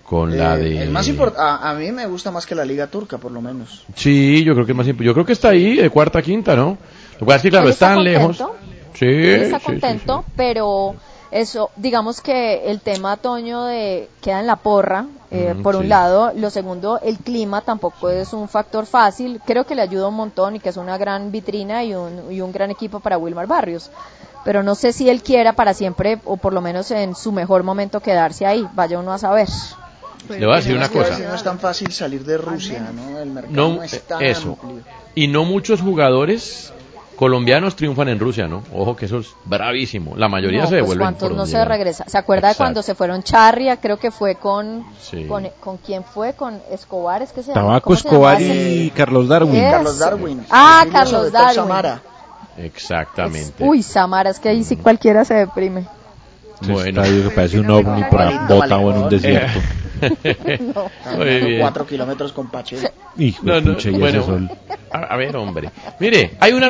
con 0.04 0.38
la 0.38 0.56
Eh, 0.56 0.60
de... 0.60 0.84
El 0.84 0.90
más 0.92 1.10
import- 1.10 1.36
a, 1.38 1.70
a 1.70 1.74
mí 1.76 1.92
me 1.92 2.06
gusta 2.06 2.32
más 2.32 2.46
que 2.46 2.56
la 2.56 2.64
liga 2.66 2.88
turca, 2.88 3.18
por 3.18 3.32
lo 3.32 3.42
menos. 3.42 3.86
Sí, 3.96 4.44
yo 4.44 4.54
creo 4.54 4.66
que 4.66 4.72
es 4.74 4.78
más 4.78 4.86
yo 4.88 5.14
creo 5.14 5.26
que 5.26 5.34
está 5.34 5.50
ahí 5.50 5.76
de 5.78 5.90
cuarta 5.90 6.20
a 6.20 6.22
quinta, 6.22 6.56
¿no? 6.56 6.78
Lo 7.14 7.20
que 7.20 7.26
pasa 7.26 7.38
es 7.38 7.42
que 7.44 7.50
claro, 7.50 7.70
están 7.70 8.04
lejos. 8.04 8.38
contento. 8.38 8.56
Sí, 8.94 9.06
está 9.08 9.60
sí, 9.60 9.66
sí, 9.66 9.72
contento, 9.72 10.26
pero 10.36 10.96
eso, 11.36 11.70
digamos 11.76 12.22
que 12.22 12.72
el 12.72 12.80
tema 12.80 13.18
Toño 13.18 13.66
de 13.66 14.10
queda 14.22 14.40
en 14.40 14.48
la 14.48 14.56
porra, 14.56 15.06
eh, 15.32 15.54
Mm, 15.54 15.64
por 15.64 15.76
un 15.76 15.90
lado, 15.90 16.32
lo 16.34 16.50
segundo, 16.50 17.00
el 17.04 17.18
clima 17.18 17.60
tampoco 17.62 18.10
es 18.10 18.32
un 18.32 18.48
factor 18.48 18.86
fácil, 18.86 19.42
creo 19.46 19.66
que 19.66 19.76
le 19.76 19.82
ayuda 19.82 20.08
un 20.08 20.16
montón 20.16 20.56
y 20.56 20.60
que 20.62 20.70
es 20.70 20.78
una 20.78 20.98
gran 20.98 21.32
vitrina 21.32 21.84
y 21.84 21.94
un, 21.94 22.32
y 22.32 22.40
un 22.40 22.54
gran 22.54 22.72
equipo 22.72 23.02
para 23.02 23.18
Wilmar 23.18 23.48
Barrios, 23.48 23.92
pero 24.46 24.64
no 24.64 24.76
sé 24.76 24.94
si 24.94 25.10
él 25.10 25.22
quiera 25.24 25.52
para 25.54 25.74
siempre 25.74 26.20
o 26.24 26.38
por 26.38 26.54
lo 26.54 26.62
menos 26.62 26.90
en 26.92 27.16
su 27.16 27.34
mejor 27.34 27.64
momento 27.64 28.00
quedarse 28.00 28.46
ahí, 28.46 28.66
vaya 28.74 28.98
uno 28.98 29.12
a 29.12 29.18
saber. 29.18 29.50
Le 30.30 30.46
voy 30.46 30.54
a 30.54 30.58
decir 30.58 30.76
una 30.76 30.90
cosa. 30.90 31.20
No 31.20 31.36
es 31.36 31.44
tan 31.44 31.60
fácil 31.60 31.92
salir 31.92 32.24
de 32.24 32.38
Rusia, 32.38 32.92
¿no? 32.94 33.20
El 33.20 33.30
mercado 33.30 33.56
no, 33.56 33.76
No, 33.76 33.84
es 33.84 34.02
tan 34.08 34.24
eso. 34.24 34.58
amplio. 34.62 34.84
Y 35.14 35.28
no 35.28 35.44
muchos 35.44 35.82
jugadores 35.82 36.72
colombianos 37.16 37.76
triunfan 37.76 38.10
en 38.10 38.20
Rusia, 38.20 38.48
¿no? 38.48 38.64
Ojo 38.74 38.96
que 38.96 39.06
eso 39.06 39.20
es 39.20 39.34
bravísimo. 39.46 40.16
La 40.16 40.28
mayoría 40.28 40.62
No, 40.62 40.66
se 40.68 40.72
pues 40.72 40.82
devuelven 40.82 41.06
cuántos 41.06 41.30
por 41.30 41.38
no 41.38 41.46
se 41.46 41.54
llegan. 41.54 41.68
regresa. 41.70 42.06
¿Se 42.08 42.18
acuerda 42.18 42.50
de 42.50 42.56
cuando 42.56 42.82
se 42.82 42.96
fueron 42.96 43.24
Charria? 43.24 43.78
Creo 43.78 43.98
que 43.98 44.12
fue 44.12 44.36
con, 44.36 44.86
Sí. 45.02 45.26
con, 45.26 45.48
con 45.60 45.78
quién 45.78 46.04
fue, 46.04 46.34
con 46.34 46.62
Escobar, 46.72 47.22
es 47.22 47.32
que 47.32 47.42
se 47.44 47.50
llama? 47.54 47.62
Tabaco 47.68 47.84
¿Cómo 47.86 47.96
se 47.96 48.08
Escobar 48.08 48.42
y? 48.42 48.92
Carlos 48.96 49.28
Darwin. 49.28 49.62
Carlos 49.62 50.00
Darwin. 50.00 50.46
Ah, 50.50 50.86
Carlos 50.92 51.32
Darwin. 51.32 51.56
Samara. 51.56 52.02
Exactamente. 52.58 53.64
Uy, 53.64 53.84
Samara, 53.84 54.30
es 54.30 54.40
que 54.40 54.50
ahí 54.50 54.64
sí 54.64 54.78
cualquiera 54.78 55.26
se 55.26 55.34
deprime. 55.34 55.86
Bueno. 56.62 57.02
que 57.04 57.30
parece 57.36 57.60
un 57.60 57.70
ovni 57.70 58.04
por 58.06 58.22
ahí 58.22 58.38
botado 58.48 58.92
en 58.92 58.98
un 59.04 59.10
desierto. 59.10 59.60
Muy 61.18 61.26
bien. 61.26 61.60
Cuatro 61.62 61.86
kilómetros 61.86 62.32
con 62.34 62.48
Pache. 62.50 62.78
Hijo 63.18 63.44
No, 63.46 63.62
no, 63.62 63.76
bueno, 63.98 64.50
a 64.92 65.16
ver, 65.18 65.36
hombre. 65.38 65.70
Mire, 66.00 66.36
hay 66.40 66.54
una 66.54 66.70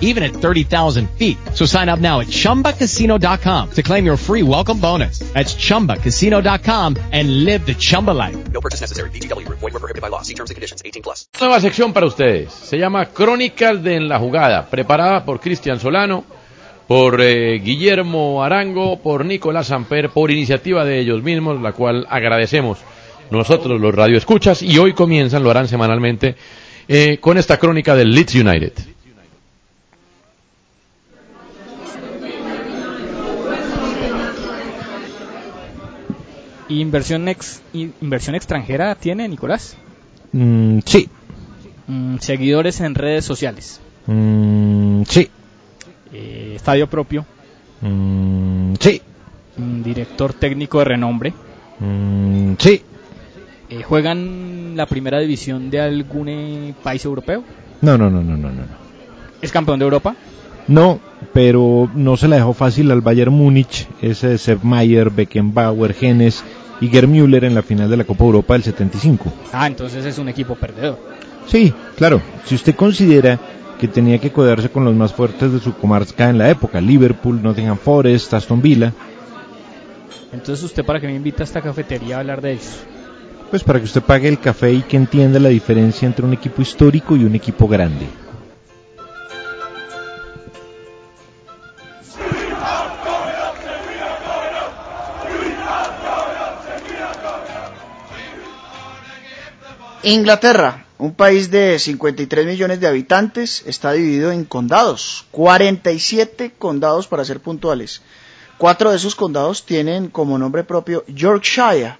even 0.00 0.24
at 0.24 0.32
30,000 0.32 1.08
feet. 1.10 1.38
So 1.54 1.66
sign 1.66 1.88
up 1.88 2.00
now 2.00 2.20
at 2.20 2.26
ChumbaCasino.com 2.28 3.70
to 3.70 3.82
claim 3.82 4.04
your 4.04 4.16
free 4.16 4.42
welcome 4.42 4.80
bonus. 4.80 5.20
That's 5.32 5.54
ChumbaCasino.com 5.54 6.96
and 7.12 7.44
live 7.44 7.64
the 7.66 7.74
Chumba 7.74 8.12
life. 8.12 8.36
No 8.50 8.60
purchase 8.60 8.80
necessary. 8.80 9.10
BGW. 9.10 9.46
Void 9.48 9.62
were 9.62 9.70
prohibited 9.78 10.02
by 10.02 10.08
law. 10.08 10.22
See 10.22 10.34
terms 10.34 10.50
and 10.50 10.56
conditions. 10.56 10.82
18 10.84 11.02
plus. 11.02 11.28
Nueva 11.40 11.60
sección 11.60 11.92
para 11.92 12.06
ustedes. 12.06 12.52
Se 12.52 12.78
llama 12.78 13.06
Crónicas 13.06 13.82
de 13.82 13.96
En 13.96 14.08
la 14.08 14.18
Jugada, 14.18 14.66
preparada 14.66 15.24
por 15.24 15.40
Cristian 15.40 15.80
Solano, 15.80 16.24
por 16.86 17.20
eh, 17.20 17.58
Guillermo 17.60 18.44
Arango, 18.44 18.98
por 18.98 19.24
Nicolás 19.24 19.68
Samper, 19.68 20.10
por 20.10 20.30
iniciativa 20.30 20.84
de 20.84 21.00
ellos 21.00 21.22
mismos, 21.22 21.60
la 21.60 21.72
cual 21.72 22.06
agradecemos 22.08 22.78
nosotros 23.30 23.80
los 23.80 23.94
radioescuchas 23.94 24.62
y 24.62 24.78
hoy 24.78 24.92
comienzan, 24.92 25.42
lo 25.42 25.50
harán 25.50 25.68
semanalmente, 25.68 26.36
eh, 26.88 27.18
con 27.20 27.38
esta 27.38 27.58
crónica 27.58 27.96
del 27.96 28.12
Leeds 28.12 28.34
United. 28.36 28.72
¿Inversión, 36.68 37.28
ex, 37.28 37.62
¿Inversión 37.72 38.34
extranjera 38.34 38.94
tiene 38.96 39.28
Nicolás? 39.28 39.76
Mm, 40.32 40.80
sí. 40.84 41.08
Mm, 41.86 42.18
seguidores 42.18 42.80
en 42.80 42.94
redes 42.94 43.24
sociales. 43.24 43.80
Mm, 44.06 45.02
sí. 45.08 45.30
Eh, 46.12 46.54
estadio 46.56 46.88
propio. 46.88 47.24
Mm, 47.80 48.74
sí. 48.80 49.00
Director 49.56 50.34
técnico 50.34 50.80
de 50.80 50.84
renombre. 50.84 51.34
Sí. 52.58 52.82
Eh, 53.68 53.82
¿Juegan 53.82 54.76
la 54.76 54.86
primera 54.86 55.18
división 55.18 55.70
de 55.70 55.80
algún 55.80 56.28
eh, 56.28 56.74
país 56.82 57.04
europeo? 57.04 57.42
No, 57.80 57.98
no, 57.98 58.10
no, 58.10 58.22
no, 58.22 58.36
no, 58.36 58.50
no. 58.50 58.62
¿Es 59.42 59.52
campeón 59.52 59.78
de 59.78 59.84
Europa? 59.84 60.14
No, 60.68 61.00
pero 61.32 61.90
no 61.94 62.16
se 62.16 62.28
la 62.28 62.36
dejó 62.36 62.52
fácil 62.52 62.90
al 62.90 63.00
Bayern 63.00 63.32
Múnich, 63.32 63.88
ese 64.02 64.28
de 64.30 64.38
Sepp 64.38 64.64
Maier, 64.64 65.10
Beckenbauer, 65.10 65.94
Genes 65.94 66.44
y 66.80 66.88
Gerd 66.88 67.08
Müller 67.08 67.44
en 67.44 67.54
la 67.54 67.62
final 67.62 67.88
de 67.90 67.96
la 67.96 68.04
Copa 68.04 68.24
Europa 68.24 68.54
del 68.54 68.62
75. 68.62 69.32
Ah, 69.52 69.66
entonces 69.66 70.04
es 70.04 70.18
un 70.18 70.28
equipo 70.28 70.54
perdedor. 70.54 70.98
Sí, 71.46 71.72
claro, 71.96 72.20
si 72.44 72.54
usted 72.54 72.74
considera 72.74 73.38
que 73.78 73.88
tenía 73.88 74.18
que 74.18 74.32
codearse 74.32 74.68
con 74.70 74.84
los 74.84 74.94
más 74.94 75.12
fuertes 75.12 75.52
de 75.52 75.60
su 75.60 75.74
comarca 75.74 76.28
en 76.30 76.38
la 76.38 76.50
época, 76.50 76.80
Liverpool, 76.80 77.42
Nottingham 77.42 77.78
Forest, 77.78 78.32
Aston 78.34 78.60
Villa, 78.62 78.92
Entonces 80.32 80.64
usted 80.64 80.84
para 80.84 81.00
que 81.00 81.06
me 81.06 81.14
invita 81.14 81.42
a 81.42 81.44
esta 81.44 81.62
cafetería 81.62 82.16
a 82.16 82.20
hablar 82.20 82.40
de 82.40 82.52
ellos. 82.52 82.80
pues 83.50 83.62
para 83.62 83.78
que 83.78 83.84
usted 83.84 84.02
pague 84.02 84.28
el 84.28 84.38
café 84.40 84.72
y 84.72 84.82
que 84.82 84.96
entienda 84.96 85.38
la 85.38 85.48
diferencia 85.50 86.06
entre 86.06 86.26
un 86.26 86.32
equipo 86.32 86.62
histórico 86.62 87.16
y 87.16 87.24
un 87.24 87.34
equipo 87.34 87.68
grande. 87.68 88.06
Inglaterra, 100.08 100.86
un 100.98 101.14
país 101.14 101.50
de 101.50 101.80
53 101.80 102.46
millones 102.46 102.78
de 102.78 102.86
habitantes, 102.86 103.64
está 103.66 103.90
dividido 103.90 104.30
en 104.30 104.44
condados, 104.44 105.26
47 105.32 106.52
condados 106.56 107.08
para 107.08 107.24
ser 107.24 107.40
puntuales. 107.40 108.02
Cuatro 108.56 108.90
de 108.90 108.98
esos 108.98 109.16
condados 109.16 109.66
tienen 109.66 110.06
como 110.06 110.38
nombre 110.38 110.62
propio 110.62 111.04
Yorkshire. 111.08 111.96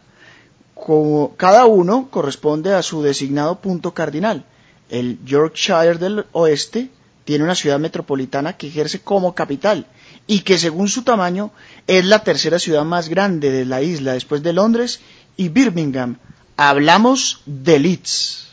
Como 0.73 1.35
cada 1.37 1.67
uno 1.67 2.07
corresponde 2.09 2.75
a 2.75 2.83
su 2.85 3.03
designado 3.03 3.61
punto 3.61 3.93
cardinal. 3.93 4.45
El 4.89 5.19
Yorkshire 5.25 5.99
del 5.99 6.27
Oeste 6.31 6.91
tiene 7.25 7.43
una 7.43 7.57
ciudad 7.57 7.81
metropolitana 7.81 8.57
que 8.57 8.69
ejerce 8.69 9.01
como 9.01 9.35
capital 9.35 9.85
y 10.29 10.43
que 10.43 10.59
según 10.59 10.87
su 10.87 11.03
tamaño 11.03 11.51
es 11.89 12.05
la 12.05 12.23
tercera 12.23 12.61
ciudad 12.61 12.85
más 12.85 13.09
grande 13.09 13.51
de 13.51 13.65
la 13.65 13.83
isla 13.83 14.13
después 14.13 14.45
de 14.45 14.53
Londres 14.53 15.01
y 15.37 15.49
Birmingham. 15.49 16.19
Hablamos 16.59 17.43
de 17.45 17.79
Leeds. 17.79 18.49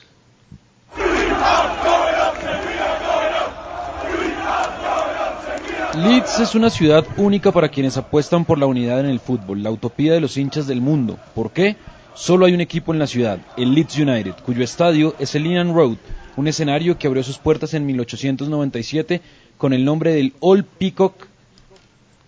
Leeds 5.95 6.39
es 6.39 6.53
una 6.53 6.69
ciudad 6.69 7.05
única 7.15 7.53
para 7.53 7.69
quienes 7.69 7.95
apuestan 7.95 8.43
por 8.43 8.57
la 8.57 8.65
unidad 8.65 8.99
en 8.99 9.05
el 9.05 9.21
fútbol, 9.21 9.63
la 9.63 9.71
utopía 9.71 10.11
de 10.11 10.19
los 10.19 10.35
hinchas 10.35 10.67
del 10.67 10.81
mundo. 10.81 11.17
¿Por 11.33 11.51
qué? 11.51 11.77
Solo 12.13 12.45
hay 12.45 12.53
un 12.53 12.59
equipo 12.59 12.91
en 12.91 12.99
la 12.99 13.07
ciudad, 13.07 13.39
el 13.55 13.73
Leeds 13.73 13.97
United, 13.97 14.33
cuyo 14.45 14.65
estadio 14.65 15.15
es 15.17 15.33
el 15.35 15.43
Linan 15.43 15.73
Road, 15.73 15.95
un 16.35 16.49
escenario 16.49 16.97
que 16.97 17.07
abrió 17.07 17.23
sus 17.23 17.37
puertas 17.37 17.73
en 17.73 17.85
1897 17.85 19.21
con 19.57 19.71
el 19.71 19.85
nombre 19.85 20.13
del 20.13 20.33
Old 20.41 20.65
Peacock 20.77 21.27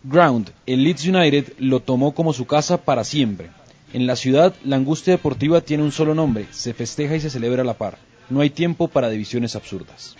Ground. 0.05 0.51
El 0.65 0.85
Leeds 0.85 1.05
United 1.05 1.53
lo 1.57 1.81
tomó 1.81 2.13
como 2.13 2.31
su 2.31 2.45
casa 2.45 2.77
para 2.77 3.03
siempre. 3.03 3.49
En 3.95 4.07
la 4.07 4.17
ciudad, 4.17 4.53
la 4.65 4.75
angustia 4.75 5.13
deportiva 5.13 5.61
tiene 5.61 5.81
un 5.81 5.93
solo 5.93 6.13
nombre, 6.13 6.47
se 6.51 6.73
festeja 6.73 7.15
y 7.15 7.21
se 7.21 7.29
celebra 7.29 7.61
a 7.61 7.65
la 7.65 7.75
par. 7.75 7.97
No 8.29 8.41
hay 8.41 8.49
tiempo 8.49 8.89
para 8.89 9.09
divisiones 9.09 9.55
absurdas. 9.55 10.17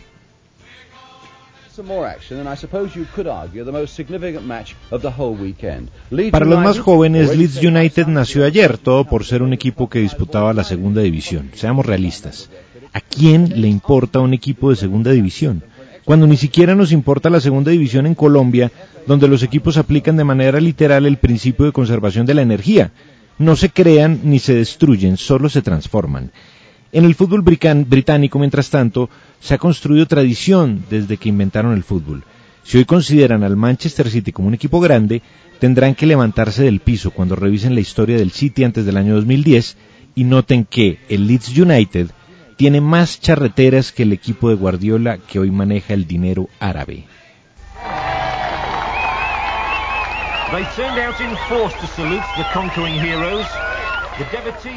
Para 6.31 6.45
los 6.45 6.59
más 6.59 6.79
jóvenes, 6.79 7.37
Leeds 7.37 7.61
United 7.61 8.07
nació 8.07 8.45
ayer, 8.45 8.77
todo 8.77 9.03
por 9.03 9.25
ser 9.25 9.41
un 9.41 9.51
equipo 9.51 9.89
que 9.89 9.99
disputaba 9.99 10.53
la 10.53 10.63
segunda 10.63 11.01
división. 11.01 11.51
Seamos 11.53 11.85
realistas. 11.85 12.49
¿A 12.93 13.01
quién 13.01 13.59
le 13.59 13.67
importa 13.67 14.21
un 14.21 14.33
equipo 14.33 14.69
de 14.69 14.77
segunda 14.77 15.11
división? 15.11 15.63
Cuando 16.05 16.27
ni 16.27 16.37
siquiera 16.37 16.75
nos 16.75 16.93
importa 16.93 17.29
la 17.29 17.41
segunda 17.41 17.71
división 17.71 18.05
en 18.05 18.15
Colombia, 18.15 18.71
donde 19.05 19.27
los 19.27 19.43
equipos 19.43 19.75
aplican 19.75 20.15
de 20.15 20.23
manera 20.23 20.61
literal 20.61 21.05
el 21.05 21.17
principio 21.17 21.65
de 21.65 21.73
conservación 21.73 22.25
de 22.25 22.35
la 22.35 22.41
energía. 22.41 22.93
No 23.37 23.55
se 23.55 23.69
crean 23.69 24.21
ni 24.23 24.39
se 24.39 24.55
destruyen, 24.55 25.17
solo 25.17 25.49
se 25.49 25.61
transforman. 25.61 26.31
En 26.91 27.03
el 27.03 27.15
fútbol 27.15 27.41
británico, 27.41 28.39
mientras 28.39 28.69
tanto, 28.69 29.09
se 29.41 29.53
ha 29.53 29.57
construido 29.57 30.05
tradición 30.05 30.85
desde 30.89 31.17
que 31.17 31.29
inventaron 31.29 31.73
el 31.73 31.83
fútbol. 31.83 32.23
Si 32.63 32.77
hoy 32.77 32.85
consideran 32.85 33.43
al 33.43 33.57
Manchester 33.57 34.09
City 34.09 34.31
como 34.31 34.47
un 34.47 34.53
equipo 34.53 34.79
grande, 34.79 35.21
tendrán 35.59 35.93
que 35.95 36.05
levantarse 36.05 36.63
del 36.63 36.79
piso 36.79 37.11
cuando 37.11 37.35
revisen 37.35 37.75
la 37.75 37.81
historia 37.81 38.17
del 38.17 38.31
City 38.31 38.63
antes 38.63 38.85
del 38.85 38.97
año 38.97 39.15
2010 39.15 39.77
y 40.15 40.23
noten 40.23 40.65
que 40.65 40.99
el 41.09 41.27
Leeds 41.27 41.57
United 41.57 42.07
tiene 42.55 42.79
más 42.79 43.19
charreteras 43.19 43.91
que 43.91 44.03
el 44.03 44.13
equipo 44.13 44.49
de 44.49 44.55
Guardiola 44.55 45.17
que 45.17 45.39
hoy 45.39 45.51
maneja 45.51 45.93
el 45.93 46.07
dinero 46.07 46.47
árabe. 46.59 47.05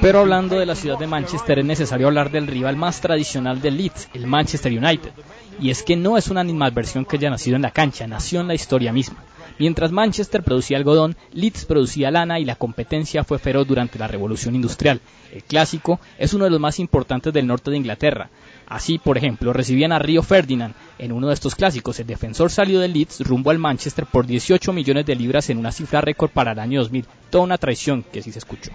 Pero 0.00 0.20
hablando 0.20 0.58
de 0.58 0.66
la 0.66 0.74
ciudad 0.74 0.98
de 0.98 1.06
Manchester 1.06 1.58
es 1.60 1.64
necesario 1.64 2.06
hablar 2.08 2.30
del 2.30 2.46
rival 2.46 2.76
más 2.76 3.00
tradicional 3.00 3.60
del 3.60 3.76
Leeds, 3.76 4.08
el 4.14 4.26
Manchester 4.26 4.72
United. 4.72 5.12
Y 5.60 5.70
es 5.70 5.82
que 5.82 5.96
no 5.96 6.16
es 6.16 6.28
una 6.28 6.40
animadversión 6.40 7.04
que 7.04 7.16
haya 7.16 7.30
nacido 7.30 7.56
en 7.56 7.62
la 7.62 7.70
cancha, 7.70 8.06
nació 8.06 8.40
en 8.40 8.48
la 8.48 8.54
historia 8.54 8.92
misma. 8.92 9.22
Mientras 9.58 9.90
Manchester 9.90 10.42
producía 10.42 10.76
algodón, 10.76 11.16
Leeds 11.32 11.64
producía 11.64 12.10
lana 12.10 12.38
y 12.38 12.44
la 12.44 12.54
competencia 12.56 13.24
fue 13.24 13.38
feroz 13.38 13.66
durante 13.66 13.98
la 13.98 14.06
Revolución 14.06 14.54
Industrial. 14.54 15.00
El 15.32 15.42
clásico 15.42 16.00
es 16.16 16.32
uno 16.32 16.44
de 16.44 16.50
los 16.50 16.60
más 16.60 16.78
importantes 16.78 17.32
del 17.32 17.46
norte 17.46 17.70
de 17.70 17.76
Inglaterra. 17.76 18.30
Así, 18.68 18.98
por 18.98 19.16
ejemplo, 19.16 19.54
recibían 19.54 19.92
a 19.92 19.98
Río 19.98 20.22
Ferdinand. 20.22 20.74
En 20.98 21.12
uno 21.12 21.28
de 21.28 21.34
estos 21.34 21.54
clásicos, 21.54 21.98
el 22.00 22.06
defensor 22.06 22.50
salió 22.50 22.80
del 22.80 22.92
Leeds 22.92 23.20
rumbo 23.20 23.50
al 23.50 23.58
Manchester 23.58 24.04
por 24.04 24.26
18 24.26 24.74
millones 24.74 25.06
de 25.06 25.16
libras 25.16 25.48
en 25.48 25.56
una 25.56 25.72
cifra 25.72 26.02
récord 26.02 26.30
para 26.30 26.52
el 26.52 26.58
año 26.58 26.80
2000. 26.80 27.06
Toda 27.30 27.44
una 27.44 27.56
traición 27.56 28.02
que 28.02 28.22
sí 28.22 28.30
se 28.30 28.40
escuchó. 28.40 28.70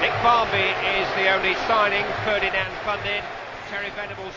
Nick 0.00 0.16
Barmby 0.22 0.64
is 0.96 1.08
the 1.14 1.28
only 1.28 1.54
signing 1.68 2.06
Ferdinand 2.24 2.72
funded. 2.86 3.22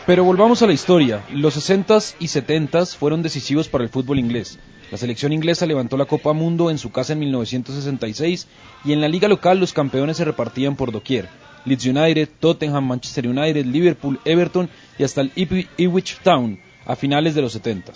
Pero 0.06 0.24
volvamos 0.24 0.62
a 0.62 0.66
la 0.66 0.72
historia. 0.72 1.24
Los 1.32 1.56
60s 1.56 2.14
y 2.18 2.26
70s 2.26 2.96
fueron 2.96 3.22
decisivos 3.22 3.68
para 3.68 3.84
el 3.84 3.90
fútbol 3.90 4.18
inglés. 4.18 4.58
La 4.90 4.98
selección 4.98 5.32
inglesa 5.32 5.66
levantó 5.66 5.96
la 5.96 6.04
Copa 6.04 6.32
Mundo 6.32 6.70
en 6.70 6.78
su 6.78 6.92
casa 6.92 7.14
en 7.14 7.20
1966 7.20 8.46
y 8.84 8.92
en 8.92 9.00
la 9.00 9.08
liga 9.08 9.28
local 9.28 9.58
los 9.58 9.72
campeones 9.72 10.18
se 10.18 10.24
repartían 10.24 10.76
por 10.76 10.92
doquier. 10.92 11.28
Leeds 11.64 11.86
United, 11.86 12.28
Tottenham, 12.38 12.86
Manchester 12.86 13.26
United, 13.26 13.64
Liverpool, 13.64 14.20
Everton 14.24 14.68
y 14.98 15.04
hasta 15.04 15.22
el 15.22 15.32
Ipswich 15.34 16.18
Town 16.22 16.60
a 16.84 16.94
finales 16.94 17.34
de 17.34 17.42
los 17.42 17.52
70. 17.54 17.92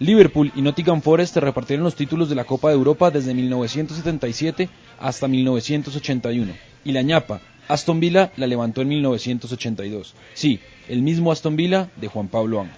Liverpool 0.00 0.50
y 0.56 0.62
Nottingham 0.62 1.00
Forest 1.00 1.36
repartieron 1.36 1.84
los 1.84 1.94
títulos 1.94 2.28
de 2.28 2.34
la 2.34 2.44
Copa 2.44 2.68
de 2.68 2.74
Europa 2.74 3.12
desde 3.12 3.32
1977 3.32 4.68
hasta 4.98 5.28
1981 5.28 6.52
y 6.84 6.92
la 6.92 7.02
ñapa 7.02 7.40
Aston 7.68 8.00
Villa 8.00 8.32
la 8.36 8.46
levantó 8.46 8.82
en 8.82 8.88
1982. 8.88 10.14
Sí, 10.34 10.60
el 10.88 11.02
mismo 11.02 11.32
Aston 11.32 11.56
Villa 11.56 11.88
de 11.96 12.08
Juan 12.08 12.28
Pablo 12.28 12.60
Ángel. 12.60 12.76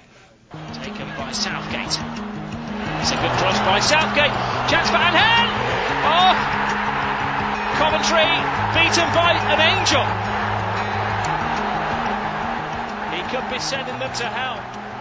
Taken 0.82 1.06
by 1.18 1.32
Southgate. 1.32 1.98
It's 3.00 3.12
a 3.12 3.16
good 3.16 3.32
cross 3.38 3.58
by 3.60 3.80
Southgate. 3.80 4.32
Chance 4.68 4.90
for 4.90 4.98
Anhel. 4.98 5.48
Oh! 6.04 6.34
Coventry 7.78 8.26
beaten 8.74 9.08
by 9.14 9.32
an 9.52 9.60
angel. 9.60 10.04
He 13.12 13.22
could 13.30 13.48
be 13.52 13.60
sending 13.60 13.98
them 13.98 14.12
to 14.12 14.24
hell. 14.24 14.56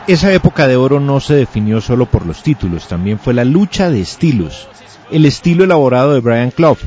Esa 0.07 0.31
época 0.33 0.67
de 0.67 0.75
oro 0.75 0.99
no 0.99 1.19
se 1.19 1.33
definió 1.33 1.81
solo 1.81 2.05
por 2.05 2.27
los 2.27 2.43
títulos, 2.43 2.87
también 2.87 3.17
fue 3.17 3.33
la 3.33 3.43
lucha 3.43 3.89
de 3.89 4.01
estilos, 4.01 4.67
el 5.09 5.25
estilo 5.25 5.63
elaborado 5.63 6.13
de 6.13 6.19
Brian 6.19 6.51
Clough, 6.51 6.77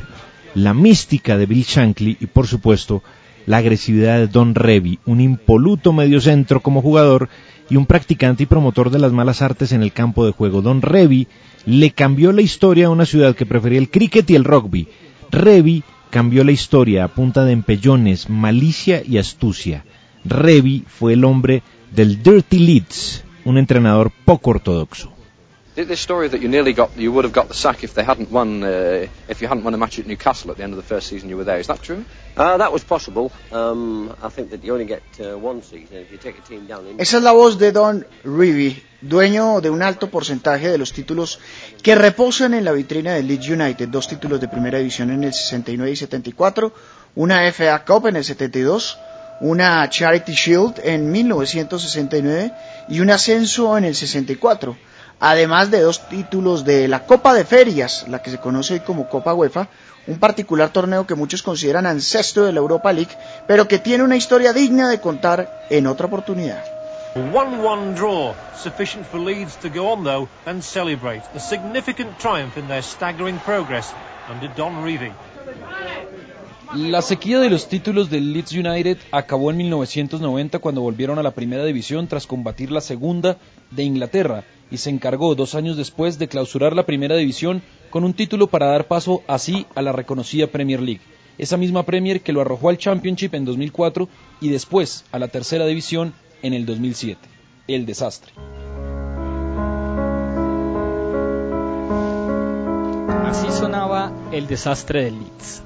la 0.55 0.73
mística 0.73 1.37
de 1.37 1.45
Bill 1.45 1.65
Shankly 1.65 2.15
y 2.21 2.27
por 2.27 2.47
supuesto 2.47 3.03
la 3.49 3.57
agresividad 3.57 4.19
de 4.19 4.27
Don 4.27 4.53
Revy, 4.53 4.99
un 5.07 5.21
impoluto 5.21 5.91
mediocentro 5.91 6.59
como 6.59 6.83
jugador 6.83 7.29
y 7.67 7.77
un 7.77 7.87
practicante 7.87 8.43
y 8.43 8.45
promotor 8.45 8.91
de 8.91 8.99
las 8.99 9.11
malas 9.11 9.41
artes 9.41 9.71
en 9.71 9.81
el 9.81 9.91
campo 9.91 10.23
de 10.23 10.33
juego. 10.33 10.61
Don 10.61 10.83
Revy 10.83 11.27
le 11.65 11.89
cambió 11.89 12.31
la 12.31 12.43
historia 12.43 12.85
a 12.85 12.89
una 12.91 13.07
ciudad 13.07 13.35
que 13.35 13.47
prefería 13.47 13.79
el 13.79 13.89
cricket 13.89 14.29
y 14.29 14.35
el 14.35 14.43
rugby. 14.43 14.87
Revy 15.31 15.81
cambió 16.11 16.43
la 16.43 16.51
historia 16.51 17.03
a 17.03 17.07
punta 17.07 17.43
de 17.43 17.53
empellones, 17.53 18.29
malicia 18.29 19.01
y 19.03 19.17
astucia. 19.17 19.83
Revy 20.25 20.83
fue 20.87 21.13
el 21.13 21.25
hombre 21.25 21.63
del 21.91 22.21
Dirty 22.21 22.59
Leeds, 22.59 23.23
un 23.45 23.57
entrenador 23.57 24.11
poco 24.25 24.51
ortodoxo. 24.51 25.11
This 25.75 25.99
story 26.01 26.27
that 26.27 26.41
you 26.41 26.49
nearly 26.49 26.73
got, 26.73 26.97
you 26.97 27.11
would 27.11 27.25
have 27.25 27.33
got 27.33 27.47
the 27.47 27.53
sack 27.53 27.83
if 27.83 27.93
they 27.93 28.03
hadn't 28.03 28.31
won, 28.31 28.63
uh, 28.63 29.07
if 29.29 29.41
you 29.41 29.47
hadn't 29.47 29.63
won 29.63 29.73
a 29.73 29.77
match 29.77 29.99
at 29.99 30.07
Newcastle 30.07 30.51
at 30.51 30.57
the 30.57 30.63
end 30.63 30.73
of 30.73 30.77
the 30.77 30.83
first 30.83 31.07
season 31.07 31.29
you 31.29 31.37
were 31.37 31.45
there. 31.45 31.59
Is 31.59 31.67
that 31.67 31.81
true? 31.81 32.03
Uh, 32.35 32.57
that 32.57 32.73
was 32.73 32.83
possible. 32.83 33.31
Um, 33.51 34.13
I 34.21 34.29
think 34.29 34.49
that 34.49 34.63
you 34.63 34.73
only 34.73 34.85
get 34.85 35.03
uh, 35.19 35.37
one 35.37 35.61
season 35.61 35.97
if 35.97 36.11
you 36.11 36.17
take 36.17 36.37
a 36.39 36.41
team 36.41 36.65
down. 36.65 36.87
In 36.87 36.99
Esa 36.99 37.17
es 37.17 37.23
la 37.23 37.31
voz 37.31 37.59
de 37.59 37.71
Don 37.71 38.05
Revy, 38.23 38.83
dueño 39.01 39.61
de 39.61 39.69
un 39.69 39.83
alto 39.83 40.09
porcentaje 40.09 40.69
de 40.69 40.77
los 40.77 40.91
títulos 40.91 41.39
que 41.83 41.95
reposan 41.95 42.55
en 42.55 42.65
la 42.65 42.71
vitrina 42.71 43.13
de 43.13 43.23
Leeds 43.23 43.49
United, 43.49 43.87
dos 43.89 44.07
títulos 44.07 44.41
de 44.41 44.47
primera 44.47 44.79
división 44.79 45.11
en 45.11 45.23
el 45.23 45.33
69 45.33 45.91
y 45.91 45.95
74, 45.95 46.73
una 47.15 47.51
FA 47.53 47.85
Cup 47.85 48.07
en 48.07 48.17
el 48.17 48.25
72, 48.25 48.97
una 49.41 49.87
Charity 49.89 50.33
Shield 50.33 50.81
en 50.83 51.11
1969 51.11 52.53
y 52.89 52.99
un 52.99 53.09
ascenso 53.11 53.77
en 53.77 53.85
el 53.85 53.95
64, 53.95 54.75
además 55.19 55.71
de 55.71 55.81
dos 55.81 56.07
títulos 56.07 56.63
de 56.65 56.87
la 56.87 57.05
Copa 57.05 57.33
de 57.33 57.45
Ferias, 57.45 58.05
la 58.07 58.21
que 58.21 58.31
se 58.31 58.37
conoce 58.37 58.75
hoy 58.75 58.79
como 58.79 59.09
Copa 59.09 59.33
UEFA, 59.33 59.67
un 60.07 60.17
particular 60.17 60.69
torneo 60.69 61.05
que 61.05 61.15
muchos 61.15 61.43
consideran 61.43 61.85
ancestro 61.85 62.45
de 62.45 62.53
la 62.53 62.59
Europa 62.59 62.91
League, 62.91 63.11
pero 63.47 63.67
que 63.67 63.79
tiene 63.79 64.03
una 64.03 64.15
historia 64.15 64.53
digna 64.53 64.89
de 64.89 64.99
contar 64.99 65.47
en 65.69 65.87
otra 65.87 66.07
oportunidad. 66.07 66.63
1-1 67.15 67.95
draw, 67.95 68.33
sufficient 68.55 69.05
for 69.05 69.19
Leeds 69.19 69.57
to 69.57 69.69
go 69.69 69.91
on 69.91 70.03
though 70.03 70.27
and 70.45 70.61
celebrate 70.61 71.23
a 71.35 71.39
significant 71.39 72.17
triumph 72.19 72.57
in 72.57 72.67
their 72.67 72.83
staggering 72.83 73.39
progress 73.39 73.93
under 74.31 74.49
Don 74.55 74.83
Revie. 74.83 75.11
La 76.75 77.01
sequía 77.01 77.39
de 77.39 77.49
los 77.49 77.67
títulos 77.67 78.11
del 78.11 78.31
Leeds 78.31 78.51
United 78.51 78.99
acabó 79.11 79.49
en 79.49 79.57
1990 79.57 80.59
cuando 80.59 80.81
volvieron 80.81 81.17
a 81.17 81.23
la 81.23 81.31
primera 81.31 81.65
división 81.65 82.07
tras 82.07 82.27
combatir 82.27 82.69
la 82.69 82.79
segunda 82.79 83.37
de 83.71 83.83
Inglaterra 83.83 84.43
y 84.71 84.77
se 84.77 84.89
encargó 84.89 85.35
dos 85.35 85.55
años 85.55 85.77
después 85.77 86.19
de 86.19 86.27
clausurar 86.27 86.75
la 86.75 86.85
primera 86.85 87.15
división 87.15 87.61
con 87.89 88.03
un 88.03 88.13
título 88.13 88.47
para 88.47 88.67
dar 88.67 88.87
paso 88.87 89.23
así 89.27 89.65
a 89.75 89.81
la 89.81 89.91
reconocida 89.91 90.47
Premier 90.47 90.81
League. 90.81 91.01
Esa 91.37 91.57
misma 91.57 91.83
Premier 91.83 92.21
que 92.21 92.33
lo 92.33 92.41
arrojó 92.41 92.69
al 92.69 92.77
Championship 92.77 93.33
en 93.33 93.45
2004 93.45 94.07
y 94.41 94.49
después 94.49 95.05
a 95.11 95.19
la 95.19 95.29
tercera 95.29 95.65
división 95.65 96.13
en 96.41 96.53
el 96.53 96.65
2007. 96.65 97.19
El 97.67 97.85
desastre. 97.85 98.33
Así 103.25 103.49
sonaba 103.51 104.11
el 104.31 104.47
desastre 104.47 105.03
del 105.03 105.19
Leeds. 105.19 105.63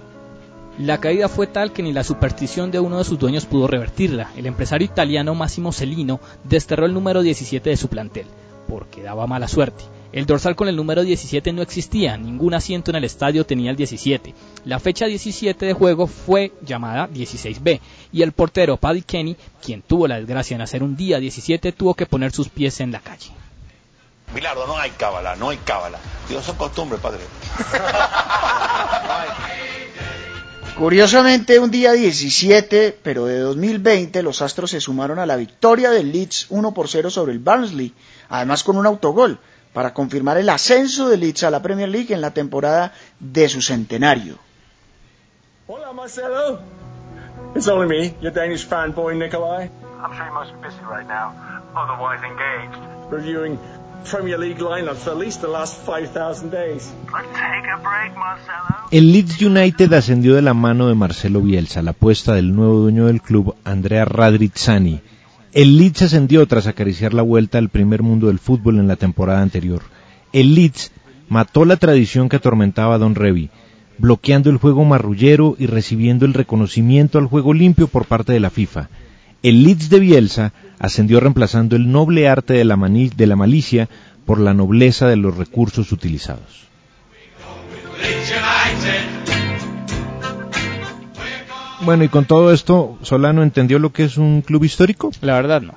La 0.80 1.00
caída 1.00 1.30
fue 1.30 1.46
tal 1.46 1.72
que 1.72 1.84
ni 1.84 1.94
la 1.94 2.04
superstición 2.04 2.72
de 2.72 2.80
uno 2.80 2.98
de 2.98 3.04
sus 3.04 3.20
dueños 3.20 3.46
pudo 3.46 3.68
revertirla. 3.68 4.32
El 4.36 4.48
empresario 4.48 4.86
italiano 4.86 5.36
Massimo 5.36 5.72
Celino 5.72 6.20
desterró 6.44 6.88
el 6.88 6.94
número 6.94 7.22
17 7.22 7.70
de 7.70 7.78
su 7.78 7.90
plantel, 7.90 8.26
porque 8.68 9.04
daba 9.04 9.28
mala 9.28 9.48
suerte. 9.48 9.84
El 10.12 10.28
dorsal 10.28 10.56
con 10.56 10.68
el 10.68 10.76
número 10.76 11.04
17 11.04 11.54
no 11.54 11.64
existía, 11.64 12.18
ningún 12.18 12.54
asiento 12.54 12.92
en 12.92 12.98
el 12.98 13.04
estadio 13.04 13.48
tenía 13.48 13.72
el 13.72 13.76
17. 13.76 14.36
La 14.66 14.80
fecha 14.80 15.08
17 15.08 15.66
de 15.66 15.74
juego 15.74 16.06
fue 16.06 16.52
llamada 16.62 17.10
16B 17.10 17.80
y 18.12 18.22
el 18.22 18.32
portero 18.32 18.78
Paddy 18.78 19.02
Kenny, 19.02 19.36
quien 19.64 19.82
tuvo 19.82 20.08
la 20.08 20.18
desgracia 20.18 20.56
de 20.56 20.60
nacer 20.60 20.84
un 20.84 20.96
día 20.96 21.20
17, 21.20 21.72
tuvo 21.72 21.96
que 21.96 22.06
poner 22.06 22.32
sus 22.32 22.50
pies 22.50 22.80
en 22.80 22.92
la 22.92 23.00
calle. 23.00 23.32
Bilardo, 24.36 24.68
no 24.68 24.78
hay 24.78 24.92
cábala, 24.92 25.36
no 25.36 25.50
hay 25.50 25.58
cábala. 25.58 25.98
Dios 26.30 26.46
son 26.46 26.58
costumbres, 26.58 27.02
padre. 27.02 27.20
Curiosamente, 30.78 31.60
un 31.60 31.70
día 31.70 31.92
17, 31.92 32.98
pero 33.04 33.26
de 33.26 33.40
2020, 33.40 34.24
los 34.24 34.42
Astros 34.42 34.72
se 34.72 34.82
sumaron 34.82 35.20
a 35.20 35.28
la 35.28 35.36
victoria 35.36 35.92
del 35.92 36.12
Leeds 36.12 36.48
1 36.50 36.74
por 36.74 36.88
0 36.88 37.12
sobre 37.12 37.32
el 37.32 37.40
Barnsley, 37.40 37.94
además 38.34 38.64
con 38.64 38.78
un 38.78 38.88
autogol, 38.88 39.38
para 39.74 39.94
confirmar 39.94 40.38
el 40.38 40.50
ascenso 40.50 41.08
del 41.08 41.20
Leeds 41.20 41.44
a 41.44 41.52
la 41.52 41.62
Premier 41.62 41.88
League 41.88 42.12
en 42.14 42.20
la 42.20 42.32
temporada 42.32 42.92
de 43.20 43.48
su 43.48 43.62
centenario. 43.62 44.38
Hola, 45.68 45.94
Marcelo. 45.94 46.60
It's 47.56 47.68
only 47.68 47.88
me, 47.88 48.16
your 48.22 48.34
Danish 48.34 48.68
fanboy 48.68 49.16
Nikolai. 49.16 49.70
I'm 50.02 50.16
sure 50.16 50.26
you 50.26 50.34
must 50.34 50.52
be 50.52 50.68
busy 50.68 50.82
right 50.90 51.08
now, 51.08 51.32
otherwise 51.76 52.24
engaged. 52.24 52.80
Reviewing 53.12 53.60
Premier 54.10 54.40
League 54.40 54.58
lineups 54.58 55.04
for 55.04 55.12
at 55.12 55.18
least 55.18 55.42
the 55.42 55.48
last 55.48 55.78
5,000 55.86 56.50
days. 56.50 56.92
Let's 57.14 57.28
take 57.34 57.68
a 57.70 57.78
break, 57.78 58.16
Marcelo. 58.18 58.90
El 58.92 59.12
Leeds 59.12 59.42
United 59.42 59.94
ascendió 59.94 60.34
de 60.34 60.42
la 60.42 60.56
mano 60.56 60.88
de 60.88 60.96
Marcelo 60.96 61.40
Bielsa, 61.42 61.84
la 61.84 61.92
apuesta 61.92 62.34
del 62.34 62.56
nuevo 62.56 62.80
dueño 62.80 63.06
del 63.06 63.22
club, 63.22 63.56
Andrea 63.64 64.06
Radrizzani. 64.06 65.02
El 65.54 65.78
Leeds 65.78 66.02
ascendió 66.02 66.48
tras 66.48 66.66
acariciar 66.66 67.14
la 67.14 67.22
vuelta 67.22 67.60
al 67.60 67.70
primer 67.70 68.02
mundo 68.02 68.26
del 68.26 68.40
fútbol 68.40 68.80
en 68.80 68.88
la 68.88 68.96
temporada 68.96 69.44
anterior. 69.44 69.84
El 70.32 70.56
Leeds 70.56 70.92
mató 71.30 71.64
la 71.64 71.78
tradición 71.78 72.28
que 72.28 72.38
atormentaba 72.38 72.96
a 72.96 72.98
Don 72.98 73.14
Revy, 73.14 73.52
bloqueando 74.00 74.50
el 74.50 74.58
juego 74.58 74.84
marrullero 74.84 75.56
y 75.60 75.68
recibiendo 75.68 76.26
el 76.26 76.34
reconocimiento 76.34 77.20
al 77.20 77.28
juego 77.28 77.54
limpio 77.54 77.88
por 77.88 78.06
parte 78.06 78.34
de 78.34 78.40
la 78.40 78.50
FIFA. 78.50 78.90
El 79.44 79.64
Leeds 79.64 79.92
de 79.92 80.00
Bielsa 80.00 80.54
ascendió 80.80 81.20
reemplazando 81.20 81.76
el 81.76 81.92
noble 81.92 82.28
arte 82.28 82.54
de 82.54 82.66
la, 82.66 82.76
de 82.76 83.28
la 83.28 83.36
malicia 83.36 83.90
por 84.26 84.40
la 84.40 84.56
nobleza 84.56 85.08
de 85.08 85.18
los 85.18 85.38
recursos 85.38 85.92
utilizados. 85.92 86.64
Bueno, 91.86 92.04
y 92.06 92.10
con 92.10 92.26
todo 92.26 92.54
esto, 92.54 92.98
¿Solano 93.02 93.44
entendió 93.44 93.78
lo 93.78 93.92
que 93.92 94.06
es 94.06 94.18
un 94.18 94.42
club 94.42 94.64
histórico? 94.64 95.12
La 95.22 95.34
verdad 95.36 95.62
no. 95.62 95.76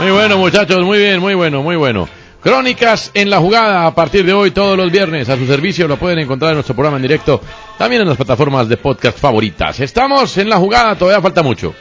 Muy 0.00 0.10
bueno, 0.10 0.38
muchachos, 0.38 0.82
muy 0.82 0.98
bien, 0.98 1.20
muy 1.20 1.34
bueno, 1.34 1.62
muy 1.62 1.76
bueno. 1.76 2.08
Crónicas 2.42 3.10
en 3.12 3.28
la 3.28 3.38
jugada 3.38 3.86
a 3.86 3.94
partir 3.94 4.24
de 4.24 4.32
hoy, 4.32 4.50
todos 4.50 4.76
los 4.76 4.90
viernes, 4.90 5.28
a 5.28 5.36
su 5.36 5.46
servicio. 5.46 5.86
Lo 5.86 5.98
pueden 5.98 6.18
encontrar 6.20 6.52
en 6.52 6.56
nuestro 6.56 6.74
programa 6.74 6.96
en 6.96 7.02
directo, 7.02 7.40
también 7.76 8.02
en 8.02 8.08
las 8.08 8.16
plataformas 8.16 8.66
de 8.66 8.78
podcast 8.78 9.18
favoritas. 9.18 9.78
Estamos 9.80 10.38
en 10.38 10.48
la 10.48 10.56
jugada, 10.56 10.96
todavía 10.96 11.20
falta 11.20 11.42
mucho. 11.42 11.74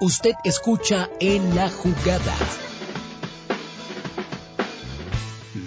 Usted 0.00 0.34
escucha 0.44 1.08
en 1.18 1.56
la 1.56 1.70
jugada. 1.70 2.34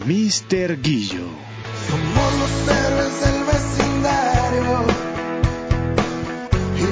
Mr. 0.05 0.81
Guillo. 0.81 1.26
Somos 1.89 2.34
los 2.39 2.68
héroes 2.68 3.22
del 3.22 3.43
vecindario, 3.43 4.85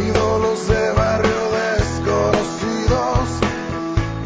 ídolos 0.07 0.67
de 0.67 0.91
barrio 0.91 1.51
desconocidos, 1.77 3.29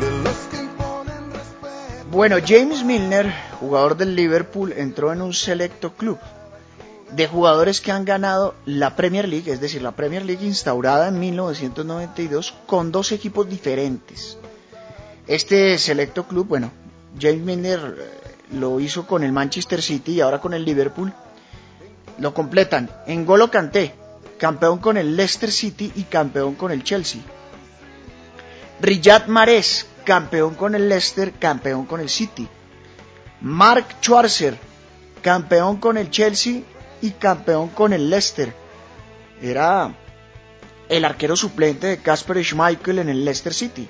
de 0.02 0.12
los 0.24 0.38
que 0.50 0.58
imponen 0.58 1.32
respeto. 1.32 2.06
Bueno, 2.12 2.38
James 2.46 2.84
Milner, 2.84 3.32
jugador 3.60 3.96
del 3.96 4.16
Liverpool, 4.16 4.74
entró 4.74 5.14
en 5.14 5.22
un 5.22 5.34
selecto 5.34 5.94
club 5.94 6.18
de 7.16 7.28
jugadores 7.28 7.80
que 7.80 7.92
han 7.92 8.06
ganado 8.06 8.56
la 8.66 8.96
Premier 8.96 9.28
League, 9.28 9.52
es 9.52 9.62
decir, 9.62 9.84
la 9.84 9.92
Premier 9.92 10.26
League 10.26 10.46
instaurada 10.46 11.10
en 11.10 11.20
1992 11.20 12.56
con 12.66 12.92
dos 12.92 13.12
equipos 13.12 13.48
diferentes. 13.48 14.38
Este 15.28 15.78
selecto 15.78 16.26
club, 16.28 16.48
bueno, 16.48 16.72
James 17.20 17.42
Milner 17.42 17.96
eh, 18.00 18.23
lo 18.54 18.80
hizo 18.80 19.06
con 19.08 19.24
el 19.24 19.32
Manchester 19.32 19.82
City 19.82 20.14
y 20.14 20.22
ahora 20.22 20.40
con 20.40 20.54
el 20.54 20.66
Liverpool. 20.66 21.14
Lo 22.20 22.34
completan 22.34 22.90
N'Golo 23.08 23.50
Kanté, 23.50 23.96
campeón 24.38 24.80
con 24.80 24.98
el 24.98 25.16
Leicester 25.16 25.52
City 25.52 25.92
y 25.96 26.04
campeón 26.04 26.56
con 26.56 26.72
el 26.72 26.84
Chelsea. 26.84 27.22
Riyad 28.82 29.28
Mahrez, 29.28 29.88
campeón 30.04 30.56
con 30.56 30.76
el 30.76 30.90
Leicester, 30.90 31.34
campeón 31.34 31.86
con 31.86 32.00
el 32.00 32.10
City. 32.10 32.48
Mark 33.42 33.86
Schwarzer, 34.02 34.58
campeón 35.22 35.78
con 35.78 35.98
el 35.98 36.10
Chelsea 36.10 36.62
y 37.02 37.12
campeón 37.12 37.70
con 37.70 37.94
el 37.94 38.10
Leicester. 38.10 38.54
Era 39.42 39.94
el 40.90 41.06
arquero 41.06 41.36
suplente 41.36 41.88
de 41.88 41.98
Casper 41.98 42.44
Schmeichel 42.44 43.00
en 43.00 43.10
el 43.10 43.26
Leicester 43.26 43.54
City. 43.54 43.88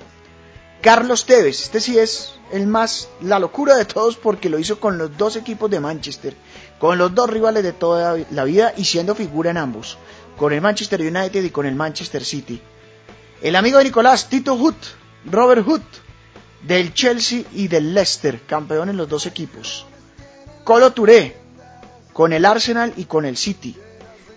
Carlos 0.80 1.24
Tevez, 1.24 1.62
este 1.62 1.80
sí 1.80 1.98
es 1.98 2.34
el 2.54 2.68
más 2.68 3.08
la 3.20 3.40
locura 3.40 3.74
de 3.74 3.84
todos 3.84 4.16
porque 4.16 4.48
lo 4.48 4.60
hizo 4.60 4.78
con 4.78 4.96
los 4.96 5.18
dos 5.18 5.34
equipos 5.34 5.68
de 5.68 5.80
Manchester, 5.80 6.36
con 6.78 6.98
los 6.98 7.12
dos 7.12 7.28
rivales 7.28 7.64
de 7.64 7.72
toda 7.72 8.16
la 8.30 8.44
vida 8.44 8.72
y 8.76 8.84
siendo 8.84 9.16
figura 9.16 9.50
en 9.50 9.56
ambos, 9.56 9.98
con 10.36 10.52
el 10.52 10.60
Manchester 10.60 11.00
United 11.00 11.42
y 11.42 11.50
con 11.50 11.66
el 11.66 11.74
Manchester 11.74 12.24
City. 12.24 12.62
El 13.42 13.56
amigo 13.56 13.78
de 13.78 13.84
Nicolás, 13.84 14.28
Tito 14.28 14.56
Hood, 14.56 14.76
Robert 15.24 15.66
Hood, 15.66 15.82
del 16.62 16.94
Chelsea 16.94 17.42
y 17.52 17.66
del 17.66 17.92
Leicester, 17.92 18.40
campeón 18.46 18.88
en 18.88 18.98
los 18.98 19.08
dos 19.08 19.26
equipos. 19.26 19.84
Colo 20.62 20.92
Touré, 20.92 21.36
con 22.12 22.32
el 22.32 22.44
Arsenal 22.44 22.92
y 22.96 23.06
con 23.06 23.24
el 23.24 23.36
City. 23.36 23.76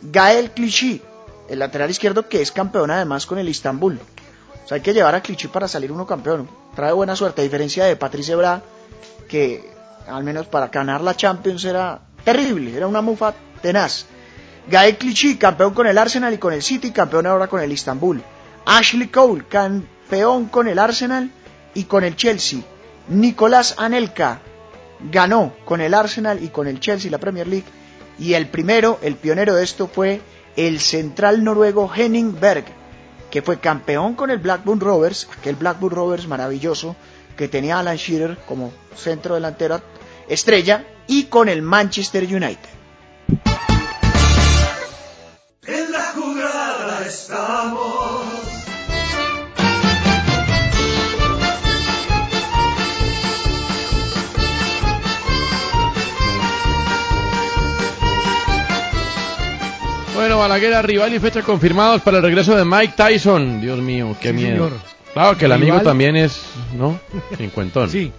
Gael 0.02 0.50
Clichy, 0.52 1.04
el 1.50 1.60
lateral 1.60 1.92
izquierdo 1.92 2.28
que 2.28 2.42
es 2.42 2.52
campeón 2.52 2.90
además 2.90 3.28
con 3.28 3.38
el 3.38 3.48
Istanbul. 3.48 4.00
O 4.66 4.68
sea, 4.68 4.76
hay 4.76 4.82
que 4.82 4.96
llevar 4.96 5.14
a 5.14 5.22
Clichy 5.22 5.50
para 5.50 5.68
salir 5.68 5.92
uno 5.92 6.08
campeón. 6.08 6.50
Trae 6.78 6.94
buena 6.94 7.16
suerte, 7.16 7.42
a 7.42 7.44
diferencia 7.44 7.86
de 7.86 7.96
Patrice 7.96 8.36
Bra, 8.36 8.62
que 9.28 9.68
al 10.08 10.24
menos 10.24 10.46
para 10.46 10.68
ganar 10.68 11.02
la 11.02 11.18
Champions 11.18 11.66
era 11.66 12.00
terrible, 12.24 12.78
era 12.78 12.86
una 12.86 13.02
mufa 13.02 13.34
tenaz. 13.64 14.06
Gael 14.70 14.96
Clichy, 14.96 15.38
campeón 15.38 15.74
con 15.74 15.88
el 15.88 15.98
Arsenal 15.98 16.36
y 16.36 16.38
con 16.38 16.54
el 16.54 16.62
City, 16.62 16.92
campeón 16.92 17.26
ahora 17.26 17.48
con 17.48 17.62
el 17.62 17.72
Istanbul. 17.72 18.22
Ashley 18.68 19.08
Cole, 19.08 19.46
campeón 19.50 20.50
con 20.50 20.68
el 20.68 20.78
Arsenal 20.78 21.32
y 21.74 21.86
con 21.86 22.04
el 22.04 22.16
Chelsea. 22.16 22.60
Nicolás 23.08 23.74
Anelka 23.80 24.42
ganó 25.12 25.54
con 25.66 25.82
el 25.82 25.96
Arsenal 25.96 26.44
y 26.44 26.50
con 26.50 26.68
el 26.68 26.80
Chelsea 26.80 27.10
la 27.10 27.18
Premier 27.18 27.48
League. 27.48 27.66
Y 28.20 28.36
el 28.36 28.50
primero, 28.50 29.00
el 29.02 29.16
pionero 29.16 29.56
de 29.56 29.64
esto 29.64 29.88
fue 29.88 30.22
el 30.56 30.80
central 30.80 31.44
noruego 31.44 31.92
Henning 31.92 32.40
Berg, 32.40 32.66
que 33.38 33.44
fue 33.44 33.60
campeón 33.60 34.16
con 34.16 34.32
el 34.32 34.40
Blackburn 34.40 34.80
Rovers, 34.80 35.28
aquel 35.38 35.54
Blackburn 35.54 35.96
Rovers 35.96 36.28
maravilloso 36.28 36.96
que 37.38 37.48
tenía 37.48 37.78
Alan 37.78 37.96
Shearer 37.96 38.36
como 38.48 38.74
centro 38.96 39.36
delantero 39.36 39.80
estrella, 40.28 40.88
y 41.06 41.26
con 41.26 41.48
el 41.48 41.62
Manchester 41.62 42.24
United. 42.24 42.58
En 45.68 45.92
la 45.92 46.14
jugada 46.16 47.06
estamos. 47.06 48.37
Bueno, 60.38 60.50
Balaguer, 60.54 60.86
rival 60.86 61.14
y 61.16 61.20
fecha 61.20 61.42
confirmados 61.42 62.04
para 62.04 62.18
el 62.18 62.24
regreso 62.24 62.56
de 62.56 62.64
Mike 62.64 62.94
Tyson. 62.96 63.60
Dios 63.60 63.80
mío, 63.80 64.16
qué 64.22 64.30
Sí, 64.30 64.36
miedo. 64.36 64.68
señor. 64.68 64.72
Claro 65.12 65.36
que 65.36 65.46
el 65.46 65.52
amigo 65.52 65.72
Rival. 65.72 65.84
también 65.84 66.16
es, 66.16 66.44
¿no? 66.78 67.00
Cincuentón. 67.38 67.90
Sí, 67.90 68.12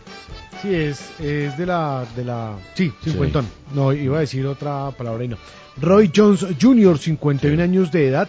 sí, 0.61 0.75
es, 0.75 1.01
es 1.21 1.57
de 1.57 1.65
la, 1.65 2.05
de 2.17 2.25
la, 2.25 2.57
sí, 2.75 2.93
cincuentón. 3.05 3.47
No, 3.73 3.93
iba 3.93 4.17
a 4.17 4.21
decir 4.23 4.45
otra 4.49 4.91
palabra 4.99 5.25
y 5.25 5.29
no. 5.29 5.37
Roy 5.81 6.11
Jones 6.15 6.45
Jr., 6.61 6.99
51 6.99 7.63
años 7.63 7.93
de 7.93 8.09
edad, 8.09 8.29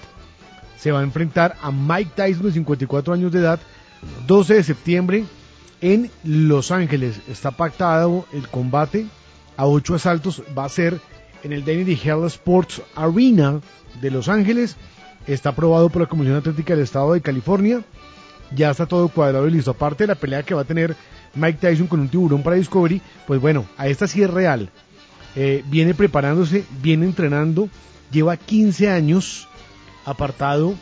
se 0.77 0.91
va 0.91 0.99
a 0.99 1.03
enfrentar 1.03 1.55
a 1.59 1.71
Mike 1.71 2.11
Tyson, 2.15 2.43
de 2.45 2.51
54 2.51 3.11
años 3.15 3.31
de 3.31 3.39
edad, 3.39 3.59
12 4.27 4.53
de 4.53 4.63
septiembre 4.63 5.23
en 5.81 6.11
Los 6.23 6.69
Ángeles. 6.69 7.21
Está 7.27 7.49
pactado 7.49 8.27
el 8.33 8.47
combate 8.49 9.07
a 9.57 9.65
ocho 9.65 9.95
asaltos, 9.95 10.43
va 10.55 10.65
a 10.65 10.69
ser 10.69 11.01
en 11.43 11.53
el 11.53 11.65
Danny 11.65 11.99
Hell 12.01 12.25
Sports 12.25 12.81
Arena 12.95 13.61
de 14.01 14.11
Los 14.11 14.29
Ángeles. 14.29 14.75
Está 15.27 15.49
aprobado 15.49 15.89
por 15.89 16.01
la 16.01 16.07
Comisión 16.07 16.37
Atlética 16.37 16.73
del 16.73 16.83
Estado 16.83 17.13
de 17.13 17.21
California 17.21 17.83
ya 18.55 18.71
está 18.71 18.85
todo 18.85 19.07
cuadrado 19.09 19.47
y 19.47 19.51
listo. 19.51 19.71
Aparte 19.71 20.03
de 20.03 20.07
la 20.07 20.15
pelea 20.15 20.43
que 20.43 20.53
va 20.53 20.61
a 20.61 20.65
tener 20.65 20.95
Mike 21.35 21.59
Tyson 21.59 21.87
con 21.87 21.99
un 21.99 22.09
tiburón 22.09 22.43
para 22.43 22.55
Discovery, 22.55 23.01
pues 23.27 23.39
bueno, 23.39 23.65
a 23.77 23.87
esta 23.87 24.07
sí 24.07 24.21
es 24.21 24.29
real. 24.29 24.69
Eh, 25.35 25.63
viene 25.67 25.93
preparándose, 25.93 26.65
viene 26.81 27.05
entrenando, 27.05 27.69
lleva 28.11 28.37
15 28.37 28.89
años 28.89 29.47
apartado 30.05 30.75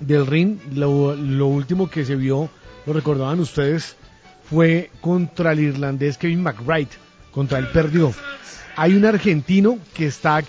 del 0.00 0.26
ring. 0.26 0.58
Lo, 0.74 1.14
lo 1.14 1.46
último 1.46 1.88
que 1.88 2.04
se 2.04 2.16
vio, 2.16 2.50
lo 2.86 2.92
recordaban 2.92 3.40
ustedes, 3.40 3.96
fue 4.44 4.90
contra 5.00 5.52
el 5.52 5.60
irlandés 5.60 6.18
Kevin 6.18 6.42
McBride. 6.42 6.90
Contra 7.32 7.58
él 7.58 7.68
perdió. 7.72 8.12
Hay 8.76 8.94
un 8.94 9.04
argentino 9.04 9.78
que 9.94 10.06
está, 10.06 10.42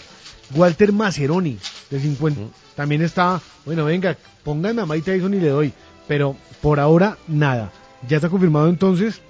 Walter 0.55 0.91
Maceroni, 0.91 1.57
de 1.89 1.99
50. 1.99 2.41
También 2.75 3.01
está, 3.01 3.41
bueno, 3.65 3.85
venga, 3.85 4.17
pónganme 4.43 4.81
a 4.81 4.85
Mike 4.85 5.11
Tyson 5.11 5.33
y 5.33 5.39
le 5.39 5.49
doy. 5.49 5.73
Pero 6.07 6.35
por 6.61 6.79
ahora, 6.79 7.17
nada. 7.27 7.71
Ya 8.07 8.17
está 8.17 8.29
confirmado 8.29 8.67
entonces, 8.69 9.21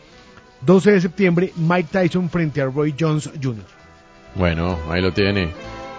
12 0.62 0.92
de 0.92 1.02
septiembre, 1.02 1.54
Mike 1.56 1.90
Tyson 1.92 2.30
frente 2.30 2.62
a 2.62 2.66
Roy 2.66 2.96
Jones 3.00 3.30
Jr. 3.42 3.66
Bueno, 4.36 4.80
ahí 4.90 5.02
lo 5.02 5.12
tiene. 5.12 5.50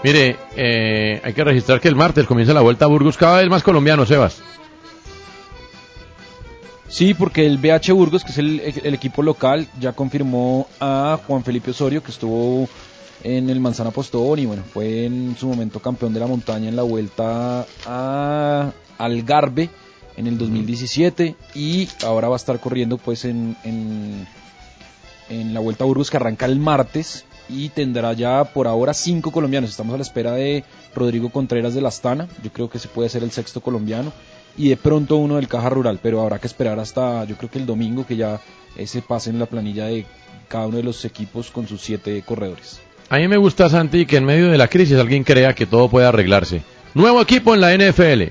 Mire, 0.03 0.37
eh, 0.57 1.21
hay 1.25 1.33
que 1.33 1.45
registrar 1.45 1.81
que 1.81 1.89
el 1.89 1.97
martes 1.97 2.27
comienza 2.27 2.53
la 2.53 2.61
vuelta 2.61 2.85
a 2.85 2.89
Burgos, 2.89 3.17
cada 3.17 3.39
vez 3.39 3.49
más 3.49 3.63
colombiano, 3.63 4.05
Sebas. 4.05 4.43
Sí, 6.89 7.15
porque 7.15 7.47
el 7.47 7.59
BH 7.59 7.93
Burgos, 7.93 8.25
que 8.25 8.33
es 8.33 8.39
el, 8.39 8.61
el 8.61 8.95
equipo 8.95 9.23
local, 9.23 9.67
ya 9.81 9.93
confirmó 9.93 10.69
a 10.81 11.19
Juan 11.27 11.43
Felipe 11.43 11.71
Osorio, 11.71 12.03
que 12.03 12.11
estuvo 12.11 12.69
en 13.23 13.49
el 13.49 13.59
Manzana 13.59 13.91
Postón 13.91 14.39
y 14.39 14.47
bueno, 14.47 14.63
fue 14.63 15.07
en 15.07 15.35
su 15.39 15.49
momento 15.49 15.81
campeón 15.81 16.13
de 16.13 16.21
la 16.21 16.27
montaña 16.27 16.69
en 16.69 16.77
la 16.77 16.83
vuelta 16.83 17.67
a 17.87 18.73
Algarve 18.99 19.71
en 20.17 20.27
el 20.27 20.39
2017 20.39 21.35
y 21.55 21.89
ahora 22.05 22.29
va 22.29 22.35
a 22.35 22.37
estar 22.37 22.61
corriendo 22.61 22.99
pues 22.99 23.25
en, 23.25 23.57
en, 23.65 24.29
en 25.31 25.55
la 25.55 25.61
Vuelta 25.61 25.85
a 25.85 25.87
Burgos 25.87 26.11
que 26.11 26.19
arranca 26.19 26.47
el 26.47 26.59
martes 26.59 27.25
y 27.49 27.71
tendrá 27.71 28.13
ya 28.13 28.45
por 28.45 28.67
ahora 28.69 28.95
cinco 28.95 29.33
colombianos. 29.33 29.71
Estamos 29.71 29.95
a 29.95 29.97
la 29.97 30.03
espera 30.03 30.33
de 30.33 30.65
Rodrigo 30.95 31.31
Contreras 31.31 31.75
de 31.75 31.81
la 31.81 31.89
Astana, 31.89 32.29
yo 32.43 32.53
creo 32.53 32.69
que 32.69 32.79
se 32.79 32.89
puede 32.89 33.09
ser 33.09 33.23
el 33.23 33.33
sexto 33.33 33.61
colombiano 33.61 34.13
y 34.57 34.69
de 34.69 34.77
pronto 34.77 35.17
uno 35.17 35.37
del 35.37 35.49
Caja 35.49 35.69
Rural, 35.71 35.99
pero 36.03 36.21
habrá 36.23 36.39
que 36.39 36.47
esperar 36.47 36.79
hasta 36.79 37.25
yo 37.25 37.37
creo 37.37 37.51
que 37.51 37.59
el 37.59 37.67
domingo 37.67 38.07
que 38.07 38.17
ya 38.17 38.41
ese 38.77 39.03
pase 39.03 39.31
en 39.31 39.39
la 39.39 39.47
planilla 39.47 39.87
de 39.87 40.07
cada 40.49 40.67
uno 40.67 40.77
de 40.77 40.83
los 40.83 41.05
equipos 41.05 41.51
con 41.51 41.67
sus 41.67 41.81
siete 41.81 42.23
corredores. 42.23 42.81
A 43.11 43.19
mí 43.19 43.29
me 43.29 43.37
gusta, 43.37 43.69
Santi, 43.69 44.07
que 44.07 44.17
en 44.17 44.25
medio 44.25 44.49
de 44.51 44.59
la 44.59 44.69
crisis 44.69 44.99
alguien 44.99 45.25
crea 45.25 45.55
que 45.55 45.67
todo 45.67 45.89
puede 45.89 46.07
arreglarse. 46.07 46.63
Nuevo 46.95 47.21
equipo 47.21 47.55
en 47.55 47.61
la 47.61 47.75
NFL. 47.77 48.31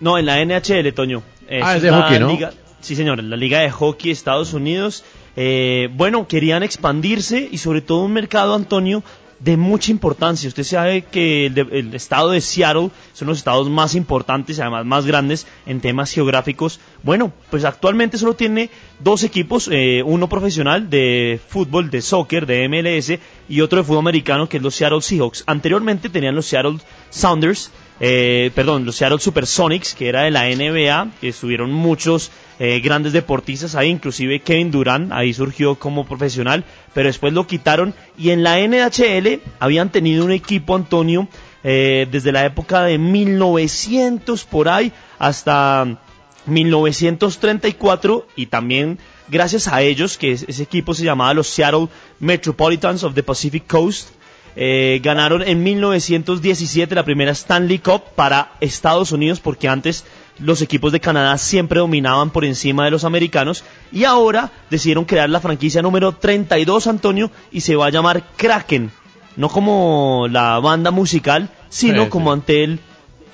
No, 0.00 0.18
en 0.18 0.26
la 0.26 0.44
NHL, 0.44 0.92
Toño. 0.94 1.22
Ah, 1.62 1.76
es 1.76 1.82
de 1.82 1.90
hockey, 1.90 2.18
¿no? 2.18 2.28
liga- 2.28 2.52
sí, 2.80 2.94
señor, 2.94 3.18
en 3.20 3.30
la 3.30 3.36
Liga 3.36 3.60
de 3.60 3.70
Hockey 3.70 4.10
de 4.10 4.12
Estados 4.12 4.52
Unidos. 4.52 5.04
Eh, 5.36 5.88
bueno, 5.94 6.26
querían 6.28 6.62
expandirse 6.62 7.48
y 7.50 7.58
sobre 7.58 7.80
todo 7.80 8.04
un 8.04 8.12
mercado, 8.12 8.54
Antonio, 8.54 9.02
de 9.38 9.56
mucha 9.56 9.90
importancia. 9.90 10.48
Usted 10.48 10.64
sabe 10.64 11.02
que 11.02 11.46
el, 11.46 11.54
de- 11.54 11.68
el 11.72 11.94
estado 11.94 12.30
de 12.30 12.40
Seattle 12.40 12.90
son 13.12 13.28
los 13.28 13.38
estados 13.38 13.68
más 13.68 13.94
importantes 13.94 14.58
y 14.58 14.60
además 14.60 14.86
más 14.86 15.06
grandes 15.06 15.46
en 15.66 15.80
temas 15.80 16.10
geográficos. 16.12 16.80
Bueno, 17.02 17.32
pues 17.50 17.64
actualmente 17.64 18.18
solo 18.18 18.34
tiene 18.34 18.70
dos 19.00 19.22
equipos, 19.24 19.68
eh, 19.70 20.02
uno 20.04 20.28
profesional 20.28 20.88
de 20.90 21.38
fútbol, 21.48 21.90
de 21.90 22.02
soccer, 22.02 22.46
de 22.46 22.68
MLS 22.68 23.18
y 23.48 23.60
otro 23.60 23.78
de 23.78 23.84
fútbol 23.84 24.00
americano 24.00 24.48
que 24.48 24.56
es 24.56 24.62
los 24.62 24.74
Seattle 24.74 25.02
Seahawks. 25.02 25.44
Anteriormente 25.46 26.08
tenían 26.08 26.34
los 26.34 26.46
Seattle 26.46 26.78
Sounders, 27.10 27.70
eh, 28.00 28.50
perdón, 28.54 28.84
los 28.84 28.96
Seattle 28.96 29.18
Supersonics, 29.18 29.94
que 29.94 30.08
era 30.08 30.22
de 30.22 30.30
la 30.30 30.48
NBA, 30.48 31.10
que 31.20 31.28
estuvieron 31.28 31.72
muchos 31.72 32.30
eh, 32.58 32.80
grandes 32.80 33.12
deportistas 33.12 33.74
ahí, 33.74 33.88
inclusive 33.90 34.40
Kevin 34.40 34.70
Durant, 34.70 35.12
ahí 35.12 35.32
surgió 35.34 35.74
como 35.76 36.04
profesional, 36.06 36.64
pero 36.94 37.08
después 37.08 37.32
lo 37.32 37.46
quitaron. 37.46 37.94
Y 38.18 38.30
en 38.30 38.42
la 38.42 38.58
NHL 38.60 39.40
habían 39.58 39.90
tenido 39.90 40.24
un 40.24 40.32
equipo, 40.32 40.74
Antonio, 40.76 41.28
eh, 41.64 42.06
desde 42.10 42.32
la 42.32 42.44
época 42.44 42.82
de 42.84 42.98
1900 42.98 44.44
por 44.44 44.68
ahí 44.68 44.92
hasta 45.18 45.98
1934 46.46 48.26
y 48.36 48.46
también 48.46 48.98
gracias 49.28 49.68
a 49.68 49.82
ellos, 49.82 50.16
que 50.18 50.32
es- 50.32 50.44
ese 50.48 50.62
equipo 50.62 50.94
se 50.94 51.04
llamaba 51.04 51.34
los 51.34 51.48
Seattle 51.48 51.88
Metropolitans 52.20 53.02
of 53.02 53.14
the 53.14 53.22
Pacific 53.22 53.66
Coast, 53.66 54.10
eh, 54.58 55.00
ganaron 55.02 55.42
en 55.42 55.62
1917 55.62 56.94
la 56.94 57.04
primera 57.04 57.30
Stanley 57.32 57.78
Cup 57.78 58.02
para 58.14 58.52
Estados 58.60 59.12
Unidos 59.12 59.38
porque 59.38 59.68
antes 59.68 60.04
los 60.38 60.62
equipos 60.62 60.92
de 60.92 61.00
Canadá 61.00 61.36
siempre 61.36 61.80
dominaban 61.80 62.30
por 62.30 62.44
encima 62.46 62.86
de 62.86 62.90
los 62.90 63.04
americanos 63.04 63.64
y 63.92 64.04
ahora 64.04 64.50
decidieron 64.70 65.04
crear 65.04 65.28
la 65.28 65.40
franquicia 65.40 65.82
número 65.82 66.12
32 66.12 66.86
Antonio 66.86 67.30
y 67.52 67.60
se 67.60 67.76
va 67.76 67.86
a 67.86 67.90
llamar 67.90 68.24
Kraken, 68.36 68.90
no 69.36 69.50
como 69.50 70.26
la 70.30 70.58
banda 70.58 70.90
musical, 70.90 71.50
sino 71.68 72.04
Sí, 72.04 72.08
como 72.08 72.32
ante 72.32 72.64
el 72.64 72.80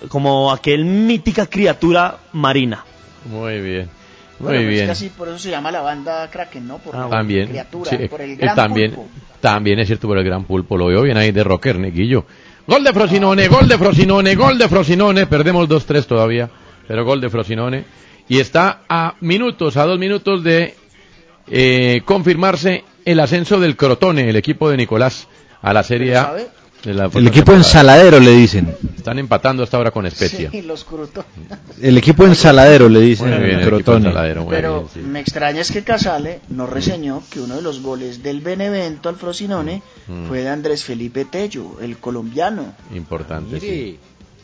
como 0.09 0.51
aquel 0.51 0.85
mítica 0.85 1.47
criatura 1.47 2.19
marina. 2.33 2.85
Muy 3.27 3.61
bien. 3.61 3.89
Muy 4.43 4.49
Bueno, 4.51 4.59
pues 4.59 4.69
es 4.69 4.69
bien. 4.75 4.87
que 4.87 4.91
así, 4.93 5.09
por 5.11 5.29
eso 5.29 5.39
se 5.39 5.51
llama 5.51 5.71
la 5.71 5.81
banda 5.81 6.29
Kraken, 6.31 6.67
¿no? 6.67 6.79
Por 6.79 6.97
la 6.97 7.09
también. 7.09 7.49
criatura, 7.49 7.91
sí, 7.91 8.09
por 8.09 8.21
el 8.21 8.31
eh, 8.33 8.37
gran 8.37 8.57
también, 8.57 8.93
pulpo. 8.93 9.11
también 9.41 9.79
es 9.79 9.87
cierto 9.87 10.09
por 10.09 10.19
el 10.19 10.25
gran 10.25 10.45
pulpo. 10.45 10.77
Lo 10.77 10.87
veo 10.87 11.03
bien 11.03 11.17
ahí 11.17 11.31
de 11.33 11.45
rocker, 11.45 11.79
Neguillo. 11.79 12.27
Gol 12.67 12.85
de 12.85 12.93
Frosinone, 12.93 13.49
gol 13.49 13.69
de 13.69 13.79
Frosinone, 13.79 14.35
gol 14.35 14.59
de 14.59 14.69
Frosinone. 14.69 15.27
Perdemos 15.27 15.69
2-3 15.69 16.07
todavía, 16.07 16.51
pero 16.87 17.05
gol 17.05 17.21
de 17.21 17.31
Frosinone. 17.31 17.85
Y 18.29 18.39
está 18.41 18.83
a 18.89 19.15
minutos, 19.21 19.77
a 19.77 19.85
dos 19.85 19.99
minutos 19.99 20.43
de 20.45 20.75
eh, 21.49 22.03
confirmarse 22.05 22.85
el 23.05 23.21
ascenso 23.21 23.59
del 23.61 23.77
Crotone, 23.77 24.29
el 24.29 24.37
equipo 24.37 24.71
de 24.71 24.77
Nicolás, 24.77 25.29
a 25.61 25.73
la 25.73 25.83
Serie 25.83 26.17
A. 26.17 26.35
El 26.85 27.27
equipo 27.29 27.53
ensaladero 27.53 28.19
le 28.19 28.33
dicen. 28.33 28.75
Están 28.97 29.19
empatando 29.19 29.63
hasta 29.63 29.77
ahora 29.77 29.91
con 29.91 30.09
Spezia. 30.11 30.51
Sí, 30.51 30.63
los. 30.63 30.85
El 31.81 31.97
equipo 31.99 32.25
ensaladero 32.25 32.89
le 32.89 33.01
dicen. 33.01 33.29
Muy 33.31 33.39
bien, 33.39 33.51
el 33.51 33.61
equipo 33.61 33.77
Crotone. 33.77 34.09
ensaladero, 34.09 34.45
muy 34.45 34.51
Pero 34.55 34.75
bien, 34.81 34.89
sí. 34.93 35.01
me 35.01 35.21
extraña 35.21 35.61
es 35.61 35.71
que 35.71 35.83
Casale 35.85 36.41
no 36.49 36.67
reseñó 36.67 37.23
que 37.31 37.41
uno 37.41 37.57
de 37.57 37.63
los 37.63 37.81
goles 37.83 38.23
del 38.23 38.41
Benevento 38.41 39.09
al 39.09 39.17
Frosinone 39.17 39.83
Mm. 40.09 40.27
fue 40.27 40.41
de 40.43 40.49
Andrés 40.49 40.83
Felipe 40.85 41.25
Tello, 41.25 41.79
el 41.81 41.99
colombiano. 41.99 42.75
Importante, 42.95 43.61
sí. 43.61 43.99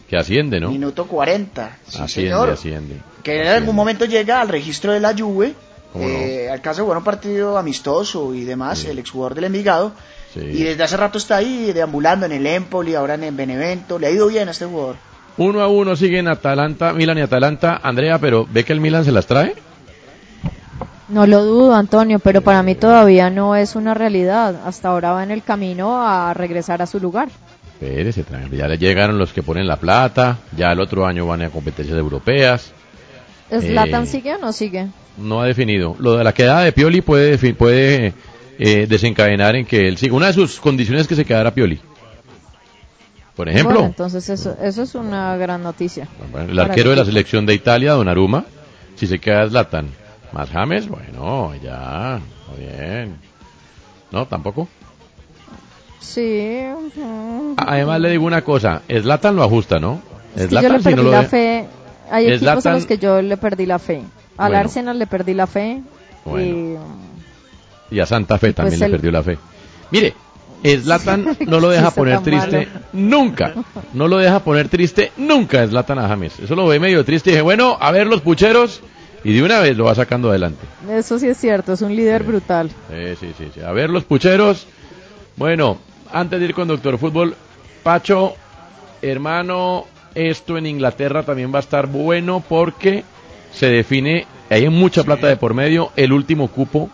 Que 0.08 0.16
asciende, 0.16 0.60
¿no? 0.60 0.70
Minuto 0.70 1.06
40. 1.06 1.76
Sí, 1.86 1.98
asciende, 2.00 2.30
señor. 2.30 2.50
asciende. 2.50 2.96
Que 3.22 3.42
en 3.42 3.48
algún 3.48 3.74
momento 3.74 4.04
llega 4.04 4.40
al 4.40 4.48
registro 4.48 4.92
de 4.92 5.00
la 5.00 5.12
Juve. 5.16 5.54
¿Cómo 5.92 6.06
no? 6.06 6.14
Eh, 6.14 6.48
alcanza 6.50 6.80
a 6.80 6.84
jugar 6.84 6.98
un 6.98 7.04
partido 7.04 7.58
amistoso 7.58 8.32
y 8.34 8.44
demás, 8.44 8.84
el 8.84 8.98
exjugador 8.98 9.34
del 9.34 9.44
Envigado. 9.44 9.92
Sí. 10.38 10.46
Y 10.46 10.62
desde 10.62 10.82
hace 10.84 10.96
rato 10.96 11.18
está 11.18 11.36
ahí 11.36 11.72
deambulando 11.72 12.26
en 12.26 12.32
el 12.32 12.46
Empoli, 12.46 12.94
ahora 12.94 13.14
en 13.14 13.24
el 13.24 13.34
Benevento. 13.34 13.98
Le 13.98 14.06
ha 14.06 14.10
ido 14.10 14.28
bien 14.28 14.48
a 14.48 14.52
este 14.52 14.66
jugador. 14.66 14.96
Uno 15.36 15.60
a 15.60 15.68
uno 15.68 15.94
siguen 15.96 16.28
Atalanta, 16.28 16.92
Milan 16.92 17.18
y 17.18 17.20
Atalanta. 17.22 17.80
Andrea, 17.82 18.18
pero 18.18 18.46
¿ve 18.50 18.64
que 18.64 18.72
el 18.72 18.80
Milan 18.80 19.04
se 19.04 19.12
las 19.12 19.26
trae? 19.26 19.54
No 21.08 21.26
lo 21.26 21.44
dudo, 21.44 21.74
Antonio, 21.74 22.18
pero 22.18 22.42
para 22.42 22.62
mí 22.62 22.74
todavía 22.74 23.30
no 23.30 23.56
es 23.56 23.76
una 23.76 23.94
realidad. 23.94 24.60
Hasta 24.66 24.88
ahora 24.88 25.12
va 25.12 25.22
en 25.22 25.30
el 25.30 25.42
camino 25.42 26.02
a 26.06 26.34
regresar 26.34 26.82
a 26.82 26.86
su 26.86 27.00
lugar. 27.00 27.28
Espérese, 27.80 28.24
tranquilo. 28.24 28.56
Ya 28.56 28.68
le 28.68 28.76
llegaron 28.76 29.16
los 29.18 29.32
que 29.32 29.42
ponen 29.42 29.66
la 29.66 29.76
plata. 29.76 30.38
Ya 30.56 30.72
el 30.72 30.80
otro 30.80 31.06
año 31.06 31.26
van 31.26 31.42
a 31.42 31.50
competencias 31.50 31.96
europeas. 31.96 32.72
¿Zlatan 33.48 34.02
Eh, 34.02 34.06
sigue 34.06 34.34
o 34.34 34.38
no 34.38 34.52
sigue? 34.52 34.88
No 35.16 35.40
ha 35.40 35.46
definido. 35.46 35.96
Lo 35.98 36.16
de 36.16 36.24
la 36.24 36.34
quedada 36.34 36.60
de 36.62 36.72
Pioli 36.72 37.00
puede 37.00 38.12
eh, 38.58 38.86
desencadenar 38.88 39.56
en 39.56 39.64
que 39.66 39.88
él 39.88 39.96
siga. 39.98 40.14
Una 40.14 40.26
de 40.28 40.32
sus 40.32 40.58
condiciones 40.60 41.02
es 41.02 41.08
que 41.08 41.14
se 41.14 41.24
quedara 41.24 41.52
Pioli. 41.54 41.80
Por 43.36 43.48
ejemplo, 43.48 43.74
Bueno, 43.74 43.86
entonces 43.88 44.28
eso, 44.28 44.56
eso 44.60 44.82
es 44.82 44.94
una 44.96 45.36
gran 45.36 45.62
noticia. 45.62 46.08
Bueno, 46.32 46.50
el 46.50 46.58
arquero 46.58 46.90
de 46.90 46.96
la 46.96 47.04
selección 47.04 47.46
de 47.46 47.54
Italia, 47.54 47.92
Donnarumma, 47.92 48.44
si 48.96 49.06
se 49.06 49.20
queda 49.20 49.48
Zlatan, 49.48 49.88
más 50.32 50.50
James, 50.50 50.88
bueno, 50.88 51.54
ya, 51.62 52.18
muy 52.48 52.66
bien. 52.66 53.16
No, 54.10 54.26
tampoco. 54.26 54.68
Sí. 56.00 56.62
Además 57.56 58.00
le 58.00 58.10
digo 58.10 58.24
una 58.24 58.42
cosa, 58.42 58.82
Zlatan 58.88 59.36
lo 59.36 59.44
ajusta, 59.44 59.78
¿no? 59.78 60.00
Es 60.36 60.48
que 60.48 60.54
yo 60.54 60.60
le 60.68 60.78
si 60.78 60.84
perdí 60.84 60.96
no 60.96 61.02
lo 61.04 61.10
la 61.12 61.22
fe. 61.24 61.66
Hay 62.10 62.26
equipos 62.26 62.48
a 62.48 62.54
Zlatan- 62.56 62.74
los 62.74 62.86
que 62.86 62.98
yo 62.98 63.22
le 63.22 63.36
perdí 63.36 63.66
la 63.66 63.78
fe. 63.78 64.02
Al 64.36 64.50
Bueno. 64.50 64.58
Arsenal 64.58 64.98
le 64.98 65.06
perdí 65.06 65.34
la 65.34 65.46
fe. 65.46 65.80
Bueno. 66.24 66.44
Y 66.46 66.76
a 68.00 68.06
Santa 68.06 68.38
Fe 68.38 68.48
Y 68.48 68.52
pues 68.52 68.56
también 68.56 68.80
le 68.80 68.86
el- 68.86 68.92
perdió 68.92 69.10
la 69.10 69.22
fe. 69.22 69.38
Mire, 69.90 70.14
Zlatan 70.82 71.36
no 71.46 71.60
lo 71.60 71.68
deja 71.70 71.90
poner 71.90 72.20
triste 72.22 72.66
malo. 72.66 72.80
nunca. 72.92 73.54
No 73.94 74.08
lo 74.08 74.18
deja 74.18 74.40
poner 74.40 74.68
triste 74.68 75.12
nunca 75.16 75.66
Zlatan 75.66 75.98
a 75.98 76.08
James. 76.08 76.38
Eso 76.40 76.54
lo 76.54 76.66
ve 76.66 76.78
medio 76.80 77.04
triste 77.04 77.30
y 77.30 77.32
dije, 77.34 77.42
bueno, 77.42 77.76
a 77.80 77.90
ver 77.92 78.06
los 78.06 78.20
pucheros 78.20 78.80
y 79.24 79.32
de 79.34 79.42
una 79.42 79.60
vez 79.60 79.76
lo 79.76 79.84
va 79.84 79.94
sacando 79.94 80.30
adelante. 80.30 80.64
Y 80.88 80.92
eso 80.92 81.18
sí 81.18 81.28
es 81.28 81.38
cierto, 81.38 81.72
es 81.72 81.82
un 81.82 81.94
líder 81.96 82.22
brutal. 82.24 82.70
Sí, 82.90 83.16
sí, 83.20 83.32
sí, 83.38 83.48
sí. 83.54 83.60
A 83.62 83.72
ver 83.72 83.88
los 83.90 84.04
pucheros. 84.04 84.66
Bueno, 85.36 85.78
antes 86.12 86.38
de 86.40 86.46
ir 86.46 86.54
con 86.54 86.68
Doctor 86.68 86.98
Fútbol, 86.98 87.34
Pacho, 87.82 88.34
hermano, 89.02 89.86
esto 90.14 90.58
en 90.58 90.66
Inglaterra 90.66 91.22
también 91.22 91.52
va 91.52 91.58
a 91.58 91.60
estar 91.60 91.86
bueno 91.86 92.42
porque 92.46 93.04
se 93.52 93.66
define, 93.66 94.26
hay 94.50 94.68
mucha 94.68 95.04
plata 95.04 95.28
de 95.28 95.36
por 95.36 95.54
medio, 95.54 95.90
el 95.96 96.12
último 96.12 96.48
cupo 96.48 96.90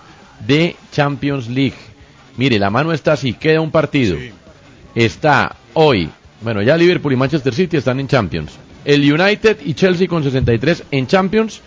de 0.47 0.77
Champions 0.93 1.49
League. 1.49 1.75
Mire, 2.37 2.59
la 2.59 2.71
mano 2.71 2.93
está 2.93 3.13
así, 3.13 3.33
queda 3.35 3.61
un 3.61 3.71
partido. 3.71 4.17
Está 4.95 5.57
hoy, 5.75 6.11
bueno, 6.41 6.63
ya 6.63 6.77
Liverpool 6.77 7.13
y 7.13 7.17
Manchester 7.17 7.55
City 7.55 7.77
están 7.77 8.01
en 8.01 8.09
Champions. 8.09 8.53
El 8.85 9.01
United 9.11 9.59
y 9.65 9.75
Chelsea 9.75 10.09
con 10.09 10.23
63 10.23 10.85
en 10.91 11.07
Champions. 11.07 11.61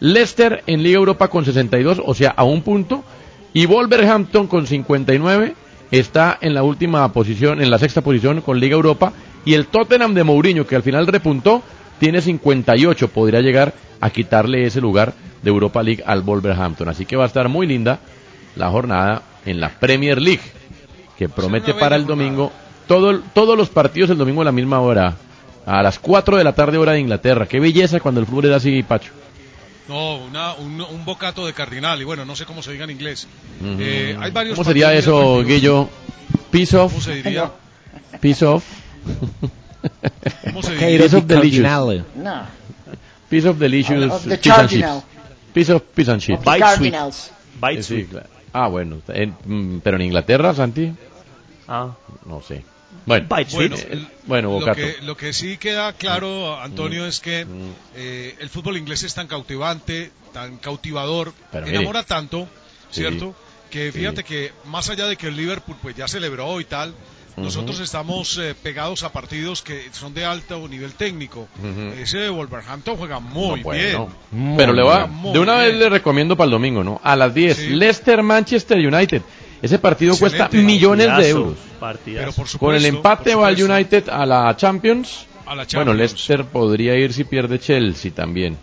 Leicester 0.00 0.62
en 0.66 0.82
Liga 0.82 0.98
Europa 0.98 1.28
con 1.28 1.44
62, 1.44 2.02
o 2.04 2.14
sea, 2.14 2.30
a 2.30 2.44
un 2.44 2.62
punto. 2.62 3.04
Y 3.52 3.66
Wolverhampton 3.66 4.46
con 4.46 4.66
59 4.66 5.54
está 5.90 6.38
en 6.40 6.54
la 6.54 6.62
última 6.62 7.10
posición, 7.12 7.60
en 7.62 7.70
la 7.70 7.78
sexta 7.78 8.02
posición 8.02 8.40
con 8.42 8.60
Liga 8.60 8.74
Europa. 8.74 9.12
Y 9.44 9.54
el 9.54 9.66
Tottenham 9.66 10.14
de 10.14 10.24
Mourinho, 10.24 10.66
que 10.66 10.76
al 10.76 10.82
final 10.82 11.06
repuntó, 11.06 11.62
tiene 11.98 12.20
58. 12.20 13.08
Podría 13.08 13.40
llegar 13.40 13.72
a 14.00 14.10
quitarle 14.10 14.66
ese 14.66 14.80
lugar 14.80 15.14
de 15.42 15.50
Europa 15.50 15.82
League 15.82 16.02
al 16.04 16.22
Wolverhampton. 16.22 16.88
Así 16.88 17.06
que 17.06 17.16
va 17.16 17.24
a 17.24 17.28
estar 17.28 17.48
muy 17.48 17.66
linda 17.66 17.98
la 18.58 18.70
jornada 18.70 19.22
en 19.46 19.60
la 19.60 19.70
Premier 19.70 20.20
League, 20.20 20.42
que 21.16 21.28
promete 21.28 21.74
para 21.74 21.96
el 21.96 22.06
domingo. 22.06 22.52
Todo, 22.86 23.20
todos 23.34 23.56
los 23.56 23.68
partidos 23.68 24.10
el 24.10 24.18
domingo 24.18 24.42
a 24.42 24.46
la 24.46 24.52
misma 24.52 24.80
hora, 24.80 25.14
a 25.66 25.82
las 25.82 25.98
4 25.98 26.36
de 26.38 26.44
la 26.44 26.54
tarde 26.54 26.78
hora 26.78 26.92
de 26.92 27.00
Inglaterra. 27.00 27.46
Qué 27.46 27.60
belleza 27.60 28.00
cuando 28.00 28.20
el 28.20 28.26
fútbol 28.26 28.46
era 28.46 28.56
así, 28.56 28.82
Pacho. 28.82 29.12
No, 29.88 30.16
una, 30.16 30.54
un, 30.54 30.80
un 30.80 31.04
bocato 31.04 31.46
de 31.46 31.52
cardinal, 31.54 32.00
y 32.00 32.04
bueno, 32.04 32.24
no 32.24 32.36
sé 32.36 32.44
cómo 32.44 32.62
se 32.62 32.72
diga 32.72 32.84
en 32.84 32.90
inglés. 32.90 33.26
Eh, 33.62 34.16
hay 34.20 34.30
varios 34.30 34.54
¿Cómo 34.54 34.64
sería 34.68 34.92
eso. 34.92 35.42
Guillo? 35.44 35.88
Peace 36.50 36.76
off. 36.76 36.92
¿Cómo 36.92 37.02
se 37.02 37.14
diría? 37.14 37.50
Peace 38.20 38.44
off. 38.44 38.64
¿Cómo 40.44 40.62
se 40.62 40.74
diría? 40.76 41.06
of 41.16 41.24
delicious. 41.24 42.04
No. 42.16 42.42
Piece 43.28 43.48
of 43.48 43.58
delicious. 43.58 44.12
Of 44.12 44.24
the 44.24 44.36
fish 44.38 44.52
and 44.52 44.68
chips. 44.68 45.04
Piece 45.54 45.72
of 45.72 45.82
fish 45.94 46.08
and 46.08 46.20
chips. 46.20 46.38
Of 46.38 46.44
the 46.44 46.50
Bite 46.50 46.60
Cardinals. 46.60 47.30
Bite 47.60 47.82
Sí, 47.82 47.94
sweet. 47.94 48.10
claro. 48.10 48.28
Ah, 48.52 48.68
bueno. 48.68 49.00
en- 49.08 49.34
mm, 49.44 49.80
pero 49.80 49.96
en 49.96 50.02
Inglaterra, 50.04 50.54
Santi. 50.54 50.92
Ah. 51.66 51.94
No 52.26 52.42
sé. 52.42 52.64
Bueno, 53.04 53.26
Bueno, 53.28 53.76
eh, 53.76 54.06
bueno, 54.26 54.60
lo 54.60 54.74
que, 54.74 54.96
lo 55.02 55.16
que 55.16 55.32
sí 55.32 55.56
queda 55.56 55.92
claro, 55.94 56.60
Antonio, 56.60 57.06
es 57.06 57.20
que 57.20 57.46
eh, 57.94 58.36
el 58.38 58.48
fútbol 58.50 58.76
inglés 58.76 59.02
es 59.02 59.14
tan 59.14 59.26
cautivante, 59.28 60.10
tan 60.32 60.58
cautivador, 60.58 61.32
Pero 61.52 61.66
mire. 61.66 61.78
enamora 61.78 62.02
tanto, 62.02 62.48
Sí. 62.90 63.00
¿cierto? 63.00 63.34
Que 63.70 63.92
Sí. 63.92 63.98
fíjate 63.98 64.24
que 64.24 64.52
más 64.66 64.88
allá 64.90 65.06
de 65.06 65.16
que 65.16 65.28
el 65.28 65.36
Liverpool 65.36 65.76
pues 65.80 65.96
ya 65.96 66.06
celebró 66.08 66.60
y 66.60 66.64
tal, 66.64 66.94
nosotros 67.42 67.80
estamos 67.80 68.38
eh, 68.38 68.54
pegados 68.62 69.02
a 69.02 69.12
partidos 69.12 69.62
que 69.62 69.88
son 69.92 70.14
de 70.14 70.24
alto 70.24 70.66
nivel 70.68 70.92
técnico. 70.94 71.48
Ese 72.00 72.18
de 72.18 72.28
Wolverhampton 72.30 72.96
juega 72.96 73.18
muy 73.20 73.58
No, 73.58 73.64
bueno. 73.64 74.08
bien. 74.30 74.56
Pero 74.56 74.72
le 74.72 74.82
va, 74.82 75.08
de 75.32 75.38
una 75.38 75.56
vez 75.56 75.74
le 75.76 75.88
recomiendo 75.88 76.36
para 76.36 76.46
el 76.46 76.52
domingo, 76.52 76.82
¿no? 76.84 77.00
A 77.02 77.16
las 77.16 77.34
10, 77.34 77.56
Sí. 77.56 77.68
Leicester 77.70 78.22
Manchester 78.22 78.78
United. 78.78 79.22
Ese 79.60 79.78
partido 79.78 80.16
cuesta 80.16 80.48
millones 80.52 81.16
de 81.16 81.28
euros. 81.30 81.56
partidazo. 81.80 82.20
Pero 82.20 82.32
por 82.32 82.46
supuesto, 82.48 82.58
Con 82.66 82.74
el 82.76 82.84
empate 82.86 83.34
va 83.34 83.48
el. 83.50 83.62
United 83.62 84.08
a 84.08 84.24
la 84.24 84.56
Champions. 84.56 85.26
A 85.46 85.50
la 85.50 85.64
Bueno, 85.64 85.66
Champions. 85.66 85.98
Leicester 85.98 86.44
podría 86.44 86.94
ir 86.96 87.12
si 87.12 87.24
pierde 87.24 87.58
Chelsea 87.58 88.12
también. 88.12 88.56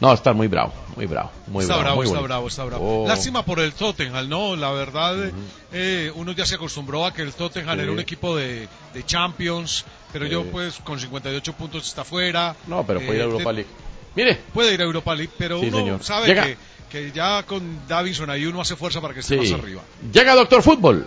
No, 0.00 0.12
está 0.12 0.32
muy 0.32 0.48
bravo, 0.48 0.72
muy 0.96 1.06
bravo, 1.06 1.30
muy 1.46 1.62
está 1.62 1.74
bravo. 1.76 1.82
bravo, 1.84 1.96
muy 1.96 2.06
está 2.06 2.20
bravo, 2.20 2.48
está 2.48 2.64
bravo. 2.64 3.02
Oh. 3.04 3.08
Lástima 3.08 3.44
por 3.44 3.60
el 3.60 3.72
Tottenham, 3.72 4.28
¿no? 4.28 4.56
La 4.56 4.70
verdad, 4.72 5.16
eh, 5.72 6.10
uno 6.14 6.32
ya 6.32 6.44
se 6.46 6.56
acostumbró 6.56 7.04
a 7.06 7.12
que 7.14 7.22
el 7.22 7.32
Tottenham 7.32 7.76
Sí. 7.76 7.82
era 7.82 7.92
un 7.92 8.00
equipo 8.00 8.36
de, 8.36 8.68
de 8.94 9.06
Champions, 9.06 9.84
pero 10.12 10.26
yo 10.26 10.44
pues 10.44 10.76
con 10.84 10.98
58 10.98 11.52
puntos 11.54 11.86
está 11.86 12.04
fuera. 12.04 12.54
No, 12.66 12.84
pero 12.86 13.00
puede 13.00 13.16
ir 13.16 13.22
a 13.22 13.24
Eh, 13.24 13.28
Europa 13.30 13.52
League. 13.52 13.70
Mire. 14.16 14.34
Puede 14.52 14.74
ir 14.74 14.80
a 14.80 14.84
Europa 14.84 15.14
League, 15.14 15.32
pero 15.38 15.60
Sí, 15.60 15.66
uno 15.68 15.76
señor. 15.78 16.02
sabe 16.02 16.26
Llega- 16.26 16.44
que, 16.44 16.56
que 16.90 17.12
ya 17.12 17.44
con 17.44 17.86
Davison 17.86 18.28
ahí 18.30 18.44
uno 18.46 18.60
hace 18.60 18.74
fuerza 18.76 19.00
para 19.00 19.14
que 19.14 19.20
esté 19.20 19.42
Sí. 19.44 19.52
más 19.52 19.60
arriba. 19.60 19.82
Llega 20.12 20.34
Doctor 20.34 20.62
Fútbol. 20.62 21.06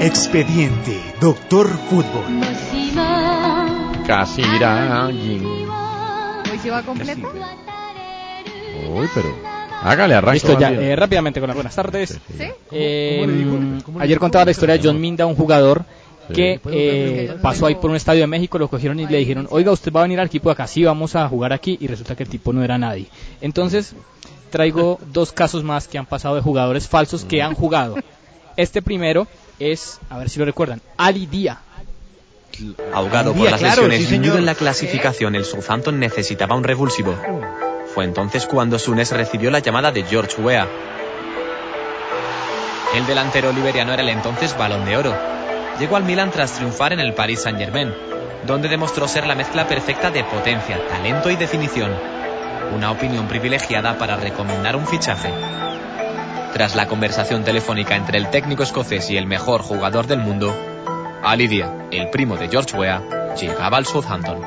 Expediente 0.00 1.00
Doctor 1.20 1.70
Fútbol. 1.88 2.24
Irá. 4.38 5.06
¿Hoy 5.06 6.58
sí 6.62 6.68
va 6.70 6.82
completa? 6.82 7.28
Uy, 8.92 9.08
pero 9.14 9.34
hágale 9.82 10.14
arranque. 10.14 10.34
Listo, 10.46 10.58
ya, 10.58 10.70
eh, 10.70 10.96
rápidamente 10.96 11.40
con 11.40 11.48
las 11.48 11.54
buenas 11.56 11.74
tardes. 11.74 12.20
¿Sí? 12.36 12.44
Eh, 12.70 13.18
¿Cómo 13.20 13.32
le 13.32 13.38
dijo? 13.38 13.84
¿Cómo 13.84 13.98
le 13.98 14.04
ayer 14.04 14.18
contaba 14.18 14.44
la 14.44 14.50
historia 14.50 14.76
de 14.76 14.82
John 14.86 15.00
Minda, 15.00 15.26
un 15.26 15.36
jugador 15.36 15.84
Sí. 16.28 16.32
que 16.32 16.60
eh, 16.70 17.36
pasó 17.42 17.66
ahí 17.66 17.74
por 17.74 17.90
un 17.90 17.96
estadio 17.96 18.22
de 18.22 18.26
México, 18.26 18.58
lo 18.58 18.68
cogieron 18.68 18.98
y 18.98 19.06
le 19.06 19.18
dijeron, 19.18 19.46
oiga, 19.50 19.72
usted 19.72 19.92
va 19.92 20.00
a 20.00 20.02
venir 20.04 20.18
al 20.20 20.28
equipo 20.28 20.48
de 20.48 20.54
acá, 20.54 20.66
sí, 20.66 20.82
vamos 20.82 21.14
a 21.16 21.28
jugar 21.28 21.52
aquí, 21.52 21.76
y 21.78 21.86
resulta 21.86 22.16
que 22.16 22.22
el 22.22 22.30
tipo 22.30 22.50
no 22.54 22.64
era 22.64 22.78
nadie. 22.78 23.08
Entonces, 23.42 23.94
traigo 24.48 24.98
dos 25.12 25.32
casos 25.32 25.64
más 25.64 25.86
que 25.86 25.98
han 25.98 26.06
pasado 26.06 26.34
de 26.36 26.40
jugadores 26.40 26.88
falsos 26.88 27.26
que 27.26 27.42
han 27.42 27.52
jugado. 27.54 27.96
Este 28.56 28.80
primero 28.80 29.26
es, 29.58 30.00
a 30.08 30.16
ver 30.16 30.30
si 30.30 30.38
lo 30.38 30.46
recuerdan, 30.46 30.80
Ali 30.96 31.26
Dia. 31.26 31.58
Ahogado 32.92 33.32
por 33.32 33.50
las 33.50 33.60
claro, 33.60 33.88
lesiones 33.88 34.08
sí, 34.08 34.38
en 34.38 34.46
la 34.46 34.54
clasificación, 34.54 35.34
el 35.34 35.44
Southampton 35.44 35.98
necesitaba 35.98 36.56
un 36.56 36.64
revulsivo. 36.64 37.14
Fue 37.94 38.04
entonces 38.04 38.46
cuando 38.46 38.78
Sunes 38.78 39.10
recibió 39.12 39.50
la 39.50 39.60
llamada 39.60 39.92
de 39.92 40.02
George 40.04 40.40
Weah. 40.40 40.68
El 42.94 43.06
delantero 43.06 43.52
liberiano 43.52 43.92
era 43.92 44.02
el 44.02 44.08
entonces 44.08 44.56
Balón 44.56 44.84
de 44.84 44.96
Oro. 44.96 45.14
Llegó 45.78 45.96
al 45.96 46.04
Milan 46.04 46.30
tras 46.30 46.52
triunfar 46.52 46.92
en 46.92 47.00
el 47.00 47.14
Paris 47.14 47.42
Saint-Germain, 47.42 47.92
donde 48.46 48.68
demostró 48.68 49.08
ser 49.08 49.26
la 49.26 49.34
mezcla 49.34 49.66
perfecta 49.66 50.10
de 50.10 50.22
potencia, 50.24 50.78
talento 50.88 51.30
y 51.30 51.36
definición. 51.36 51.92
Una 52.74 52.92
opinión 52.92 53.26
privilegiada 53.26 53.98
para 53.98 54.16
recomendar 54.16 54.76
un 54.76 54.86
fichaje. 54.86 55.30
Tras 56.52 56.76
la 56.76 56.86
conversación 56.86 57.42
telefónica 57.42 57.96
entre 57.96 58.18
el 58.18 58.30
técnico 58.30 58.62
escocés 58.62 59.10
y 59.10 59.16
el 59.16 59.26
mejor 59.26 59.62
jugador 59.62 60.06
del 60.06 60.20
mundo, 60.20 60.54
Ali 61.24 61.48
Dia, 61.48 61.88
el 61.90 62.10
primo 62.10 62.36
de 62.36 62.48
George 62.48 62.76
Weah, 62.76 63.34
llegaba 63.40 63.76
al 63.78 63.86
Southampton. 63.86 64.38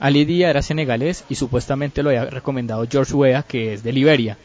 Ali 0.00 0.24
Dia 0.24 0.50
era 0.50 0.62
senegalés 0.62 1.24
y 1.28 1.34
supuestamente 1.34 2.02
lo 2.02 2.10
había 2.10 2.24
recomendado 2.24 2.86
George 2.90 3.14
Weah, 3.14 3.42
que 3.42 3.74
es 3.74 3.82
de 3.82 3.92
Liberia. 3.92 4.36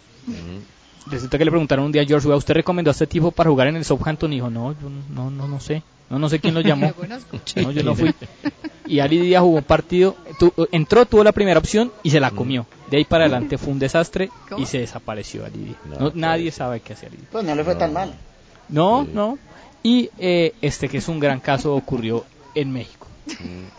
Resulta 1.08 1.38
que 1.38 1.46
le 1.46 1.52
preguntaron 1.52 1.86
un 1.86 1.92
día 1.92 2.02
a 2.02 2.06
George 2.06 2.28
Weah, 2.28 2.38
¿usted 2.38 2.54
recomendó 2.56 2.92
a 2.92 2.94
este 2.94 3.08
tipo 3.08 3.32
para 3.32 3.50
jugar 3.50 3.68
en 3.68 3.76
el 3.78 3.86
Southampton? 3.86 4.32
Y 4.34 4.38
dijo, 4.38 4.50
no, 4.50 4.74
yo 4.74 4.90
no, 5.14 5.30
no, 5.30 5.48
no 5.48 5.60
sé. 5.60 5.82
No, 6.10 6.20
no 6.20 6.30
sé 6.30 6.40
quién 6.40 6.54
lo 6.54 6.62
llamó. 6.62 6.94
No, 7.56 7.72
yo 7.72 7.84
no 7.84 7.96
fui. 7.96 8.14
Y 8.86 9.00
Ali 9.00 9.20
Dia 9.20 9.40
jugó 9.42 9.58
un 9.58 9.64
partido, 9.64 10.16
tu- 10.40 10.54
entró, 10.72 11.06
tuvo 11.06 11.24
la 11.24 11.32
primera 11.32 11.60
opción 11.60 11.92
y 12.04 12.10
se 12.12 12.20
la 12.20 12.32
comió. 12.32 12.66
De 12.92 12.98
ahí 12.98 13.06
para 13.06 13.26
adelante 13.26 13.58
fue 13.58 13.72
un 13.74 13.80
desastre 13.80 14.30
y 14.58 14.66
se 14.66 14.80
desapareció 14.80 15.46
Ali 15.46 15.60
Dia. 15.66 15.76
No, 16.00 16.12
nadie 16.16 16.52
sabe 16.52 16.82
qué 16.82 16.94
hace 16.94 17.06
Ali 17.08 17.18
Dia. 17.18 17.28
Pues 17.32 17.44
no 17.46 17.56
le 17.56 17.64
fue 17.64 17.76
tan 17.76 17.94
mal. 17.94 18.14
No, 18.70 19.04
no. 19.14 19.38
Y 19.84 20.10
eh, 20.18 20.54
este 20.62 20.90
que 20.90 20.98
es 20.98 21.08
un 21.08 21.20
gran 21.20 21.40
caso 21.40 21.76
ocurrió 21.76 22.26
en 22.56 22.72
México. 22.72 23.08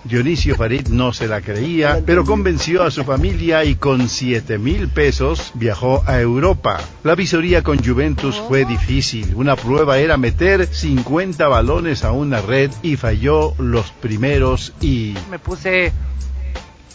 Dionisio 0.04 0.54
Farid 0.54 0.88
no 0.88 1.12
se 1.12 1.28
la 1.28 1.40
creía, 1.40 2.02
pero 2.04 2.24
convenció 2.24 2.82
a 2.82 2.90
su 2.90 3.04
familia 3.04 3.64
y 3.64 3.74
con 3.74 4.08
7 4.08 4.58
mil 4.58 4.88
pesos 4.88 5.52
viajó 5.54 6.02
a 6.06 6.20
Europa. 6.20 6.80
La 7.02 7.14
visoría 7.14 7.62
con 7.62 7.82
Juventus 7.82 8.36
fue 8.48 8.64
difícil. 8.64 9.34
Una 9.34 9.56
prueba 9.56 9.98
era 9.98 10.16
meter 10.16 10.66
50 10.66 11.46
balones 11.48 12.04
a 12.04 12.12
una 12.12 12.40
red 12.40 12.70
y 12.82 12.96
falló 12.96 13.54
los 13.58 13.90
primeros 13.90 14.72
y... 14.80 15.14
me 15.30 15.38
puse 15.38 15.92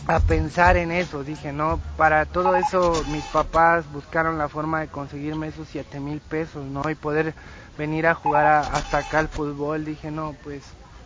a 0.07 0.19
pensar 0.19 0.75
en 0.77 0.91
eso. 0.91 1.23
Dije, 1.23 1.53
no, 1.53 1.79
para 1.97 2.25
todo 2.25 2.55
eso 2.55 3.03
mis 3.11 3.23
papás 3.25 3.85
buscaron 3.93 4.37
la 4.39 4.49
forma 4.49 4.81
de 4.81 4.87
conseguirme 4.87 5.47
esos 5.47 5.67
7 5.71 5.99
mil 5.99 6.19
pesos, 6.19 6.65
¿no? 6.65 6.89
Y 6.89 6.95
poder 6.95 7.35
venir 7.79 8.05
a 8.07 8.13
jugar 8.13 8.45
a- 8.45 8.59
hasta 8.59 8.97
acá 8.99 9.19
al 9.19 9.29
fútbol. 9.29 9.85
Dije, 9.85 10.11
no, 10.11 10.35
pues 10.43 10.63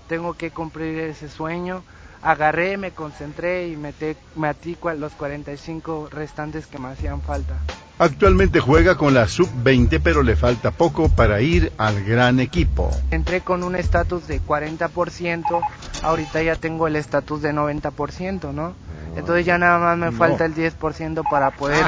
tengo 0.10 0.34
que 0.34 0.50
cumplir 0.50 0.98
ese 1.00 1.30
sueño. 1.30 1.84
Agarré, 2.24 2.78
me 2.78 2.92
concentré 2.92 3.68
y 3.68 3.78
metí, 3.78 4.16
metí 4.36 4.76
los 4.98 5.14
45 5.14 6.10
restantes 6.12 6.66
que 6.68 6.80
me 6.80 6.88
hacían 6.90 7.22
falta. 7.22 7.54
Actualmente 8.00 8.60
juega 8.60 8.96
con 8.98 9.14
la 9.14 9.28
sub-20 9.28 10.02
pero 10.04 10.24
le 10.24 10.36
falta 10.36 10.72
poco 10.72 11.10
para 11.10 11.42
ir 11.42 11.72
al 11.78 12.04
gran 12.04 12.40
equipo. 12.40 12.90
Entré 13.12 13.42
con 13.42 13.64
un 13.64 13.76
estatus 13.76 14.28
de 14.28 14.42
40%, 14.42 15.62
ahorita 16.02 16.42
ya 16.42 16.56
tengo 16.56 16.88
el 16.88 16.96
estatus 16.96 17.42
de 17.44 17.54
90%, 17.54 18.52
¿no? 18.52 18.74
Entonces 19.16 19.46
ya 19.46 19.60
nada 19.60 19.78
más 19.78 19.98
me 19.98 20.08
No. 20.08 20.12
falta 20.14 20.46
el 20.46 20.56
10% 20.56 21.24
para 21.30 21.52
poder 21.52 21.86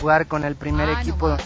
jugar 0.00 0.28
con 0.28 0.44
el 0.44 0.54
primer 0.54 0.88
equipo. 0.90 1.36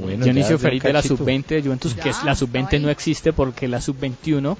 Dionisio 0.00 0.58
Feliz 0.58 0.82
de 0.82 0.92
la 0.92 1.02
sub-20 1.02 1.46
de 1.46 1.62
Juventus, 1.62 1.94
que 1.94 2.10
es 2.10 2.24
la 2.24 2.34
sub-20 2.34 2.80
no 2.80 2.90
existe 2.90 3.32
porque 3.32 3.68
la 3.68 3.80
sub-21 3.80 4.56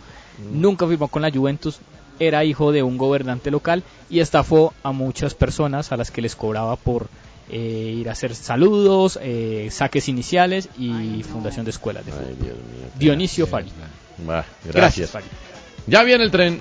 nunca 0.52 0.86
firmó 0.86 1.08
con 1.08 1.22
la 1.22 1.30
Juventus, 1.30 1.78
era 2.18 2.44
hijo 2.44 2.72
de 2.72 2.82
un 2.82 2.98
gobernante 2.98 3.50
local 3.50 3.82
y 4.10 4.20
estafó 4.20 4.72
a 4.82 4.92
muchas 4.92 5.34
personas 5.34 5.92
a 5.92 5.96
las 5.96 6.10
que 6.10 6.22
les 6.22 6.36
cobraba 6.36 6.76
por 6.76 7.08
eh, 7.50 7.96
ir 7.98 8.08
a 8.08 8.12
hacer 8.12 8.34
saludos, 8.34 9.18
eh, 9.20 9.68
saques 9.70 10.08
iniciales 10.08 10.68
y 10.78 11.22
fundación 11.22 11.64
de 11.64 11.70
escuelas 11.70 12.06
de 12.06 12.12
fútbol. 12.12 12.36
Dionisio 12.98 13.46
Fari. 13.46 13.70
Gracias, 14.24 14.74
gracias. 14.74 15.10
Fari. 15.10 15.26
Ya 15.86 16.02
viene 16.04 16.24
el 16.24 16.30
tren. 16.30 16.60